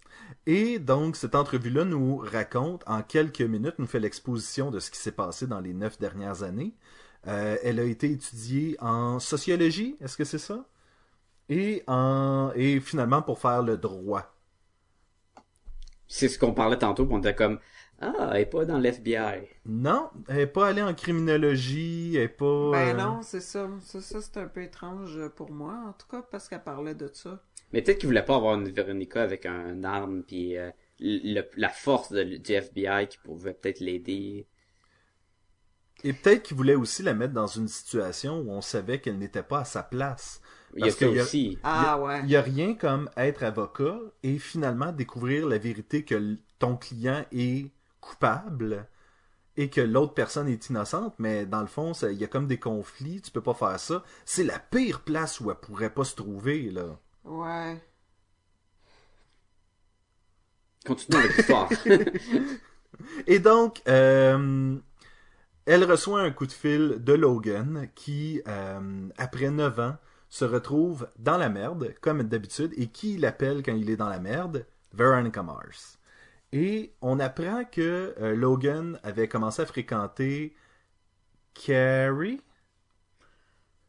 Et 0.45 0.79
donc, 0.79 1.15
cette 1.15 1.35
entrevue-là 1.35 1.85
nous 1.85 2.17
raconte, 2.17 2.83
en 2.87 3.01
quelques 3.01 3.41
minutes, 3.41 3.75
nous 3.79 3.87
fait 3.87 3.99
l'exposition 3.99 4.71
de 4.71 4.79
ce 4.79 4.91
qui 4.91 4.97
s'est 4.99 5.11
passé 5.11 5.47
dans 5.47 5.59
les 5.59 5.73
neuf 5.73 5.99
dernières 5.99 6.43
années. 6.43 6.73
Euh, 7.27 7.57
elle 7.63 7.79
a 7.79 7.83
été 7.83 8.11
étudiée 8.11 8.77
en 8.79 9.19
sociologie, 9.19 9.97
est-ce 10.01 10.17
que 10.17 10.23
c'est 10.23 10.39
ça? 10.39 10.65
Et, 11.49 11.83
en... 11.87 12.51
et 12.55 12.79
finalement 12.79 13.21
pour 13.21 13.39
faire 13.39 13.63
le 13.63 13.77
droit. 13.77 14.33
C'est 16.07 16.27
ce 16.29 16.39
qu'on 16.39 16.53
parlait 16.53 16.77
tantôt, 16.77 17.07
on 17.09 17.19
était 17.19 17.35
comme 17.35 17.59
Ah, 18.01 18.31
elle 18.33 18.41
est 18.41 18.45
pas 18.45 18.65
dans 18.65 18.79
l'FBI. 18.79 19.47
Non, 19.65 20.09
elle 20.27 20.37
n'est 20.37 20.47
pas 20.47 20.67
allée 20.67 20.81
en 20.81 20.93
criminologie, 20.93 22.15
elle 22.15 22.23
n'est 22.23 22.27
pas... 22.29 22.71
Ben 22.71 22.89
euh, 22.89 22.93
non, 22.93 23.21
c'est 23.21 23.41
ça. 23.41 23.67
Ça, 23.81 24.01
ça 24.01 24.21
c'est 24.21 24.37
un 24.37 24.47
peu 24.47 24.61
étrange 24.63 25.27
pour 25.35 25.51
moi, 25.51 25.75
en 25.87 25.93
tout 25.93 26.07
cas, 26.07 26.21
parce 26.21 26.47
qu'elle 26.49 26.63
parlait 26.63 26.95
de 26.95 27.09
ça. 27.13 27.43
Mais 27.71 27.81
peut-être 27.81 27.99
qu'il 27.99 28.07
voulait 28.07 28.25
pas 28.25 28.35
avoir 28.35 28.55
une 28.55 28.69
Veronica 28.69 29.21
avec 29.21 29.45
un 29.45 29.83
arme 29.83 30.23
puis 30.23 30.57
euh, 30.57 30.71
le- 30.99 31.43
la 31.55 31.69
force 31.69 32.11
de- 32.11 32.23
du 32.37 32.51
FBI 32.53 33.07
qui 33.07 33.17
pouvait 33.19 33.53
peut-être 33.53 33.79
l'aider. 33.79 34.47
Et 36.03 36.13
peut-être 36.13 36.43
qu'il 36.43 36.55
voulait 36.57 36.75
aussi 36.75 37.03
la 37.03 37.13
mettre 37.13 37.33
dans 37.33 37.47
une 37.47 37.67
situation 37.67 38.39
où 38.39 38.51
on 38.51 38.61
savait 38.61 38.99
qu'elle 39.01 39.17
n'était 39.17 39.43
pas 39.43 39.59
à 39.59 39.65
sa 39.65 39.83
place. 39.83 40.41
Il 40.75 40.79
y 40.79 40.83
a 40.83 40.85
Parce 40.85 40.97
ça 40.97 41.05
qu'il 41.07 41.15
y 41.15 41.19
a- 41.19 41.23
aussi. 41.23 41.57
Ah 41.63 41.99
ouais. 41.99 42.19
Il 42.21 42.27
n'y 42.27 42.35
a 42.35 42.41
rien 42.41 42.73
comme 42.75 43.09
être 43.17 43.43
avocat 43.43 43.99
et 44.23 44.39
finalement 44.39 44.91
découvrir 44.91 45.47
la 45.47 45.57
vérité 45.57 46.05
que 46.05 46.37
ton 46.57 46.77
client 46.77 47.25
est 47.33 47.69
coupable 47.99 48.87
et 49.57 49.69
que 49.69 49.81
l'autre 49.81 50.13
personne 50.13 50.47
est 50.47 50.69
innocente, 50.69 51.15
mais 51.19 51.45
dans 51.45 51.59
le 51.61 51.67
fond, 51.67 51.93
ça- 51.93 52.11
il 52.11 52.17
y 52.17 52.23
a 52.23 52.27
comme 52.27 52.47
des 52.47 52.59
conflits, 52.59 53.21
tu 53.21 53.31
peux 53.31 53.41
pas 53.41 53.53
faire 53.53 53.77
ça. 53.79 54.03
C'est 54.25 54.45
la 54.45 54.57
pire 54.57 55.01
place 55.01 55.41
où 55.41 55.51
elle 55.51 55.57
pourrait 55.57 55.93
pas 55.93 56.05
se 56.05 56.15
trouver, 56.15 56.69
là. 56.71 56.97
Ouais. 57.29 57.79
Continue 60.85 61.17
avec 61.17 61.37
l'histoire. 61.37 61.69
Et 63.27 63.39
donc, 63.39 63.81
euh, 63.87 64.77
elle 65.65 65.83
reçoit 65.85 66.21
un 66.21 66.31
coup 66.31 66.47
de 66.47 66.51
fil 66.51 66.97
de 66.99 67.13
Logan 67.13 67.89
qui, 67.95 68.41
euh, 68.47 69.09
après 69.17 69.51
9 69.51 69.79
ans, 69.79 69.97
se 70.29 70.45
retrouve 70.45 71.07
dans 71.17 71.37
la 71.37 71.49
merde, 71.49 71.93
comme 72.01 72.23
d'habitude, 72.23 72.73
et 72.77 72.87
qui 72.87 73.17
l'appelle 73.17 73.63
quand 73.63 73.75
il 73.75 73.89
est 73.89 73.97
dans 73.97 74.09
la 74.09 74.19
merde? 74.19 74.65
Veronica 74.93 75.43
Mars. 75.43 75.99
Et 76.51 76.93
on 77.01 77.19
apprend 77.19 77.63
que 77.65 78.15
euh, 78.19 78.35
Logan 78.35 78.99
avait 79.03 79.27
commencé 79.27 79.61
à 79.61 79.65
fréquenter 79.67 80.55
Carrie? 81.53 82.41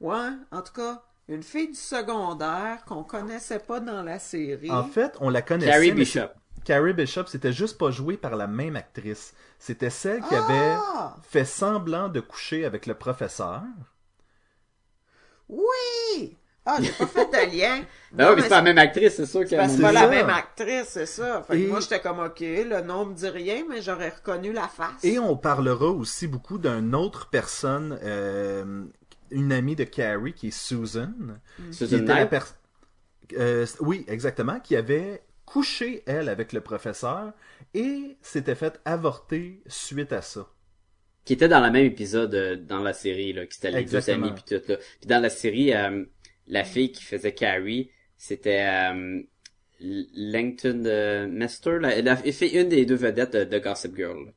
Ouais, 0.00 0.30
en 0.50 0.62
tout 0.62 0.72
cas, 0.72 1.04
une 1.34 1.42
fille 1.42 1.68
du 1.68 1.74
secondaire 1.74 2.84
qu'on 2.86 3.02
connaissait 3.04 3.58
pas 3.60 3.80
dans 3.80 4.02
la 4.02 4.18
série. 4.18 4.70
En 4.70 4.84
fait, 4.84 5.14
on 5.20 5.30
la 5.30 5.42
connaissait. 5.42 5.70
Carrie 5.70 5.92
Bishop. 5.92 6.28
Carrie 6.64 6.92
Bishop, 6.92 7.24
c'était 7.26 7.52
juste 7.52 7.78
pas 7.78 7.90
joué 7.90 8.16
par 8.16 8.36
la 8.36 8.46
même 8.46 8.76
actrice. 8.76 9.32
C'était 9.58 9.90
celle 9.90 10.22
qui 10.22 10.34
avait 10.34 10.74
Ah! 10.94 11.16
fait 11.22 11.44
semblant 11.44 12.08
de 12.08 12.20
coucher 12.20 12.64
avec 12.64 12.86
le 12.86 12.94
professeur. 12.94 13.62
Oui! 15.48 16.36
Ah, 16.66 16.76
j'ai 16.80 16.92
pas 16.92 17.06
fait 17.06 17.24
de 17.26 17.56
lien. 17.58 17.82
Ben 18.12 18.26
Non, 18.26 18.36
mais 18.36 18.42
c'est 18.42 18.48
pas 18.48 18.56
la 18.56 18.62
même 18.62 18.78
actrice, 18.78 19.14
c'est 19.14 19.26
sûr 19.26 19.44
c'est 19.48 19.56
parce 19.56 19.68
que 19.68 19.76
C'est 19.76 19.76
c'est 19.78 19.82
pas 19.82 19.92
la 19.92 20.08
même 20.08 20.28
actrice, 20.30 20.88
c'est 20.88 21.06
ça. 21.06 21.42
Fait 21.44 21.54
que 21.54 21.58
Et- 21.62 21.66
moi, 21.68 21.80
j'étais 21.80 22.00
comme, 22.00 22.18
OK, 22.18 22.40
le 22.40 22.80
nom 22.82 23.06
me 23.06 23.14
dit 23.14 23.28
rien, 23.28 23.64
mais 23.68 23.80
j'aurais 23.80 24.10
reconnu 24.10 24.52
la 24.52 24.66
face. 24.68 25.02
Et 25.04 25.18
on 25.18 25.36
parlera 25.36 25.86
aussi 25.86 26.26
beaucoup 26.26 26.58
d'une 26.58 26.94
autre 26.94 27.28
personne, 27.30 27.98
euh, 28.02 28.84
une 29.30 29.52
amie 29.52 29.76
de 29.76 29.84
Carrie 29.84 30.32
qui 30.34 30.48
est 30.48 30.50
Susan. 30.50 31.12
qui 31.70 31.74
Susan 31.74 31.98
était 32.02 32.14
la 32.14 32.26
pers- 32.26 32.56
euh, 33.38 33.66
oui, 33.80 34.04
exactement, 34.08 34.58
qui 34.60 34.74
avait 34.76 35.22
couché, 35.44 36.02
elle, 36.06 36.28
avec 36.28 36.52
le 36.52 36.60
professeur 36.60 37.32
et 37.74 38.16
s'était 38.22 38.54
fait 38.54 38.80
avorter 38.84 39.62
suite 39.66 40.12
à 40.12 40.22
ça. 40.22 40.48
Qui 41.24 41.34
était 41.34 41.48
dans 41.48 41.60
le 41.64 41.70
même 41.70 41.84
épisode 41.86 42.34
euh, 42.34 42.56
dans 42.56 42.80
la 42.82 42.92
série, 42.92 43.32
là, 43.32 43.46
qui 43.46 43.54
c'était 43.56 43.70
les 43.70 43.84
deux 43.84 44.10
amis 44.10 44.30
puis 44.32 44.44
tout, 44.58 44.62
là. 44.68 44.76
Puis 44.76 45.06
dans 45.06 45.20
la 45.20 45.30
série, 45.30 45.72
euh, 45.74 46.04
la 46.46 46.64
fille 46.64 46.90
qui 46.92 47.04
faisait 47.04 47.34
Carrie, 47.34 47.90
c'était 48.16 48.64
Langton 49.80 51.28
Mester. 51.30 51.78
là. 51.80 51.96
Elle 51.96 52.08
a 52.08 52.16
fait 52.16 52.48
une 52.60 52.68
des 52.68 52.84
deux 52.86 52.94
vedettes 52.96 53.32
de, 53.32 53.44
de 53.44 53.58
Gossip 53.58 53.96
Girl. 53.96 54.26
là. 54.26 54.32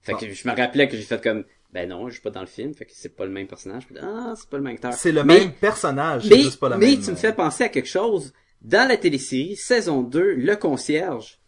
Fait 0.00 0.14
que 0.14 0.32
je 0.32 0.48
me 0.48 0.54
rappelais 0.54 0.88
que 0.88 0.96
j'ai 0.96 1.02
fait 1.02 1.22
comme, 1.22 1.44
ben 1.72 1.88
non, 1.88 2.08
je 2.08 2.14
suis 2.14 2.22
pas 2.22 2.30
dans 2.30 2.40
le 2.40 2.46
film, 2.46 2.72
fait 2.74 2.86
que 2.86 2.92
c'est 2.94 3.14
pas 3.14 3.24
le 3.26 3.30
même 3.30 3.46
personnage. 3.46 3.84
Ah, 4.00 4.34
c'est 4.36 4.48
pas 4.48 4.56
le 4.56 4.62
même 4.62 4.74
acteur. 4.74 4.92
C'est 4.94 5.12
le 5.12 5.22
Mais- 5.24 5.40
même 5.40 5.52
personnage, 5.52 6.22
c'est 6.24 6.30
Mais, 6.36 6.42
juste 6.42 6.58
pas 6.60 6.68
la 6.70 6.78
mais 6.78 6.86
même. 6.92 7.00
tu 7.00 7.10
me 7.10 7.14
euh, 7.14 7.16
fais 7.16 7.32
penser 7.32 7.64
à 7.64 7.68
quelque 7.68 7.88
chose. 7.88 8.32
Dans 8.62 8.88
la 8.88 8.96
télésérie, 8.96 9.54
saison 9.56 10.02
2, 10.02 10.34
le 10.34 10.56
concierge. 10.56 11.38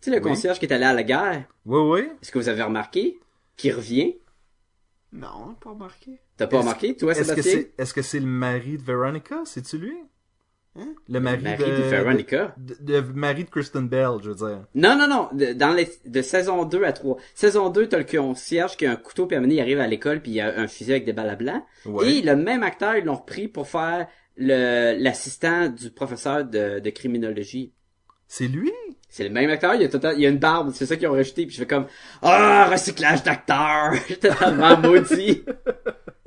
Tu 0.00 0.06
sais, 0.06 0.10
le 0.10 0.16
Oui. 0.22 0.30
concierge 0.30 0.58
qui 0.58 0.64
est 0.66 0.72
allé 0.72 0.84
à 0.84 0.92
la 0.92 1.02
guerre. 1.04 1.44
Oui, 1.66 1.80
oui. 1.80 2.08
Est-ce 2.22 2.32
que 2.32 2.38
vous 2.38 2.48
avez 2.48 2.62
remarqué? 2.62 3.18
Qui 3.56 3.70
revient? 3.70 4.16
Non, 5.12 5.54
pas 5.60 5.70
remarqué. 5.70 6.18
T'as 6.36 6.46
pas 6.46 6.60
remarqué, 6.60 6.96
toi, 6.96 7.12
Est-ce 7.12 7.34
que 7.34 7.42
c'est 7.42 7.72
est-ce 7.78 7.92
que 7.94 8.00
c'est 8.02 8.18
le 8.20 8.26
mari 8.26 8.78
de 8.78 8.82
Veronica? 8.82 9.42
C'est-tu 9.44 9.76
lui? 9.78 9.96
Hein? 10.74 10.94
Le 11.08 11.20
mari, 11.20 11.42
Marie 11.42 11.58
de, 11.58 11.76
de 11.76 11.82
Veronica. 11.82 12.54
De, 12.56 12.74
de- 12.80 13.12
mari 13.12 13.44
de 13.44 13.50
Kristen 13.50 13.88
Bell, 13.88 14.12
je 14.22 14.30
veux 14.30 14.34
dire. 14.34 14.64
Non, 14.74 14.96
non, 14.96 15.06
non. 15.06 15.28
De, 15.32 15.52
dans 15.52 15.74
les, 15.74 15.86
de 16.06 16.22
saison 16.22 16.64
2 16.64 16.84
à 16.84 16.92
3. 16.92 17.18
Saison 17.34 17.68
2, 17.68 17.88
t'as 17.88 17.98
le 17.98 18.04
concierge 18.04 18.76
qui 18.78 18.86
a 18.86 18.92
un 18.92 18.96
couteau, 18.96 19.26
puis 19.26 19.36
à 19.36 19.38
un 19.38 19.42
moment 19.42 19.50
donné, 19.50 19.60
il 19.60 19.62
arrive 19.62 19.80
à 19.80 19.86
l'école, 19.86 20.20
puis 20.22 20.30
il 20.32 20.34
y 20.36 20.40
a 20.40 20.58
un 20.58 20.66
fusil 20.66 20.92
avec 20.92 21.04
des 21.04 21.12
balles 21.12 21.28
à 21.28 21.36
blanc. 21.36 21.64
Ouais. 21.84 22.14
Et 22.14 22.22
le 22.22 22.36
même 22.36 22.62
acteur, 22.62 22.96
ils 22.96 23.04
l'ont 23.04 23.16
repris 23.16 23.48
pour 23.48 23.68
faire 23.68 24.06
le 24.38 24.96
l'assistant 24.98 25.68
du 25.68 25.90
professeur 25.90 26.46
de, 26.46 26.78
de 26.78 26.90
criminologie. 26.90 27.74
C'est 28.26 28.48
lui? 28.48 28.72
C'est 29.10 29.24
le 29.24 29.30
même 29.30 29.50
acteur, 29.50 29.74
il 29.74 29.82
y 29.82 29.84
a, 29.84 29.88
total- 29.90 30.14
il 30.16 30.22
y 30.22 30.26
a 30.26 30.30
une 30.30 30.38
barbe, 30.38 30.70
c'est 30.72 30.86
ça 30.86 30.96
qu'ils 30.96 31.06
ont 31.08 31.12
rajouté, 31.12 31.44
puis 31.44 31.54
je 31.54 31.60
fais 31.60 31.66
comme 31.66 31.86
Ah, 32.22 32.66
recyclage 32.72 33.22
d'acteur! 33.22 33.92
J'étais 34.08 34.30
tellement 34.30 34.78
maudit. 34.78 35.44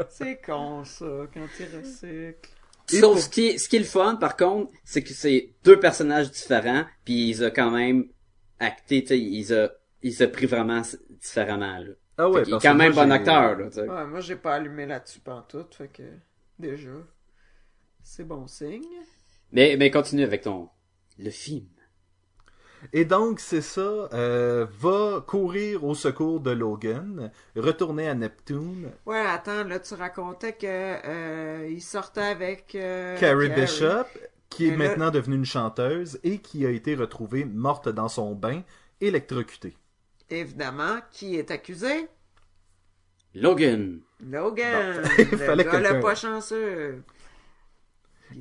C'est 0.10 0.40
con, 0.46 0.84
ça, 0.84 1.06
quand 1.34 1.48
ils 1.60 1.78
recyclent. 1.80 2.50
Et 2.94 3.00
Sauf 3.00 3.14
pour- 3.14 3.20
ce 3.22 3.30
qui 3.30 3.48
est, 3.48 3.58
ce 3.58 3.68
qui 3.68 3.78
est 3.78 3.80
le 3.80 3.86
fun, 3.86 4.16
par 4.16 4.38
contre, 4.38 4.72
c'est 4.84 5.04
que 5.04 5.14
c'est 5.14 5.54
deux 5.64 5.80
personnages 5.80 6.32
différents, 6.32 6.86
puis 7.04 7.30
ils 7.30 7.44
ont 7.44 7.52
quand 7.56 7.72
même 7.72 8.08
acté, 8.60 9.02
tu 9.02 9.08
sais, 9.10 9.20
ils 9.20 9.54
ont, 9.54 9.70
ils 10.04 10.24
ont 10.24 10.30
pris 10.30 10.46
vraiment 10.46 10.82
différemment, 11.10 11.80
là. 11.80 11.94
Ah 12.18 12.30
ouais, 12.30 12.46
Fait 12.46 12.52
est 12.52 12.60
quand 12.62 12.76
même 12.76 12.94
moi, 12.94 13.04
bon 13.06 13.12
acteur, 13.12 13.58
là, 13.58 13.66
tu 13.68 13.74
sais. 13.74 13.90
Ouais, 13.90 14.06
moi, 14.06 14.20
j'ai 14.22 14.36
pas 14.38 14.56
allumé 14.56 14.86
là-dessus 14.86 15.20
pantoute, 15.20 15.76
fait 15.76 15.88
que, 15.90 16.04
déjà, 16.60 16.92
c'est 18.04 18.24
bon 18.24 18.48
signe. 18.48 18.86
Mais, 19.52 19.76
mais 19.78 19.90
continue 19.92 20.24
avec 20.24 20.42
ton, 20.44 20.70
le 21.18 21.30
film. 21.32 21.66
Et 22.94 23.06
donc, 23.06 23.40
c'est 23.40 23.62
ça, 23.62 23.82
euh, 24.14 24.66
va 24.80 25.24
courir 25.26 25.84
au 25.84 25.96
secours 25.96 26.40
de 26.40 26.52
Logan, 26.52 27.32
retourner 27.56 28.08
à 28.08 28.16
Neptune, 28.16 28.92
Ouais, 29.06 29.20
attends, 29.20 29.64
là, 29.64 29.80
tu 29.80 29.94
racontais 29.94 30.54
que 30.54 30.66
euh, 30.68 31.68
il 31.70 31.82
sortait 31.82 32.22
avec 32.22 32.76
euh, 32.76 33.18
Carrie 33.20 33.50
Bishop, 33.50 34.06
qui 34.50 34.68
est 34.68 34.72
là- 34.72 34.78
maintenant 34.78 35.12
devenue 35.12 35.36
une 35.36 35.46
chanteuse 35.46 36.20
et 36.24 36.40
qui 36.40 36.66
a 36.66 36.70
été 36.70 36.96
retrouvée 36.96 37.46
morte 37.46 37.90
dans 37.90 38.10
son 38.10 38.34
bain, 38.34 38.62
électrocutée. 39.02 39.76
Évidemment, 40.30 41.00
qui 41.12 41.36
est 41.36 41.52
accusé? 41.52 42.08
Logan. 43.36 44.02
Logan! 44.22 45.02
Bon, 45.04 45.10
il 45.20 45.30
le 45.32 45.38
fallait 45.38 45.64
gars 45.66 45.80
le 45.94 46.00
pas 46.02 46.16
chanceux. 46.16 47.04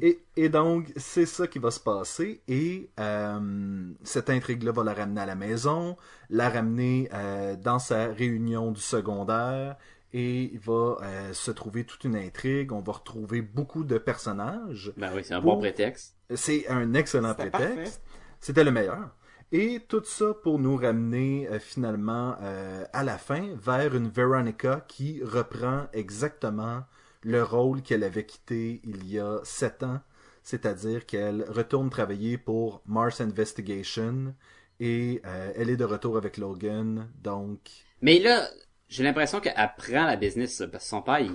Et, 0.02 0.20
et 0.36 0.48
donc, 0.48 0.92
c'est 0.96 1.26
ça 1.26 1.46
qui 1.46 1.58
va 1.58 1.70
se 1.70 1.80
passer. 1.80 2.40
Et 2.48 2.88
euh, 3.00 3.90
cette 4.02 4.30
intrigue-là 4.30 4.72
va 4.72 4.84
la 4.84 4.94
ramener 4.94 5.20
à 5.20 5.26
la 5.26 5.34
maison, 5.34 5.96
la 6.30 6.48
ramener 6.50 7.08
euh, 7.12 7.56
dans 7.56 7.78
sa 7.78 8.06
réunion 8.06 8.70
du 8.72 8.80
secondaire. 8.80 9.76
Et 10.12 10.44
il 10.52 10.58
va 10.60 10.96
euh, 11.02 11.32
se 11.32 11.50
trouver 11.50 11.84
toute 11.84 12.04
une 12.04 12.16
intrigue. 12.16 12.72
On 12.72 12.80
va 12.80 12.92
retrouver 12.92 13.42
beaucoup 13.42 13.82
de 13.84 13.98
personnages. 13.98 14.92
Ben 14.96 15.12
oui, 15.14 15.22
c'est 15.24 15.34
un 15.34 15.40
Pour- 15.40 15.54
bon 15.54 15.58
prétexte. 15.60 16.14
C'est 16.34 16.68
un 16.68 16.94
excellent 16.94 17.34
prétexte. 17.34 18.00
C'était 18.40 18.64
le 18.64 18.70
meilleur. 18.70 19.10
Et 19.52 19.80
tout 19.88 20.02
ça 20.04 20.34
pour 20.42 20.58
nous 20.58 20.76
ramener 20.76 21.48
euh, 21.48 21.58
finalement 21.58 22.34
euh, 22.42 22.84
à 22.92 23.04
la 23.04 23.18
fin 23.18 23.54
vers 23.56 23.94
une 23.94 24.08
Veronica 24.08 24.84
qui 24.88 25.22
reprend 25.22 25.86
exactement 25.92 26.82
le 27.24 27.42
rôle 27.42 27.82
qu'elle 27.82 28.04
avait 28.04 28.26
quitté 28.26 28.80
il 28.84 29.10
y 29.10 29.18
a 29.18 29.40
sept 29.44 29.82
ans, 29.82 30.00
c'est-à-dire 30.42 31.06
qu'elle 31.06 31.44
retourne 31.48 31.90
travailler 31.90 32.38
pour 32.38 32.82
Mars 32.86 33.20
Investigation 33.20 34.34
et 34.80 35.20
euh, 35.24 35.52
elle 35.56 35.70
est 35.70 35.76
de 35.76 35.84
retour 35.84 36.16
avec 36.16 36.36
Logan. 36.36 37.08
Donc, 37.22 37.70
Mais 38.02 38.18
là, 38.18 38.48
j'ai 38.88 39.02
l'impression 39.04 39.40
qu'elle 39.40 39.54
prend 39.78 40.04
la 40.04 40.16
business, 40.16 40.62
parce 40.70 40.84
que 40.84 40.90
son 40.90 41.02
père, 41.02 41.20
il... 41.20 41.32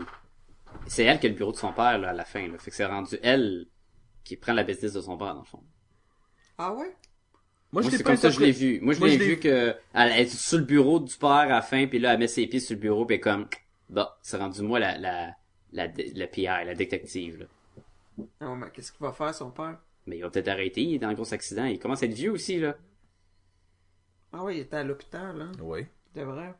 c'est 0.87 1.03
elle 1.03 1.19
qui 1.19 1.25
a 1.27 1.29
le 1.29 1.35
bureau 1.35 1.51
de 1.51 1.57
son 1.57 1.73
père, 1.73 1.97
là, 1.97 2.09
à 2.09 2.13
la 2.13 2.25
fin, 2.25 2.47
là. 2.47 2.57
Fait 2.59 2.69
que 2.69 2.75
c'est 2.77 2.85
rendu 2.85 3.17
elle 3.23 3.67
qui 4.23 4.37
prend 4.37 4.53
la 4.53 4.63
business 4.63 4.93
de 4.93 5.01
son 5.01 5.17
père, 5.17 5.33
dans 5.33 5.41
le 5.41 5.45
fond. 5.45 5.63
Ah 6.57 6.73
ouais? 6.73 6.95
moi, 7.71 7.81
Moi, 7.81 7.81
je 7.83 7.89
l'ai 7.89 7.97
c'est 7.97 8.03
pas 8.03 8.11
comme 8.11 8.17
ça 8.17 8.29
que 8.29 8.35
je 8.35 8.39
l'ai 8.41 8.51
vu. 8.51 8.79
Moi, 8.81 8.93
je 8.93 8.99
Moi, 8.99 9.09
l'ai 9.09 9.17
vu 9.17 9.39
que 9.39 9.75
elle 9.93 10.11
est 10.11 10.27
sur 10.27 10.59
le 10.59 10.65
bureau 10.65 10.99
du 10.99 11.15
père 11.17 11.29
à 11.29 11.45
la 11.47 11.61
fin, 11.61 11.87
puis 11.87 11.99
là, 11.99 12.13
elle 12.13 12.19
met 12.19 12.27
ses 12.27 12.45
pieds 12.47 12.59
sur 12.59 12.75
le 12.75 12.81
bureau, 12.81 13.05
puis 13.05 13.19
comme, 13.19 13.47
bon, 13.89 14.05
c'est 14.21 14.37
rendu 14.37 14.61
moi 14.61 14.79
la, 14.79 14.97
la, 14.97 15.35
la, 15.73 15.87
la 15.87 16.27
PI, 16.27 16.43
la 16.43 16.75
détective, 16.75 17.39
là. 17.39 17.45
Non, 18.41 18.55
mais 18.55 18.69
qu'est-ce 18.71 18.91
qu'il 18.91 19.01
va 19.05 19.13
faire, 19.13 19.33
son 19.33 19.51
père? 19.51 19.79
Mais 20.05 20.17
il 20.17 20.21
va 20.21 20.29
peut-être 20.29 20.47
arrêter, 20.49 20.81
il 20.81 20.95
est 20.95 20.99
dans 20.99 21.07
un 21.07 21.13
gros 21.13 21.33
accident, 21.33 21.65
il 21.65 21.79
commence 21.79 22.03
à 22.03 22.05
être 22.05 22.13
vieux 22.13 22.31
aussi, 22.31 22.59
là. 22.59 22.75
Ah 24.33 24.43
oui, 24.43 24.57
il 24.57 24.59
était 24.61 24.77
à 24.77 24.83
l'hôpital, 24.83 25.41
hein? 25.41 25.51
Oui. 25.61 25.85
De 26.15 26.21
vrai. 26.21 26.53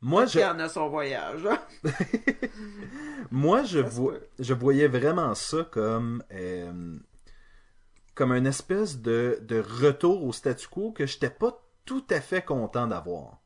Moi, 0.00 0.26
je, 0.26 0.38
Il 0.38 0.44
en 0.44 0.58
a 0.58 0.68
son 0.68 0.88
voyage, 0.88 1.46
hein? 1.46 1.60
Moi, 3.30 3.64
je, 3.64 3.80
peut. 3.80 4.28
je 4.38 4.54
voyais 4.54 4.88
vraiment 4.88 5.34
ça 5.34 5.64
comme 5.64 6.22
euh, 6.32 6.98
comme 8.14 8.32
une 8.32 8.46
espèce 8.46 9.00
de, 9.00 9.38
de 9.42 9.58
retour 9.60 10.24
au 10.24 10.32
statu 10.32 10.68
quo 10.68 10.92
que 10.92 11.06
j'étais 11.06 11.30
pas 11.30 11.62
tout 11.84 12.04
à 12.10 12.20
fait 12.20 12.42
content 12.44 12.86
d'avoir. 12.86 13.40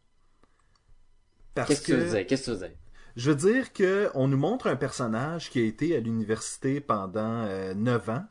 Parce 1.55 1.69
Qu'est-ce 1.69 1.81
que 1.83 1.87
tu 1.87 1.97
veux 1.97 2.05
dire? 2.11 2.27
Qu'est-ce 2.27 2.47
que 2.47 2.57
tu 2.57 2.57
veux 2.59 2.69
dire? 2.69 2.77
Je 3.17 3.31
veux 3.31 3.53
dire 3.53 3.73
que 3.73 4.11
on 4.15 4.29
nous 4.29 4.37
montre 4.37 4.67
un 4.67 4.77
personnage 4.77 5.51
qui 5.51 5.61
a 5.61 5.65
été 5.65 5.97
à 5.97 6.01
l'université 6.01 6.81
pendant 6.81 7.45
euh, 7.47 7.75
9 7.75 8.09
ans 8.11 8.25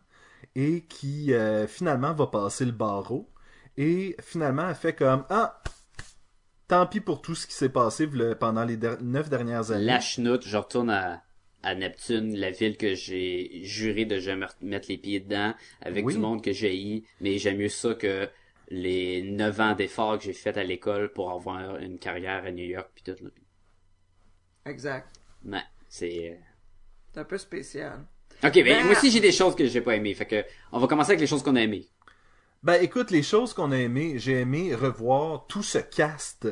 et 0.56 0.82
qui 0.82 1.34
euh, 1.34 1.68
finalement 1.68 2.14
va 2.14 2.28
passer 2.28 2.66
le 2.66 2.72
barreau 2.72 3.30
et 3.78 4.16
finalement 4.22 4.64
a 4.64 4.74
fait 4.74 4.94
comme 4.94 5.26
ah 5.30 5.62
tant 6.68 6.86
pis 6.86 7.00
pour 7.00 7.22
tout 7.22 7.36
ce 7.36 7.48
qui 7.48 7.54
s'est 7.54 7.70
passé 7.70 8.08
pendant 8.40 8.64
les 8.64 8.78
der- 8.78 9.02
neuf 9.02 9.30
dernières 9.30 9.72
années. 9.72 9.86
La 9.86 10.00
chenoute, 10.00 10.46
je 10.46 10.58
retourne 10.58 10.90
à, 10.90 11.24
à 11.64 11.76
Neptune, 11.76 12.36
la 12.36 12.52
ville 12.52 12.78
que 12.78 12.94
j'ai 12.96 13.62
juré 13.64 14.06
de 14.06 14.20
jamais 14.20 14.46
mettre 14.62 14.88
les 14.90 14.98
pieds 14.98 15.20
dedans, 15.20 15.54
avec 15.82 16.06
Oui. 16.06 16.14
du 16.14 16.20
monde 16.20 16.44
que 16.44 16.52
j'ai 16.54 16.70
haï, 16.70 17.04
mais 17.22 17.38
j'aime 17.38 17.58
mieux 17.58 17.70
ça 17.70 17.94
que 17.96 18.30
les 18.70 19.24
neuf 19.24 19.60
ans 19.60 19.74
d'efforts 19.74 20.20
que 20.20 20.26
j'ai 20.26 20.34
fait 20.34 20.56
à 20.58 20.64
l'école 20.64 21.12
pour 21.12 21.32
avoir 21.32 21.78
une 21.78 21.98
carrière 21.98 22.44
à 22.46 22.52
New 22.52 22.66
York 22.66 22.90
pis 22.94 23.04
tout, 23.04 23.16
là. 23.24 23.30
Exact. 24.70 25.08
Ouais, 25.46 25.60
c'est... 25.88 26.30
euh, 26.32 26.36
C'est 27.14 27.20
un 27.20 27.24
peu 27.26 27.38
spécial. 27.38 28.00
Ok, 28.44 28.56
mais 28.56 28.64
Ben- 28.64 28.84
moi 28.86 28.94
aussi 28.94 29.12
j'ai 29.12 29.20
des 29.20 29.32
choses 29.34 29.56
que 29.56 29.66
j'ai 29.68 29.82
pas 29.82 29.96
aimées, 29.96 30.14
fait 30.14 30.26
que 30.26 30.46
on 30.72 30.80
va 30.80 30.88
commencer 30.88 31.12
avec 31.12 31.20
les 31.22 31.28
choses 31.28 31.44
qu'on 31.44 31.56
a 31.58 31.62
aimées. 31.62 31.88
Ben 32.64 32.82
écoute, 32.82 33.12
les 33.12 33.24
choses 33.24 33.54
qu'on 33.54 33.72
a 33.72 33.78
aimées, 33.78 34.16
j'ai 34.18 34.40
aimé 34.42 34.74
revoir 34.76 35.46
tout 35.48 35.64
ce 35.64 35.78
cast 35.78 36.48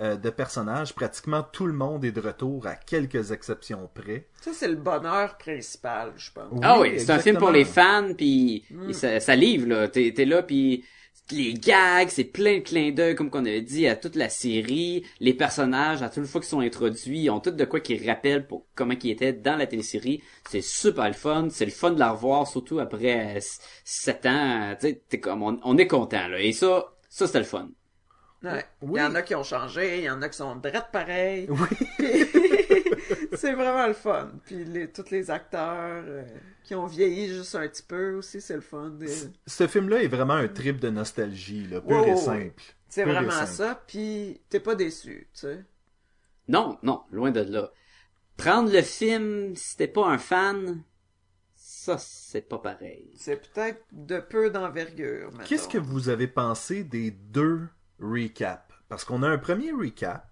euh, 0.00 0.16
de 0.16 0.30
personnages. 0.30 0.94
Pratiquement 0.94 1.42
tout 1.42 1.66
le 1.66 1.72
monde 1.72 2.04
est 2.04 2.12
de 2.12 2.20
retour 2.20 2.66
à 2.66 2.74
quelques 2.76 3.32
exceptions 3.32 3.88
près. 3.92 4.26
Ça, 4.40 4.52
c'est 4.54 4.68
le 4.68 4.76
bonheur 4.76 5.36
principal, 5.38 6.12
je 6.16 6.30
pense. 6.32 6.58
ah 6.62 6.80
oui, 6.80 6.98
c'est 7.00 7.10
un 7.10 7.18
film 7.18 7.38
pour 7.38 7.50
les 7.50 7.64
fans, 7.64 8.12
puis 8.16 8.64
Mm. 8.70 8.92
ça, 8.92 9.18
ça 9.20 9.34
livre, 9.36 9.68
là. 9.68 9.88
T'es 9.88 10.12
t'es 10.14 10.24
là, 10.24 10.42
puis 10.44 10.84
les 11.30 11.54
gags, 11.54 12.08
c'est 12.10 12.24
plein 12.24 12.58
de 12.58 12.62
clins 12.62 12.90
d'œil, 12.92 13.14
comme 13.14 13.30
qu'on 13.30 13.44
avait 13.44 13.60
dit, 13.60 13.86
à 13.86 13.96
toute 13.96 14.16
la 14.16 14.28
série. 14.28 15.04
Les 15.20 15.34
personnages, 15.34 16.02
à 16.02 16.08
toute 16.08 16.26
fois 16.26 16.40
qu'ils 16.40 16.48
sont 16.50 16.60
introduits, 16.60 17.20
ils 17.24 17.30
ont 17.30 17.40
tout 17.40 17.50
de 17.50 17.64
quoi 17.64 17.80
qui 17.80 17.96
rappellent 18.06 18.46
pour 18.46 18.66
comment 18.74 18.94
ils 19.02 19.10
étaient 19.10 19.32
dans 19.32 19.56
la 19.56 19.66
télésérie. 19.66 20.22
C'est 20.48 20.62
super 20.62 21.06
le 21.06 21.12
fun. 21.14 21.48
C'est 21.50 21.64
le 21.66 21.70
fun 21.70 21.90
de 21.90 21.98
la 21.98 22.12
revoir, 22.12 22.46
surtout 22.46 22.78
après 22.78 23.34
euh, 23.34 23.36
s- 23.38 23.60
sept 23.84 24.24
ans. 24.26 24.74
Tu 24.80 24.88
sais, 24.88 25.02
t'es 25.08 25.20
comme, 25.20 25.42
on, 25.42 25.58
on 25.64 25.76
est 25.78 25.86
content, 25.86 26.28
là. 26.28 26.40
Et 26.40 26.52
ça, 26.52 26.92
ça, 27.08 27.26
c'était 27.26 27.40
le 27.40 27.44
fun. 27.44 27.68
Ouais. 28.42 28.64
Oui. 28.82 29.00
Il 29.00 29.02
y 29.02 29.06
en 29.06 29.14
a 29.16 29.22
qui 29.22 29.34
ont 29.34 29.42
changé, 29.42 29.98
il 29.98 30.04
y 30.04 30.10
en 30.10 30.22
a 30.22 30.28
qui 30.28 30.36
sont 30.38 30.54
drettes 30.56 30.90
pareils. 30.92 31.48
Oui. 31.50 31.58
c'est 33.36 33.52
vraiment 33.52 33.86
le 33.86 33.94
fun. 33.94 34.30
Puis 34.44 34.64
les, 34.64 34.90
tous 34.90 35.10
les 35.10 35.30
acteurs 35.30 36.02
euh, 36.06 36.24
qui 36.64 36.74
ont 36.74 36.86
vieilli 36.86 37.28
juste 37.28 37.54
un 37.54 37.66
petit 37.68 37.82
peu 37.82 38.14
aussi, 38.14 38.40
c'est 38.40 38.54
le 38.54 38.60
fun. 38.60 38.90
Des- 38.90 39.08
Ce 39.46 39.66
film-là 39.66 40.02
est 40.02 40.08
vraiment 40.08 40.34
un 40.34 40.48
trip 40.48 40.78
de 40.80 40.90
nostalgie, 40.90 41.66
là, 41.66 41.80
pur 41.80 42.04
et 42.06 42.16
simple. 42.16 42.62
C'est 42.88 43.04
vraiment 43.04 43.30
simple. 43.30 43.46
ça, 43.52 43.82
puis 43.86 44.40
t'es 44.48 44.60
pas 44.60 44.74
déçu, 44.74 45.28
tu 45.34 45.40
sais. 45.40 45.64
Non, 46.48 46.78
non, 46.82 47.02
loin 47.12 47.30
de 47.30 47.40
là. 47.40 47.70
Prendre 48.36 48.72
le 48.72 48.82
film, 48.82 49.54
si 49.56 49.76
t'es 49.76 49.88
pas 49.88 50.06
un 50.06 50.16
fan, 50.18 50.82
ça, 51.54 51.98
c'est 51.98 52.48
pas 52.48 52.58
pareil. 52.58 53.10
C'est 53.16 53.36
peut-être 53.36 53.82
de 53.92 54.20
peu 54.20 54.48
d'envergure. 54.50 55.30
Qu'est-ce 55.44 55.68
que 55.68 55.78
vous 55.78 56.08
avez 56.08 56.28
pensé 56.28 56.84
des 56.84 57.10
deux 57.10 57.68
recap. 58.00 58.72
Parce 58.88 59.04
qu'on 59.04 59.22
a 59.22 59.28
un 59.28 59.38
premier 59.38 59.72
recap 59.72 60.24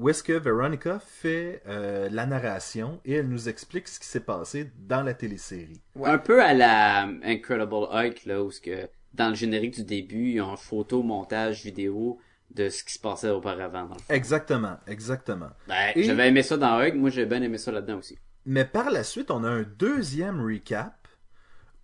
où 0.00 0.08
est-ce 0.08 0.22
que 0.22 0.32
Veronica 0.32 0.98
fait 0.98 1.62
euh, 1.68 2.08
la 2.10 2.24
narration 2.24 3.00
et 3.04 3.12
elle 3.16 3.28
nous 3.28 3.48
explique 3.50 3.86
ce 3.86 4.00
qui 4.00 4.06
s'est 4.06 4.20
passé 4.24 4.72
dans 4.78 5.02
la 5.02 5.12
télésérie. 5.14 5.80
Un 6.02 6.16
peu 6.18 6.42
à 6.42 6.54
la 6.54 7.02
Incredible 7.22 7.86
Hulk, 7.92 8.24
là, 8.24 8.42
où 8.42 8.50
ce 8.50 8.60
que, 8.62 8.88
dans 9.12 9.28
le 9.28 9.34
générique 9.34 9.74
du 9.74 9.84
début, 9.84 10.30
il 10.30 10.34
y 10.36 10.40
a 10.40 10.46
un 10.46 10.56
photo, 10.56 11.02
montage, 11.02 11.62
vidéo 11.62 12.18
de 12.50 12.68
ce 12.70 12.82
qui 12.82 12.94
se 12.94 12.98
passait 12.98 13.28
auparavant. 13.28 13.84
Dans 13.84 13.94
le. 13.94 14.14
Exactement, 14.14 14.78
exactement. 14.86 15.50
Ben, 15.68 15.92
Et- 15.94 16.02
j'avais 16.04 16.28
aimé 16.28 16.42
ça 16.42 16.56
dans 16.56 16.80
Hulk, 16.80 16.94
moi 16.94 17.10
j'ai 17.10 17.26
bien 17.26 17.42
aimé 17.42 17.58
ça 17.58 17.70
là-dedans 17.70 17.98
aussi. 17.98 18.18
Mais 18.46 18.64
par 18.64 18.90
la 18.90 19.04
suite, 19.04 19.30
on 19.30 19.44
a 19.44 19.48
un 19.50 19.62
deuxième 19.78 20.40
recap 20.42 20.94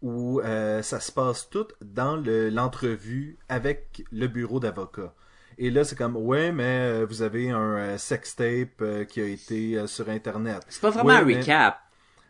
où 0.03 0.41
euh, 0.41 0.83
ça 0.83 1.01
se 1.01 1.13
passe 1.13 1.49
tout 1.51 1.69
dans 1.83 2.17
le- 2.17 2.49
l'entrevue 2.51 3.39
avec 3.51 4.05
le 4.11 4.27
bureau 4.27 4.59
d'avocat. 4.59 5.15
Et 5.59 5.71
là, 5.71 5.85
c'est 5.85 5.97
comme, 5.97 6.17
ouais, 6.17 6.53
mais 6.53 6.65
euh, 7.03 7.07
vous 7.07 7.23
avez 7.23 7.51
un 7.51 7.77
euh, 7.77 7.99
sextape 7.99 8.81
euh, 8.83 9.05
qui 9.05 9.21
a 9.21 9.27
été 9.27 9.87
sur 9.87 10.09
Internet. 10.11 10.63
C'est 10.69 10.81
pas 10.83 10.91
vraiment 10.91 11.15
Ouais, 11.15 11.17
un 11.17 11.25
mais 11.25 11.37
recap. 11.39 11.79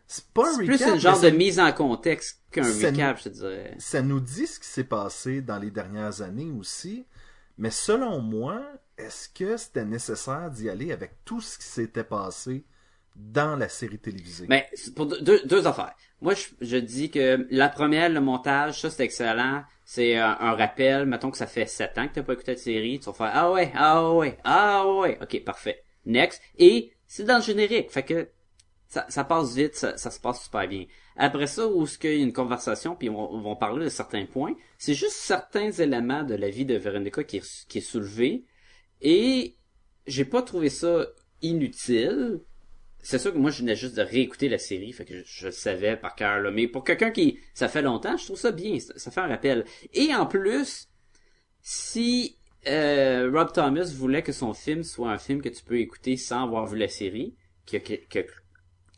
C'est 0.07 0.25
pas 0.33 0.49
un 0.49 0.53
C'est 0.53 0.65
recap. 0.65 0.89
plus 0.89 0.93
mais 0.93 0.99
genre 0.99 1.19
de 1.19 1.29
mise 1.29 1.59
en 1.59 1.71
contexte 1.73 2.41
qu'un 2.51 2.63
recap, 2.73 3.17
nous- 3.17 3.17
je 3.17 3.23
te 3.23 3.29
dirais. 3.29 3.75
Ça 3.77 4.01
nous 4.01 4.19
dit 4.19 4.47
ce 4.47 4.59
qui 4.59 4.67
s'est 4.67 4.83
passé 4.83 5.41
dans 5.41 5.59
les 5.59 5.71
dernières 5.71 6.21
années 6.21 6.51
aussi. 6.51 7.05
Mais 7.57 7.71
selon 7.71 8.21
moi, 8.21 8.61
est-ce 8.97 9.29
que 9.29 9.57
c'était 9.57 9.85
nécessaire 9.85 10.49
d'y 10.51 10.69
aller 10.69 10.91
avec 10.91 11.23
tout 11.25 11.41
ce 11.41 11.57
qui 11.57 11.65
s'était 11.65 12.03
passé 12.03 12.65
dans 13.17 13.55
la 13.55 13.67
série 13.67 13.99
télévisée? 13.99 14.45
Mais 14.47 14.69
pour 14.95 15.07
deux, 15.07 15.41
deux, 15.45 15.67
affaires. 15.67 15.95
Moi, 16.21 16.33
je, 16.35 16.45
je 16.61 16.77
dis 16.77 17.09
que 17.09 17.47
la 17.49 17.67
première, 17.67 18.09
le 18.09 18.21
montage, 18.21 18.81
ça 18.81 18.89
c'est 18.89 19.03
excellent. 19.03 19.63
C'est 19.83 20.17
un, 20.17 20.37
un 20.39 20.53
rappel. 20.53 21.05
Mettons 21.05 21.31
que 21.31 21.37
ça 21.37 21.47
fait 21.47 21.65
sept 21.65 21.97
ans 21.97 22.07
que 22.07 22.13
t'as 22.13 22.23
pas 22.23 22.33
écouté 22.33 22.53
de 22.53 22.59
série. 22.59 22.99
Tu 22.99 23.05
vas 23.05 23.13
faire 23.13 23.31
ah 23.33 23.51
ouais, 23.51 23.71
ah 23.75 24.13
ouais, 24.13 24.37
ah 24.43 24.87
ouais. 24.87 25.17
Ok, 25.21 25.43
parfait. 25.43 25.83
Next. 26.05 26.41
Et 26.57 26.93
c'est 27.07 27.23
dans 27.23 27.37
le 27.37 27.43
générique. 27.43 27.91
Fait 27.91 28.03
que 28.03 28.29
ça, 28.87 29.05
ça 29.09 29.23
passe 29.23 29.55
vite, 29.55 29.75
ça, 29.75 29.97
ça 29.97 30.11
se 30.11 30.19
passe 30.19 30.43
super 30.43 30.67
bien. 30.67 30.85
Après 31.15 31.47
ça, 31.47 31.67
où 31.67 31.85
ce 31.87 31.97
qu'il 31.97 32.11
y 32.17 32.21
a 32.21 32.23
une 32.23 32.33
conversation, 32.33 32.95
puis 32.95 33.09
on, 33.09 33.33
on 33.33 33.41
va 33.41 33.55
parler 33.55 33.85
de 33.85 33.89
certains 33.89 34.25
points, 34.25 34.55
c'est 34.77 34.93
juste 34.93 35.15
certains 35.15 35.71
éléments 35.71 36.23
de 36.23 36.35
la 36.35 36.49
vie 36.49 36.65
de 36.65 36.75
Veronica 36.75 37.23
qui 37.23 37.37
est, 37.37 37.67
qui 37.67 37.79
est 37.79 37.81
soulevé. 37.81 38.45
Et 39.01 39.55
j'ai 40.05 40.25
pas 40.25 40.41
trouvé 40.41 40.69
ça 40.69 41.07
inutile. 41.41 42.41
C'est 43.09 43.19
sûr 43.19 43.31
que 43.31 43.37
moi, 43.37 43.51
je 43.51 43.59
venais 43.59 43.75
juste 43.77 43.95
de 43.95 44.01
réécouter 44.01 44.49
la 44.49 44.57
série, 44.57 44.91
fait 44.91 45.05
que 45.05 45.15
je, 45.19 45.23
je 45.25 45.45
le 45.45 45.51
savais 45.53 45.95
par 45.95 46.13
cœur, 46.13 46.41
là. 46.41 46.51
Mais 46.51 46.67
pour 46.67 46.83
quelqu'un 46.83 47.09
qui, 47.11 47.39
ça 47.53 47.69
fait 47.69 47.81
longtemps, 47.81 48.17
je 48.17 48.25
trouve 48.25 48.37
ça 48.37 48.51
bien, 48.51 48.77
ça, 48.81 48.91
ça 48.97 49.11
fait 49.11 49.21
un 49.21 49.27
rappel. 49.27 49.63
Et 49.93 50.13
en 50.13 50.25
plus, 50.25 50.89
si 51.61 52.37
euh, 52.67 53.29
Rob 53.33 53.53
Thomas 53.53 53.89
voulait 53.95 54.23
que 54.23 54.33
son 54.33 54.53
film 54.53 54.83
soit 54.83 55.09
un 55.09 55.17
film 55.17 55.41
que 55.41 55.47
tu 55.47 55.63
peux 55.63 55.79
écouter 55.79 56.17
sans 56.17 56.43
avoir 56.43 56.65
vu 56.65 56.77
la 56.77 56.89
série, 56.89 57.33
qui 57.65 57.77
a, 57.77 57.79
qui 57.79 58.19
a 58.19 58.23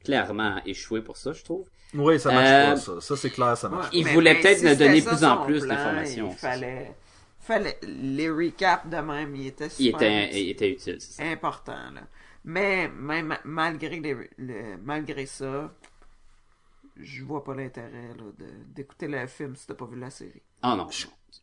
clairement 0.03 0.59
échoué 0.65 1.01
pour 1.01 1.17
ça, 1.17 1.31
je 1.33 1.43
trouve. 1.43 1.67
Oui, 1.93 2.19
ça 2.19 2.31
marche 2.31 2.47
Euh, 2.49 2.69
pas, 2.71 2.77
ça. 2.77 3.01
Ça, 3.01 3.15
c'est 3.15 3.29
clair, 3.29 3.57
ça 3.57 3.69
marche 3.69 3.89
Il 3.93 4.05
Mais- 4.05 4.13
voulait 4.13 4.35
peut-être 4.41 4.57
si 4.59 4.75
donner 4.75 5.01
ça 5.01 5.11
plus 5.15 5.23
en 5.23 5.45
plus 5.45 5.67
d'informations. 5.67 6.29
Il 6.31 6.37
fallait, 6.37 6.91
fallait 7.39 7.77
les 7.83 8.29
recaps 8.29 8.87
de 8.89 8.97
même, 8.97 9.35
il 9.35 9.47
était 9.47 9.67
Il 9.79 9.91
super 9.91 10.01
était, 10.29 10.41
il 10.43 10.49
était 10.49 10.69
utile, 10.71 10.97
c'est 10.99 11.13
ça. 11.13 11.23
important 11.23 11.91
là. 11.93 12.01
Mais 12.43 12.87
même 12.89 13.37
malgré 13.45 13.99
les, 13.99 14.29
le- 14.37 14.77
malgré 14.77 15.25
ça, 15.25 15.73
je 16.97 17.23
vois 17.23 17.43
pas 17.43 17.55
l'intérêt 17.55 18.11
d'écouter 18.67 19.07
le 19.07 19.25
film 19.27 19.55
si 19.55 19.67
t'as 19.67 19.73
pas 19.73 19.85
vu 19.85 19.99
la 19.99 20.09
série. 20.09 20.41
Oh 20.63 20.75
non. 20.75 20.89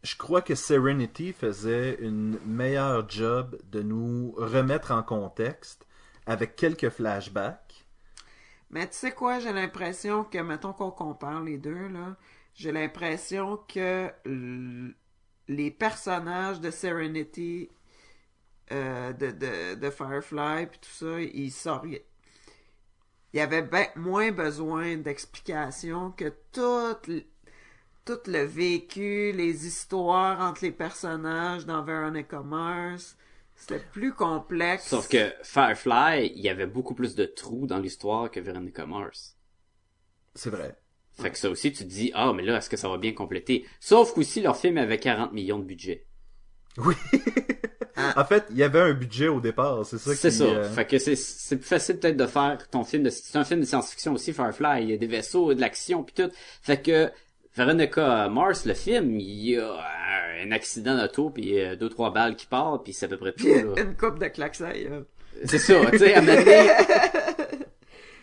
Je 0.02 0.16
crois 0.16 0.42
que 0.42 0.54
Serenity 0.54 1.32
faisait 1.32 1.96
une 2.00 2.38
meilleure 2.44 3.08
job 3.08 3.56
de 3.70 3.82
nous 3.82 4.32
remettre 4.36 4.90
en 4.92 5.02
contexte 5.02 5.86
avec 6.26 6.56
quelques 6.56 6.90
flashbacks. 6.90 7.84
Mais 8.70 8.86
tu 8.88 8.96
sais 8.96 9.12
quoi, 9.12 9.38
j'ai 9.38 9.52
l'impression 9.52 10.24
que, 10.24 10.38
mettons 10.38 10.72
qu'on 10.72 10.90
compare 10.90 11.42
les 11.42 11.56
deux, 11.56 11.88
là, 11.88 12.16
j'ai 12.54 12.72
l'impression 12.72 13.58
que 13.68 14.10
les 15.48 15.70
personnages 15.70 16.60
de 16.60 16.70
Serenity, 16.70 17.70
euh, 18.72 19.12
de, 19.12 19.30
de, 19.30 19.74
de 19.76 19.90
Firefly, 19.90 20.66
puis 20.66 20.78
tout 20.80 20.90
ça, 20.90 21.20
ils 21.20 21.52
sortent. 21.52 21.86
Il 21.86 23.38
y 23.38 23.40
avait 23.40 23.62
ben 23.62 23.86
moins 23.96 24.32
besoin 24.32 24.96
d'explications 24.96 26.10
que 26.12 26.32
tout, 26.52 26.96
tout 28.04 28.18
le 28.26 28.44
vécu, 28.44 29.32
les 29.32 29.66
histoires 29.66 30.40
entre 30.40 30.64
les 30.64 30.72
personnages 30.72 31.66
dans 31.66 31.82
Veronica 31.82 32.40
Mars. 32.40 33.16
C'était 33.54 33.84
plus 33.92 34.12
complexe. 34.12 34.86
Sauf 34.88 35.08
que 35.08 35.32
Firefly, 35.42 36.32
il 36.34 36.40
y 36.40 36.48
avait 36.48 36.66
beaucoup 36.66 36.94
plus 36.94 37.14
de 37.14 37.24
trous 37.24 37.66
dans 37.66 37.78
l'histoire 37.78 38.30
que 38.30 38.40
Veronica 38.40 38.86
Mars. 38.86 39.36
C'est 40.34 40.50
vrai. 40.50 40.76
Fait 41.12 41.30
que 41.30 41.38
ça 41.38 41.48
aussi, 41.48 41.72
tu 41.72 41.84
te 41.84 41.88
dis, 41.88 42.10
ah, 42.14 42.32
mais 42.34 42.42
là, 42.42 42.58
est-ce 42.58 42.68
que 42.68 42.76
ça 42.76 42.88
va 42.88 42.98
bien 42.98 43.12
compléter? 43.12 43.66
Sauf 43.80 44.12
qu'aussi, 44.12 44.42
leur 44.42 44.56
film 44.56 44.76
avait 44.76 44.98
40 44.98 45.32
millions 45.32 45.58
de 45.58 45.64
budget. 45.64 46.05
Oui. 46.78 46.94
en 48.16 48.24
fait, 48.24 48.44
il 48.50 48.56
y 48.58 48.62
avait 48.62 48.80
un 48.80 48.92
budget 48.92 49.28
au 49.28 49.40
départ, 49.40 49.84
c'est 49.86 49.98
ça 49.98 50.14
C'est 50.14 50.30
ça. 50.30 50.44
euh, 50.44 50.68
Fait 50.70 50.86
que 50.86 50.98
c'est, 50.98 51.16
c'est 51.16 51.56
plus 51.56 51.66
facile 51.66 51.98
peut-être 51.98 52.16
de 52.16 52.26
faire 52.26 52.58
ton 52.70 52.84
film 52.84 53.04
de, 53.04 53.10
c'est 53.10 53.36
un 53.38 53.44
film 53.44 53.60
de 53.60 53.64
science-fiction 53.66 54.12
aussi, 54.12 54.32
Firefly. 54.32 54.82
Il 54.82 54.90
y 54.90 54.94
a 54.94 54.96
des 54.96 55.06
vaisseaux, 55.06 55.54
de 55.54 55.60
l'action, 55.60 56.02
puis 56.02 56.14
tout. 56.14 56.30
Fait 56.62 56.82
que, 56.82 57.10
Veronica 57.56 58.28
Mars, 58.28 58.66
le 58.66 58.74
film, 58.74 59.18
il 59.18 59.48
y 59.50 59.58
a 59.58 59.72
un 60.44 60.52
accident 60.52 60.96
d'auto, 60.98 61.30
puis 61.30 61.58
euh, 61.58 61.76
deux, 61.76 61.88
trois 61.88 62.12
balles 62.12 62.36
qui 62.36 62.46
partent, 62.46 62.84
puis 62.84 62.92
c'est 62.92 63.06
à 63.06 63.08
peu 63.08 63.16
près 63.16 63.32
tout, 63.32 63.46
là. 63.46 63.82
une 63.82 63.96
coupe 63.96 64.18
de 64.18 64.26
claques 64.26 64.60
à 64.60 64.64
la 64.64 64.72
gueule. 64.78 65.04
C'est 65.44 65.58
ça, 65.58 65.74
tu 65.90 65.98
sais, 65.98 66.14
à 66.14 66.22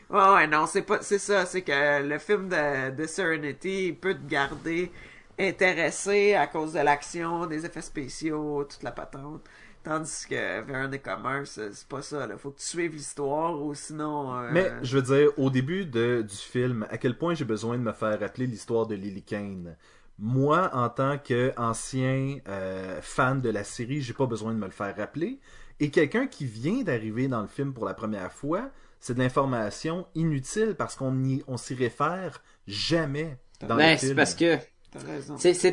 Ouais, 0.09 0.33
ouais, 0.35 0.47
non, 0.47 0.67
c'est 0.67 0.83
pas, 0.83 0.99
c'est 1.01 1.17
ça, 1.17 1.45
c'est 1.47 1.63
que 1.63 2.03
le 2.03 2.19
film 2.19 2.47
de, 2.49 2.91
de 2.95 3.07
Serenity 3.07 3.97
peut 3.99 4.13
te 4.13 4.27
garder 4.29 4.91
intéressé 5.39 6.33
à 6.35 6.47
cause 6.47 6.73
de 6.73 6.79
l'action, 6.79 7.45
des 7.47 7.65
effets 7.65 7.81
spéciaux, 7.81 8.63
toute 8.65 8.83
la 8.83 8.91
patente. 8.91 9.43
Tandis 9.83 10.25
que 10.29 10.61
Veronica 10.61 11.17
Mars, 11.17 11.57
euh, 11.57 11.69
c'est 11.73 11.87
pas 11.87 12.01
ça, 12.01 12.25
là. 12.27 12.37
Faut 12.37 12.51
que 12.51 12.59
tu 12.59 12.65
suives 12.65 12.93
l'histoire 12.93 13.61
ou 13.61 13.73
sinon, 13.75 14.35
euh, 14.37 14.47
Mais 14.49 14.75
je 14.81 14.97
veux 14.97 15.03
dire, 15.03 15.29
au 15.39 15.49
début 15.49 15.85
de, 15.85 16.21
du 16.27 16.35
film, 16.35 16.85
à 16.89 16.97
quel 16.97 17.17
point 17.17 17.33
j'ai 17.33 17.45
besoin 17.45 17.77
de 17.77 17.83
me 17.83 17.93
faire 17.93 18.19
rappeler 18.19 18.45
l'histoire 18.47 18.85
de 18.87 18.95
Lily 18.95 19.23
Kane? 19.23 19.77
Moi, 20.19 20.69
en 20.73 20.89
tant 20.89 21.17
qu'ancien 21.17 22.37
euh, 22.47 23.01
fan 23.01 23.41
de 23.41 23.49
la 23.49 23.63
série, 23.63 24.01
j'ai 24.01 24.13
pas 24.13 24.25
besoin 24.27 24.53
de 24.53 24.59
me 24.59 24.65
le 24.65 24.71
faire 24.71 24.95
rappeler. 24.95 25.39
Et 25.79 25.89
quelqu'un 25.91 26.27
qui 26.27 26.45
vient 26.45 26.83
d'arriver 26.83 27.27
dans 27.27 27.41
le 27.41 27.47
film 27.47 27.73
pour 27.73 27.85
la 27.85 27.93
première 27.93 28.31
fois, 28.31 28.69
c'est 28.99 29.15
de 29.15 29.19
l'information 29.19 30.07
inutile 30.13 30.75
parce 30.77 30.95
qu'on 30.95 31.23
y- 31.23 31.43
on 31.47 31.57
s'y 31.57 31.73
réfère 31.73 32.43
jamais 32.67 33.37
dans 33.67 33.77
ben, 33.77 33.81
le 33.81 33.87
c'est 33.97 34.13
film. 34.13 34.15
parce 34.15 34.35
que, 34.35 34.59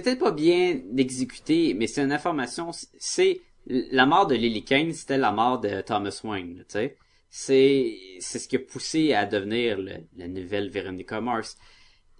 peut-être 0.03 0.19
pas 0.19 0.31
bien 0.33 0.81
exécuté, 0.97 1.75
mais 1.75 1.87
c'est 1.87 2.03
une 2.03 2.13
information. 2.13 2.71
C'est 2.99 3.41
la 3.67 4.07
mort 4.07 4.27
de 4.27 4.35
Lily 4.35 4.65
Kane, 4.65 4.93
c'était 4.93 5.19
la 5.19 5.33
mort 5.33 5.61
de 5.61 5.81
Thomas 5.83 6.21
Wayne, 6.25 6.59
tu 6.61 6.65
sais. 6.69 6.97
C'est 7.29 7.97
c'est 8.19 8.39
ce 8.41 8.49
qui 8.49 8.57
a 8.57 8.59
poussé 8.59 9.13
à 9.15 9.25
devenir 9.27 9.79
le- 9.79 10.05
la 10.17 10.27
nouvelle 10.27 10.69
Veronica 10.71 11.21
Mars. 11.21 11.57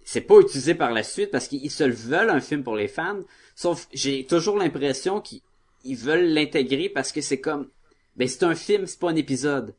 C'est 0.03 0.21
pas 0.21 0.39
utilisé 0.39 0.73
par 0.73 0.91
la 0.91 1.03
suite 1.03 1.31
parce 1.31 1.47
qu'ils 1.47 1.69
se 1.69 1.83
le 1.83 1.93
veulent 1.93 2.29
un 2.29 2.39
film 2.39 2.63
pour 2.63 2.75
les 2.75 2.87
fans. 2.87 3.21
Sauf 3.55 3.87
j'ai 3.93 4.25
toujours 4.25 4.57
l'impression 4.57 5.19
qu'ils 5.19 5.41
ils 5.83 5.97
veulent 5.97 6.27
l'intégrer 6.31 6.87
parce 6.89 7.11
que 7.11 7.21
c'est 7.21 7.41
comme 7.41 7.69
ben 8.15 8.27
c'est 8.27 8.43
un 8.43 8.55
film, 8.55 8.85
c'est 8.87 8.99
pas 8.99 9.09
un 9.09 9.15
épisode. 9.15 9.75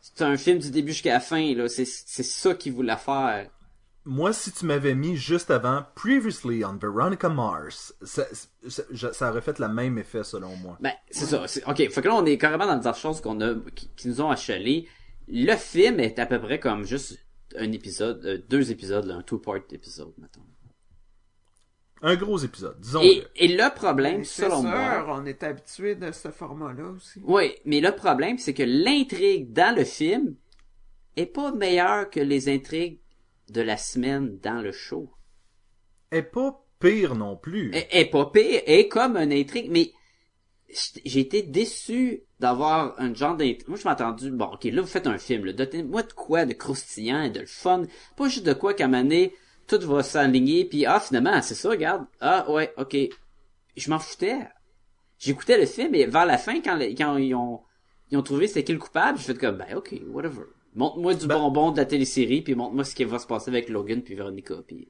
C'est 0.00 0.22
un 0.22 0.36
film 0.36 0.58
du 0.58 0.70
début 0.70 0.92
jusqu'à 0.92 1.14
la 1.14 1.20
fin 1.20 1.54
là. 1.54 1.68
C'est 1.68 1.86
c'est 1.86 2.22
ça 2.22 2.54
qu'ils 2.54 2.72
voulaient 2.74 2.96
faire. 2.96 3.50
Moi, 4.08 4.32
si 4.32 4.52
tu 4.52 4.66
m'avais 4.66 4.94
mis 4.94 5.16
juste 5.16 5.50
avant 5.50 5.84
Previously 5.96 6.64
on 6.64 6.76
Veronica 6.76 7.28
Mars, 7.28 7.92
ça, 8.02 8.24
ça, 8.68 9.12
ça 9.12 9.30
aurait 9.30 9.40
fait 9.40 9.58
le 9.58 9.66
même 9.68 9.98
effet 9.98 10.22
selon 10.22 10.54
moi. 10.56 10.78
Ben, 10.80 10.92
c'est 11.10 11.26
ça. 11.26 11.48
c'est- 11.48 11.64
OK, 11.68 11.76
fait 11.76 12.02
que 12.02 12.06
là, 12.06 12.14
on 12.14 12.24
est 12.24 12.38
carrément 12.38 12.66
dans 12.66 12.76
des 12.78 12.98
choses 12.98 13.20
qu'on 13.20 13.40
a, 13.40 13.54
qui, 13.74 13.90
qui 13.96 14.06
nous 14.06 14.20
ont 14.20 14.30
achalés. 14.30 14.86
Le 15.26 15.56
film 15.56 15.98
est 15.98 16.20
à 16.20 16.26
peu 16.26 16.40
près 16.40 16.60
comme 16.60 16.84
juste 16.84 17.18
un 17.58 17.72
épisode, 17.72 18.24
euh, 18.24 18.38
deux 18.48 18.70
épisodes, 18.70 19.06
là, 19.06 19.16
un 19.16 19.22
two-part 19.22 19.56
épisode, 19.72 20.12
mettons. 20.18 20.42
Un 22.02 22.14
gros 22.14 22.38
épisode, 22.38 22.78
disons. 22.78 23.02
Et, 23.02 23.24
et 23.34 23.48
le 23.48 23.74
problème, 23.74 24.18
Mais 24.18 24.24
c'est 24.24 24.42
selon 24.44 24.60
sûr, 24.60 24.70
moi... 24.70 25.06
on 25.18 25.26
est 25.26 25.42
habitué 25.42 25.96
de 25.96 26.12
ce 26.12 26.30
format-là 26.30 26.90
aussi. 26.90 27.20
Oui, 27.24 27.54
mais 27.64 27.80
le 27.80 27.90
problème, 27.90 28.38
c'est 28.38 28.54
que 28.54 28.62
l'intrigue 28.62 29.52
dans 29.52 29.74
le 29.74 29.82
film 29.84 30.36
est 31.16 31.26
pas 31.26 31.50
meilleure 31.52 32.08
que 32.10 32.20
les 32.20 32.48
intrigues 32.54 33.00
de 33.50 33.60
la 33.60 33.76
semaine 33.76 34.38
dans 34.42 34.60
le 34.62 34.72
show. 34.72 35.10
est 36.10 36.22
pas 36.22 36.64
pire 36.80 37.14
non 37.14 37.36
plus. 37.36 37.70
Est 37.74 38.10
pas 38.10 38.26
pire, 38.26 38.62
est 38.66 38.88
comme 38.88 39.16
une 39.16 39.32
intrigue, 39.32 39.70
mais 39.70 39.92
j'ai 41.04 41.20
été 41.20 41.42
déçu 41.42 42.22
d'avoir 42.40 42.94
un 43.00 43.14
genre 43.14 43.36
d'intrigue. 43.36 43.68
Moi, 43.68 43.78
je 43.78 43.84
m'attendais, 43.84 44.30
bon, 44.30 44.46
ok, 44.46 44.64
là, 44.64 44.82
vous 44.82 44.88
faites 44.88 45.06
un 45.06 45.18
film, 45.18 45.44
là, 45.46 45.52
donnez-moi 45.52 46.02
de 46.02 46.12
quoi 46.12 46.44
de 46.44 46.52
croustillant 46.52 47.22
et 47.22 47.30
de 47.30 47.40
le 47.40 47.46
fun, 47.46 47.84
pas 48.16 48.28
juste 48.28 48.44
de 48.46 48.52
quoi 48.52 48.74
qu'à 48.74 48.88
donné, 48.88 49.32
tout 49.66 49.80
va 49.80 50.02
s'aligner, 50.02 50.64
puis 50.64 50.84
ah, 50.86 51.00
finalement, 51.00 51.40
c'est 51.42 51.54
ça, 51.54 51.70
regarde, 51.70 52.06
ah, 52.20 52.50
ouais, 52.50 52.72
ok. 52.76 52.96
Je 53.76 53.90
m'en 53.90 53.98
foutais. 53.98 54.38
j'écoutais 55.18 55.58
le 55.58 55.66
film 55.66 55.94
et 55.94 56.06
vers 56.06 56.26
la 56.26 56.38
fin, 56.38 56.60
quand, 56.60 56.76
le- 56.76 56.94
quand 56.94 57.16
ils 57.16 57.34
ont, 57.34 57.60
ils 58.10 58.16
ont 58.18 58.22
trouvé 58.22 58.46
c'était 58.48 58.64
qui 58.64 58.72
le 58.72 58.78
coupable, 58.78 59.18
j'ai 59.18 59.24
fait 59.24 59.38
comme, 59.38 59.58
ben, 59.58 59.76
ok, 59.76 59.94
whatever. 60.08 60.44
Montre-moi 60.76 61.14
du 61.14 61.26
Ben- 61.26 61.38
bonbon 61.38 61.72
de 61.72 61.78
la 61.78 61.86
télésérie, 61.86 62.42
puis 62.42 62.54
montre-moi 62.54 62.84
ce 62.84 62.94
qui 62.94 63.04
va 63.04 63.18
se 63.18 63.26
passer 63.26 63.50
avec 63.50 63.68
Logan 63.68 64.02
puis 64.02 64.14
Veronica, 64.14 64.54
puis... 64.66 64.88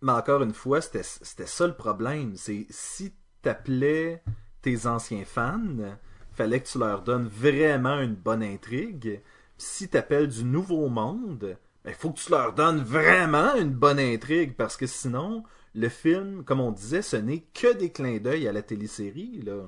Mais 0.00 0.12
encore 0.12 0.42
une 0.42 0.54
fois, 0.54 0.80
c'était 0.80 1.02
ça 1.02 1.66
le 1.66 1.74
problème. 1.74 2.34
C'est 2.36 2.66
si 2.70 3.12
t'appelais 3.42 4.22
tes 4.62 4.86
anciens 4.86 5.24
fans, 5.24 5.96
fallait 6.32 6.60
que 6.60 6.68
tu 6.68 6.78
leur 6.78 7.02
donnes 7.02 7.26
vraiment 7.26 7.98
une 8.00 8.14
bonne 8.14 8.42
intrigue. 8.42 9.20
Si 9.58 9.88
t'appelles 9.88 10.28
du 10.28 10.44
nouveau 10.44 10.88
monde, 10.88 11.56
il 11.86 11.92
faut 11.92 12.10
que 12.10 12.20
tu 12.20 12.30
leur 12.30 12.52
donnes 12.54 12.82
vraiment 12.82 13.54
une 13.56 13.72
bonne 13.72 13.98
intrigue 13.98 14.54
parce 14.54 14.76
que 14.76 14.86
sinon, 14.86 15.42
le 15.74 15.88
film, 15.88 16.44
comme 16.44 16.60
on 16.60 16.70
disait, 16.70 17.02
ce 17.02 17.16
n'est 17.16 17.44
que 17.52 17.72
des 17.74 17.90
clins 17.90 18.18
d'œil 18.18 18.46
à 18.46 18.52
la 18.52 18.62
télésérie. 18.62 19.42
là. 19.42 19.66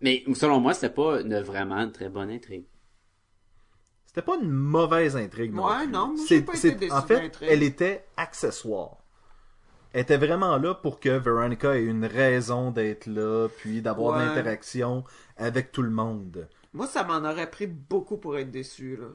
Mais 0.00 0.24
selon 0.34 0.60
moi, 0.60 0.74
c'était 0.74 0.92
pas 0.92 1.20
une, 1.20 1.38
vraiment 1.40 1.76
une 1.76 1.92
très 1.92 2.08
bonne 2.08 2.30
intrigue. 2.30 2.66
C'était 4.14 4.26
pas 4.26 4.36
une 4.40 4.50
mauvaise 4.50 5.16
intrigue. 5.16 5.52
non 5.52 5.66
Ouais, 5.66 5.78
plus. 5.84 5.88
non, 5.88 6.06
moi, 6.08 6.16
j'ai 6.28 6.36
C'est- 6.38 6.42
pas 6.42 6.52
été 6.52 6.60
c'est- 6.60 6.74
déçu 6.76 6.92
En 6.92 7.02
fait, 7.02 7.32
elle 7.42 7.62
était 7.64 8.04
accessoire. 8.16 8.98
Elle 9.92 10.02
était 10.02 10.16
vraiment 10.16 10.56
là 10.56 10.74
pour 10.74 11.00
que 11.00 11.08
Veronica 11.08 11.76
ait 11.76 11.82
une 11.84 12.04
raison 12.04 12.70
d'être 12.70 13.06
là, 13.06 13.48
puis 13.58 13.82
d'avoir 13.82 14.16
Ouais. 14.16 14.22
de 14.24 14.28
l'interaction 14.28 15.04
avec 15.36 15.72
tout 15.72 15.82
le 15.82 15.90
monde. 15.90 16.48
Moi, 16.72 16.86
ça 16.86 17.02
m'en 17.04 17.28
aurait 17.28 17.50
pris 17.50 17.66
beaucoup 17.66 18.16
pour 18.16 18.36
être 18.38 18.50
déçu, 18.50 18.96
là. 18.96 19.06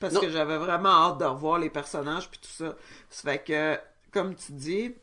Parce 0.00 0.14
Non. 0.14 0.20
que 0.20 0.30
j'avais 0.30 0.58
vraiment 0.58 0.88
hâte 1.10 1.18
de 1.18 1.24
revoir 1.24 1.58
les 1.58 1.70
personnages 1.70 2.28
puis 2.30 2.38
tout 2.40 2.48
ça. 2.50 2.74
Ça 3.10 3.30
fait 3.30 3.38
que, 3.44 3.78
comme 4.12 4.34
tu 4.34 4.52
dis, 4.52 4.94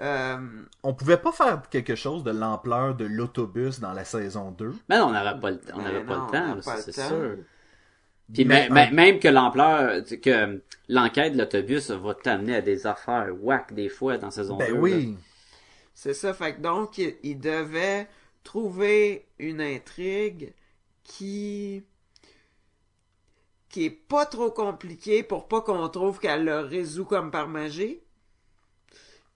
euh, 0.00 0.36
On 0.82 0.92
pouvait 0.94 1.16
pas 1.16 1.32
faire 1.32 1.62
quelque 1.70 1.94
chose 1.94 2.22
de 2.22 2.30
l'ampleur 2.30 2.94
de 2.94 3.06
l'autobus 3.06 3.80
dans 3.80 3.92
la 3.94 4.04
saison 4.04 4.50
2. 4.50 4.74
Mais 4.90 4.98
non, 4.98 5.06
on 5.06 5.12
n'avait 5.12 5.40
pas 5.40 5.50
le, 5.50 5.60
on 5.72 5.78
Ben 5.78 5.84
n'avait 5.84 6.04
pas 6.04 6.16
non, 6.16 6.26
le 6.54 6.60
temps, 6.62 6.70
c'est 6.76 6.92
temps. 6.92 7.08
sûr. 7.08 7.36
Puis 8.32 8.44
Mais 8.44 8.68
même, 8.68 8.72
en- 8.72 8.94
même 8.94 9.18
que 9.20 9.28
l'ampleur, 9.28 10.04
que 10.04 10.30
euh, 10.30 10.58
l'enquête 10.88 11.32
de 11.34 11.38
l'autobus 11.38 11.90
va 11.90 12.14
t'amener 12.14 12.56
à 12.56 12.60
des 12.60 12.86
affaires 12.86 13.32
whack 13.40 13.72
des 13.72 13.88
fois 13.88 14.18
dans 14.18 14.30
saison 14.30 14.56
2. 14.58 14.64
Ben 14.66 14.74
là. 14.74 14.80
oui. 14.80 15.16
c'est 15.94 16.14
ça. 16.14 16.34
Fait 16.34 16.54
que 16.54 16.60
donc, 16.60 16.98
il, 16.98 17.16
il 17.22 17.38
devait 17.40 18.08
trouver 18.44 19.26
une 19.38 19.60
intrigue 19.60 20.52
qui 21.04 21.84
qui 23.68 23.84
est 23.84 23.90
pas 23.90 24.26
trop 24.26 24.50
compliquée 24.50 25.22
pour 25.22 25.48
pas 25.48 25.60
qu'on 25.60 25.88
trouve 25.88 26.18
qu'elle 26.18 26.44
le 26.44 26.60
résout 26.60 27.04
comme 27.04 27.30
par 27.30 27.48
magie. 27.48 28.00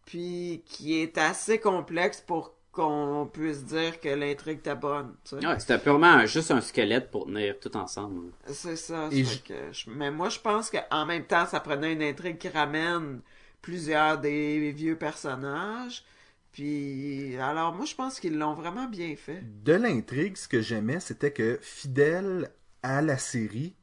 Puis 0.07 0.63
qui 0.67 1.01
est 1.01 1.19
assez 1.19 1.61
complexe 1.61 2.21
pour 2.21 2.55
qu'on 2.73 3.29
puisse 3.33 3.65
dire 3.65 4.01
que 4.01 4.09
l'intrigue 4.09 4.59
était 4.59 4.75
bonne. 4.77 5.15
tu 5.25 5.39
sais. 5.41 5.47
Ouais, 5.47 5.59
c'était 5.59 5.79
purement 5.79 6.25
juste 6.27 6.51
un 6.53 6.61
squelette 6.61 7.11
pour 7.11 7.27
tenir 7.27 7.59
tout 7.59 7.77
ensemble. 7.77 8.31
C'est 8.47 8.77
ça. 8.77 9.09
Et 9.11 9.25
ça 9.25 9.31
fait 9.31 9.43
que 9.45 9.73
je- 9.73 9.91
Mais 9.91 10.11
moi, 10.11 10.29
je 10.29 10.39
pense 10.39 10.71
qu'en 10.71 11.07
même 11.07 11.25
temps, 11.25 11.47
ça 11.47 11.61
prenait 11.61 11.93
une 11.95 12.03
intrigue 12.03 12.39
qui 12.39 12.49
ramène 12.49 13.21
plusieurs 13.61 14.19
des 14.19 14.71
vieux 14.73 14.97
personnages. 14.97 16.05
Puis, 16.53 17.37
alors, 17.37 17.75
moi, 17.75 17.85
je 17.87 17.95
pense 17.95 18.19
qu'ils 18.21 18.37
l'ont 18.37 18.55
vraiment 18.55 18.87
bien 18.89 19.15
fait. 19.17 19.43
De 19.65 19.73
l'intrigue, 19.73 20.37
ce 20.37 20.49
que 20.49 20.61
j'aimais, 20.61 21.01
c'était 21.01 21.33
que 21.33 21.59
fidèle 21.63 22.51
à 22.83 23.03
la 23.03 23.19
série, 23.19 23.75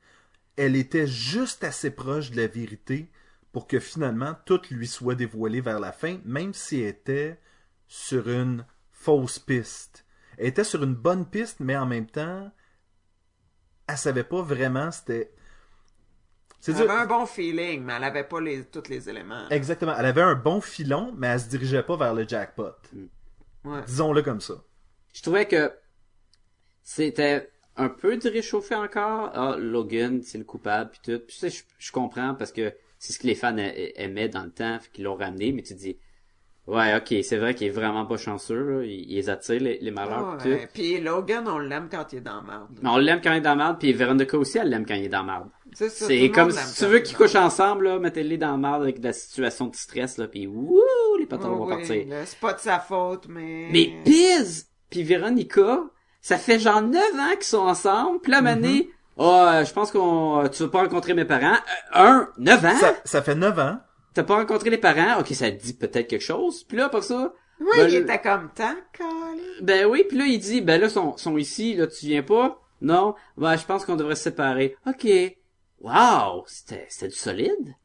elle 0.58 0.76
était 0.76 1.08
juste 1.08 1.64
assez 1.64 1.92
proche 1.92 2.32
de 2.32 2.38
la 2.42 2.48
vérité 2.48 3.10
pour 3.52 3.68
que 3.68 3.80
finalement 3.80 4.34
tout 4.46 4.60
lui 4.72 4.88
soit 4.88 5.16
dévoilé 5.16 5.62
vers 5.62 5.80
la 5.80 5.92
fin, 5.92 6.18
même 6.26 6.54
si 6.54 6.82
elle 6.82 6.90
était 6.90 7.40
sur 7.88 8.28
une 8.30 8.66
fausse 9.08 9.40
piste. 9.40 10.06
Elle 10.38 10.48
était 10.48 10.66
sur 10.66 10.84
une 10.84 10.94
bonne 10.96 11.26
piste, 11.26 11.62
mais 11.62 11.78
en 11.78 11.86
même 11.86 12.08
temps, 12.08 12.52
elle 13.88 13.98
savait 13.98 14.26
pas 14.26 14.42
vraiment 14.42 14.92
c'était. 14.92 15.32
C'est 16.60 16.74
Elle 16.74 16.80
dire- 16.80 16.92
avait 16.92 17.02
un 17.04 17.06
bon 17.06 17.26
feeling, 17.26 17.84
mais 17.84 17.94
elle 17.94 18.04
avait 18.04 18.26
pas 18.26 18.42
les, 18.42 18.66
tous 18.66 18.90
les 18.90 19.10
éléments. 19.10 19.48
Exactement. 19.50 19.96
Elle 19.98 20.08
avait 20.08 20.22
un 20.24 20.36
bon 20.36 20.60
filon, 20.60 21.14
mais 21.18 21.28
elle 21.28 21.40
se 21.40 21.48
dirigeait 21.48 21.84
pas 21.84 21.96
vers 21.96 22.14
le 22.14 22.28
jackpot. 22.28 22.74
Ouais. 23.64 23.82
Disons-le 23.86 24.22
comme 24.24 24.42
ça. 24.42 24.56
Je 25.14 25.22
trouvais 25.22 25.48
que 25.48 25.72
c'était 26.84 27.50
un 27.78 27.88
peu 27.90 28.18
de 28.18 28.28
réchauffer 28.30 28.76
encore. 28.76 29.32
Ah, 29.34 29.56
Logan, 29.58 30.22
c'est 30.22 30.38
le 30.38 30.44
coupable, 30.44 30.90
puis 30.92 31.00
tout. 31.04 31.20
Puis 31.26 31.36
tu 31.36 31.40
sais, 31.40 31.50
je, 31.50 31.64
je 31.80 31.92
comprends 31.94 32.36
parce 32.36 32.52
que 32.52 32.74
c'est 33.00 33.14
ce 33.14 33.20
que 33.20 33.28
les 33.28 33.36
fans 33.36 33.56
aimaient 33.58 34.28
dans 34.30 34.44
le 34.44 34.52
temps, 34.52 34.80
qu'ils 34.92 35.06
l'ont 35.06 35.16
ramené, 35.16 35.54
mais 35.54 35.62
tu 35.62 35.74
te 35.76 35.80
dis, 35.80 35.98
ouais, 36.68 36.96
ok, 36.96 37.24
c'est 37.24 37.38
vrai 37.38 37.56
qu'il 37.56 37.68
est 37.68 37.72
vraiment 37.72 38.06
pas 38.06 38.18
chanceux, 38.18 38.62
là. 38.62 38.84
Il, 38.84 39.10
il 39.10 39.16
les 39.16 39.30
attire, 39.30 39.60
les, 39.60 39.80
les 39.80 39.92
malheurs, 39.92 40.38
puis 40.38 40.52
tout. 40.52 40.56
Ouais. 40.58 40.70
Puis 40.74 41.00
Logan, 41.02 41.48
on 41.48 41.58
l'aime 41.60 41.88
quand 41.90 42.06
il 42.14 42.18
est 42.18 42.22
dans 42.22 42.38
la 42.38 42.42
merde. 42.42 42.68
Mais 42.82 42.90
on 42.90 42.98
l'aime 42.98 43.22
quand 43.24 43.32
il 43.32 43.38
est 43.38 43.42
dans 43.42 43.56
la 43.56 43.66
merde, 43.66 43.78
puis 43.80 43.94
Veronica 43.94 44.38
aussi, 44.38 44.58
elle 44.58 44.70
l'aime 44.70 44.86
quand 44.86 44.96
il 44.96 45.06
est 45.06 45.10
dans 45.10 45.24
la 45.24 45.34
merde. 45.34 45.50
C'est 45.74 45.90
ça, 45.90 46.06
C'est 46.08 46.30
comme 46.32 46.52
si 46.52 46.84
tu 46.84 46.90
veux 46.90 47.00
qu'ils 47.00 47.18
la 47.18 47.26
couchent 47.26 47.36
ensemble, 47.36 47.86
là, 47.86 48.00
mettez-les 48.00 48.38
dans 48.38 48.52
la 48.52 48.58
merde 48.58 48.84
avec 48.84 49.00
de 49.00 49.08
la 49.08 49.14
situation 49.14 49.68
de 49.68 49.76
stress, 49.76 50.18
là, 50.18 50.28
puis 50.28 50.48
wouh, 50.48 50.82
les 51.20 51.26
patrons 51.26 51.56
vont 51.56 51.66
Oui, 51.66 51.76
partir. 51.78 52.06
C'est 52.26 52.40
pas 52.40 52.54
de 52.54 52.60
sa 52.60 52.80
faute, 52.80 53.28
mais... 53.28 53.68
Mais 53.72 53.94
Biz 54.06 54.68
puis 54.90 55.04
Véronica, 55.04 55.82
ça 56.22 56.38
fait 56.38 56.60
genre 56.60 56.82
9 56.82 56.94
ans 57.16 57.36
qu'ils 57.36 57.44
sont 57.44 57.58
ensemble, 57.58 58.20
puis 58.22 58.32
là, 58.32 58.42
mané, 58.42 58.90
oh, 59.18 59.50
je 59.66 59.74
pense 59.74 59.92
qu'on, 59.92 60.48
tu 60.52 60.64
vas 60.64 60.70
pas 60.70 60.82
rencontrer 60.84 61.14
mes 61.14 61.26
parents. 61.26 61.58
Euh, 61.96 62.00
un, 62.00 62.30
9 62.38 62.66
ans? 62.66 62.78
Ça, 62.80 62.96
ça 63.04 63.22
fait 63.22 63.36
9 63.36 63.60
ans. 63.60 63.80
T'as 64.18 64.24
pas 64.24 64.38
rencontré 64.38 64.72
les 64.72 64.80
parents? 64.80 65.20
Ok, 65.20 65.28
ça 65.36 65.52
te 65.52 65.62
dit 65.64 65.76
peut-être 65.76 66.08
quelque 66.08 66.24
chose. 66.24 66.64
Puis 66.64 66.76
là, 66.76 66.90
pour 66.90 67.04
ça, 67.04 67.36
Oui, 67.60 67.68
ben, 67.76 67.88
il 67.88 67.98
le- 67.98 68.02
était 68.02 68.20
comme 68.20 68.50
tant, 68.52 68.74
ben 69.62 69.86
oui, 69.86 70.06
puis 70.10 70.18
là, 70.18 70.26
il 70.26 70.40
dit, 70.40 70.62
ben 70.62 70.82
là, 70.82 70.90
sont, 70.90 71.16
sont 71.18 71.38
ici, 71.38 71.76
là, 71.76 71.86
tu 71.86 72.08
viens 72.08 72.24
pas? 72.24 72.60
Non? 72.82 73.14
Ben, 73.38 73.56
je 73.56 73.64
pense 73.68 73.86
qu'on 73.86 73.96
devrait 73.96 74.16
se 74.16 74.24
séparer. 74.24 74.76
Ok. 74.88 75.08
Wow! 75.82 76.46
C'était, 76.48 76.88
c'était 76.90 77.10
du 77.10 77.16
solide. 77.16 77.76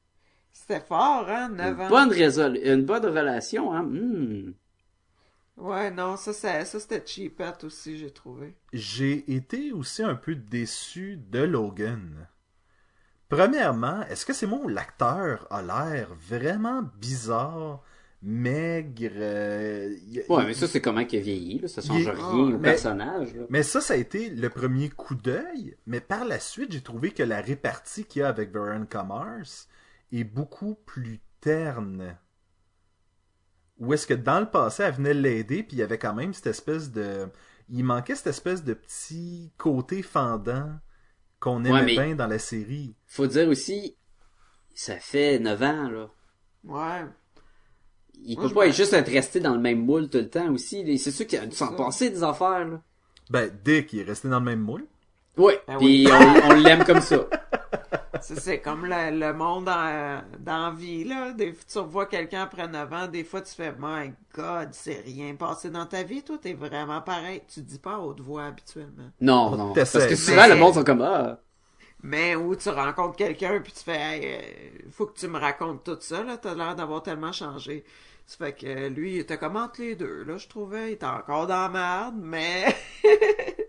C'était 0.54 0.80
fort, 0.80 1.28
hein, 1.28 1.50
9 1.50 1.74
Une 1.76 1.82
ans. 1.82 1.88
bonne 1.90 2.08
résol... 2.10 2.56
une 2.62 2.84
bonne 2.86 3.04
relation, 3.04 3.70
hein. 3.74 3.82
Hmm. 3.82 4.54
Ouais, 5.58 5.90
non, 5.90 6.16
ça, 6.16 6.32
ça, 6.32 6.64
ça 6.64 6.80
c'était 6.80 7.02
cheapette 7.06 7.64
aussi, 7.64 7.98
j'ai 7.98 8.10
trouvé. 8.10 8.54
J'ai 8.72 9.30
été 9.34 9.70
aussi 9.72 10.02
un 10.02 10.14
peu 10.14 10.34
déçu 10.34 11.18
de 11.30 11.40
Logan. 11.40 12.26
Premièrement, 13.36 14.02
est-ce 14.10 14.26
que 14.26 14.34
c'est 14.34 14.46
moi 14.46 14.58
où 14.62 14.68
l'acteur 14.68 15.46
a 15.50 15.62
l'air 15.62 16.08
vraiment 16.28 16.82
bizarre, 17.00 17.82
maigre 18.20 19.08
euh, 19.14 19.96
a- 20.28 20.32
Ouais, 20.32 20.44
mais 20.44 20.52
ça, 20.52 20.68
c'est 20.68 20.82
comment 20.82 21.02
qu'il 21.06 21.18
a 21.18 21.22
vieilli, 21.22 21.58
là. 21.60 21.66
Ça 21.66 21.80
change 21.80 22.06
rien 22.08 22.14
Ah, 22.20 22.34
au 22.34 22.46
mais- 22.50 22.58
personnage, 22.58 23.34
là. 23.34 23.44
Mais 23.48 23.62
ça, 23.62 23.80
ça 23.80 23.94
a 23.94 23.96
été 23.96 24.28
le 24.28 24.48
premier 24.50 24.90
coup 24.90 25.14
d'œil. 25.14 25.76
Mais 25.86 26.00
par 26.00 26.26
la 26.26 26.38
suite, 26.38 26.72
j'ai 26.72 26.82
trouvé 26.82 27.10
que 27.12 27.22
la 27.22 27.40
répartie 27.40 28.04
qu'il 28.04 28.20
y 28.20 28.22
a 28.22 28.28
avec 28.28 28.52
Veronica 28.52 29.02
Mars 29.02 29.66
est 30.12 30.24
beaucoup 30.24 30.74
plus 30.84 31.18
terne. 31.40 32.16
Ou 33.78 33.94
est-ce 33.94 34.06
que 34.06 34.14
dans 34.14 34.40
le 34.40 34.46
passé, 34.50 34.82
elle 34.82 34.92
venait 34.92 35.14
l'aider, 35.14 35.62
puis 35.62 35.76
il 35.76 35.78
y 35.78 35.82
avait 35.82 35.98
quand 35.98 36.14
même 36.14 36.34
cette 36.34 36.48
espèce 36.48 36.92
de... 36.92 37.28
Il 37.70 37.82
manquait 37.84 38.14
cette 38.14 38.26
espèce 38.26 38.62
de 38.62 38.74
petit 38.74 39.50
côté 39.56 40.02
fendant 40.02 40.70
qu'on 41.42 41.64
aimait 41.64 41.72
Ouais, 41.72 41.82
mais- 41.82 41.92
bien 42.06 42.14
dans 42.14 42.28
la 42.28 42.38
série. 42.38 42.94
Faut 43.08 43.26
dire 43.26 43.48
aussi, 43.48 43.96
ça 44.74 44.96
fait 44.96 45.38
9 45.40 45.60
ans, 45.62 45.90
là. 45.90 46.08
Ouais. 46.64 47.04
Il 48.24 48.38
Moi, 48.38 48.48
peut 48.48 48.54
pas 48.54 48.66
être 48.68 48.76
juste 48.76 48.92
être 48.92 49.10
resté 49.10 49.40
dans 49.40 49.54
le 49.54 49.60
même 49.60 49.84
moule 49.84 50.08
tout 50.08 50.18
le 50.18 50.28
temps 50.30 50.48
aussi. 50.52 50.96
C'est 50.98 51.10
sûr 51.10 51.26
qu'il 51.26 51.40
a 51.40 51.46
dû 51.46 51.56
s'en 51.56 51.74
passer 51.74 52.10
des 52.10 52.22
affaires, 52.22 52.64
là. 52.66 52.80
Ben, 53.30 53.50
Dick, 53.64 53.92
il 53.92 54.00
est 54.00 54.04
resté 54.04 54.28
dans 54.28 54.38
le 54.38 54.44
même 54.44 54.60
moule. 54.60 54.86
Oui, 55.36 55.54
Ben 55.66 55.78
puis 55.78 56.06
on, 56.10 56.50
on 56.50 56.52
l'aime 56.52 56.84
comme 56.84 57.00
ça. 57.00 57.16
C'est- 58.22 58.40
C'est 58.40 58.60
comme 58.60 58.86
le, 58.86 59.10
le 59.18 59.32
monde 59.34 59.64
dans 59.66 60.22
la 60.46 60.70
vie, 60.70 61.04
là. 61.04 61.32
Des, 61.32 61.54
tu 61.54 61.78
revois 61.78 62.06
quelqu'un 62.06 62.42
après 62.42 62.66
9 62.68 62.92
ans, 62.92 63.06
des 63.08 63.24
fois 63.24 63.40
tu 63.42 63.52
fais, 63.54 63.72
My 63.78 64.12
God, 64.34 64.68
c'est 64.72 65.02
rien 65.04 65.34
passé 65.34 65.70
dans 65.70 65.86
ta 65.86 66.02
vie, 66.02 66.22
toi, 66.22 66.38
t'es 66.40 66.54
vraiment 66.54 67.00
pareil. 67.02 67.42
Tu 67.52 67.60
dis 67.60 67.78
pas 67.78 67.94
à 67.94 67.98
haute 67.98 68.20
voix 68.20 68.44
habituellement. 68.44 69.10
Non, 69.20 69.50
On 69.52 69.56
non. 69.56 69.72
Parce 69.74 69.92
que 69.92 70.14
souvent, 70.16 70.42
Mais- 70.42 70.48
le 70.48 70.54
monde 70.56 70.74
sont 70.74 70.84
comme, 70.84 71.02
ah. 71.02 71.38
Mais 72.04 72.34
où 72.34 72.56
tu 72.56 72.68
rencontres 72.68 73.14
quelqu'un 73.16 73.60
puis 73.60 73.72
tu 73.72 73.84
fais, 73.84 73.96
hey, 73.96 74.22
euh, 74.24 74.88
faut 74.90 75.06
que 75.06 75.16
tu 75.18 75.28
me 75.28 75.38
racontes 75.38 75.84
tout 75.84 75.98
ça, 76.00 76.24
là. 76.24 76.36
T'as 76.36 76.54
l'air 76.54 76.74
d'avoir 76.74 77.02
tellement 77.02 77.30
changé. 77.32 77.84
Ça 78.26 78.36
fait 78.44 78.52
que 78.54 78.88
lui, 78.88 79.14
il 79.14 79.18
était 79.20 79.36
comme 79.38 79.56
entre 79.56 79.80
les 79.82 79.94
deux, 79.94 80.24
là, 80.24 80.36
je 80.36 80.48
trouvais. 80.48 80.90
Il 80.90 80.92
était 80.94 81.06
encore 81.06 81.46
dans 81.46 81.62
la 81.62 81.68
merde, 81.68 82.14
mais. 82.18 82.74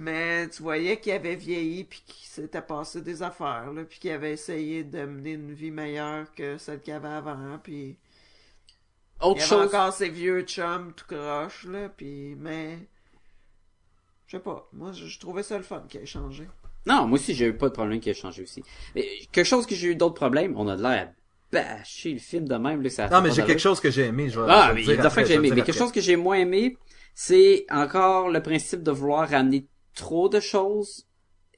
mais 0.00 0.48
tu 0.48 0.62
voyais 0.62 0.98
qu'il 0.98 1.12
avait 1.12 1.36
vieilli 1.36 1.84
puis 1.84 2.02
qu'il 2.06 2.26
s'était 2.26 2.62
passé 2.62 3.02
des 3.02 3.22
affaires, 3.22 3.70
là. 3.72 3.84
Puis 3.84 3.98
qu'il 3.98 4.10
avait 4.10 4.32
essayé 4.32 4.82
de 4.82 5.04
mener 5.04 5.32
une 5.32 5.52
vie 5.52 5.70
meilleure 5.70 6.32
que 6.34 6.56
celle 6.58 6.80
qu'il 6.80 6.94
avait 6.94 7.08
avant. 7.08 7.58
Puis. 7.62 7.96
Il 9.22 9.26
Autre 9.26 9.38
y 9.40 9.42
avait 9.42 9.48
chose. 9.48 9.66
encore 9.74 9.92
ses 9.92 10.08
vieux 10.08 10.40
chums 10.42 10.92
tout 10.96 11.04
croche, 11.06 11.64
là. 11.66 11.90
Puis. 11.90 12.34
Mais. 12.38 12.78
Je 14.26 14.36
sais 14.38 14.42
pas. 14.42 14.66
Moi, 14.72 14.92
je, 14.92 15.06
je 15.06 15.18
trouvais 15.20 15.42
ça 15.42 15.58
le 15.58 15.64
fun 15.64 15.84
qu'il 15.88 16.00
ait 16.00 16.06
changé. 16.06 16.48
Non, 16.86 17.06
moi 17.06 17.18
aussi, 17.18 17.34
j'ai 17.34 17.46
eu 17.46 17.56
pas 17.56 17.68
de 17.68 17.74
problème 17.74 18.00
qui 18.00 18.08
a 18.08 18.14
changé 18.14 18.42
aussi. 18.42 18.62
Mais 18.94 19.06
quelque 19.32 19.44
chose 19.44 19.66
que 19.66 19.74
j'ai 19.74 19.88
eu 19.88 19.96
d'autres 19.96 20.14
problèmes, 20.14 20.56
on 20.56 20.66
a 20.66 20.76
de 20.76 20.82
l'air 20.82 21.08
à 21.08 21.12
bâcher 21.52 22.14
le 22.14 22.18
film 22.18 22.48
de 22.48 22.54
même, 22.54 22.80
là, 22.80 22.88
ça 22.88 23.08
Non, 23.08 23.20
mais 23.20 23.32
j'ai 23.32 23.44
quelque 23.44 23.58
chose 23.60 23.80
que 23.80 23.90
j'ai 23.90 24.06
aimé. 24.06 24.30
Je 24.30 24.40
vais, 24.40 24.46
je 24.46 24.50
Ah, 24.52 24.68
vais 24.68 24.74
mais 24.76 24.82
il 24.82 24.88
y 24.88 24.92
a 24.92 24.96
des 24.96 25.14
que 25.14 25.24
j'ai 25.26 25.34
aimé. 25.34 25.50
Mais 25.50 25.62
quelque 25.62 25.76
chose 25.76 25.92
que 25.92 26.00
j'ai 26.00 26.16
moins 26.16 26.36
aimé, 26.38 26.78
c'est 27.14 27.66
encore 27.70 28.30
le 28.30 28.40
principe 28.42 28.82
de 28.82 28.90
vouloir 28.92 29.28
ramener 29.28 29.66
trop 29.94 30.28
de 30.28 30.40
choses. 30.40 31.06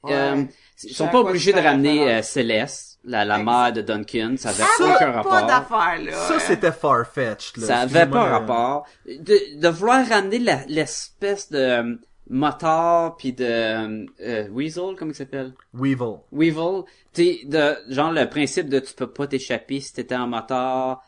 Ouais. 0.03 0.11
Euh, 0.13 0.43
ils 0.83 0.93
sont 0.93 1.07
pas 1.07 1.19
obligés 1.19 1.53
de 1.53 1.59
ramener 1.59 2.11
euh. 2.15 2.21
Céleste, 2.21 2.99
la, 3.05 3.23
la 3.23 3.37
mère 3.37 3.71
de 3.71 3.81
Duncan, 3.81 4.35
ça 4.37 4.49
avait 4.49 4.63
Ça 4.63 4.95
aucun 4.95 5.11
rapport. 5.13 5.31
pas 5.31 5.43
d'affaire, 5.43 6.03
là. 6.03 6.11
Ça, 6.11 6.35
hein. 6.35 6.39
c'était 6.39 6.71
far-fetched. 6.73 7.57
là. 7.57 7.67
Ça 7.67 7.77
avait 7.79 8.05
pas 8.05 8.23
rapport. 8.25 8.85
De, 9.05 9.59
de 9.61 9.67
vouloir 9.69 10.05
ramener 10.07 10.39
la- 10.39 10.65
l'espèce 10.67 11.49
de 11.51 11.57
euh, 11.57 11.95
motard 12.29 13.15
puis 13.15 13.31
de 13.31 13.45
euh, 13.45 14.05
euh, 14.21 14.47
Weasel, 14.49 14.95
comment 14.97 15.11
il 15.11 15.15
s'appelle? 15.15 15.53
Weevil. 15.73 16.17
Weevil, 16.33 16.83
tu 17.13 17.45
de 17.45 17.75
genre 17.89 18.11
le 18.11 18.25
principe 18.29 18.67
de 18.67 18.79
tu 18.79 18.93
peux 18.93 19.07
pas 19.11 19.27
t'échapper 19.27 19.79
si 19.79 19.93
t'étais 19.93 20.15
en 20.15 20.27
motard. 20.27 21.01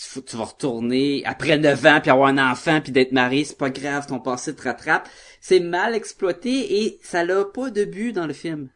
Tu, 0.00 0.08
faut- 0.08 0.20
tu 0.20 0.36
vas 0.36 0.44
retourner 0.44 1.22
après 1.26 1.58
9 1.58 1.84
ans 1.86 1.98
puis 2.00 2.10
avoir 2.10 2.28
un 2.28 2.38
enfant 2.52 2.80
puis 2.80 2.92
d'être 2.92 3.10
marié, 3.12 3.44
c'est 3.44 3.58
pas 3.58 3.70
grave, 3.70 4.06
ton 4.06 4.20
passé 4.20 4.54
te 4.54 4.62
rattrape. 4.62 5.08
C'est 5.40 5.58
mal 5.60 5.94
exploité 5.94 6.82
et 6.84 6.98
ça 7.02 7.24
n'a 7.24 7.44
pas 7.44 7.70
de 7.70 7.84
but 7.84 8.12
dans 8.12 8.26
le 8.26 8.32
film. 8.32 8.68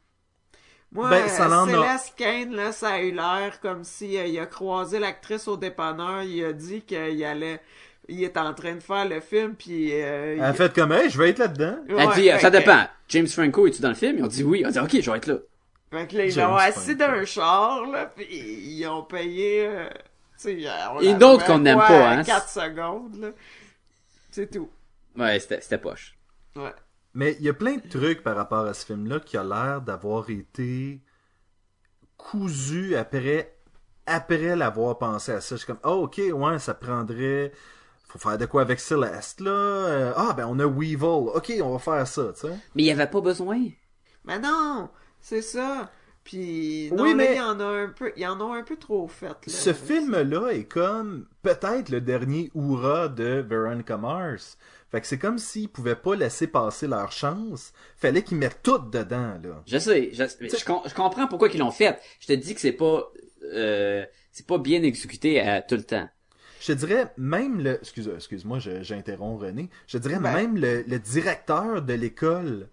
Moi, 0.90 1.08
Ben, 1.10 1.28
ça. 1.28 1.48
Céleste 1.66 2.14
Kane, 2.16 2.54
là, 2.54 2.72
ça 2.72 2.90
a 2.90 3.00
eu 3.00 3.12
l'air 3.12 3.60
comme 3.62 3.84
si 3.84 4.18
euh, 4.18 4.26
il 4.26 4.38
a 4.38 4.46
croisé 4.46 4.98
l'actrice 4.98 5.48
au 5.48 5.56
dépanneur, 5.56 6.22
il 6.24 6.44
a 6.44 6.52
dit 6.52 6.82
qu'il 6.82 7.24
allait, 7.24 7.60
il 8.08 8.22
est 8.22 8.36
en 8.36 8.52
train 8.52 8.74
de 8.74 8.82
faire 8.82 9.08
le 9.08 9.20
film, 9.20 9.54
puis 9.54 9.90
euh, 9.92 10.34
Elle 10.36 10.42
a 10.42 10.50
il- 10.50 10.54
fait 10.54 10.74
comme, 10.74 10.92
hey, 10.92 11.08
je 11.08 11.16
vais 11.16 11.30
être 11.30 11.38
là-dedans. 11.38 11.76
Elle 11.88 11.94
Ouais, 11.94 12.14
dit, 12.14 12.28
fait 12.30 12.38
ça 12.40 12.50
que- 12.50 12.56
dépend. 12.58 12.84
James 13.08 13.26
Franco, 13.28 13.66
es-tu 13.66 13.80
dans 13.80 13.88
le 13.88 13.94
film? 13.94 14.18
Ils 14.18 14.24
ont 14.24 14.28
dit 14.28 14.42
oui. 14.42 14.60
Ils 14.60 14.66
ont 14.66 14.70
dit, 14.70 14.78
ok, 14.80 15.00
je 15.00 15.10
vais 15.10 15.16
être 15.18 15.26
là. 15.28 15.36
Fait 15.90 16.06
que 16.10 16.16
là, 16.16 16.24
ils 16.26 16.30
James 16.32 16.50
l'ont 16.50 16.56
assis 16.56 16.94
Franco. 16.96 16.98
dans 16.98 17.20
un 17.20 17.24
char, 17.24 17.86
là, 17.86 18.06
puis 18.06 18.26
ils 18.30 18.86
ont 18.86 19.02
payé, 19.02 19.68
euh, 20.46 21.00
Et 21.00 21.14
d'autres 21.14 21.44
qu'on 21.46 21.58
n'aime 21.58 21.78
pas, 21.78 22.10
hein. 22.10 22.22
4 22.22 22.48
secondes, 22.48 23.16
là. 23.16 23.28
C'est 24.30 24.50
tout. 24.50 24.70
Ouais, 25.16 25.38
c'était 25.40 25.60
c'était 25.60 25.78
poche. 25.78 26.16
Ouais. 26.56 26.72
Mais 27.14 27.36
il 27.38 27.44
y 27.44 27.48
a 27.48 27.54
plein 27.54 27.76
de 27.76 27.88
trucs 27.88 28.22
par 28.22 28.36
rapport 28.36 28.66
à 28.66 28.72
ce 28.72 28.86
film-là 28.86 29.20
qui 29.20 29.36
a 29.36 29.44
l'air 29.44 29.82
d'avoir 29.82 30.30
été 30.30 31.02
cousu 32.16 32.96
après 32.96 33.54
après 34.06 34.56
l'avoir 34.56 34.98
pensé 34.98 35.32
à 35.32 35.40
ça. 35.40 35.56
Je 35.56 35.58
suis 35.58 35.66
comme, 35.66 35.78
oh, 35.84 36.04
ok, 36.04 36.20
ouais, 36.32 36.58
ça 36.58 36.74
prendrait. 36.74 37.52
Faut 38.08 38.18
faire 38.18 38.36
de 38.36 38.46
quoi 38.46 38.62
avec 38.62 38.80
Celeste, 38.80 39.40
là. 39.40 39.50
Euh, 39.50 40.12
ah, 40.16 40.34
ben, 40.36 40.46
on 40.46 40.58
a 40.58 40.66
Weevil. 40.66 41.30
Ok, 41.34 41.52
on 41.62 41.72
va 41.72 41.78
faire 41.78 42.06
ça, 42.06 42.32
tu 42.34 42.40
sais. 42.40 42.58
Mais 42.74 42.82
il 42.82 42.86
y 42.86 42.90
avait 42.90 43.06
pas 43.06 43.20
besoin. 43.20 43.60
Mais 44.24 44.38
non, 44.38 44.90
c'est 45.20 45.42
ça. 45.42 45.90
Puis 46.24 46.90
non, 46.92 47.02
Oui, 47.02 47.14
mais- 47.14 47.32
il 47.32 47.36
y 47.36 47.40
en 47.40 47.58
a 47.58 47.64
un 47.64 47.88
peu, 47.88 48.12
il 48.16 48.22
y 48.22 48.26
en 48.26 48.40
a 48.40 48.56
un 48.56 48.62
peu 48.62 48.76
trop 48.76 49.08
fait. 49.08 49.26
Là. 49.28 49.36
Ce 49.46 49.72
film-là 49.72 50.50
est 50.50 50.64
comme 50.64 51.26
peut-être 51.42 51.88
le 51.90 52.00
dernier 52.00 52.50
hurrah 52.54 53.08
de 53.08 53.44
Veronica 53.48 53.96
Mars. 53.96 54.56
Fait 54.90 55.00
que 55.00 55.06
c'est 55.06 55.18
comme 55.18 55.38
s'ils 55.38 55.68
pouvaient 55.68 55.96
pas 55.96 56.14
laisser 56.14 56.46
passer 56.46 56.86
leur 56.86 57.10
chance. 57.12 57.72
Fallait 57.96 58.22
qu'ils 58.22 58.36
mettent 58.36 58.60
tout 58.62 58.78
dedans, 58.78 59.38
là. 59.42 59.62
Je 59.66 59.78
sais, 59.78 60.10
je, 60.12 60.22
mais 60.40 60.48
je, 60.50 60.64
com- 60.64 60.82
je 60.86 60.94
comprends 60.94 61.26
pourquoi 61.26 61.48
ils 61.48 61.58
l'ont 61.58 61.70
fait. 61.70 61.98
Je 62.20 62.26
te 62.26 62.32
dis 62.34 62.54
que 62.54 62.60
c'est 62.60 62.72
pas, 62.72 63.10
euh, 63.54 64.04
c'est 64.30 64.46
pas 64.46 64.58
bien 64.58 64.82
exécuté 64.82 65.40
à 65.40 65.62
tout 65.62 65.76
le 65.76 65.82
temps. 65.84 66.08
Je 66.60 66.68
te 66.68 66.78
dirais 66.78 67.12
même 67.16 67.60
le. 67.60 67.76
Excuse, 67.80 68.08
excuse-moi, 68.14 68.58
je- 68.60 68.82
j'interromps 68.82 69.42
René. 69.42 69.70
Je 69.88 69.96
te 69.98 70.02
dirais 70.02 70.20
Ben. 70.20 70.32
même 70.34 70.56
le, 70.56 70.82
le 70.86 70.98
directeur 70.98 71.82
de 71.82 71.94
l'école 71.94 72.68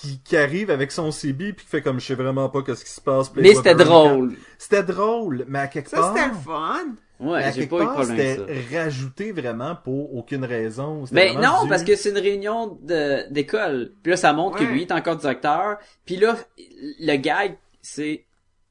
qui, 0.00 0.20
qui 0.22 0.36
arrive 0.36 0.70
avec 0.70 0.92
son 0.92 1.10
CB 1.10 1.52
puis 1.54 1.64
qui 1.64 1.70
fait 1.70 1.80
comme 1.82 1.98
je 2.00 2.06
sais 2.06 2.14
vraiment 2.14 2.48
pas 2.48 2.62
qu'est-ce 2.62 2.84
qui 2.84 2.90
se 2.90 3.00
passe. 3.00 3.34
Mais 3.34 3.54
c'était 3.54 3.74
drôle. 3.74 4.34
C'était 4.58 4.82
drôle, 4.82 5.44
mais 5.48 5.60
à 5.60 5.68
quelque 5.68 5.88
Ça, 5.90 5.96
part. 5.98 6.14
c'était 6.16 6.28
le 6.28 6.34
fun. 6.34 6.84
mais 7.18 7.26
Ouais, 7.30 7.42
à 7.44 7.50
j'ai 7.50 7.60
quelque 7.60 7.70
pas 7.70 7.76
eu 7.76 7.80
de 7.80 7.84
part, 7.86 7.94
problème 7.94 8.20
avec 8.20 8.36
ça. 8.38 8.44
c'était 8.46 8.78
rajouté 8.78 9.32
vraiment 9.32 9.74
pour 9.74 10.14
aucune 10.14 10.44
raison. 10.44 11.06
C'était 11.06 11.32
Mais 11.34 11.40
non, 11.40 11.62
du- 11.62 11.68
parce 11.70 11.82
que 11.82 11.96
c'est 11.96 12.10
une 12.10 12.18
réunion 12.18 12.78
de 12.82 13.32
d'école. 13.32 13.92
Puis 14.02 14.10
là, 14.10 14.16
ça 14.18 14.32
montre 14.34 14.58
que 14.58 14.64
lui 14.64 14.82
est 14.82 14.92
encore 14.92 15.16
directeur. 15.16 15.78
Puis 16.04 16.16
là, 16.16 16.36
le 17.00 17.16
gag, 17.16 17.56
c'est 17.80 18.24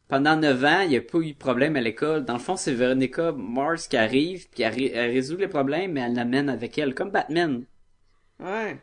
pendant 0.07 0.35
9 0.37 0.63
ans, 0.63 0.81
il 0.81 0.89
n'y 0.89 0.97
a 0.97 1.01
pas 1.01 1.17
eu 1.17 1.31
de 1.33 1.37
problème 1.37 1.75
à 1.75 1.81
l'école. 1.81 2.23
Dans 2.23 2.33
le 2.33 2.39
fond, 2.39 2.55
c'est 2.55 2.73
Veronica 2.73 3.31
Mars 3.31 3.87
qui 3.87 3.97
arrive, 3.97 4.47
puis 4.51 4.61
elle, 4.61 4.73
ré- 4.75 4.91
elle 4.93 5.09
résout 5.11 5.37
les 5.37 5.47
problèmes, 5.47 5.93
mais 5.93 6.01
elle 6.01 6.13
l'amène 6.13 6.47
avec 6.47 6.77
elle, 6.77 6.93
comme 6.93 7.09
Batman. 7.09 7.63
Ouais. 8.39 8.77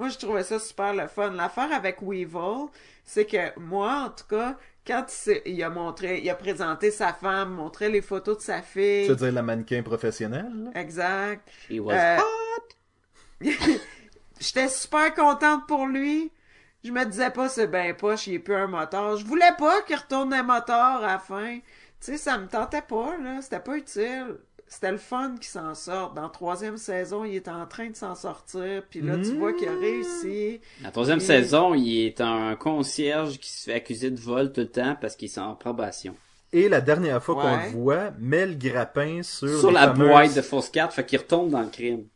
Moi, 0.00 0.08
je 0.08 0.16
trouvais 0.16 0.44
ça 0.44 0.58
super 0.58 0.94
le 0.94 1.08
fun. 1.08 1.28
L'affaire 1.32 1.70
avec 1.74 1.98
Weevil, 2.00 2.68
c'est 3.04 3.26
que 3.26 3.58
moi, 3.60 4.06
en 4.06 4.08
tout 4.08 4.24
cas, 4.30 4.56
quand 4.86 5.04
il, 5.44 5.62
a 5.62 5.68
montré, 5.68 6.22
il 6.22 6.30
a 6.30 6.34
présenté 6.34 6.90
sa 6.90 7.12
femme, 7.12 7.50
montré 7.50 7.90
les 7.90 8.00
photos 8.00 8.38
de 8.38 8.42
sa 8.42 8.62
fille. 8.62 9.04
Tu 9.04 9.10
veux 9.10 9.16
dire 9.16 9.32
la 9.32 9.42
mannequin 9.42 9.82
professionnelle? 9.82 10.50
là? 10.54 10.80
Exact. 10.80 11.46
He 11.68 11.80
was 11.80 11.92
Euh, 11.92 12.16
J'étais 14.40 14.68
super 14.68 15.14
contente 15.14 15.66
pour 15.68 15.86
lui. 15.86 16.32
Je 16.82 16.92
me 16.92 17.04
disais 17.04 17.28
pas, 17.28 17.50
c'est 17.50 17.66
ben 17.66 17.94
poche, 17.94 18.26
il 18.26 18.36
est 18.36 18.38
plus 18.38 18.54
un 18.54 18.68
moteur. 18.68 19.18
Je 19.18 19.26
voulais 19.26 19.52
pas 19.58 19.82
qu'il 19.82 19.96
retourne 19.96 20.32
un 20.32 20.42
moteur 20.42 21.04
à 21.04 21.08
la 21.08 21.18
fin. 21.18 21.58
Tu 21.58 21.62
sais, 22.12 22.16
ça 22.16 22.38
me 22.38 22.46
tentait 22.46 22.80
pas, 22.80 23.18
là. 23.18 23.42
C'était 23.42 23.60
pas 23.60 23.76
utile. 23.76 24.38
C'était 24.72 24.92
le 24.92 24.98
fun 24.98 25.34
qu'il 25.34 25.46
s'en 25.50 25.74
sorte. 25.74 26.14
Dans 26.14 26.22
la 26.22 26.28
troisième 26.28 26.76
saison, 26.76 27.24
il 27.24 27.34
est 27.34 27.48
en 27.48 27.66
train 27.66 27.90
de 27.90 27.96
s'en 27.96 28.14
sortir. 28.14 28.84
Puis 28.88 29.00
là, 29.00 29.16
tu 29.18 29.36
vois 29.36 29.52
qu'il 29.52 29.68
a 29.68 29.72
réussi. 29.76 30.60
La 30.80 30.92
troisième 30.92 31.18
Et- 31.18 31.22
saison, 31.22 31.74
il 31.74 32.06
est 32.06 32.20
un 32.20 32.54
concierge 32.54 33.38
qui 33.40 33.50
se 33.50 33.64
fait 33.64 33.74
accuser 33.74 34.10
de 34.12 34.20
vol 34.20 34.52
tout 34.52 34.60
le 34.60 34.68
temps 34.70 34.96
parce 35.00 35.16
qu'il 35.16 35.28
est 35.28 35.38
en 35.38 35.56
probation. 35.56 36.14
Et 36.52 36.68
la 36.68 36.80
dernière 36.80 37.20
fois 37.22 37.34
qu'on 37.34 37.56
le 37.56 37.70
voit, 37.72 38.10
met 38.20 38.46
le 38.46 38.54
grappin 38.54 39.22
sur, 39.24 39.58
Sur 39.58 39.72
la 39.72 39.88
fameuses- 39.88 40.08
boîte 40.08 40.34
de 40.36 40.40
fausse 40.42 40.68
carte, 40.70 40.92
fait 40.92 41.04
qu'il 41.04 41.18
retombe 41.18 41.50
dans 41.50 41.62
le 41.62 41.68
crime. 41.68 42.06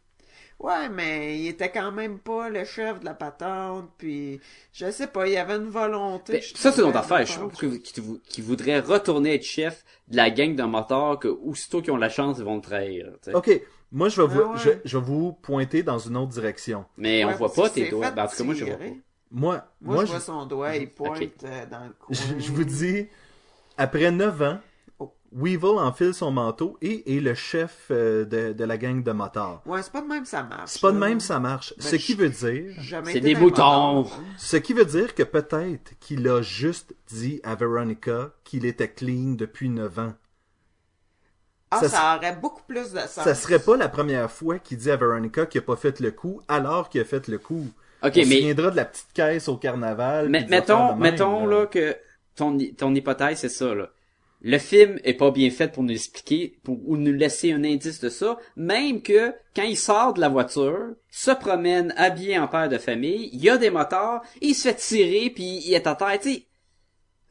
Ouais, 0.60 0.88
mais 0.88 1.38
il 1.40 1.48
était 1.48 1.70
quand 1.70 1.92
même 1.92 2.18
pas 2.18 2.48
le 2.48 2.64
chef 2.64 3.00
de 3.00 3.04
la 3.04 3.14
patente. 3.14 3.90
Puis, 3.98 4.40
je 4.72 4.90
sais 4.90 5.08
pas, 5.08 5.26
il 5.26 5.34
y 5.34 5.36
avait 5.36 5.56
une 5.56 5.68
volonté. 5.68 6.34
Ben, 6.34 6.42
ça, 6.54 6.72
c'est 6.72 6.80
une 6.80 6.88
autre 6.88 6.98
affaire. 6.98 7.26
Je 7.26 7.32
sais 7.32 7.38
part. 7.38 7.48
pas 7.48 7.50
pourquoi 7.50 7.78
qui, 7.78 8.00
vou- 8.00 8.20
qui 8.26 8.40
voudrait 8.40 8.80
retourner 8.80 9.34
être 9.34 9.42
chef 9.44 9.84
de 10.08 10.16
la 10.16 10.30
gang 10.30 10.54
d'un 10.54 10.66
moteur 10.68 11.18
que, 11.18 11.28
aussitôt 11.28 11.82
qu'ils 11.82 11.92
ont 11.92 11.96
la 11.96 12.08
chance, 12.08 12.38
ils 12.38 12.44
vont 12.44 12.56
le 12.56 12.62
trahir. 12.62 13.12
Ok, 13.34 13.60
moi 13.92 14.08
je 14.08 14.22
vais, 14.22 14.28
vous, 14.28 14.40
Ah 14.42 14.52
ouais. 14.52 14.58
je, 14.58 14.70
je 14.88 14.98
vais 14.98 15.04
vous 15.04 15.32
pointer 15.32 15.82
dans 15.82 15.98
une 15.98 16.16
autre 16.16 16.30
direction. 16.32 16.84
Mais 16.96 17.24
on 17.24 17.32
voit 17.32 17.52
pas 17.52 17.68
qu'il 17.68 17.84
tes 17.84 17.90
doigts. 17.90 18.10
Ben, 18.12 18.24
en 18.24 18.28
tout 18.28 18.36
cas, 18.36 18.44
moi, 18.44 18.54
je 18.54 18.64
vois 18.64 18.76
pas. 18.76 18.84
Moi, 18.84 18.94
Moi, 19.30 19.94
moi, 19.96 20.04
je 20.04 20.10
vois 20.12 20.20
son 20.20 20.46
doigt, 20.46 20.76
il 20.76 20.88
pointe 20.94 21.44
euh, 21.44 21.66
dans 21.66 21.84
le 21.84 21.92
coin. 21.98 22.08
je, 22.10 22.38
je 22.38 22.52
vous 22.52 22.64
dis, 22.64 23.08
après 23.76 24.10
9 24.10 24.42
ans. 24.42 24.58
Weevil 25.36 25.78
enfile 25.78 26.14
son 26.14 26.30
manteau 26.30 26.78
et 26.80 27.16
est 27.16 27.20
le 27.20 27.34
chef 27.34 27.86
euh, 27.90 28.24
de, 28.24 28.52
de 28.52 28.64
la 28.64 28.78
gang 28.78 29.02
de 29.02 29.10
motards. 29.12 29.62
Ouais, 29.66 29.82
c'est 29.82 29.90
pas 29.92 30.00
de 30.00 30.06
même 30.06 30.24
ça 30.24 30.44
marche. 30.44 30.70
C'est 30.70 30.80
pas 30.80 30.92
de 30.92 30.98
même 30.98 31.18
ça 31.18 31.40
marche. 31.40 31.74
Ben, 31.76 31.82
Ce 31.84 31.96
qui 31.96 32.14
veut 32.14 32.28
dire, 32.28 32.74
C'est 33.06 33.20
des 33.20 33.34
boutons. 33.34 34.04
hein. 34.06 34.10
ce 34.38 34.56
qui 34.56 34.72
veut 34.74 34.84
dire 34.84 35.12
que 35.14 35.24
peut-être 35.24 35.98
qu'il 35.98 36.28
a 36.28 36.40
juste 36.40 36.94
dit 37.08 37.40
à 37.42 37.56
Veronica 37.56 38.30
qu'il 38.44 38.64
était 38.64 38.88
clean 38.88 39.32
depuis 39.34 39.68
9 39.70 39.98
ans. 39.98 40.12
Ah, 41.70 41.80
Ça 41.80 41.88
ça, 41.88 42.16
aurait 42.16 42.36
beaucoup 42.36 42.62
plus 42.68 42.92
de 42.92 42.98
sens. 43.00 43.24
Ça 43.24 43.34
serait 43.34 43.58
pas 43.58 43.76
la 43.76 43.88
première 43.88 44.30
fois 44.30 44.60
qu'il 44.60 44.78
dit 44.78 44.90
à 44.90 44.96
Veronica 44.96 45.46
qu'il 45.46 45.60
a 45.60 45.62
pas 45.62 45.74
fait 45.76 45.98
le 45.98 46.12
coup 46.12 46.40
alors 46.46 46.88
qu'il 46.88 47.00
a 47.00 47.04
fait 47.04 47.26
le 47.26 47.38
coup. 47.38 47.66
Ok, 48.04 48.12
On 48.14 48.18
mais, 48.18 48.24
souviendra 48.24 48.70
de 48.70 48.76
la 48.76 48.84
petite 48.84 49.12
caisse 49.12 49.48
au 49.48 49.56
carnaval. 49.56 50.28
mais 50.28 50.46
mettons, 50.48 50.94
mettons, 50.94 51.46
là, 51.46 51.66
que 51.66 51.96
ton, 52.36 52.56
ton 52.76 52.94
hypothèse, 52.94 53.38
c'est 53.38 53.48
ça, 53.48 53.74
là. 53.74 53.88
Le 54.46 54.58
film 54.58 55.00
est 55.04 55.14
pas 55.14 55.30
bien 55.30 55.48
fait 55.48 55.72
pour 55.72 55.82
nous 55.82 55.94
expliquer, 55.94 56.58
pour, 56.64 56.78
ou 56.86 56.98
nous 56.98 57.14
laisser 57.14 57.52
un 57.52 57.64
indice 57.64 58.00
de 58.00 58.10
ça, 58.10 58.36
même 58.56 59.00
que, 59.00 59.32
quand 59.56 59.62
il 59.62 59.78
sort 59.78 60.12
de 60.12 60.20
la 60.20 60.28
voiture, 60.28 60.90
se 61.10 61.30
promène 61.30 61.94
habillé 61.96 62.38
en 62.38 62.46
père 62.46 62.68
de 62.68 62.76
famille, 62.76 63.30
il 63.32 63.42
y 63.42 63.48
a 63.48 63.56
des 63.56 63.70
moteurs, 63.70 64.20
il 64.42 64.54
se 64.54 64.68
fait 64.68 64.74
tirer, 64.74 65.30
puis 65.30 65.62
il 65.64 65.72
est 65.72 65.86
à 65.86 65.94
terre, 65.94 66.20
tu 66.20 66.30
sais. 66.30 66.46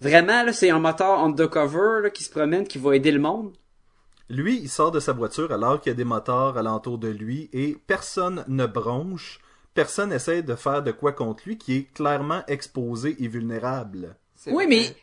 Vraiment, 0.01 0.41
là, 0.41 0.53
c'est 0.53 0.71
un 0.71 0.79
moteur 0.79 1.19
undercover, 1.19 2.01
là, 2.01 2.09
qui 2.09 2.23
se 2.23 2.31
promène, 2.31 2.67
qui 2.67 2.79
va 2.79 2.95
aider 2.95 3.11
le 3.11 3.19
monde. 3.19 3.55
Lui, 4.27 4.57
il 4.57 4.69
sort 4.69 4.89
de 4.89 4.99
sa 4.99 5.13
voiture 5.13 5.51
alors 5.51 5.81
qu'il 5.81 5.91
y 5.91 5.93
a 5.93 5.95
des 5.95 6.03
moteurs 6.03 6.57
alentour 6.57 6.97
de 6.97 7.09
lui 7.09 7.47
et 7.53 7.77
personne 7.85 8.43
ne 8.47 8.65
bronche, 8.65 9.39
personne 9.75 10.11
essaie 10.11 10.41
de 10.41 10.55
faire 10.55 10.81
de 10.81 10.91
quoi 10.91 11.11
contre 11.11 11.43
lui 11.45 11.59
qui 11.59 11.75
est 11.75 11.93
clairement 11.93 12.41
exposé 12.47 13.15
et 13.23 13.27
vulnérable. 13.27 14.15
Oui, 14.47 14.53
vrai. 14.53 14.67
mais 14.67 14.95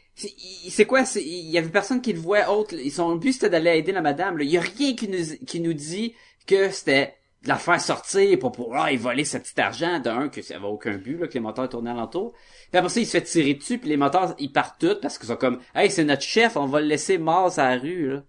c'est- 0.68 0.84
quoi? 0.86 1.02
Il 1.16 1.50
y 1.50 1.58
avait 1.58 1.68
personne 1.70 2.00
qui 2.00 2.12
le 2.12 2.20
voit 2.20 2.50
autre. 2.50 2.74
Son 2.90 3.16
but, 3.16 3.32
c'était 3.32 3.50
d'aller 3.50 3.78
aider 3.78 3.92
la 3.92 4.02
madame. 4.02 4.38
Il 4.40 4.50
y 4.50 4.58
a 4.58 4.60
rien 4.60 4.94
qui 4.94 5.08
nous, 5.08 5.36
qui 5.46 5.60
nous 5.60 5.72
dit 5.72 6.14
que 6.46 6.70
c'était 6.70 7.14
de 7.42 7.48
la 7.48 7.56
faire 7.56 7.80
sortir 7.80 8.38
pour 8.38 8.52
pouvoir 8.52 8.90
y 8.90 8.96
voler 8.96 9.24
ce 9.24 9.38
petit 9.38 9.58
argent. 9.60 9.98
D'un, 9.98 10.28
que 10.28 10.42
ça 10.42 10.56
avait 10.56 10.66
aucun 10.66 10.98
but, 10.98 11.16
là, 11.18 11.26
que 11.26 11.34
les 11.34 11.40
moteurs 11.40 11.68
tournaient 11.68 11.90
alentour. 11.90 12.32
Puis 12.70 12.78
après 12.78 12.90
ça, 12.90 13.00
il 13.00 13.06
se 13.06 13.12
fait 13.12 13.22
tirer 13.22 13.54
dessus, 13.54 13.78
puis 13.78 13.88
les 13.88 13.96
moteurs, 13.96 14.34
ils 14.38 14.52
partent 14.52 14.80
tous 14.80 15.00
parce 15.00 15.18
qu'ils 15.18 15.28
sont 15.28 15.36
comme, 15.36 15.60
hey, 15.74 15.90
c'est 15.90 16.04
notre 16.04 16.22
chef, 16.22 16.56
on 16.56 16.66
va 16.66 16.80
le 16.80 16.86
laisser 16.86 17.18
mort 17.18 17.58
à 17.58 17.74
la 17.76 17.80
rue, 17.80 18.10
là. 18.10 18.22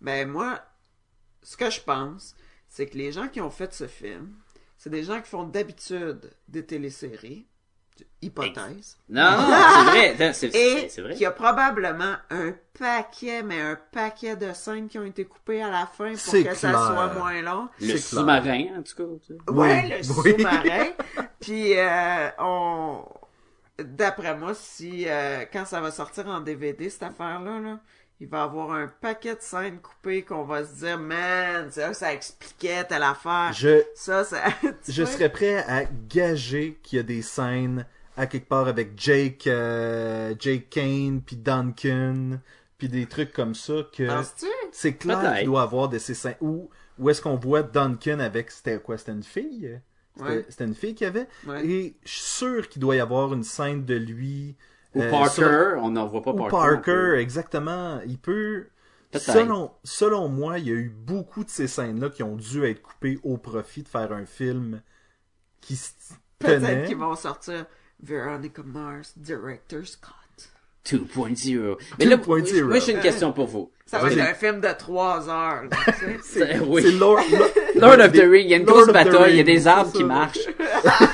Ben, 0.00 0.28
moi, 0.28 0.60
ce 1.42 1.56
que 1.56 1.70
je 1.70 1.80
pense, 1.80 2.34
c'est 2.68 2.86
que 2.88 2.98
les 2.98 3.12
gens 3.12 3.28
qui 3.28 3.40
ont 3.40 3.50
fait 3.50 3.72
ce 3.72 3.86
film, 3.86 4.34
c'est 4.76 4.90
des 4.90 5.04
gens 5.04 5.20
qui 5.22 5.28
font 5.28 5.44
d'habitude 5.44 6.30
des 6.48 6.66
téléséries. 6.66 7.46
Hypothèse. 8.22 8.96
Non, 9.10 9.22
non, 9.32 9.56
c'est 9.74 10.14
vrai. 10.16 10.32
C'est- 10.32 10.54
Et 10.54 10.88
c'est 10.88 11.02
vrai. 11.02 11.12
qu'il 11.12 11.22
y 11.22 11.26
a 11.26 11.30
probablement 11.30 12.14
un 12.30 12.54
paquet, 12.78 13.42
mais 13.42 13.60
un 13.60 13.78
paquet 13.92 14.34
de 14.36 14.52
scènes 14.54 14.88
qui 14.88 14.98
ont 14.98 15.04
été 15.04 15.24
coupées 15.26 15.62
à 15.62 15.70
la 15.70 15.86
fin 15.86 16.10
pour 16.10 16.18
C'est 16.18 16.42
que 16.44 16.54
ça 16.54 16.70
clair. 16.70 16.86
soit 16.86 17.14
moins 17.14 17.42
long. 17.42 17.68
Le 17.80 17.86
C'est 17.86 17.92
clair. 17.92 18.02
sous-marin, 18.02 18.64
en 18.78 18.82
tout 18.82 18.94
cas. 18.96 19.04
tu 19.26 19.34
sais. 19.34 19.50
Ouais, 19.52 19.82
Oui, 19.84 19.90
le 19.90 19.96
oui. 19.96 20.34
sous-marin. 20.38 20.86
Puis 21.40 21.78
euh, 21.78 22.30
on 22.38 23.04
d'après 23.78 24.36
moi, 24.36 24.54
si 24.54 25.04
euh, 25.08 25.44
quand 25.52 25.64
ça 25.66 25.80
va 25.80 25.90
sortir 25.90 26.26
en 26.28 26.40
DVD 26.40 26.88
cette 26.88 27.02
affaire-là, 27.02 27.58
là, 27.60 27.78
il 28.20 28.28
va 28.28 28.38
y 28.38 28.40
avoir 28.42 28.70
un 28.72 28.86
paquet 29.00 29.34
de 29.34 29.40
scènes 29.40 29.78
coupées 29.80 30.22
qu'on 30.22 30.44
va 30.44 30.64
se 30.64 30.74
dire 30.76 30.98
Man, 30.98 31.70
ça, 31.70 31.92
ça 31.94 32.12
expliquait 32.14 32.84
telle 32.84 33.02
affaire. 33.02 33.52
Je, 33.52 33.82
Ça, 33.94 34.24
ça. 34.24 34.42
je 34.88 35.02
vois? 35.02 35.10
serais 35.12 35.28
prêt 35.30 35.56
à 35.68 35.84
gager 36.08 36.78
qu'il 36.82 36.96
y 36.98 37.00
a 37.00 37.02
des 37.02 37.22
scènes 37.22 37.86
à 38.16 38.26
quelque 38.26 38.48
part 38.48 38.68
avec 38.68 38.92
Jake, 38.96 39.46
euh, 39.48 40.34
Jake 40.38 40.70
Kane, 40.70 41.20
puis 41.20 41.34
Duncan, 41.36 42.38
puis 42.78 42.88
des 42.88 43.06
trucs 43.06 43.32
comme 43.32 43.54
ça 43.56 43.74
que 43.96 44.06
c'est 44.70 44.94
clair 44.94 45.34
qu'il 45.36 45.46
doit 45.46 45.62
avoir 45.62 45.88
de 45.88 45.98
ces 45.98 46.14
scènes 46.14 46.36
où 46.40 46.70
où 46.96 47.10
est-ce 47.10 47.20
qu'on 47.20 47.34
voit 47.34 47.64
Duncan 47.64 48.20
avec 48.20 48.52
c'était 48.52 48.78
quoi 48.78 48.96
c'était 48.96 49.12
une 49.12 49.24
fille? 49.24 49.80
C'était 50.16 50.30
Ouais. 50.30 50.46
une 50.60 50.74
fille 50.76 50.94
qu'il 50.94 51.06
y 51.06 51.08
avait 51.08 51.26
Ouais. 51.44 51.66
et 51.66 51.96
je 52.04 52.10
suis 52.12 52.20
sûr 52.22 52.68
qu'il 52.68 52.80
doit 52.80 52.94
y 52.94 53.00
avoir 53.00 53.34
une 53.34 53.42
scène 53.42 53.84
de 53.84 53.96
lui 53.96 54.54
Ou 54.94 55.02
euh, 55.02 55.10
Parker, 55.10 55.34
sur- 55.34 55.78
on 55.82 55.90
n'en 55.90 56.06
voit 56.06 56.22
pas 56.22 56.30
ou 56.32 56.36
Parker. 56.36 56.50
Parker, 56.56 57.14
exactement. 57.18 58.00
Il 58.06 58.18
peut. 58.18 58.66
Selon, 59.16 59.70
selon 59.84 60.28
moi, 60.28 60.58
il 60.58 60.66
y 60.66 60.70
a 60.70 60.74
eu 60.74 60.88
beaucoup 60.88 61.44
de 61.44 61.50
ces 61.50 61.68
scènes-là 61.68 62.10
qui 62.10 62.22
ont 62.24 62.34
dû 62.34 62.64
être 62.64 62.82
coupées 62.82 63.18
au 63.22 63.36
profit 63.38 63.82
de 63.84 63.88
faire 63.88 64.10
un 64.12 64.26
film 64.26 64.80
qui 65.60 65.76
se 65.76 65.90
Peut-être 66.40 66.86
qu'ils 66.86 66.96
vont 66.96 67.14
sortir 67.14 67.64
Veronica 68.02 68.62
Mars, 68.64 69.12
Director 69.16 69.86
Scott. 69.86 70.10
2.0. 70.84 71.76
Mais 71.98 72.04
là, 72.04 72.16
2.0. 72.16 72.64
moi, 72.64 72.78
j'ai 72.80 72.92
une 72.92 73.00
question 73.00 73.32
pour 73.32 73.46
vous. 73.46 73.70
Ça 73.86 74.00
va 74.00 74.10
être 74.10 74.18
un 74.20 74.34
film 74.34 74.60
de 74.60 74.68
trois 74.76 75.30
heures. 75.30 75.62
là, 75.62 75.70
tu 75.86 75.92
sais. 76.04 76.18
C'est- 76.22 76.58
oui. 76.58 76.82
C'est 76.82 76.92
Lord, 76.92 77.20
Lord 77.76 78.00
of 78.00 78.12
the 78.12 78.20
Rings, 78.20 78.44
il 78.44 78.50
y 78.50 78.54
a 78.54 78.56
une 78.58 78.66
Lord 78.66 78.82
grosse 78.82 78.92
bataille, 78.92 79.32
il 79.34 79.36
y 79.36 79.40
a 79.40 79.44
des 79.44 79.66
arbres 79.66 79.92
qui 79.92 80.04
marchent. 80.04 80.38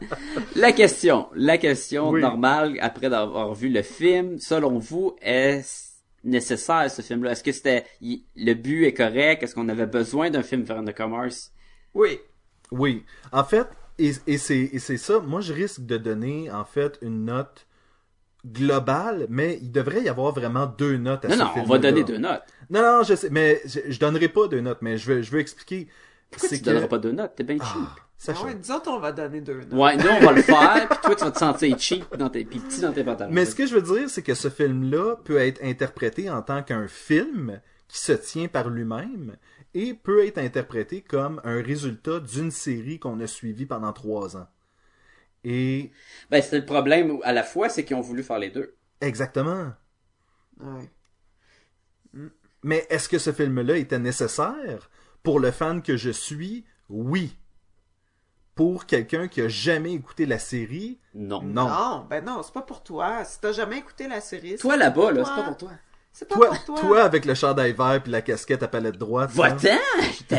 la 0.56 0.72
question, 0.72 1.28
la 1.34 1.58
question 1.58 2.10
Oui. 2.10 2.20
normale, 2.20 2.76
après 2.80 3.06
avoir 3.12 3.54
vu 3.54 3.68
le 3.68 3.82
film, 3.82 4.38
selon 4.38 4.78
vous, 4.78 5.16
est-ce 5.20 5.88
nécessaire 6.24 6.90
ce 6.90 7.02
film-là? 7.02 7.32
Est-ce 7.32 7.44
que 7.44 7.52
c'était, 7.52 7.84
le 8.00 8.54
but 8.54 8.84
est 8.84 8.94
correct? 8.94 9.42
Est-ce 9.42 9.54
qu'on 9.54 9.68
avait 9.68 9.86
besoin 9.86 10.30
d'un 10.30 10.42
film 10.42 10.62
Veronica 10.62 11.06
Mars? 11.06 11.52
Oui. 11.94 12.18
Oui. 12.70 13.04
En 13.32 13.44
fait, 13.44 13.66
et, 13.98 14.12
et 14.26 14.38
c'est 14.38 14.96
ça. 14.96 15.20
Moi, 15.20 15.40
je 15.40 15.52
risque 15.52 15.86
de 15.86 15.96
donner, 15.96 16.50
en 16.50 16.64
fait, 16.64 16.98
une 17.02 17.24
note 17.24 17.66
globale, 18.46 19.26
mais 19.28 19.58
il 19.60 19.72
devrait 19.72 20.02
y 20.02 20.08
avoir 20.08 20.32
vraiment 20.32 20.66
deux 20.66 20.96
notes 20.96 21.24
à 21.24 21.28
Non, 21.28 21.34
ce 21.34 21.38
non, 21.40 21.46
on 21.50 21.52
film 21.54 21.66
va 21.66 21.78
donner 21.78 22.04
deux 22.04 22.18
notes. 22.18 22.42
Non, 22.70 22.82
non, 22.82 23.02
je 23.02 23.14
sais, 23.14 23.30
mais 23.30 23.60
je, 23.64 23.80
je 23.88 23.98
donnerai 23.98 24.28
pas 24.28 24.46
deux 24.48 24.60
notes, 24.60 24.78
mais 24.80 24.96
je 24.96 25.12
veux, 25.12 25.22
je 25.22 25.30
veux 25.30 25.40
expliquer. 25.40 25.88
Pourquoi 26.30 26.48
tu 26.48 26.60
que- 26.60 26.64
donneras 26.64 26.88
pas 26.88 26.98
deux 26.98 27.12
notes? 27.12 27.32
T'es 27.36 27.44
bien 27.44 27.56
cheap. 27.56 27.66
Ah, 27.66 27.96
ça 28.18 28.32
Ah 28.36 28.42
ouais, 28.44 28.52
change. 28.52 28.60
nous 28.68 28.74
autres, 28.74 28.90
on 28.90 28.98
va 28.98 29.12
donner 29.12 29.40
deux 29.40 29.60
notes. 29.60 29.72
Ouais, 29.72 29.96
nous, 29.96 30.08
on 30.10 30.20
va 30.20 30.32
le 30.32 30.42
faire, 30.42 30.88
puis 30.88 30.98
toi, 31.02 31.14
tu 31.14 31.24
vas 31.24 31.30
te 31.30 31.38
sentir 31.38 31.78
cheap 31.78 32.16
dans 32.16 32.28
tes, 32.28 32.44
puis 32.44 32.58
petit 32.58 32.80
dans 32.80 32.92
tes 32.92 33.04
pantalons. 33.04 33.32
Mais 33.32 33.44
ce 33.46 33.54
que 33.54 33.64
je 33.66 33.74
veux 33.76 33.82
dire, 33.96 34.10
c'est 34.10 34.22
que 34.22 34.34
ce 34.34 34.50
film-là 34.50 35.16
peut 35.24 35.38
être 35.38 35.62
interprété 35.64 36.28
en 36.28 36.42
tant 36.42 36.62
qu'un 36.62 36.88
film 36.88 37.60
qui 37.86 37.98
se 38.00 38.12
tient 38.12 38.48
par 38.48 38.68
lui-même 38.68 39.36
et 39.72 39.94
peut 39.94 40.26
être 40.26 40.38
interprété 40.38 41.00
comme 41.00 41.40
un 41.44 41.62
résultat 41.62 42.20
d'une 42.20 42.50
série 42.50 42.98
qu'on 42.98 43.20
a 43.20 43.26
suivie 43.26 43.66
pendant 43.66 43.92
trois 43.92 44.36
ans. 44.36 44.48
Et 45.44 45.92
Ben, 46.30 46.42
c'est 46.42 46.58
le 46.58 46.66
problème, 46.66 47.18
à 47.22 47.32
la 47.32 47.44
fois, 47.44 47.68
c'est 47.68 47.84
qu'ils 47.84 47.96
ont 47.96 48.00
voulu 48.00 48.22
faire 48.24 48.38
les 48.40 48.50
deux. 48.50 48.74
exactement. 49.00 49.72
Ouais. 50.60 50.90
Mais 52.64 52.84
est-ce 52.90 53.08
que 53.08 53.18
ce 53.18 53.32
film-là 53.32 53.76
était 53.76 54.00
nécessaire? 54.00 54.90
Pour 55.22 55.38
le 55.38 55.52
fan 55.52 55.80
que 55.82 55.96
je 55.96 56.10
suis? 56.10 56.64
Oui. 56.88 57.37
Pour 58.58 58.86
quelqu'un 58.86 59.28
qui 59.28 59.40
a 59.40 59.46
jamais 59.46 59.92
écouté 59.92 60.26
la 60.26 60.40
série, 60.40 60.98
Non. 61.14 61.40
non. 61.42 61.68
Non, 61.68 62.06
ben 62.10 62.24
non, 62.24 62.42
c'est 62.42 62.52
pas 62.52 62.62
pour 62.62 62.82
toi. 62.82 63.22
Si 63.24 63.40
t'as 63.40 63.52
jamais 63.52 63.78
écouté 63.78 64.08
la 64.08 64.20
série, 64.20 64.50
c'est 64.50 64.56
Toi, 64.58 64.76
là-bas, 64.76 65.12
là, 65.12 65.24
c'est 65.24 65.30
pas 65.36 65.42
pour 65.46 65.56
toi. 65.56 65.70
C'est 66.12 66.28
pas 66.28 66.34
Toi, 66.34 66.48
pour 66.48 66.64
toi. 66.64 66.80
toi 66.80 67.02
avec 67.04 67.24
le 67.24 67.34
chandail 67.34 67.72
vert 67.72 68.00
puis 68.02 68.10
la 68.10 68.20
casquette 68.20 68.64
à 68.64 68.66
palette 68.66 68.98
droite. 68.98 69.30
Va-t'en! 69.30 69.78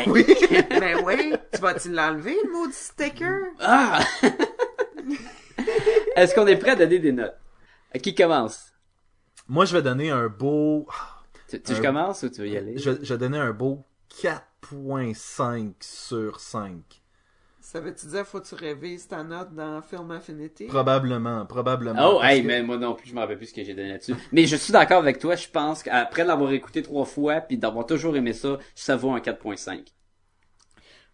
Oui. 0.08 0.26
Ben 0.70 1.02
oui, 1.06 1.34
tu 1.54 1.62
vas-tu 1.62 1.92
l'enlever, 1.92 2.36
le 2.44 2.52
maudit 2.52 2.74
sticker? 2.74 3.40
Ah! 3.62 4.02
Est-ce 6.18 6.36
qu'on 6.36 6.48
est 6.48 6.58
prêt 6.58 6.72
à 6.72 6.76
donner 6.76 7.00
des 7.00 7.14
notes? 7.14 7.38
À 7.94 8.00
qui 8.00 8.14
commence? 8.14 8.74
Moi, 9.48 9.64
je 9.64 9.78
vais 9.78 9.82
donner 9.82 10.10
un 10.12 10.28
beau. 10.28 10.88
Tu, 11.48 11.62
tu 11.62 11.72
Un- 11.74 11.82
commences 11.82 12.24
ou 12.24 12.30
tu 12.30 12.42
veux 12.42 12.50
y 12.50 12.58
aller? 12.58 12.78
Je, 12.78 12.92
je 13.02 13.14
vais 13.14 13.18
donner 13.18 13.40
un 13.40 13.52
beau 13.52 13.86
4.5 14.22 15.74
sur 15.80 16.40
5. 16.42 16.99
Ça 17.72 17.80
veut-tu 17.80 18.08
dire 18.08 18.26
faut 18.26 18.40
tu 18.40 18.56
révises 18.56 19.08
ta 19.08 19.24
note 19.24 19.54
dans 19.54 19.80
Film 19.84 20.10
Affinity? 20.10 20.66
Probablement, 20.66 21.46
probablement. 21.46 22.16
Oh, 22.16 22.24
hey, 22.24 22.42
que- 22.42 22.48
mais 22.48 22.64
moi 22.64 22.78
non 22.78 22.96
plus, 22.96 23.08
je 23.08 23.14
me 23.14 23.20
rappelle 23.20 23.38
plus 23.38 23.46
ce 23.46 23.54
que 23.54 23.64
j'ai 23.64 23.76
donné 23.76 23.90
là-dessus. 23.90 24.16
Mais 24.32 24.48
je 24.48 24.56
suis 24.56 24.74
d'accord 24.74 24.98
avec 24.98 25.20
toi, 25.20 25.36
je 25.36 25.48
pense 25.48 25.84
qu'après 25.84 26.24
l'avoir 26.24 26.52
écouté 26.52 26.82
trois 26.82 27.06
fois, 27.06 27.42
puis 27.42 27.60
d'avoir 27.60 27.86
toujours 27.86 28.16
aimé 28.16 28.34
ça, 28.34 28.58
ça 28.74 28.96
vaut 28.96 29.12
un 29.12 29.20
4.5. 29.20 29.86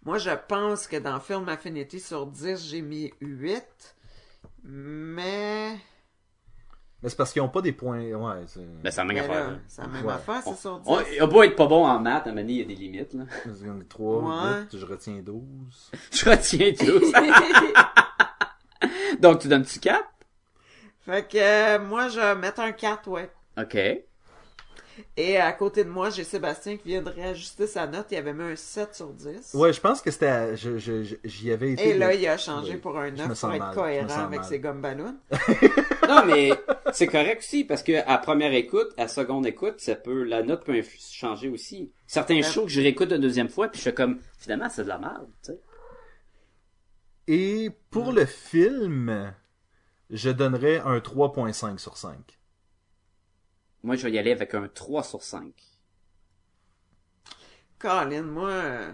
Moi, 0.06 0.18
je 0.18 0.30
pense 0.48 0.88
que 0.88 0.96
dans 0.96 1.20
Film 1.20 1.50
Affinity, 1.50 2.00
sur 2.00 2.26
10, 2.26 2.66
j'ai 2.70 2.82
mis 2.82 3.12
8. 3.20 3.66
Mais... 4.64 5.76
Mais 7.06 7.10
c'est 7.12 7.18
parce 7.18 7.32
qu'ils 7.32 7.42
n'ont 7.44 7.50
pas 7.50 7.62
des 7.62 7.72
points. 7.72 8.00
Ouais, 8.02 8.42
c'est. 8.48 8.66
Ben, 8.82 8.90
c'est 8.90 8.98
la 8.98 9.06
même 9.06 9.16
mais 9.16 9.22
affaire. 9.22 9.46
là, 9.46 9.52
là. 9.52 9.58
c'est 9.68 9.82
la 9.84 9.88
même 9.90 10.06
Ouais. 10.08 10.14
affaire, 10.14 10.42
c'est 10.44 10.50
On, 10.50 10.56
sur 10.56 10.80
10. 10.80 10.90
on, 10.90 11.00
il 11.14 11.22
a 11.22 11.28
beau 11.28 11.44
être 11.44 11.56
pas 11.56 11.68
bon 11.68 11.86
en 11.86 12.00
maths, 12.00 12.26
à 12.26 12.30
un 12.30 12.34
moment 12.34 12.42
donné, 12.42 12.54
il 12.54 12.60
y 12.60 12.62
a 12.64 12.66
des 12.66 12.74
limites, 12.76 13.14
là. 13.14 13.24
3, 13.90 14.24
Ouais. 14.24 14.62
8, 14.72 14.78
je 14.80 14.86
retiens 14.88 15.22
12. 15.24 15.92
Je 16.12 16.30
retiens 16.30 16.74
tout. 16.74 17.00
Donc, 19.20 19.40
tu 19.40 19.48
donnes-tu 19.48 19.80
4? 19.80 20.04
fait 21.02 21.28
que 21.32 21.38
euh, 21.38 21.80
moi, 21.80 22.08
je 22.10 22.20
vais 22.20 22.34
mettre 22.36 22.62
un 22.62 22.72
4, 22.72 23.08
ouais. 23.10 23.30
OK. 23.60 23.78
Et 25.18 25.38
à 25.38 25.52
côté 25.52 25.84
de 25.84 25.90
moi, 25.90 26.10
j'ai 26.10 26.24
Sébastien 26.24 26.78
qui 26.78 26.88
vient 26.90 27.02
de 27.02 27.10
réajuster 27.10 27.68
sa 27.68 27.86
note. 27.88 28.08
Il 28.12 28.18
avait 28.18 28.34
mis 28.34 28.44
un 28.44 28.56
7 28.56 28.96
sur 28.96 29.08
10. 29.14 29.54
Ouais, 29.54 29.74
je 29.74 29.82
pense 29.82 30.02
que 30.02 30.10
c'était. 30.12 30.28
à- 30.28 30.56
je- 30.56 30.78
je- 30.78 31.04
je- 31.04 31.16
J'y 31.24 31.52
avais 31.52 31.74
été. 31.74 31.90
Et 31.90 31.98
là, 31.98 32.14
il 32.14 32.26
a 32.28 32.38
changé 32.38 32.78
pour 32.78 32.98
un 32.98 33.08
Je 33.08 33.16
9 33.16 33.30
me 33.30 33.36
pour 33.36 33.52
être 33.54 33.60
mal, 33.60 33.76
cohérent 33.76 34.24
avec 34.26 34.40
mal. 34.42 34.50
ses 34.50 34.60
gommes 34.60 34.82
ballons. 34.82 35.16
Non, 36.08 36.24
mais 36.28 36.52
c'est 36.94 37.08
correct 37.08 37.40
aussi, 37.40 37.64
parce 37.64 37.82
que 37.82 38.08
à 38.08 38.20
première 38.20 38.54
écoute, 38.54 38.94
à 38.96 39.08
seconde 39.08 39.48
écoute, 39.48 39.80
ça 39.82 39.96
peut, 39.96 40.22
la 40.24 40.44
note 40.44 40.64
peut 40.64 40.74
inf- 40.74 41.12
changer 41.14 41.50
aussi. 41.50 41.92
Certains 42.06 42.36
Ouais. 42.36 42.44
shows 42.44 42.66
que 42.66 42.70
je 42.72 42.80
réécoute 42.80 43.12
une 43.12 43.22
deuxième 43.22 43.50
fois, 43.50 43.70
puis 43.70 43.80
je 43.80 43.86
fais 43.86 43.94
comme, 43.96 44.20
finalement, 44.38 44.70
c'est 44.70 44.84
de 44.84 44.90
la 44.90 45.00
merde, 45.00 45.28
tu 45.44 45.52
sais. 45.54 45.60
Et 47.28 47.72
pour 47.90 48.12
le 48.12 48.26
film, 48.26 49.34
je 50.12 50.30
donnerais 50.30 50.78
un 50.86 51.00
3.5 51.00 51.80
sur 51.80 51.98
5. 51.98 52.16
Moi, 53.86 53.96
je 53.96 54.04
vais 54.04 54.12
y 54.12 54.20
aller 54.20 54.32
avec 54.34 54.54
un 54.54 54.68
3 54.68 55.04
sur 55.04 55.24
5. 55.24 55.54
Colin, 57.80 58.24
moi... 58.34 58.50
euh, 58.52 58.92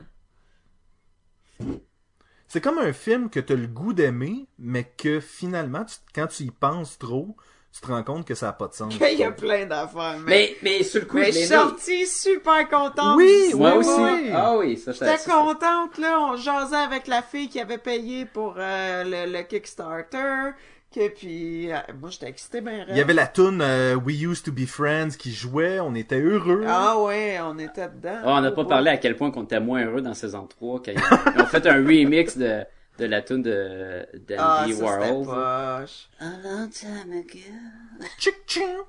C'est 2.47 2.61
comme 2.61 2.77
un 2.79 2.93
film 2.93 3.29
que 3.29 3.39
tu 3.39 3.53
as 3.53 3.55
le 3.55 3.67
goût 3.67 3.93
d'aimer, 3.93 4.47
mais 4.59 4.83
que 4.83 5.19
finalement, 5.19 5.85
tu- 5.85 5.95
quand 6.13 6.27
tu 6.27 6.43
y 6.43 6.51
penses 6.51 6.97
trop, 6.97 7.35
tu 7.73 7.79
te 7.79 7.87
rends 7.87 8.03
compte 8.03 8.27
que 8.27 8.35
ça 8.35 8.47
n'a 8.47 8.53
pas 8.53 8.67
de 8.67 8.73
sens. 8.73 8.93
Il 9.11 9.17
y 9.19 9.23
a 9.23 9.31
plein 9.31 9.65
d'affaires, 9.65 10.19
mais... 10.19 10.31
Mais, 10.31 10.57
mais 10.61 10.83
sur 10.83 10.99
le 11.01 11.05
coup, 11.07 11.17
Mais 11.17 11.27
je 11.27 11.31
suis 11.31 11.53
aimé. 11.53 11.55
sortie 11.55 12.07
super 12.07 12.67
contente. 12.67 13.15
Oui, 13.17 13.53
Moi 13.55 13.77
oui, 13.77 13.85
aussi. 13.85 14.29
Ah 14.33 14.57
oui, 14.57 14.77
ça, 14.77 14.91
J'étais 14.91 15.17
contente, 15.25 15.97
là. 15.97 16.19
On 16.19 16.35
jasait 16.35 16.75
avec 16.75 17.07
la 17.07 17.21
fille 17.21 17.47
qui 17.47 17.59
avait 17.61 17.77
payé 17.77 18.25
pour 18.25 18.55
euh, 18.57 19.03
le, 19.05 19.31
le 19.31 19.43
Kickstarter. 19.43 20.51
Que 20.93 21.07
puis, 21.07 21.71
euh, 21.71 21.77
moi, 22.01 22.09
j'étais 22.09 22.27
excitée 22.27 22.59
ben 22.59 22.85
Il 22.89 22.97
y 22.97 23.01
avait 23.01 23.13
la 23.13 23.25
tune 23.27 23.61
euh, 23.61 23.95
We 23.95 24.21
Used 24.23 24.43
to 24.43 24.51
Be 24.51 24.65
Friends 24.65 25.11
qui 25.17 25.31
jouait, 25.31 25.79
on 25.79 25.95
était 25.95 26.19
heureux. 26.19 26.65
Ah 26.67 26.99
ouais, 26.99 27.39
on 27.41 27.57
était 27.59 27.87
dedans. 27.87 28.19
Ah, 28.25 28.33
on 28.37 28.41
n'a 28.41 28.51
pas 28.51 28.65
parlé 28.65 28.89
à 28.91 28.97
quel 28.97 29.15
point 29.15 29.31
qu'on 29.31 29.43
était 29.43 29.61
moins 29.61 29.85
heureux 29.85 30.01
dans 30.01 30.13
saison 30.13 30.45
3 30.47 30.81
quand 30.83 30.91
ils 30.91 31.41
ont, 31.41 31.45
fait 31.45 31.65
un 31.65 31.75
remix 31.77 32.37
de, 32.37 32.63
de 32.99 33.05
la 33.05 33.21
tune 33.21 33.41
de 33.41 34.05
d'Andy 34.27 34.33
Ah, 34.37 34.65
ça, 34.69 34.83
Warhol. 34.83 35.25
poche. 35.25 36.09
A 36.19 36.25
long 36.43 36.67
time 36.67 37.13
ago. 37.13 38.85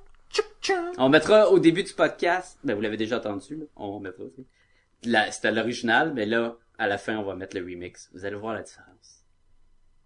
On 0.98 1.08
mettra 1.08 1.50
au 1.50 1.58
début 1.58 1.82
du 1.84 1.92
podcast, 1.92 2.58
ben 2.64 2.74
vous 2.74 2.80
l'avez 2.80 2.96
déjà 2.96 3.18
entendu, 3.18 3.56
là. 3.56 3.64
on 3.76 4.00
mettra. 4.00 4.24
La- 5.04 5.30
C'était 5.30 5.52
l'original, 5.52 6.12
mais 6.14 6.26
là, 6.26 6.56
à 6.78 6.86
la 6.86 6.98
fin, 6.98 7.16
on 7.16 7.22
va 7.22 7.34
mettre 7.34 7.56
le 7.56 7.62
remix. 7.64 8.10
Vous 8.14 8.24
allez 8.24 8.36
voir 8.36 8.54
la 8.54 8.62
différence. 8.62 9.21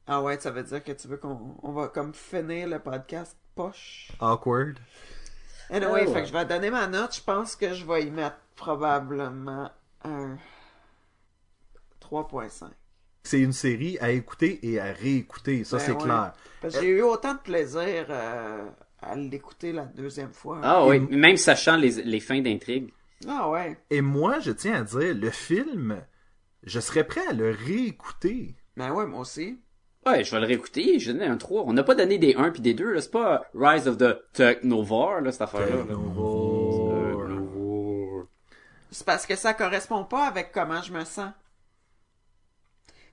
Ah 0.06 0.22
ouais, 0.22 0.38
ça 0.38 0.50
veut 0.50 0.62
dire 0.62 0.82
que 0.84 0.92
tu 0.92 1.08
veux 1.08 1.16
qu'on 1.16 1.56
on 1.62 1.72
va 1.72 1.88
comme 1.88 2.14
finir 2.14 2.68
le 2.68 2.78
podcast 2.78 3.36
poche. 3.54 4.10
Awkward. 4.20 4.78
Anyway, 5.70 6.06
ouais. 6.06 6.12
fait 6.12 6.22
que 6.22 6.28
je 6.28 6.32
vais 6.32 6.44
donner 6.44 6.70
ma 6.70 6.86
note. 6.86 7.16
Je 7.16 7.22
pense 7.22 7.56
que 7.56 7.74
je 7.74 7.84
vais 7.84 8.04
y 8.04 8.10
mettre 8.10 8.36
probablement 8.54 9.70
un 10.04 10.36
3.5. 12.00 12.70
c'est 13.24 13.40
une 13.40 13.52
série 13.52 13.98
à 14.00 14.10
écouter 14.10 14.60
et 14.62 14.78
à 14.78 14.92
réécouter, 14.92 15.64
ça 15.64 15.78
Ben 15.78 15.82
c'est 15.84 15.92
ouais. 15.92 16.02
clair. 16.04 16.32
Parce 16.60 16.74
que 16.74 16.80
j'ai 16.80 16.88
eu 16.90 17.02
autant 17.02 17.34
de 17.34 17.40
plaisir 17.40 18.06
euh, 18.08 18.64
à 19.02 19.16
l'écouter 19.16 19.72
la 19.72 19.86
deuxième 19.86 20.32
fois. 20.32 20.60
Ah 20.62 20.86
oui, 20.86 21.00
même 21.00 21.36
sachant 21.36 21.76
les, 21.76 22.02
les 22.04 22.20
fins 22.20 22.40
d'intrigue. 22.40 22.92
Ah 23.26 23.48
ouais. 23.50 23.76
Et 23.90 24.02
moi, 24.02 24.38
je 24.38 24.52
tiens 24.52 24.74
à 24.76 24.82
dire, 24.82 25.14
le 25.14 25.30
film, 25.30 26.00
je 26.62 26.78
serais 26.78 27.04
prêt 27.04 27.26
à 27.28 27.32
le 27.32 27.50
réécouter. 27.50 28.54
Ben 28.76 28.92
ouais, 28.92 29.06
moi 29.06 29.20
aussi. 29.20 29.58
Ouais, 30.06 30.22
je 30.22 30.30
vais 30.30 30.40
le 30.40 30.46
réécouter, 30.46 30.98
j'ai 31.00 31.12
donné 31.12 31.26
un 31.26 31.36
3. 31.36 31.64
On 31.66 31.72
n'a 31.72 31.82
pas 31.82 31.94
donné 31.96 32.18
des 32.18 32.34
1 32.36 32.50
puis 32.50 32.60
des 32.62 32.74
2, 32.74 32.92
là. 32.92 33.00
C'est 33.00 33.10
pas 33.10 33.42
Rise 33.54 33.88
of 33.88 33.98
the 33.98 34.16
Technovore, 34.32 35.20
là, 35.20 35.32
cette 35.32 35.42
affaire-là. 35.42 35.84
C'est 38.90 39.04
parce 39.04 39.26
que 39.26 39.36
ça 39.36 39.52
correspond 39.52 40.04
pas 40.04 40.26
avec 40.26 40.52
comment 40.52 40.80
je 40.80 40.92
me 40.92 41.04
sens. 41.04 41.30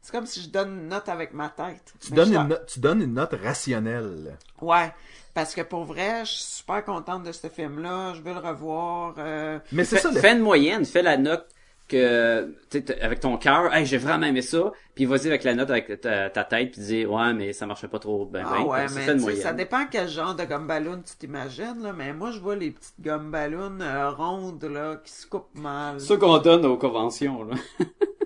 C'est 0.01 0.11
comme 0.11 0.25
si 0.25 0.41
je 0.41 0.49
donne 0.49 0.69
une 0.81 0.87
note 0.89 1.07
avec 1.09 1.33
ma 1.33 1.49
tête. 1.49 1.93
Tu 1.99 2.11
donnes, 2.11 2.33
je- 2.33 2.37
une 2.37 2.47
note, 2.47 2.65
tu 2.67 2.79
donnes 2.79 3.01
une 3.01 3.13
note 3.13 3.35
rationnelle. 3.41 4.37
Ouais, 4.61 4.91
parce 5.33 5.55
que 5.55 5.61
pour 5.61 5.85
vrai, 5.85 6.25
je 6.25 6.31
suis 6.31 6.43
super 6.43 6.83
contente 6.83 7.23
de 7.23 7.31
ce 7.31 7.47
film-là. 7.47 8.13
Je 8.13 8.21
veux 8.21 8.33
le 8.33 8.39
revoir. 8.39 9.15
euh, 9.17 9.59
Mais 9.71 9.85
c'est 9.85 9.97
ça, 9.97 10.11
le... 10.11 10.19
fais 10.19 10.33
une 10.33 10.41
moyenne, 10.41 10.83
fais 10.85 11.01
la 11.03 11.17
note 11.17 11.47
que, 11.93 13.01
avec 13.01 13.19
ton 13.19 13.37
cœur, 13.37 13.73
hey, 13.73 13.85
j'ai 13.85 13.97
vraiment 13.97 14.25
aimé 14.25 14.41
ça, 14.41 14.71
puis 14.95 15.05
vas-y 15.05 15.27
avec 15.27 15.43
la 15.43 15.53
note 15.55 15.69
avec 15.69 16.01
ta, 16.01 16.29
ta 16.29 16.43
tête, 16.43 16.71
puis 16.71 16.81
dis, 16.81 17.05
ouais, 17.05 17.33
mais 17.33 17.53
ça 17.53 17.65
marchait 17.65 17.87
pas 17.87 17.99
trop 17.99 18.25
ben, 18.25 18.43
Ah 18.45 18.57
ben. 18.57 18.63
ouais, 18.65 18.87
Ça 18.87 19.13
mais 19.13 19.13
une 19.13 19.35
ça 19.35 19.53
dépend 19.53 19.85
quel 19.89 20.09
genre 20.09 20.35
de 20.35 20.43
gomme 20.43 20.67
ballon 20.67 21.01
tu 21.05 21.15
t'imagines, 21.15 21.81
là. 21.81 21.93
Mais 21.93 22.13
moi, 22.13 22.31
je 22.31 22.39
vois 22.39 22.55
les 22.55 22.71
petites 22.71 22.99
gomme 22.99 23.31
ballons 23.31 23.79
euh, 23.81 24.09
rondes, 24.11 24.63
là, 24.63 24.97
qui 25.03 25.11
se 25.11 25.27
coupent 25.27 25.57
mal. 25.57 25.99
C'est 25.99 26.07
ça 26.07 26.17
qu'on 26.17 26.37
donne 26.39 26.65
aux 26.65 26.77
conventions, 26.77 27.43
là. 27.43 27.55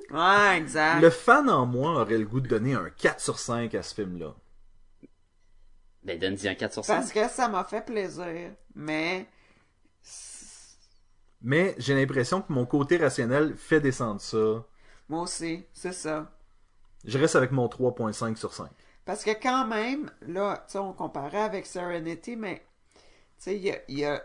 Ouais, 0.10 0.57
exact. 0.57 1.02
le 1.02 1.10
fan 1.10 1.49
en 1.49 1.65
moi 1.65 2.02
aurait 2.02 2.18
le 2.18 2.23
goût 2.26 2.39
de 2.39 2.48
donner 2.48 2.73
un 2.73 2.89
4 2.98 3.19
sur 3.19 3.38
5 3.39 3.76
à 3.76 3.84
ce 3.84 3.94
film-là. 3.94 4.34
Ben, 6.03 6.18
donne-y 6.18 6.48
un 6.48 6.56
4 6.56 6.72
sur 6.72 6.85
5. 6.85 6.95
Parce 6.95 7.11
que 7.11 7.27
ça 7.27 7.49
m'a 7.49 7.65
fait 7.65 7.85
plaisir. 7.85 8.52
Mais, 8.73 9.27
Mais 11.41 11.76
j'ai 11.77 11.93
l'impression 11.95 12.41
que 12.41 12.51
mon 12.51 12.65
côté 12.65 12.97
rationnel 12.97 13.55
fait 13.55 13.80
descendre 13.80 14.22
ça. 14.22 14.65
moi 15.07 15.22
aussi, 15.22 15.65
c'est 15.73 15.93
ça. 15.93 16.31
Je 17.05 17.18
reste 17.18 17.35
avec 17.35 17.51
mon 17.51 17.68
3.5 17.68 18.35
sur 18.35 18.53
5. 18.53 18.69
Parce 19.05 19.23
que 19.23 19.31
quand 19.31 19.65
même, 19.68 20.11
là, 20.22 20.64
tu 20.68 20.73
sais, 20.73 20.77
on 20.80 20.93
comparait 20.93 21.41
avec 21.41 21.65
Serenity, 21.65 22.35
mais, 22.35 22.65
tu 22.95 23.01
sais, 23.38 23.55
il 23.55 23.64
y 23.64 23.72
a, 23.72 23.77
y 23.89 24.03
a 24.03 24.23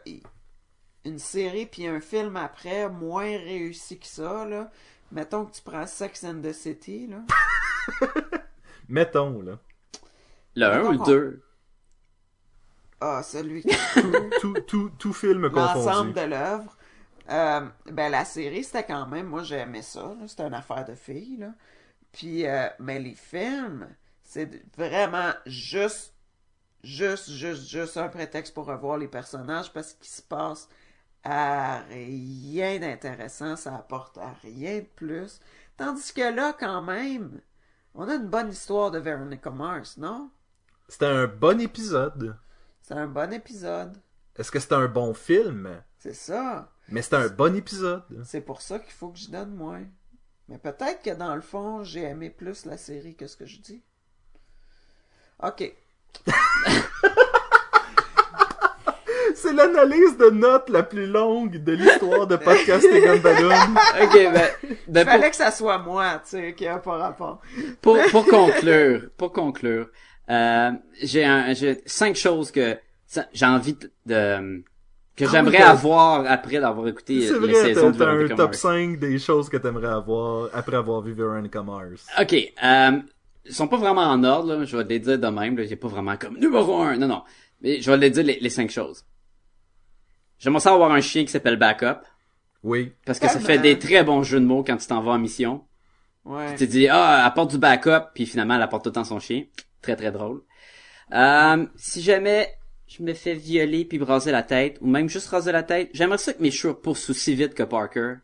une 1.04 1.18
série 1.18 1.66
puis 1.66 1.86
un 1.86 2.00
film 2.00 2.36
après 2.36 2.88
moins 2.88 3.24
réussi 3.38 3.98
que 3.98 4.06
ça, 4.06 4.44
là. 4.46 4.70
Mettons 5.12 5.44
que 5.44 5.52
tu 5.54 5.62
prends 5.62 5.86
Sex 5.86 6.24
and 6.24 6.40
the 6.42 6.52
City, 6.52 7.06
là. 7.06 7.18
Mettons, 8.88 9.42
là. 9.42 9.58
Le 10.56 10.66
1 10.66 10.80
ou 10.80 10.92
le 10.92 10.98
D'accord. 10.98 11.06
2? 11.06 11.42
Ah, 13.00 13.22
celui 13.22 13.64
Tout, 14.40 14.54
tout, 14.66 14.90
tout 14.98 15.12
film 15.12 15.42
l'ensemble 15.48 16.12
confondu. 16.12 16.12
de 16.14 16.20
l'œuvre. 16.20 16.76
Euh, 17.30 17.68
ben 17.86 18.10
la 18.10 18.24
série 18.24 18.64
c'était 18.64 18.84
quand 18.84 19.06
même 19.06 19.26
moi 19.26 19.44
j'ai 19.44 19.58
aimé 19.58 19.82
ça 19.82 20.12
c'était 20.26 20.42
une 20.42 20.54
affaire 20.54 20.84
de 20.84 20.94
filles 20.94 21.36
là. 21.36 21.54
Puis 22.10 22.46
euh, 22.46 22.68
mais 22.80 22.98
les 22.98 23.14
films 23.14 23.88
c'est 24.24 24.62
vraiment 24.76 25.32
juste 25.46 26.14
juste 26.82 27.30
juste 27.30 27.68
juste 27.68 27.96
un 27.96 28.08
prétexte 28.08 28.52
pour 28.54 28.66
revoir 28.66 28.98
les 28.98 29.06
personnages 29.06 29.72
parce 29.72 29.92
qu'il 29.94 30.10
se 30.10 30.22
passe 30.22 30.68
à 31.22 31.82
rien 31.90 32.80
d'intéressant 32.80 33.54
ça 33.54 33.76
apporte 33.76 34.18
à 34.18 34.34
rien 34.42 34.78
de 34.78 34.86
plus. 34.96 35.38
Tandis 35.76 36.12
que 36.12 36.34
là 36.34 36.56
quand 36.58 36.82
même 36.82 37.40
on 37.94 38.08
a 38.08 38.14
une 38.16 38.26
bonne 38.28 38.50
histoire 38.50 38.90
de 38.90 38.98
Veronica 38.98 39.50
Mars 39.50 39.96
non? 39.96 40.28
C'était 40.88 41.06
un 41.06 41.28
bon 41.28 41.60
épisode. 41.60 42.36
c'est 42.80 42.94
un 42.94 43.06
bon 43.06 43.32
épisode. 43.32 43.96
Est-ce 44.36 44.50
que 44.50 44.58
c'était 44.58 44.74
un 44.74 44.88
bon 44.88 45.14
film? 45.14 45.82
c'est 45.98 46.14
ça 46.14 46.71
Mais 46.88 47.02
c'était 47.02 47.16
un 47.16 47.28
bon 47.28 47.54
épisode. 47.56 48.02
C'est 48.24 48.40
pour 48.40 48.60
ça 48.60 48.78
qu'il 48.78 48.92
faut 48.92 49.08
que 49.08 49.18
je 49.18 49.30
donne 49.30 49.54
moins. 49.54 49.82
Mais 50.48 50.58
peut-être 50.58 51.02
que 51.02 51.10
dans 51.14 51.34
le 51.34 51.40
fond, 51.40 51.82
j'ai 51.84 52.02
aimé 52.02 52.28
plus 52.30 52.66
la 52.66 52.76
série 52.76 53.14
que 53.14 53.26
ce 53.26 53.36
que 53.36 53.46
je 53.46 53.58
dis. 53.60 53.82
Ok. 55.42 55.72
C'est 59.34 59.52
l'analyse 59.52 60.16
de 60.18 60.30
notes 60.30 60.68
la 60.68 60.82
plus 60.82 61.06
longue 61.06 61.56
de 61.64 61.72
l'histoire 61.72 62.26
de 62.26 62.36
Podcast 62.36 62.84
et 62.84 63.00
Gumballoon. 63.00 63.50
Ok, 64.02 64.12
ben, 64.12 64.32
ben 64.32 64.48
Il 64.62 64.92
pour, 64.92 65.04
fallait 65.12 65.30
que 65.30 65.36
ça 65.36 65.50
soit 65.50 65.78
moi, 65.78 66.20
tu 66.24 66.30
sais, 66.30 66.54
qui 66.54 66.66
a 66.66 66.78
pas 66.78 66.96
rapport. 66.98 67.40
pour, 67.80 67.98
pour 68.10 68.26
conclure, 68.26 69.08
pour 69.16 69.32
conclure, 69.32 69.88
euh, 70.30 70.70
j'ai 71.02 71.24
un, 71.24 71.54
j'ai 71.54 71.82
cinq 71.86 72.14
choses 72.16 72.50
que 72.52 72.78
j'ai 73.32 73.46
envie 73.46 73.74
de, 73.74 73.90
de- 74.06 74.62
que 75.16 75.28
j'aimerais 75.28 75.58
avoir 75.58 76.24
après 76.26 76.60
d'avoir 76.60 76.88
écouté 76.88 77.26
C'est 77.26 77.32
les 77.34 77.38
vrai, 77.38 77.74
saisons 77.74 77.90
de 77.90 77.98
t'as 77.98 78.04
un 78.04 78.12
Veronica 78.14 78.36
top 78.36 78.50
Mars. 78.50 78.58
5 78.58 78.98
des 78.98 79.18
choses 79.18 79.48
que 79.48 79.56
t'aimerais 79.56 79.88
avoir 79.88 80.48
après 80.54 80.76
avoir 80.76 81.02
vu 81.02 81.12
Veronica 81.12 81.62
Mars. 81.62 82.06
Ok, 82.20 82.32
euh, 82.32 82.98
ils 83.44 83.54
sont 83.54 83.68
pas 83.68 83.76
vraiment 83.76 84.02
en 84.02 84.22
ordre, 84.24 84.54
là. 84.54 84.64
Je 84.64 84.76
vais 84.76 84.84
les 84.84 84.98
dire 85.00 85.18
de 85.18 85.26
même, 85.26 85.56
là. 85.56 85.64
J'ai 85.64 85.76
pas 85.76 85.88
vraiment 85.88 86.16
comme 86.16 86.38
numéro 86.38 86.80
un. 86.82 86.96
Non, 86.96 87.08
non. 87.08 87.22
Mais 87.60 87.80
je 87.80 87.90
vais 87.90 87.96
les 87.96 88.10
dire 88.10 88.24
les, 88.24 88.38
les 88.40 88.50
cinq 88.50 88.70
choses. 88.70 89.04
J'aimerais 90.38 90.60
ça 90.60 90.72
avoir 90.72 90.92
un 90.92 91.00
chien 91.00 91.24
qui 91.24 91.30
s'appelle 91.30 91.56
Backup. 91.56 92.00
Oui. 92.62 92.92
Parce 93.04 93.18
que 93.18 93.28
ça 93.28 93.40
fait 93.40 93.58
des 93.58 93.78
très 93.78 94.04
bons 94.04 94.22
jeux 94.22 94.40
de 94.40 94.44
mots 94.44 94.62
quand 94.64 94.76
tu 94.76 94.86
t'en 94.86 95.02
vas 95.02 95.12
en 95.12 95.18
mission. 95.18 95.64
Ouais. 96.24 96.54
Tu 96.54 96.66
te 96.66 96.70
dis, 96.70 96.88
ah, 96.88 97.24
apporte 97.24 97.50
du 97.50 97.58
backup, 97.58 98.12
puis 98.14 98.26
finalement, 98.26 98.54
elle 98.54 98.62
apporte 98.62 98.84
tout 98.84 98.90
le 98.90 98.94
temps 98.94 99.04
son 99.04 99.18
chien. 99.18 99.44
Très, 99.80 99.96
très 99.96 100.12
drôle. 100.12 100.42
Euh, 101.12 101.66
si 101.76 102.00
jamais 102.00 102.48
je 102.96 103.02
me 103.02 103.14
fais 103.14 103.34
violer 103.34 103.84
puis 103.84 103.98
braser 103.98 104.32
la 104.32 104.42
tête, 104.42 104.76
ou 104.80 104.86
même 104.86 105.08
juste 105.08 105.28
raser 105.28 105.52
la 105.52 105.62
tête, 105.62 105.90
j'aimerais 105.92 106.18
ça 106.18 106.32
que 106.32 106.42
mes 106.42 106.50
cheveux 106.50 106.74
poussent 106.74 107.10
aussi 107.10 107.34
vite 107.34 107.54
que 107.54 107.62
Parker. 107.62 108.14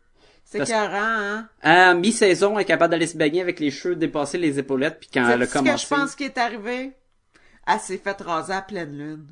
C'est 0.43 0.59
parce- 0.59 0.69
carrant, 0.69 0.97
hein? 0.99 1.49
À 1.61 1.93
mi-saison, 1.93 2.55
elle 2.55 2.61
est 2.63 2.65
capable 2.65 2.91
d'aller 2.91 3.07
se 3.07 3.17
baigner 3.17 3.41
avec 3.41 3.59
les 3.59 3.71
cheveux 3.71 3.95
dépasser 3.95 4.37
les 4.37 4.57
épaulettes, 4.59 4.99
puis 4.99 5.09
quand 5.13 5.27
elle 5.29 5.41
a 5.41 5.45
C'est 5.45 5.51
ce 5.51 5.53
que 5.53 5.59
commencé... 5.59 5.83
je 5.89 5.95
pense 5.95 6.15
qui 6.15 6.23
est 6.23 6.37
arrivé? 6.37 6.91
Elle 7.67 7.79
s'est 7.79 7.97
faite 7.97 8.21
raser 8.21 8.53
à 8.53 8.61
pleine 8.61 8.97
lune. 8.97 9.27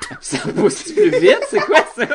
Ça 0.20 0.38
pousse 0.52 0.92
plus 0.92 1.10
vite, 1.10 1.40
c'est 1.48 1.60
quoi 1.60 1.84
ça? 1.94 2.06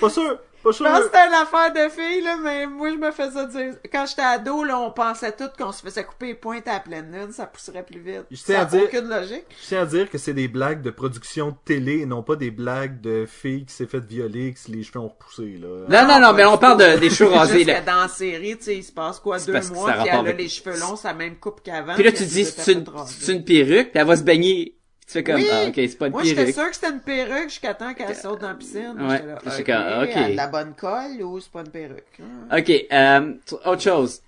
Pas 0.00 0.10
sûr, 0.10 0.38
pas 0.66 0.72
Je 0.72 0.76
sûr. 0.76 0.86
pense 0.86 0.98
que 0.98 1.04
c'était 1.04 1.26
une 1.26 1.34
affaire 1.34 1.72
de 1.72 1.88
fille, 1.90 2.22
là, 2.22 2.36
mais 2.42 2.66
moi, 2.66 2.90
je 2.90 2.96
me 2.96 3.10
faisais 3.12 3.46
dire... 3.48 3.74
Quand 3.92 4.04
j'étais 4.06 4.22
ado, 4.22 4.64
là, 4.64 4.78
on 4.80 4.90
pensait 4.90 5.32
tous 5.32 5.48
qu'on 5.58 5.72
se 5.72 5.82
faisait 5.82 6.04
couper 6.04 6.26
les 6.26 6.34
pointes 6.34 6.66
à 6.68 6.74
la 6.74 6.80
pleine 6.80 7.12
lune, 7.12 7.32
ça 7.32 7.46
pousserait 7.46 7.84
plus 7.84 8.00
vite. 8.00 8.24
Je 8.30 8.36
tiens 8.42 8.54
ça 8.56 8.60
à 8.60 8.64
n'a 8.64 8.70
dire- 8.70 8.82
aucune 8.84 9.08
logique. 9.08 9.44
Je 9.62 9.66
tiens 9.68 9.82
à 9.82 9.86
dire 9.86 10.10
que 10.10 10.18
c'est 10.18 10.32
des 10.34 10.48
blagues 10.48 10.82
de 10.82 10.90
production 10.90 11.50
de 11.50 11.56
télé 11.64 12.00
et 12.00 12.06
non 12.06 12.22
pas 12.22 12.36
des 12.36 12.50
blagues 12.50 13.00
de 13.00 13.26
filles 13.26 13.64
qui 13.64 13.74
s'est 13.74 13.86
fait 13.86 14.04
violer 14.04 14.46
et 14.48 14.52
que 14.54 14.58
les 14.72 14.82
cheveux 14.82 15.00
ont 15.00 15.08
repoussé, 15.08 15.58
là. 15.60 15.86
Non, 15.88 16.08
non, 16.08 16.20
non, 16.20 16.32
mais 16.32 16.44
on 16.44 16.58
parle 16.58 16.78
de, 16.78 16.98
des 16.98 17.10
cheveux 17.10 17.30
rasés, 17.30 17.64
là. 17.64 17.80
que 17.80 17.86
dans 17.86 18.02
la 18.02 18.08
série, 18.08 18.56
tu 18.58 18.64
sais, 18.64 18.76
il 18.76 18.84
se 18.84 18.92
passe 18.92 19.20
quoi, 19.20 19.38
deux 19.38 19.52
parce 19.52 19.70
que 19.70 19.74
mois, 19.74 19.92
puis 19.92 20.02
elle 20.08 20.16
a 20.16 20.18
avec- 20.18 20.38
les 20.38 20.48
cheveux 20.48 20.78
longs, 20.78 20.96
la 21.04 21.14
même 21.14 21.36
coupe 21.36 21.62
qu'avant. 21.62 21.94
Puis 21.94 22.02
là, 22.04 22.12
tu 22.12 22.24
dis, 22.24 22.44
c'est 22.44 22.72
une 22.72 23.44
perruque, 23.44 23.90
puis 23.92 24.00
elle 24.00 24.06
va 24.06 24.16
se 24.16 24.22
baigner. 24.22 24.75
Tu 25.06 25.12
fais 25.14 25.24
comme, 25.24 25.36
Oui! 25.36 25.48
ah, 25.48 25.66
ok, 25.68 25.74
c'est 25.76 25.98
pas 25.98 26.08
une 26.08 26.14
Moi, 26.14 26.22
j'étais 26.24 26.46
perruque. 26.46 26.46
sûr 26.46 26.68
que 26.68 26.74
c'était 26.74 26.90
une 26.90 27.00
perruque 27.00 27.50
jusqu'à 27.50 27.74
temps 27.74 27.94
qu'elle 27.94 28.14
saute 28.14 28.40
dans 28.40 28.48
la 28.48 28.54
piscine. 28.54 29.06
Ouais, 29.06 29.06
J'étais 29.08 29.26
là, 29.26 29.40
j'étais 29.44 29.62
ok, 29.62 29.68
comme, 29.68 29.94
ok. 30.04 30.16
elle 30.16 30.22
a 30.24 30.28
de 30.28 30.36
la 30.36 30.46
bonne 30.46 30.74
colle 30.74 31.22
ou 31.22 31.40
c'est 31.40 31.50
pas 31.50 31.60
une 31.62 31.70
perruque? 31.70 32.20
Ah. 32.20 32.56
Ok, 32.58 32.70
euh, 32.92 33.34
autre 33.64 33.82
chose. 33.82 34.22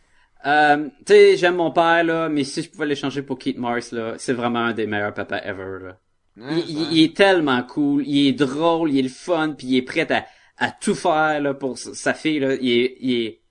Euh, 0.47 0.89
tu 1.07 1.13
sais, 1.13 1.37
j'aime 1.37 1.57
mon 1.57 1.71
père, 1.73 2.03
là, 2.05 2.29
mais 2.29 2.45
si 2.45 2.63
je 2.63 2.71
pouvais 2.71 2.87
l'échanger 2.87 3.23
pour 3.23 3.39
Keith 3.39 3.59
Mars, 3.59 3.93
là, 3.93 4.15
c'est 4.19 4.33
vraiment 4.33 4.61
un 4.61 4.73
des 4.73 4.87
meilleurs 4.87 5.15
papas 5.15 5.39
ever, 5.45 5.79
là. 5.85 5.99
Ouais, 6.39 6.45
il, 6.49 6.71
il- 6.71 6.93
ça. 6.93 6.99
il 6.99 7.03
est 7.05 7.17
tellement 7.17 7.63
cool, 7.65 8.05
il 8.07 8.29
est 8.29 8.33
drôle, 8.33 8.91
il 8.93 8.99
est 8.99 9.03
le 9.03 9.09
fun, 9.09 9.53
puis 9.57 9.67
il 9.69 9.77
est 9.77 9.83
prêt 9.83 10.11
à, 10.13 10.27
à 10.59 10.71
tout 10.73 10.95
faire, 10.95 11.41
là, 11.41 11.55
pour 11.55 11.79
sa 11.79 12.15
fille, 12.15 12.41
là. 12.41 12.55
Il 12.55 12.69
est, 12.71 12.97
il 13.01 13.13
est, 13.23 13.43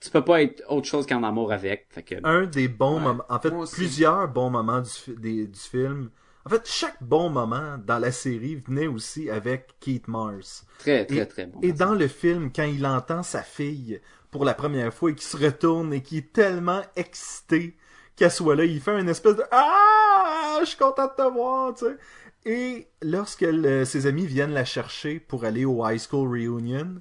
tu 0.00 0.10
peux 0.10 0.24
pas 0.24 0.42
être 0.42 0.62
autre 0.70 0.86
chose 0.88 1.06
qu'en 1.06 1.22
amour 1.24 1.52
avec. 1.52 1.86
Fait 1.90 2.02
que, 2.04 2.16
Un 2.24 2.46
des 2.46 2.68
bons 2.68 2.98
Ouais, 2.98 3.00
moments, 3.00 3.24
en 3.28 3.40
fait, 3.40 3.52
moi 3.52 3.66
plusieurs 3.70 4.28
bons 4.28 4.50
moments 4.50 4.80
du, 4.82 5.16
des- 5.16 5.46
du 5.46 5.58
film. 5.58 6.10
En 6.44 6.50
fait, 6.50 6.62
chaque 6.66 7.00
bon 7.02 7.30
moment 7.30 7.78
dans 7.86 7.98
la 7.98 8.10
série 8.12 8.56
venait 8.56 8.86
aussi 8.88 9.30
avec 9.30 9.76
Keith 9.80 10.08
Mars. 10.08 10.66
très, 10.78 11.06
très, 11.06 11.18
et, 11.18 11.26
très 11.26 11.46
bon. 11.46 11.60
Et 11.62 11.72
dans 11.72 11.94
le 11.94 12.08
film, 12.08 12.50
quand 12.54 12.64
il 12.64 12.84
entend 12.86 13.22
sa 13.22 13.42
fille 13.42 14.00
pour 14.30 14.44
la 14.44 14.54
première 14.54 14.92
fois 14.92 15.10
et 15.10 15.14
qu'il 15.14 15.22
se 15.26 15.36
retourne 15.36 15.92
et 15.92 16.02
qu'il 16.02 16.18
est 16.18 16.32
tellement 16.32 16.82
excité 16.96 17.76
qu'elle 18.16 18.30
soit 18.30 18.56
là, 18.56 18.64
il 18.64 18.80
fait 18.80 18.98
une 19.00 19.08
espèce 19.08 19.36
de 19.36 19.44
Ah, 19.52 20.58
je 20.60 20.66
suis 20.66 20.76
content 20.78 21.06
de 21.06 21.12
te 21.16 21.32
voir, 21.32 21.74
tu 21.74 21.84
sais. 21.86 21.96
Et 22.44 22.88
lorsque 23.02 23.42
le- 23.42 23.84
ses 23.84 24.06
amis 24.06 24.26
viennent 24.26 24.52
la 24.52 24.64
chercher 24.64 25.20
pour 25.20 25.44
aller 25.44 25.64
au 25.64 25.88
high 25.88 26.00
school 26.00 26.28
reunion, 26.28 27.00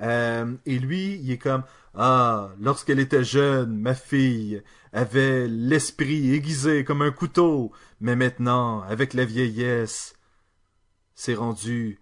euh, 0.00 0.54
et 0.64 0.78
lui, 0.78 1.16
il 1.22 1.30
est 1.32 1.38
comme 1.38 1.62
Ah, 1.94 2.50
lorsqu'elle 2.60 3.00
était 3.00 3.24
jeune, 3.24 3.76
ma 3.76 3.94
fille 3.94 4.62
avait 4.92 5.46
l'esprit 5.48 6.34
aiguisé 6.34 6.84
comme 6.84 7.02
un 7.02 7.10
couteau, 7.10 7.72
mais 8.00 8.16
maintenant, 8.16 8.82
avec 8.82 9.14
la 9.14 9.24
vieillesse, 9.24 10.14
c'est 11.14 11.34
rendu 11.34 11.98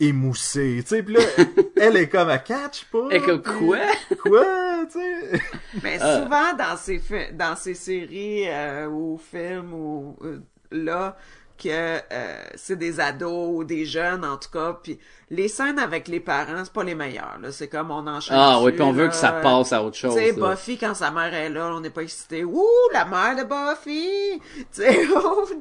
émoussé. 0.00 0.78
Tu 0.82 0.88
sais, 0.88 1.02
pis 1.02 1.12
là, 1.12 1.20
elle 1.76 1.96
est 1.96 2.08
comme 2.08 2.28
à 2.28 2.38
catch 2.38 2.84
pas. 2.86 3.08
Et 3.10 3.20
que 3.20 3.36
puis- 3.36 3.52
quoi? 3.58 3.78
Quoi? 4.22 4.86
tu 4.90 4.98
sais? 4.98 5.40
Mais 5.82 6.02
Euh. 6.02 6.22
souvent 6.24 6.52
dans 6.56 6.76
ces 6.76 7.00
dans 7.32 7.56
ces 7.56 7.74
séries 7.74 8.44
euh, 8.48 8.88
ou 8.88 9.18
films 9.18 9.72
ou 9.72 10.16
euh, 10.22 10.40
là 10.70 11.16
que 11.62 11.68
euh, 11.68 12.42
c'est 12.56 12.76
des 12.76 13.00
ados 13.00 13.48
ou 13.56 13.64
des 13.64 13.84
jeunes 13.86 14.24
en 14.24 14.36
tout 14.36 14.50
cas 14.50 14.78
puis 14.82 14.98
les 15.30 15.48
scènes 15.48 15.78
avec 15.78 16.08
les 16.08 16.20
parents 16.20 16.64
c'est 16.64 16.72
pas 16.72 16.82
les 16.84 16.94
meilleures 16.94 17.38
là 17.40 17.52
c'est 17.52 17.68
comme 17.68 17.90
on 17.90 18.06
enchaîne 18.06 18.36
Ah 18.38 18.60
oui, 18.60 18.72
puis 18.72 18.82
on 18.82 18.92
veut 18.92 19.08
que 19.08 19.14
ça 19.14 19.32
passe 19.32 19.72
à 19.72 19.82
autre 19.82 19.94
tu 19.96 20.00
chose. 20.02 20.14
sais 20.14 20.32
là. 20.32 20.50
Buffy 20.50 20.76
quand 20.78 20.94
sa 20.94 21.10
mère 21.10 21.32
est 21.32 21.48
là 21.50 21.72
on 21.74 21.80
n'est 21.80 21.90
pas 21.90 22.02
excité 22.02 22.44
ouh 22.44 22.64
la 22.92 23.04
mère 23.04 23.36
de 23.36 23.44
Buffy 23.44 24.40
tu 24.56 24.64
sais 24.82 25.06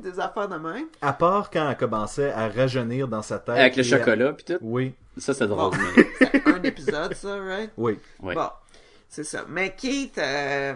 des 0.01 0.19
affaires 0.19 0.47
de 0.49 0.57
même 0.57 0.87
À 1.01 1.13
part 1.13 1.49
quand 1.49 1.69
elle 1.69 1.77
commençait 1.77 2.31
à 2.31 2.49
rajeunir 2.49 3.07
dans 3.07 3.21
sa 3.21 3.39
tête. 3.39 3.57
Avec 3.57 3.75
le 3.75 3.83
chocolat 3.83 4.33
puis 4.33 4.45
tout? 4.45 4.57
Oui, 4.61 4.93
Ça, 5.17 5.33
c'est 5.33 5.47
bon 5.47 5.55
drôle. 5.55 5.77
mais- 5.95 6.29
c'est 6.31 6.47
un 6.47 6.63
épisode 6.63 7.13
ça 7.15 7.37
right? 7.39 7.71
Oui. 7.77 7.99
Ouais. 8.21 8.33
Bon, 8.35 8.49
c'est 9.07 9.23
ça. 9.23 9.45
Mais 9.47 9.73
Keith, 9.75 10.17
euh, 10.17 10.73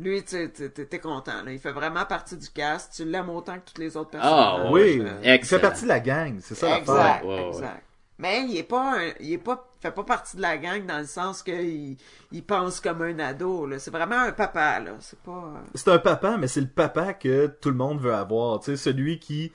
lui, 0.00 0.22
tu 0.22 0.30
sais, 0.30 0.48
t'es- 0.70 0.98
content. 0.98 1.42
Là. 1.44 1.52
Il 1.52 1.58
fait 1.58 1.72
vraiment 1.72 2.04
partie 2.04 2.36
du 2.36 2.48
cast. 2.50 2.94
Tu 2.94 3.04
l'aimes 3.04 3.30
autant 3.30 3.54
que 3.54 3.64
toutes 3.66 3.78
les 3.78 3.96
autres 3.96 4.10
personnes. 4.10 4.30
Ah, 4.32 4.70
Oui, 4.70 5.00
Euh, 5.00 5.36
il 5.38 5.44
fait 5.44 5.58
partie 5.58 5.82
de 5.84 5.88
la 5.88 6.00
gang, 6.00 6.38
c'est 6.40 6.54
ça 6.54 6.68
l'affaire. 6.68 6.80
exact, 6.80 7.24
ouais. 7.24 7.48
exact. 7.48 7.82
Mais 8.18 8.42
il 8.46 8.56
est 8.58 8.62
pas, 8.64 8.98
un- 8.98 9.12
il 9.20 9.32
est 9.32 9.38
pas, 9.38 9.66
fait 9.80 9.90
pas 9.92 10.04
partie 10.04 10.36
de 10.36 10.42
la 10.42 10.58
gang 10.58 10.84
dans 10.84 10.98
le 10.98 11.06
sens 11.06 11.42
qu'il 11.42 11.96
il 12.32 12.42
pense 12.44 12.78
comme 12.80 13.00
un 13.00 13.18
ado. 13.18 13.64
Là. 13.66 13.78
C'est 13.78 13.90
vraiment 13.90 14.18
un 14.18 14.32
papa. 14.32 14.78
Là. 14.80 14.90
C'est 15.00 15.18
pas. 15.20 15.30
euh, 15.56 15.60
C'est 15.74 15.88
un 15.88 15.98
papa, 15.98 16.36
mais 16.38 16.46
c'est 16.46 16.60
le 16.60 16.66
papa 16.68 17.14
que 17.14 17.46
tout 17.46 17.70
le 17.70 17.76
monde 17.76 17.98
veut 18.00 18.12
avoir. 18.14 18.60
Tu 18.60 18.72
sais, 18.72 18.76
celui 18.76 19.18
qui 19.18 19.50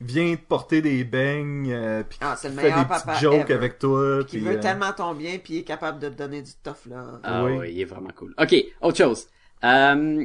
vient 0.00 0.34
te 0.34 0.40
porter 0.42 0.80
des 0.82 1.04
beignes, 1.04 1.70
euh, 1.72 2.02
puis 2.08 2.18
Ah, 2.22 2.36
c'est 2.36 2.48
qui 2.48 2.54
le 2.54 2.60
fait 2.60 2.68
meilleur 2.68 2.84
des 2.84 2.88
petites 2.94 3.04
papa 3.06 3.18
jokes 3.18 3.34
ever. 3.50 3.54
avec 3.54 3.78
toi. 3.78 4.24
Qui 4.26 4.38
puis, 4.38 4.46
veut 4.46 4.56
euh, 4.56 4.60
tellement 4.60 4.92
ton 4.92 5.14
bien, 5.14 5.38
puis 5.42 5.54
il 5.54 5.58
est 5.58 5.64
capable 5.64 5.98
de 5.98 6.08
te 6.08 6.14
donner 6.14 6.40
du 6.42 6.52
tough 6.62 6.86
là. 6.88 7.04
Ah 7.22 7.44
Oui. 7.44 7.52
oui. 7.58 7.72
il 7.72 7.80
est 7.82 7.84
vraiment 7.86 8.10
cool. 8.16 8.34
OK, 8.38 8.54
autre 8.80 8.96
chose. 8.96 9.26
Euh, 9.64 10.24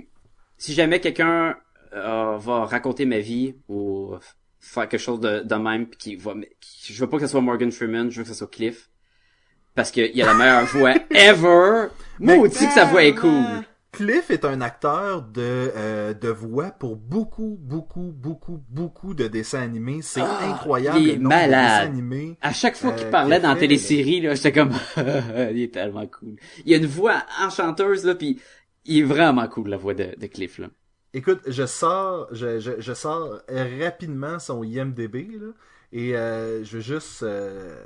si 0.57 0.73
jamais 0.73 0.99
quelqu'un 0.99 1.55
euh, 1.93 2.37
va 2.37 2.65
raconter 2.65 3.05
ma 3.05 3.19
vie 3.19 3.55
ou 3.67 4.15
faire 4.59 4.87
quelque 4.87 4.99
chose 5.01 5.19
de, 5.19 5.39
de 5.39 5.55
même 5.55 5.87
pis 5.87 5.97
qui 5.97 6.15
va 6.15 6.33
qui- 6.59 6.93
je 6.93 6.99
veux 7.03 7.09
pas 7.09 7.17
que 7.17 7.25
ce 7.25 7.31
soit 7.31 7.41
Morgan 7.41 7.71
Freeman, 7.71 8.09
je 8.11 8.17
veux 8.17 8.23
que 8.23 8.29
ce 8.29 8.35
soit 8.35 8.49
Cliff 8.51 8.89
parce 9.75 9.89
qu'il 9.91 10.21
a 10.21 10.25
la 10.25 10.33
meilleure 10.33 10.65
voix 10.65 10.93
ever. 11.11 11.87
Moi 12.19 12.35
aussi 12.37 12.67
que 12.67 12.73
sa 12.73 12.85
voix 12.85 13.03
est 13.03 13.15
cool. 13.15 13.43
Cliff 13.93 14.31
est 14.31 14.45
un 14.45 14.61
acteur 14.61 15.21
de, 15.21 15.41
euh, 15.41 16.13
de 16.13 16.29
voix 16.29 16.71
pour 16.71 16.95
beaucoup, 16.95 17.57
beaucoup, 17.59 18.13
beaucoup, 18.15 18.63
beaucoup 18.69 19.13
de 19.13 19.27
dessins 19.27 19.61
animés. 19.61 19.99
C'est 20.01 20.21
Ah, 20.21 20.49
incroyable 20.49 20.99
il 20.99 21.09
est 21.09 21.13
le 21.15 21.19
de 21.19 21.27
malade. 21.27 21.49
dessins 21.87 21.91
animés. 21.91 22.37
À 22.41 22.53
chaque 22.53 22.77
fois 22.77 22.93
qu'il 22.93 23.07
Euh, 23.07 23.11
parlait 23.11 23.41
dans 23.41 23.49
la 23.53 23.59
télésérie, 23.59 24.21
là, 24.21 24.33
j'étais 24.33 24.53
comme, 24.53 24.71
il 25.51 25.61
est 25.61 25.73
tellement 25.73 26.07
cool. 26.07 26.37
Il 26.65 26.73
a 26.73 26.77
une 26.77 26.85
voix 26.85 27.21
enchanteuse, 27.41 28.05
là, 28.05 28.15
puis 28.15 28.39
il 28.85 28.99
est 28.99 29.03
vraiment 29.03 29.47
cool, 29.47 29.69
la 29.69 29.77
voix 29.77 29.93
de, 29.93 30.27
Cliff, 30.27 30.57
là. 30.59 30.69
Écoute, 31.13 31.41
je 31.47 31.65
sors, 31.65 32.27
je, 32.33 32.59
je, 32.59 32.93
sors 32.93 33.41
rapidement 33.49 34.39
son 34.39 34.63
IMDB, 34.63 35.27
là, 35.39 35.47
et 35.91 36.15
euh, 36.15 36.63
je 36.63 36.77
veux 36.77 36.81
juste... 36.83 37.23
euh, 37.23 37.83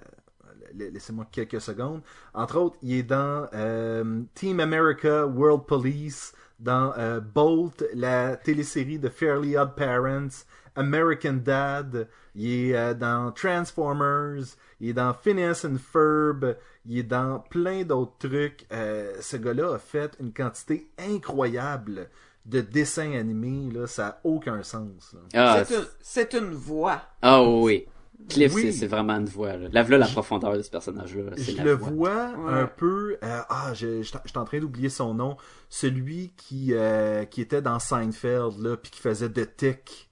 la- 0.75 0.89
Laissez-moi 0.89 1.25
quelques 1.31 1.61
secondes. 1.61 2.01
Entre 2.33 2.57
autres, 2.57 2.77
il 2.81 2.93
est 2.95 3.03
dans 3.03 3.47
euh, 3.53 4.21
Team 4.35 4.59
America 4.59 5.25
World 5.25 5.65
Police, 5.65 6.33
dans 6.59 6.93
Bolt, 7.33 7.83
la 7.93 8.35
télésérie 8.37 8.99
de 8.99 9.09
Fairly 9.09 9.57
Odd 9.57 9.75
Parents, 9.75 10.45
American 10.75 11.39
Dad, 11.43 12.07
il 12.35 12.49
est 12.71 12.75
euh, 12.75 12.93
dans 12.93 13.31
Transformers, 13.31 14.43
il 14.79 14.89
est 14.89 14.93
dans 14.93 15.13
Phineas 15.13 15.65
and 15.65 15.77
Ferb, 15.77 16.55
il 16.85 16.99
est 16.99 17.03
dans 17.03 17.39
plein 17.39 17.83
d'autres 17.83 18.17
trucs. 18.29 18.65
Euh, 18.71 19.13
ce 19.21 19.37
gars-là 19.37 19.75
a 19.75 19.77
fait 19.79 20.15
une 20.19 20.33
quantité 20.33 20.89
incroyable 20.99 22.09
de 22.45 22.61
dessins 22.61 23.13
animés, 23.13 23.71
là, 23.73 23.87
ça 23.87 24.07
a 24.07 24.19
aucun 24.23 24.61
sens. 24.63 25.13
là. 25.13 25.19
Ah, 25.33 25.63
C'est 25.65 25.75
une, 25.75 25.85
c'est 26.01 26.33
une 26.33 26.51
voix. 26.53 27.01
ah 27.21 27.43
oui. 27.43 27.85
Cliff, 28.29 28.53
Oui. 28.55 28.71
c'est- 28.71 28.87
vraiment 28.87 29.13
une 29.17 29.25
voix, 29.25 29.57
là. 29.57 29.67
Lave-le 29.71 29.97
la 29.97 30.07
profondeur 30.07 30.53
de 30.55 30.61
ce 30.61 30.69
personnage-là. 30.69 31.31
Je 31.37 31.57
la 31.57 31.63
le 31.65 31.71
voix. 31.73 31.89
vois 31.89 32.31
Ouais. 32.45 32.53
un 32.61 32.65
peu. 32.67 33.17
euh, 33.21 33.41
ah, 33.49 33.71
je, 33.73 34.03
je, 34.03 34.13
je 34.23 34.29
suis 34.29 34.37
en 34.37 34.45
train 34.45 34.59
d'oublier 34.59 34.87
son 34.89 35.13
nom. 35.13 35.35
Celui 35.69 36.31
qui 36.37 36.69
euh, 36.73 37.25
qui 37.25 37.41
était 37.41 37.61
dans 37.61 37.77
Seinfeld 37.77 38.57
là, 38.59 38.77
puis 38.77 38.89
qui 38.91 39.01
faisait 39.01 39.29
The 39.29 39.55
Tick. 39.57 40.09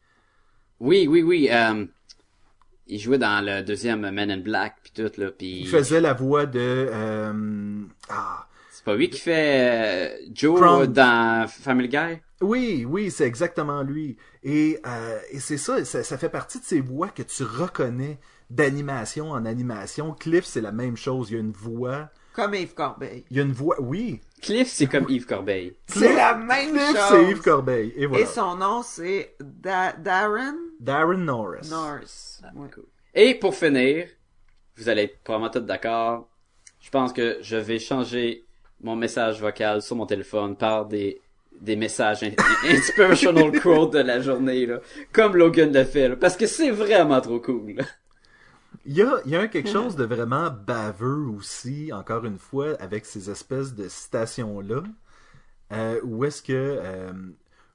Oui, 0.84 1.08
oui, 1.08 1.22
oui, 1.24 1.48
euh, 1.50 1.86
il 2.88 3.00
jouait 3.00 3.18
dans 3.18 3.44
le 3.44 3.62
deuxième 3.64 4.02
Men 4.12 4.30
in 4.30 4.38
Black, 4.40 4.76
puis 4.84 4.92
tout, 4.94 5.12
là, 5.20 5.32
puis... 5.32 5.62
Il 5.62 5.68
faisait 5.68 6.02
la 6.02 6.14
voix 6.14 6.46
de. 6.46 6.60
euh, 6.60 7.82
ah, 8.10 8.46
C'est 8.70 8.84
pas 8.84 8.94
lui 8.96 9.10
qui 9.10 9.20
fait 9.20 10.12
euh, 10.12 10.26
Joe 10.34 10.88
dans 10.90 11.48
Family 11.48 11.88
Guy? 11.88 12.20
oui, 12.42 12.86
oui, 12.86 13.10
c'est 13.10 13.26
exactement 13.26 13.82
lui. 13.84 14.18
Et, 14.44 14.78
euh, 14.86 15.20
et 15.32 15.40
c'est 15.40 15.56
ça, 15.58 15.86
ça, 15.86 16.04
ça 16.04 16.18
fait 16.18 16.28
partie 16.28 16.60
de 16.60 16.66
ces 16.66 16.82
voix 16.82 17.08
que 17.08 17.24
tu 17.24 17.44
reconnais 17.44 18.20
d'animation 18.50 19.32
en 19.32 19.46
animation. 19.46 20.12
Cliff, 20.14 20.44
c'est 20.44 20.60
la 20.60 20.74
même 20.74 20.98
chose. 20.98 21.30
Il 21.32 21.36
y 21.36 21.38
a 21.38 21.40
une 21.40 21.54
voix. 21.54 22.10
Comme 22.34 22.54
Yves 22.56 22.74
Corbeil. 22.74 23.24
Il 23.32 23.38
y 23.38 23.40
a 23.40 23.44
une 23.44 23.54
voix. 23.54 23.78
Oui. 23.80 24.20
Cliff, 24.42 24.68
c'est 24.68 24.88
comme 24.88 25.06
Yves 25.08 25.26
Corbeil. 25.28 25.76
C'est 25.88 26.14
la 26.16 26.36
même 26.36 26.72
Cliff, 26.74 26.88
chose. 26.98 27.06
c'est 27.10 27.30
Yves 27.32 27.42
Corbeil. 27.42 27.94
Et 27.96 28.06
voilà. 28.08 28.24
Et 28.24 28.28
son 28.28 28.56
nom, 28.58 28.84
c'est 28.84 29.36
Da- 29.40 29.94
Darren 29.94 30.56
Darren 30.84 31.24
Norris. 31.26 31.70
Norris. 31.70 32.42
Ouais. 32.56 32.70
Cool. 32.74 32.86
Et 33.16 33.36
pour 33.36 33.56
finir, 33.56 34.08
vous 34.78 34.90
allez 34.90 35.04
être 35.04 35.20
probablement 35.24 35.52
tous 35.52 35.60
d'accord, 35.62 36.28
je 36.80 36.90
pense 36.90 37.14
que 37.14 37.38
je 37.42 37.56
vais 37.56 37.80
changer 37.80 38.46
mon 38.82 38.96
message 38.96 39.40
vocal 39.40 39.82
sur 39.82 39.96
mon 39.96 40.06
téléphone 40.06 40.56
par 40.58 40.86
des 40.86 41.20
des 41.62 41.76
messages 41.76 42.24
in- 42.24 42.32
inspirational 42.70 43.52
quote 43.62 43.94
de 43.94 44.00
la 44.00 44.20
journée 44.20 44.66
là, 44.66 44.80
comme 45.14 45.38
Logan 45.38 45.72
le 45.72 45.84
fait 45.86 46.10
là, 46.10 46.16
parce 46.18 46.36
que 46.36 46.48
c'est 46.48 46.72
vraiment 46.72 47.22
trop 47.22 47.40
cool. 47.40 47.76
là. 47.78 47.84
Il 48.86 48.94
y 48.98 49.02
a, 49.04 49.22
il 49.24 49.32
y 49.32 49.36
a 49.36 49.42
un 49.42 49.48
quelque 49.48 49.70
chose 49.70 49.96
de 49.96 50.04
vraiment 50.04 50.50
baveux 50.50 51.28
aussi, 51.38 51.94
encore 51.94 52.26
une 52.26 52.40
fois, 52.40 52.74
avec 52.82 53.06
ces 53.06 53.30
espèces 53.30 53.74
de 53.76 53.88
citations-là. 53.88 54.82
Euh, 55.72 56.00
où 56.04 56.26
est-ce 56.26 56.42
que 56.42 56.52
euh, 56.54 57.12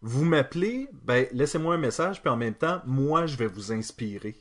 vous 0.01 0.25
m'appelez, 0.25 0.89
ben 1.05 1.27
laissez-moi 1.33 1.75
un 1.75 1.79
message, 1.79 2.21
puis 2.21 2.31
en 2.31 2.37
même 2.37 2.55
temps, 2.55 2.81
moi 2.87 3.27
je 3.27 3.37
vais 3.37 3.47
vous 3.47 3.73
inspirer. 3.73 4.37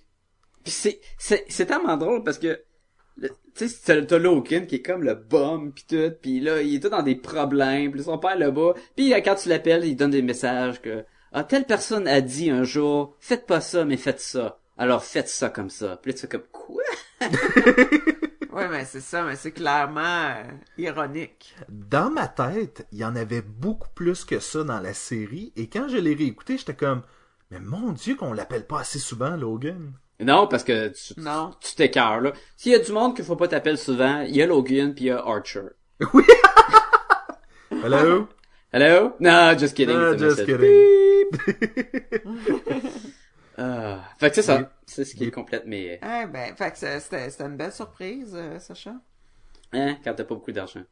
C'est 0.65 0.99
c'est 1.17 1.45
c'est 1.47 1.65
tellement 1.65 1.97
drôle 1.97 2.23
parce 2.23 2.37
que 2.37 2.61
tu 3.55 3.69
sais 3.69 4.05
t'as 4.05 4.19
Logan 4.19 4.67
qui 4.67 4.75
est 4.75 4.81
comme 4.81 5.03
le 5.03 5.15
bum 5.15 5.73
puis 5.73 5.85
tout 5.87 6.13
puis 6.21 6.39
là 6.39 6.61
il 6.61 6.75
est 6.75 6.79
tout 6.79 6.89
dans 6.89 7.01
des 7.01 7.15
problèmes 7.15 7.91
puis 7.91 8.03
son 8.03 8.19
père 8.19 8.37
le 8.37 8.51
bat 8.51 8.73
puis 8.95 9.11
quand 9.23 9.35
tu 9.35 9.49
l'appelles 9.49 9.85
il 9.85 9.95
donne 9.95 10.11
des 10.11 10.21
messages 10.21 10.81
que 10.81 11.03
ah 11.31 11.43
telle 11.43 11.65
personne 11.65 12.07
a 12.07 12.21
dit 12.21 12.51
un 12.51 12.63
jour 12.63 13.15
faites 13.19 13.47
pas 13.47 13.61
ça 13.61 13.85
mais 13.85 13.97
faites 13.97 14.19
ça. 14.19 14.59
Alors 14.77 15.03
faites 15.03 15.29
ça 15.29 15.49
comme 15.49 15.69
ça. 15.69 15.97
Puis 16.01 16.11
là 16.11 16.15
tu 16.15 16.21
fais 16.21 16.27
comme 16.27 16.47
quoi? 16.51 16.83
Ouais, 18.57 18.67
mais 18.69 18.85
c'est 18.85 19.01
ça, 19.01 19.23
mais 19.23 19.35
c'est 19.35 19.51
clairement 19.51 20.01
euh, 20.01 20.43
ironique. 20.79 21.55
Dans 21.69 22.09
ma 22.09 22.27
tête, 22.27 22.87
il 22.91 22.97
y 22.97 23.05
en 23.05 23.15
avait 23.15 23.43
beaucoup 23.43 23.89
plus 23.93 24.25
que 24.25 24.39
ça 24.39 24.63
dans 24.63 24.79
la 24.79 24.93
série, 24.95 25.53
et 25.55 25.69
quand 25.69 25.87
je 25.87 25.97
l'ai 25.97 26.15
réécouté, 26.15 26.57
j'étais 26.57 26.73
comme, 26.75 27.03
mais 27.51 27.59
mon 27.59 27.91
Dieu 27.91 28.15
qu'on 28.15 28.33
l'appelle 28.33 28.65
pas 28.65 28.79
assez 28.79 28.97
souvent 28.99 29.35
Logan. 29.37 29.93
non 30.19 30.47
parce 30.47 30.63
que 30.63 30.87
tu 30.89 31.13
Non. 31.19 31.51
tu 31.61 31.75
t'écœures 31.75 32.19
là 32.21 32.33
s'il 32.57 32.71
y 32.71 32.75
a 32.75 32.79
du 32.79 32.91
monde 32.91 33.15
qu'il 33.15 33.23
faut 33.23 33.35
pas 33.35 33.47
t'appeler 33.47 33.77
souvent 33.77 34.21
il 34.21 34.35
y 34.35 34.41
a 34.41 34.47
Logan 34.47 34.93
puis 34.95 35.05
il 35.05 35.07
y 35.09 35.11
a 35.11 35.19
Archer 35.23 35.61
Hello? 37.71 38.27
hello? 38.73 39.13
No 39.19 39.53
just 39.55 39.75
kidding 39.75 39.95
a 39.95 40.15
just 40.17 40.43
kidding. 40.45 41.29
Ah. 43.57 44.03
fait 44.19 44.29
que 44.29 44.35
c'est 44.35 44.41
ça 44.43 44.71
c'est 44.85 45.03
ce 45.03 45.15
qui 45.15 45.25
il- 45.25 45.31
complète 45.31 45.65
mes 45.65 45.93
Eh 46.01 46.25
ben, 46.27 46.55
fait 46.55 46.71
que 46.71 46.77
c'est- 46.77 46.99
c'était 46.99 47.29
c'était 47.29 47.45
une 47.45 47.57
belle 47.57 47.71
surprise, 47.73 48.33
euh, 48.35 48.59
Sacha. 48.59 48.93
hein 49.73 49.97
quand 50.03 50.13
t'as 50.13 50.23
pas 50.23 50.35
beaucoup 50.35 50.51
d'argent 50.51 50.83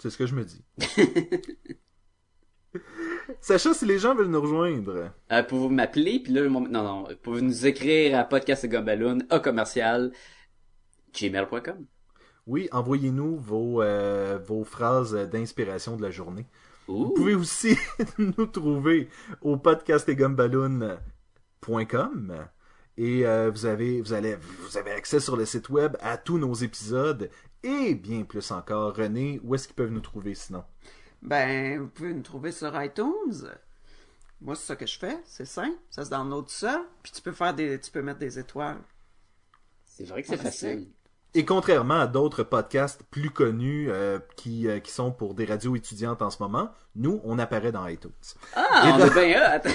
C'est 0.00 0.10
ce 0.10 0.16
que 0.18 0.26
je 0.26 0.34
me 0.34 0.44
dis. 0.44 0.64
Sacha, 3.40 3.74
si 3.74 3.84
les 3.86 3.98
gens 3.98 4.14
veulent 4.14 4.28
nous 4.28 4.40
rejoindre, 4.40 5.10
Euh, 5.30 5.42
pour 5.42 5.58
vous 5.60 5.68
m'appeler, 5.68 6.20
puis 6.20 6.32
là, 6.32 6.48
mon- 6.48 6.60
non, 6.68 6.82
non, 6.82 7.08
pour 7.22 7.34
nous 7.34 7.66
écrire 7.66 8.18
à 8.18 8.24
podcast 8.24 8.64
à 9.30 9.38
commercial, 9.40 10.12
gmail.com. 11.12 11.86
oui, 12.46 12.68
envoyez-nous 12.72 13.36
vos, 13.38 13.82
euh, 13.82 14.38
vos 14.38 14.64
phrases 14.64 15.12
d'inspiration 15.30 15.96
de 15.96 16.02
la 16.02 16.10
journée. 16.10 16.46
Vous 16.88 16.94
Ouh. 17.06 17.14
pouvez 17.14 17.34
aussi 17.34 17.76
nous 18.18 18.46
trouver 18.46 19.08
au 19.40 19.56
podcastetgumballoon.com 19.56 20.98
et 20.98 21.11
euh, 23.26 23.50
vous 23.50 23.66
avez 23.66 24.00
vous 24.00 24.12
allez 24.12 24.36
vous 24.36 24.76
avez 24.76 24.92
accès 24.92 25.20
sur 25.20 25.36
le 25.36 25.46
site 25.46 25.68
web 25.68 25.96
à 26.00 26.16
tous 26.16 26.38
nos 26.38 26.54
épisodes 26.54 27.30
et 27.62 27.94
bien 27.94 28.24
plus 28.24 28.50
encore. 28.50 28.96
René, 28.96 29.40
où 29.42 29.54
est-ce 29.54 29.66
qu'ils 29.66 29.76
peuvent 29.76 29.92
nous 29.92 30.00
trouver 30.00 30.34
sinon? 30.34 30.64
Ben, 31.22 31.78
vous 31.78 31.88
pouvez 31.88 32.12
nous 32.12 32.22
trouver 32.22 32.52
sur 32.52 32.80
iTunes. 32.82 33.48
Moi, 34.40 34.56
c'est 34.56 34.66
ça 34.66 34.76
que 34.76 34.86
je 34.86 34.98
fais. 34.98 35.18
C'est 35.24 35.44
simple. 35.44 35.78
Ça 35.88 36.04
se 36.04 36.10
download 36.10 36.46
tout 36.46 36.52
seul. 36.52 36.80
Puis 37.02 37.12
tu 37.12 37.22
peux 37.22 37.32
faire 37.32 37.54
des, 37.54 37.78
tu 37.78 37.92
peux 37.92 38.02
mettre 38.02 38.18
des 38.18 38.38
étoiles. 38.38 38.80
C'est 39.84 40.04
vrai 40.04 40.22
que 40.22 40.28
c'est 40.28 40.36
facile. 40.36 40.88
Et 41.34 41.46
contrairement 41.46 42.00
à 42.00 42.06
d'autres 42.06 42.42
podcasts 42.42 43.02
plus 43.10 43.30
connus 43.30 43.90
euh, 43.90 44.18
qui, 44.36 44.68
euh, 44.68 44.80
qui 44.80 44.92
sont 44.92 45.10
pour 45.10 45.32
des 45.34 45.46
radios 45.46 45.74
étudiantes 45.74 46.20
en 46.20 46.28
ce 46.28 46.42
moment, 46.42 46.70
nous, 46.94 47.22
on 47.24 47.38
apparaît 47.38 47.72
dans 47.72 47.86
iTunes. 47.88 48.10
Ah, 48.54 48.98
on 48.98 49.06
est 49.06 49.10
bien 49.14 49.56
hot! 49.56 49.68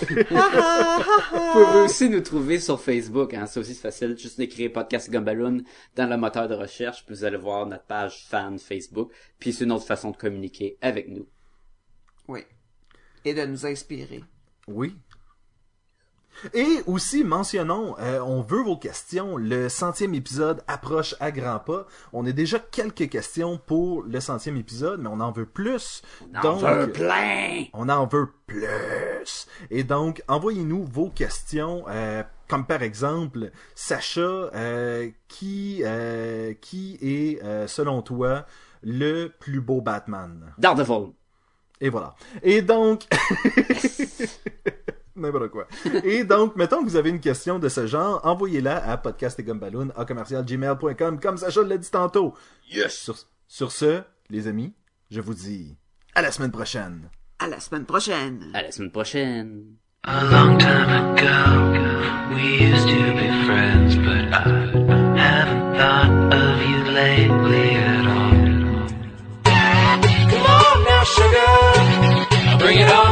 Vous 1.33 1.51
pouvez 1.53 1.79
aussi 1.81 2.09
nous 2.11 2.21
trouver 2.21 2.59
sur 2.59 2.79
Facebook, 2.79 3.33
hein. 3.33 3.47
C'est 3.47 3.59
aussi 3.59 3.73
facile. 3.73 4.15
Juste 4.15 4.37
d'écrire 4.37 4.71
Podcast 4.71 5.09
Gumballoon 5.09 5.63
dans 5.95 6.07
le 6.07 6.17
moteur 6.17 6.47
de 6.47 6.53
recherche, 6.53 7.03
puis 7.03 7.15
vous 7.15 7.23
allez 7.23 7.37
voir 7.37 7.65
notre 7.65 7.85
page 7.85 8.27
fan 8.29 8.59
Facebook. 8.59 9.11
Puis 9.39 9.51
c'est 9.51 9.63
une 9.63 9.71
autre 9.71 9.85
façon 9.85 10.11
de 10.11 10.17
communiquer 10.17 10.77
avec 10.81 11.07
nous. 11.09 11.27
Oui. 12.27 12.41
Et 13.25 13.33
de 13.33 13.45
nous 13.45 13.65
inspirer. 13.65 14.23
Oui. 14.67 14.95
Et 16.53 16.81
aussi, 16.85 17.23
mentionnons, 17.23 17.95
euh, 17.99 18.19
on 18.19 18.41
veut 18.41 18.61
vos 18.61 18.77
questions. 18.77 19.37
Le 19.37 19.69
centième 19.69 20.13
épisode 20.13 20.61
approche 20.67 21.15
à 21.19 21.31
grands 21.31 21.59
pas. 21.59 21.87
On 22.13 22.25
a 22.25 22.31
déjà 22.31 22.59
quelques 22.59 23.09
questions 23.09 23.59
pour 23.65 24.03
le 24.03 24.19
centième 24.19 24.57
épisode, 24.57 25.01
mais 25.01 25.09
on 25.09 25.19
en 25.19 25.31
veut 25.31 25.45
plus. 25.45 26.01
On 26.33 26.47
en 26.47 26.55
veut 26.55 26.91
plein! 26.91 27.65
on 27.73 27.89
en 27.89 28.05
veut 28.05 28.29
plus. 28.45 29.47
Et 29.69 29.83
donc, 29.83 30.23
envoyez-nous 30.27 30.85
vos 30.85 31.09
questions, 31.09 31.85
euh, 31.89 32.23
comme 32.47 32.65
par 32.65 32.81
exemple, 32.81 33.51
Sacha, 33.75 34.21
euh, 34.21 35.09
qui, 35.27 35.81
euh, 35.83 36.53
qui 36.61 36.97
est, 37.01 37.43
euh, 37.43 37.67
selon 37.67 38.01
toi, 38.01 38.45
le 38.83 39.27
plus 39.27 39.61
beau 39.61 39.81
Batman? 39.81 40.53
Daredevil. 40.57 41.11
Et 41.81 41.89
voilà. 41.89 42.15
Et 42.43 42.61
donc... 42.61 43.07
n'importe 45.17 45.49
quoi. 45.49 45.67
Et 46.03 46.23
donc, 46.23 46.55
mettons 46.55 46.83
que 46.83 46.89
vous 46.89 46.95
avez 46.95 47.09
une 47.09 47.19
question 47.19 47.59
de 47.59 47.69
ce 47.69 47.87
genre, 47.87 48.21
envoyez-la 48.23 48.89
à 48.89 48.97
podcastetgumballoon 48.97 49.89
à 49.95 50.05
commercialgmail.com 50.05 51.19
comme 51.19 51.37
Sacha 51.37 51.63
l'a 51.63 51.77
dit 51.77 51.89
tantôt. 51.91 52.33
Yes! 52.71 52.93
Sur, 52.95 53.15
sur, 53.47 53.71
ce, 53.71 54.01
les 54.29 54.47
amis, 54.47 54.73
je 55.11 55.21
vous 55.21 55.33
dis 55.33 55.75
à 56.15 56.21
la 56.21 56.31
semaine 56.31 56.51
prochaine. 56.51 57.09
À 57.39 57.47
la 57.47 57.59
semaine 57.59 57.85
prochaine. 57.85 58.51
À 58.53 58.61
la 58.63 58.71
semaine 58.71 58.91
prochaine. 58.91 59.63
A 60.03 60.23
long 60.23 60.57
time 60.57 60.89
ago, 60.89 62.33
we 62.33 62.63
used 62.63 62.87
to 62.87 63.13
be 63.13 63.27
friends, 63.45 63.95
but 63.97 64.31
I 64.33 64.41
haven't 65.17 65.75
thought 65.75 66.33
of 66.33 66.61
you 66.61 66.83
lately 66.93 67.75
at 67.75 68.05
all. 68.07 68.87
Come 69.43 70.45
on 70.45 70.83
now, 70.85 71.03
sugar, 71.03 72.57
bring 72.59 72.79
it 72.79 72.89
on. 72.89 73.06